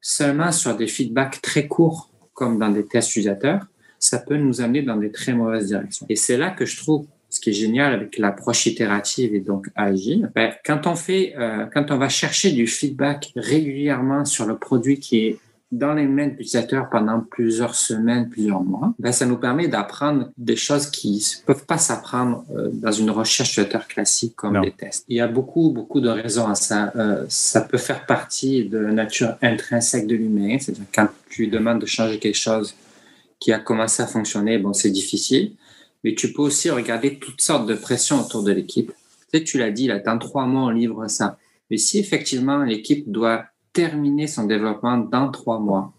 seulement 0.00 0.52
sur 0.52 0.76
des 0.76 0.86
feedbacks 0.86 1.40
très 1.42 1.66
courts, 1.66 2.10
comme 2.34 2.58
dans 2.58 2.70
des 2.70 2.84
tests 2.84 3.10
utilisateurs, 3.10 3.66
ça 3.98 4.18
peut 4.18 4.36
nous 4.36 4.60
amener 4.60 4.82
dans 4.82 4.96
des 4.96 5.10
très 5.10 5.32
mauvaises 5.32 5.66
directions. 5.66 6.06
Et 6.08 6.16
c'est 6.16 6.36
là 6.36 6.50
que 6.50 6.64
je 6.64 6.76
trouve 6.76 7.06
ce 7.28 7.40
qui 7.40 7.50
est 7.50 7.54
génial 7.54 7.94
avec 7.94 8.18
l'approche 8.18 8.66
itérative 8.66 9.34
et 9.34 9.40
donc 9.40 9.68
agile, 9.76 10.30
ben, 10.34 10.52
quand 10.66 10.86
on 10.86 10.96
fait, 10.96 11.34
euh, 11.38 11.66
quand 11.72 11.92
on 11.92 11.96
va 11.96 12.08
chercher 12.08 12.50
du 12.50 12.66
feedback 12.66 13.32
régulièrement 13.36 14.24
sur 14.24 14.46
le 14.46 14.58
produit 14.58 14.98
qui 14.98 15.26
est 15.26 15.38
dans 15.72 15.94
les 15.94 16.06
mains 16.06 16.26
de 16.26 16.30
l'utilisateur 16.30 16.90
pendant 16.90 17.20
plusieurs 17.20 17.76
semaines, 17.76 18.28
plusieurs 18.28 18.62
mois, 18.62 18.92
ben, 18.98 19.12
ça 19.12 19.24
nous 19.24 19.36
permet 19.36 19.68
d'apprendre 19.68 20.30
des 20.36 20.56
choses 20.56 20.90
qui 20.90 21.24
ne 21.40 21.46
peuvent 21.46 21.64
pas 21.64 21.78
s'apprendre 21.78 22.44
euh, 22.50 22.70
dans 22.72 22.90
une 22.90 23.10
recherche 23.10 23.50
utilisateur 23.50 23.86
classique 23.86 24.34
comme 24.34 24.60
des 24.60 24.72
tests. 24.72 25.04
Il 25.08 25.16
y 25.16 25.20
a 25.20 25.28
beaucoup, 25.28 25.70
beaucoup 25.70 26.00
de 26.00 26.08
raisons 26.08 26.48
à 26.48 26.56
ça. 26.56 26.92
Euh, 26.96 27.24
ça 27.28 27.60
peut 27.60 27.78
faire 27.78 28.04
partie 28.04 28.64
de 28.64 28.78
la 28.78 28.92
nature 28.92 29.36
intrinsèque 29.42 30.08
de 30.08 30.16
l'humain, 30.16 30.58
c'est-à-dire 30.58 30.86
quand 30.92 31.08
tu 31.28 31.46
demandes 31.46 31.80
de 31.80 31.86
changer 31.86 32.18
quelque 32.18 32.38
chose 32.38 32.74
qui 33.38 33.52
a 33.52 33.60
commencé 33.60 34.02
à 34.02 34.06
fonctionner, 34.06 34.58
bon, 34.58 34.72
c'est 34.72 34.90
difficile, 34.90 35.52
mais 36.02 36.14
tu 36.14 36.32
peux 36.32 36.42
aussi 36.42 36.68
regarder 36.70 37.18
toutes 37.18 37.40
sortes 37.40 37.66
de 37.66 37.74
pressions 37.74 38.20
autour 38.20 38.42
de 38.42 38.52
l'équipe. 38.52 38.92
Tu 39.32 39.38
sais, 39.38 39.44
tu 39.44 39.58
l'as 39.58 39.70
dit, 39.70 39.86
là, 39.86 40.00
dans 40.00 40.18
trois 40.18 40.46
mois, 40.46 40.62
on 40.62 40.70
livre 40.70 41.06
ça. 41.06 41.38
Mais 41.70 41.76
si 41.76 42.00
effectivement 42.00 42.64
l'équipe 42.64 43.10
doit 43.10 43.44
terminer 43.72 44.26
son 44.26 44.46
développement 44.46 44.98
dans 44.98 45.30
trois 45.30 45.58
mois, 45.58 45.92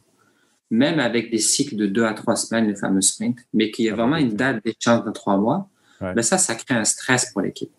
même 0.69 0.99
avec 0.99 1.31
des 1.31 1.37
cycles 1.39 1.75
de 1.75 1.85
deux 1.85 2.05
à 2.05 2.13
trois 2.13 2.35
semaines, 2.35 2.67
les 2.67 2.75
fameux 2.75 3.01
sprints, 3.01 3.39
mais 3.53 3.71
qu'il 3.71 3.85
y 3.85 3.89
a 3.89 3.95
vraiment 3.95 4.17
une 4.17 4.35
date 4.35 4.63
d'échange 4.63 5.03
de 5.05 5.11
trois 5.11 5.37
mois, 5.37 5.69
ben 5.99 6.21
ça, 6.21 6.37
ça 6.37 6.55
crée 6.55 6.75
un 6.75 6.85
stress 6.85 7.31
pour 7.31 7.41
l'équipe. 7.41 7.71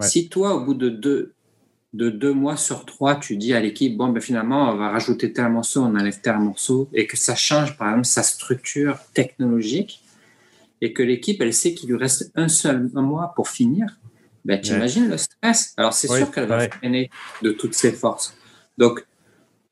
Si 0.00 0.28
toi, 0.28 0.54
au 0.54 0.64
bout 0.64 0.74
de 0.74 0.88
deux, 0.88 1.34
de 1.92 2.10
deux 2.10 2.32
mois 2.32 2.56
sur 2.56 2.84
trois, 2.84 3.16
tu 3.16 3.36
dis 3.36 3.54
à 3.54 3.60
l'équipe, 3.60 3.96
bon, 3.96 4.08
ben 4.08 4.20
finalement, 4.20 4.70
on 4.70 4.76
va 4.76 4.90
rajouter 4.90 5.32
tel 5.32 5.48
morceau, 5.48 5.82
on 5.82 5.94
enlève 5.96 6.20
tel 6.20 6.38
morceau, 6.38 6.88
et 6.92 7.06
que 7.06 7.16
ça 7.16 7.34
change, 7.34 7.76
par 7.76 7.88
exemple, 7.88 8.06
sa 8.06 8.22
structure 8.22 8.98
technologique, 9.14 10.02
et 10.80 10.92
que 10.92 11.02
l'équipe, 11.02 11.40
elle 11.40 11.54
sait 11.54 11.74
qu'il 11.74 11.88
lui 11.88 11.96
reste 11.96 12.30
un 12.34 12.48
seul 12.48 12.90
mois 12.94 13.32
pour 13.34 13.48
finir, 13.48 13.98
ben, 14.44 14.60
tu 14.60 14.72
imagines 14.72 15.08
le 15.08 15.16
stress. 15.16 15.74
Alors, 15.76 15.92
c'est 15.92 16.08
sûr 16.08 16.30
qu'elle 16.30 16.46
va 16.46 16.68
freiner 16.68 17.10
de 17.42 17.50
toutes 17.50 17.74
ses 17.74 17.92
forces. 17.92 18.34
Donc, 18.76 19.04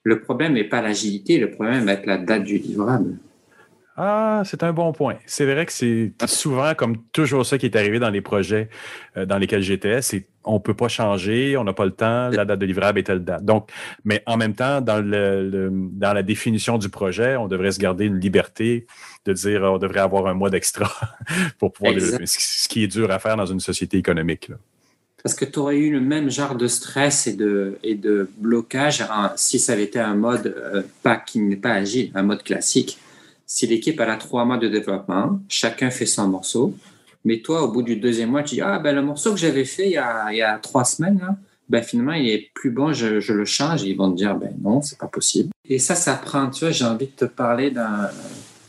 le 0.06 0.20
problème 0.20 0.52
n'est 0.52 0.62
pas 0.62 0.80
l'agilité, 0.80 1.36
le 1.36 1.50
problème 1.50 1.84
va 1.84 1.94
être 1.94 2.06
la 2.06 2.16
date 2.16 2.44
du 2.44 2.58
livrable. 2.58 3.16
Ah, 3.96 4.42
c'est 4.44 4.62
un 4.62 4.72
bon 4.72 4.92
point. 4.92 5.16
C'est 5.26 5.46
vrai 5.46 5.66
que 5.66 5.72
c'est 5.72 6.12
souvent 6.26 6.74
comme 6.74 6.98
toujours 7.12 7.44
ça 7.44 7.58
qui 7.58 7.66
est 7.66 7.74
arrivé 7.74 7.98
dans 7.98 8.10
les 8.10 8.20
projets 8.20 8.68
euh, 9.16 9.26
dans 9.26 9.36
lesquels 9.36 9.62
j'étais, 9.62 10.02
c'est 10.02 10.28
on 10.44 10.60
peut 10.60 10.74
pas 10.74 10.86
changer, 10.86 11.56
on 11.56 11.64
n'a 11.64 11.72
pas 11.72 11.86
le 11.86 11.90
temps, 11.90 12.28
la 12.28 12.44
date 12.44 12.60
de 12.60 12.66
livrable 12.66 13.00
est 13.00 13.02
telle 13.02 13.24
date. 13.24 13.44
Donc, 13.44 13.68
mais 14.04 14.22
en 14.26 14.36
même 14.36 14.54
temps, 14.54 14.80
dans 14.80 15.04
le, 15.04 15.70
dans 15.72 16.12
la 16.12 16.22
définition 16.22 16.78
du 16.78 16.88
projet, 16.88 17.34
on 17.36 17.48
devrait 17.48 17.72
se 17.72 17.80
garder 17.80 18.04
une 18.04 18.20
liberté 18.20 18.86
de 19.24 19.32
dire 19.32 19.62
on 19.62 19.78
devrait 19.78 20.00
avoir 20.00 20.28
un 20.28 20.34
mois 20.34 20.50
d'extra 20.50 20.88
pour 21.58 21.72
pouvoir 21.72 21.94
développer, 21.94 22.26
ce 22.26 22.68
qui 22.68 22.84
est 22.84 22.86
dur 22.86 23.10
à 23.10 23.18
faire 23.18 23.36
dans 23.36 23.46
une 23.46 23.58
société 23.58 23.96
économique. 23.96 24.50
Là. 24.50 24.56
Parce 25.26 25.34
que 25.34 25.44
tu 25.44 25.58
aurais 25.58 25.78
eu 25.78 25.90
le 25.90 25.98
même 25.98 26.30
genre 26.30 26.54
de 26.54 26.68
stress 26.68 27.26
et 27.26 27.32
de, 27.32 27.78
et 27.82 27.96
de 27.96 28.30
blocage 28.38 29.04
si 29.34 29.58
ça 29.58 29.72
avait 29.72 29.82
été 29.82 29.98
un 29.98 30.14
mode 30.14 30.54
euh, 30.56 30.82
pas, 31.02 31.16
qui 31.16 31.40
n'est 31.40 31.56
pas 31.56 31.72
agile, 31.72 32.12
un 32.14 32.22
mode 32.22 32.44
classique. 32.44 32.96
Si 33.44 33.66
l'équipe 33.66 33.98
a 33.98 34.16
trois 34.18 34.44
mois 34.44 34.56
de 34.56 34.68
développement, 34.68 35.40
chacun 35.48 35.90
fait 35.90 36.06
son 36.06 36.28
morceau, 36.28 36.76
mais 37.24 37.40
toi, 37.40 37.64
au 37.64 37.72
bout 37.72 37.82
du 37.82 37.96
deuxième 37.96 38.30
mois, 38.30 38.44
tu 38.44 38.54
dis 38.54 38.60
Ah, 38.60 38.78
ben 38.78 38.94
le 38.94 39.02
morceau 39.02 39.32
que 39.32 39.36
j'avais 39.36 39.64
fait 39.64 39.86
il 39.86 39.94
y, 39.94 39.96
a, 39.96 40.28
il 40.30 40.36
y 40.36 40.42
a 40.42 40.58
trois 40.58 40.84
semaines, 40.84 41.20
ben 41.68 41.82
finalement, 41.82 42.12
il 42.12 42.28
est 42.28 42.52
plus 42.54 42.70
bon, 42.70 42.92
je, 42.92 43.18
je, 43.18 43.32
le 43.32 43.44
change. 43.44 43.82
Ils 43.82 43.96
vont 43.96 44.12
te 44.12 44.16
dire 44.18 44.36
Ben 44.36 44.54
non, 44.62 44.80
c'est 44.80 44.96
pas 44.96 45.08
possible. 45.08 45.50
Et 45.68 45.80
ça, 45.80 45.96
ça 45.96 46.14
prend, 46.14 46.48
tu 46.50 46.60
vois, 46.60 46.70
j'ai 46.70 46.84
envie 46.84 47.06
de 47.06 47.10
te 47.10 47.24
parler 47.24 47.72
d'un 47.72 48.10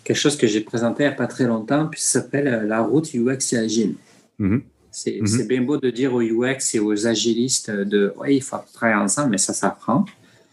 quelque 0.03 0.17
chose 0.17 0.35
que 0.35 0.47
j'ai 0.47 0.61
présenté 0.61 1.03
il 1.03 1.07
n'y 1.07 1.13
a 1.13 1.15
pas 1.15 1.27
très 1.27 1.43
longtemps, 1.43 1.85
puis 1.85 2.01
ça 2.01 2.21
s'appelle 2.21 2.47
euh, 2.47 2.63
la 2.63 2.81
route 2.81 3.13
UX 3.13 3.53
et 3.53 3.57
agile. 3.57 3.93
Mm-hmm. 4.39 4.47
Mhm. 4.47 4.61
C'est 4.97 5.47
bien 5.47 5.61
beau 5.61 5.77
de 5.77 5.91
dire 5.91 6.13
aux 6.13 6.21
UX 6.21 6.73
et 6.73 6.79
aux 6.79 7.05
agilistes 7.05 7.69
de 7.69 8.13
ouais, 8.17 8.35
il 8.37 8.41
faut 8.41 8.57
travailler 8.73 8.99
ensemble, 8.99 9.29
mais 9.29 9.37
ça 9.37 9.53
s'apprend. 9.53 10.05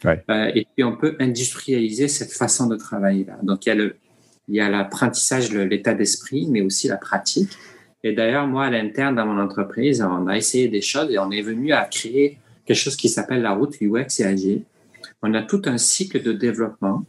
Euh, 0.04 0.50
et 0.54 0.66
puis 0.74 0.84
on 0.84 0.96
peut 0.96 1.16
industrialiser 1.18 2.08
cette 2.08 2.32
façon 2.32 2.66
de 2.66 2.76
travailler 2.76 3.24
là. 3.24 3.38
Donc 3.42 3.64
il 3.64 3.70
y 3.70 3.72
a 3.72 3.74
le 3.74 3.96
il 4.48 4.56
y 4.56 4.60
a 4.60 4.68
l'apprentissage, 4.68 5.50
l'état 5.50 5.94
d'esprit, 5.94 6.46
mais 6.50 6.60
aussi 6.60 6.88
la 6.88 6.98
pratique. 6.98 7.52
Et 8.02 8.12
d'ailleurs, 8.12 8.46
moi, 8.46 8.66
à 8.66 8.70
l'interne, 8.70 9.14
dans 9.14 9.24
mon 9.24 9.40
entreprise, 9.40 10.02
on 10.02 10.26
a 10.26 10.36
essayé 10.36 10.68
des 10.68 10.82
choses 10.82 11.10
et 11.10 11.18
on 11.18 11.30
est 11.30 11.40
venu 11.40 11.72
à 11.72 11.84
créer 11.84 12.38
quelque 12.66 12.76
chose 12.76 12.96
qui 12.96 13.08
s'appelle 13.08 13.40
la 13.40 13.52
route 13.52 13.76
UX 13.80 14.20
et 14.20 14.24
Agile. 14.24 14.62
On 15.22 15.32
a 15.32 15.40
tout 15.40 15.62
un 15.64 15.78
cycle 15.78 16.22
de 16.22 16.32
développement. 16.32 17.04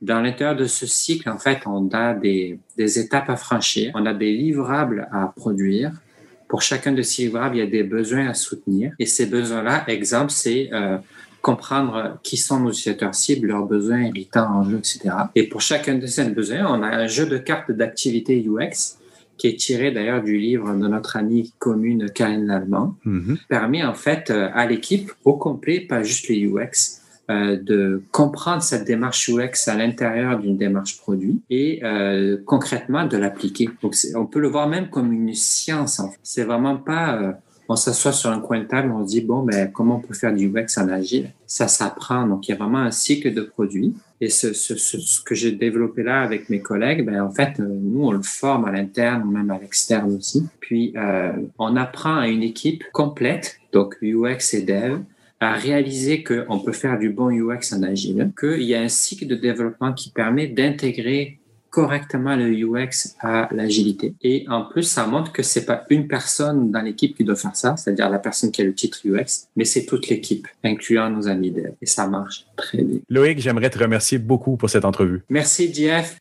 Dans 0.00 0.20
l'intérieur 0.20 0.54
de 0.54 0.66
ce 0.66 0.86
cycle, 0.86 1.28
en 1.28 1.38
fait, 1.38 1.58
on 1.66 1.88
a 1.88 2.14
des, 2.14 2.60
des 2.76 3.00
étapes 3.00 3.30
à 3.30 3.36
franchir, 3.36 3.90
on 3.96 4.06
a 4.06 4.14
des 4.14 4.32
livrables 4.32 5.08
à 5.10 5.32
produire, 5.34 5.90
pour 6.48 6.62
chacun 6.62 6.92
de 6.92 7.02
ces 7.02 7.22
livrables, 7.22 7.56
il 7.56 7.58
y 7.58 7.62
a 7.62 7.66
des 7.66 7.82
besoins 7.82 8.28
à 8.28 8.34
soutenir. 8.34 8.92
Et 8.98 9.06
ces 9.06 9.26
besoins-là, 9.26 9.84
exemple, 9.88 10.30
c'est 10.30 10.70
euh, 10.72 10.98
comprendre 11.42 12.18
qui 12.22 12.36
sont 12.36 12.60
nos 12.60 12.70
utilisateurs 12.70 13.14
cibles, 13.14 13.48
leurs 13.48 13.66
besoins, 13.66 14.02
irritants, 14.02 14.48
enjeux, 14.50 14.78
etc. 14.78 15.10
Et 15.34 15.48
pour 15.48 15.60
chacun 15.60 15.96
de 15.96 16.06
ces 16.06 16.24
besoins, 16.30 16.66
on 16.66 16.82
a 16.82 16.88
un 16.88 17.06
jeu 17.06 17.26
de 17.26 17.38
cartes 17.38 17.70
d'activité 17.70 18.44
UX 18.46 18.98
qui 19.36 19.46
est 19.46 19.56
tiré 19.56 19.92
d'ailleurs 19.92 20.22
du 20.22 20.36
livre 20.36 20.74
de 20.74 20.88
notre 20.88 21.16
amie 21.16 21.54
commune 21.58 22.10
Karine 22.10 22.46
Lallemand, 22.46 22.96
mm-hmm. 23.06 23.38
permet 23.48 23.84
en 23.84 23.94
fait 23.94 24.30
euh, 24.30 24.50
à 24.52 24.66
l'équipe 24.66 25.12
au 25.24 25.34
complet, 25.34 25.80
pas 25.80 26.02
juste 26.02 26.28
les 26.28 26.44
UX, 26.44 26.97
de 27.28 28.02
comprendre 28.10 28.62
cette 28.62 28.84
démarche 28.84 29.28
UX 29.28 29.68
à 29.68 29.74
l'intérieur 29.74 30.38
d'une 30.38 30.56
démarche 30.56 30.98
produit 30.98 31.40
et 31.50 31.80
euh, 31.84 32.38
concrètement 32.46 33.04
de 33.04 33.16
l'appliquer. 33.16 33.68
Donc, 33.82 33.94
on 34.14 34.26
peut 34.26 34.40
le 34.40 34.48
voir 34.48 34.68
même 34.68 34.88
comme 34.88 35.12
une 35.12 35.34
science. 35.34 36.00
En 36.00 36.10
fait. 36.10 36.18
C'est 36.22 36.44
vraiment 36.44 36.76
pas 36.76 37.16
euh, 37.16 37.32
on 37.70 37.76
s'assoit 37.76 38.12
sur 38.12 38.30
un 38.30 38.40
coin 38.40 38.60
de 38.60 38.64
table, 38.64 38.90
on 38.90 39.04
se 39.04 39.10
dit 39.10 39.20
bon 39.20 39.42
ben 39.42 39.70
comment 39.70 39.96
on 39.96 40.00
peut 40.00 40.14
faire 40.14 40.34
du 40.34 40.48
UX 40.48 40.78
en 40.78 40.88
agile? 40.88 41.30
Ça 41.46 41.68
s'apprend. 41.68 42.26
Donc 42.26 42.48
il 42.48 42.52
y 42.52 42.54
a 42.54 42.56
vraiment 42.56 42.78
un 42.78 42.90
cycle 42.90 43.34
de 43.34 43.42
produits. 43.42 43.94
Et 44.20 44.30
ce, 44.30 44.52
ce, 44.52 44.76
ce, 44.76 45.20
que 45.22 45.34
j'ai 45.34 45.52
développé 45.52 46.02
là 46.02 46.22
avec 46.22 46.48
mes 46.48 46.60
collègues, 46.60 47.04
ben 47.04 47.20
en 47.22 47.30
fait 47.30 47.58
nous 47.58 48.04
on 48.04 48.12
le 48.12 48.22
forme 48.22 48.64
à 48.64 48.72
l'interne 48.72 49.30
même 49.30 49.50
à 49.50 49.58
l'externe 49.58 50.16
aussi. 50.16 50.46
Puis 50.60 50.94
euh, 50.96 51.32
on 51.58 51.76
apprend 51.76 52.16
à 52.16 52.28
une 52.28 52.42
équipe 52.42 52.84
complète, 52.92 53.58
donc 53.72 53.96
UX 54.00 54.54
et 54.54 54.62
Dev, 54.62 55.00
à 55.40 55.54
réaliser 55.54 56.24
qu'on 56.24 56.58
peut 56.60 56.72
faire 56.72 56.98
du 56.98 57.10
bon 57.10 57.30
UX 57.30 57.72
en 57.72 57.82
agile, 57.82 58.30
qu'il 58.38 58.62
y 58.62 58.74
a 58.74 58.80
un 58.80 58.88
cycle 58.88 59.26
de 59.26 59.34
développement 59.34 59.92
qui 59.92 60.10
permet 60.10 60.48
d'intégrer 60.48 61.38
correctement 61.70 62.34
le 62.34 62.50
UX 62.50 63.14
à 63.20 63.48
l'agilité. 63.52 64.14
Et 64.22 64.46
en 64.48 64.64
plus, 64.64 64.84
ça 64.84 65.06
montre 65.06 65.32
que 65.32 65.42
c'est 65.42 65.66
pas 65.66 65.84
une 65.90 66.08
personne 66.08 66.70
dans 66.70 66.80
l'équipe 66.80 67.16
qui 67.16 67.24
doit 67.24 67.36
faire 67.36 67.54
ça, 67.54 67.76
c'est-à-dire 67.76 68.08
la 68.08 68.18
personne 68.18 68.50
qui 68.50 68.62
a 68.62 68.64
le 68.64 68.74
titre 68.74 68.98
UX, 69.04 69.48
mais 69.54 69.64
c'est 69.64 69.84
toute 69.84 70.08
l'équipe, 70.08 70.48
incluant 70.64 71.10
nos 71.10 71.28
amis 71.28 71.50
dev. 71.50 71.72
Et 71.80 71.86
ça 71.86 72.06
marche 72.06 72.46
très 72.56 72.82
bien. 72.82 72.98
Loïc, 73.08 73.38
j'aimerais 73.38 73.70
te 73.70 73.78
remercier 73.78 74.18
beaucoup 74.18 74.56
pour 74.56 74.70
cette 74.70 74.84
entrevue. 74.84 75.22
Merci, 75.28 75.72
Jeff. 75.72 76.18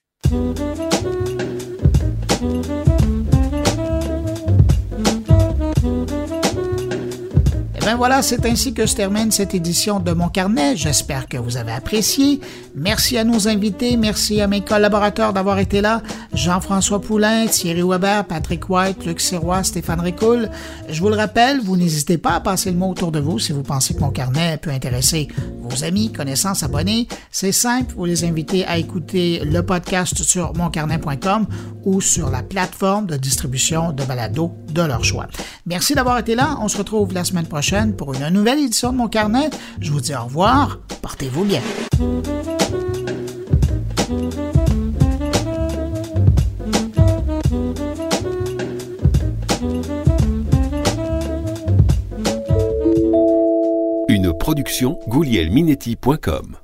Ben 7.88 7.95
voilà, 7.95 8.22
c'est 8.22 8.45
ainsi 8.45 8.73
que 8.73 8.85
se 8.85 8.97
termine 8.97 9.31
cette 9.31 9.55
édition 9.55 10.01
de 10.01 10.11
Mon 10.11 10.27
Carnet. 10.27 10.76
J'espère 10.76 11.26
que 11.26 11.38
vous 11.38 11.55
avez 11.55 11.72
apprécié. 11.72 12.41
Merci 12.76 13.18
à 13.18 13.23
nos 13.23 13.47
invités, 13.47 13.95
merci 13.95 14.41
à 14.41 14.47
mes 14.47 14.59
collaborateurs 14.59 15.31
d'avoir 15.31 15.57
été 15.59 15.80
là. 15.80 16.01
Jean-François 16.34 16.99
Poulain, 16.99 17.47
Thierry 17.47 17.84
Weber, 17.84 18.26
Patrick 18.26 18.69
White, 18.69 19.05
Luc 19.05 19.22
Sirois, 19.22 19.64
Stéphane 19.64 20.01
Ricoul. 20.01 20.49
Je 20.89 20.99
vous 20.99 21.07
le 21.07 21.15
rappelle, 21.15 21.61
vous 21.61 21.77
n'hésitez 21.77 22.18
pas 22.18 22.34
à 22.34 22.39
passer 22.41 22.72
le 22.72 22.77
mot 22.77 22.89
autour 22.89 23.14
de 23.14 23.22
vous 23.22 23.39
si 23.39 23.53
vous 23.53 23.64
pensez 23.64 23.93
que 23.93 24.01
Mon 24.01 24.11
Carnet 24.11 24.57
peut 24.57 24.69
intéresser 24.69 25.30
vos 25.61 25.85
amis, 25.85 26.11
connaissances, 26.11 26.64
abonnés. 26.64 27.07
C'est 27.31 27.53
simple, 27.53 27.93
vous 27.95 28.03
les 28.03 28.26
invitez 28.26 28.65
à 28.65 28.77
écouter 28.77 29.39
le 29.45 29.64
podcast 29.64 30.23
sur 30.23 30.53
moncarnet.com 30.55 31.47
ou 31.85 32.01
sur 32.01 32.30
la 32.30 32.43
plateforme 32.43 33.05
de 33.05 33.15
distribution 33.15 33.93
de 33.93 34.03
balado 34.03 34.51
de 34.73 34.81
leur 34.81 35.05
choix. 35.05 35.27
Merci 35.65 35.95
d'avoir 35.95 36.19
été 36.19 36.35
là. 36.35 36.57
On 36.61 36.68
se 36.68 36.77
retrouve 36.77 37.14
la 37.14 37.23
semaine 37.23 37.47
pour 37.85 38.13
une 38.13 38.27
nouvelle 38.29 38.59
édition 38.59 38.91
de 38.91 38.97
mon 38.97 39.07
carnet. 39.07 39.49
Je 39.79 39.91
vous 39.91 40.01
dis 40.01 40.15
au 40.15 40.23
revoir. 40.23 40.79
Portez-vous 41.01 41.45
bien. 41.45 41.61
Une 54.09 54.33
production 54.37 54.97
goulielminetti.com 55.07 56.57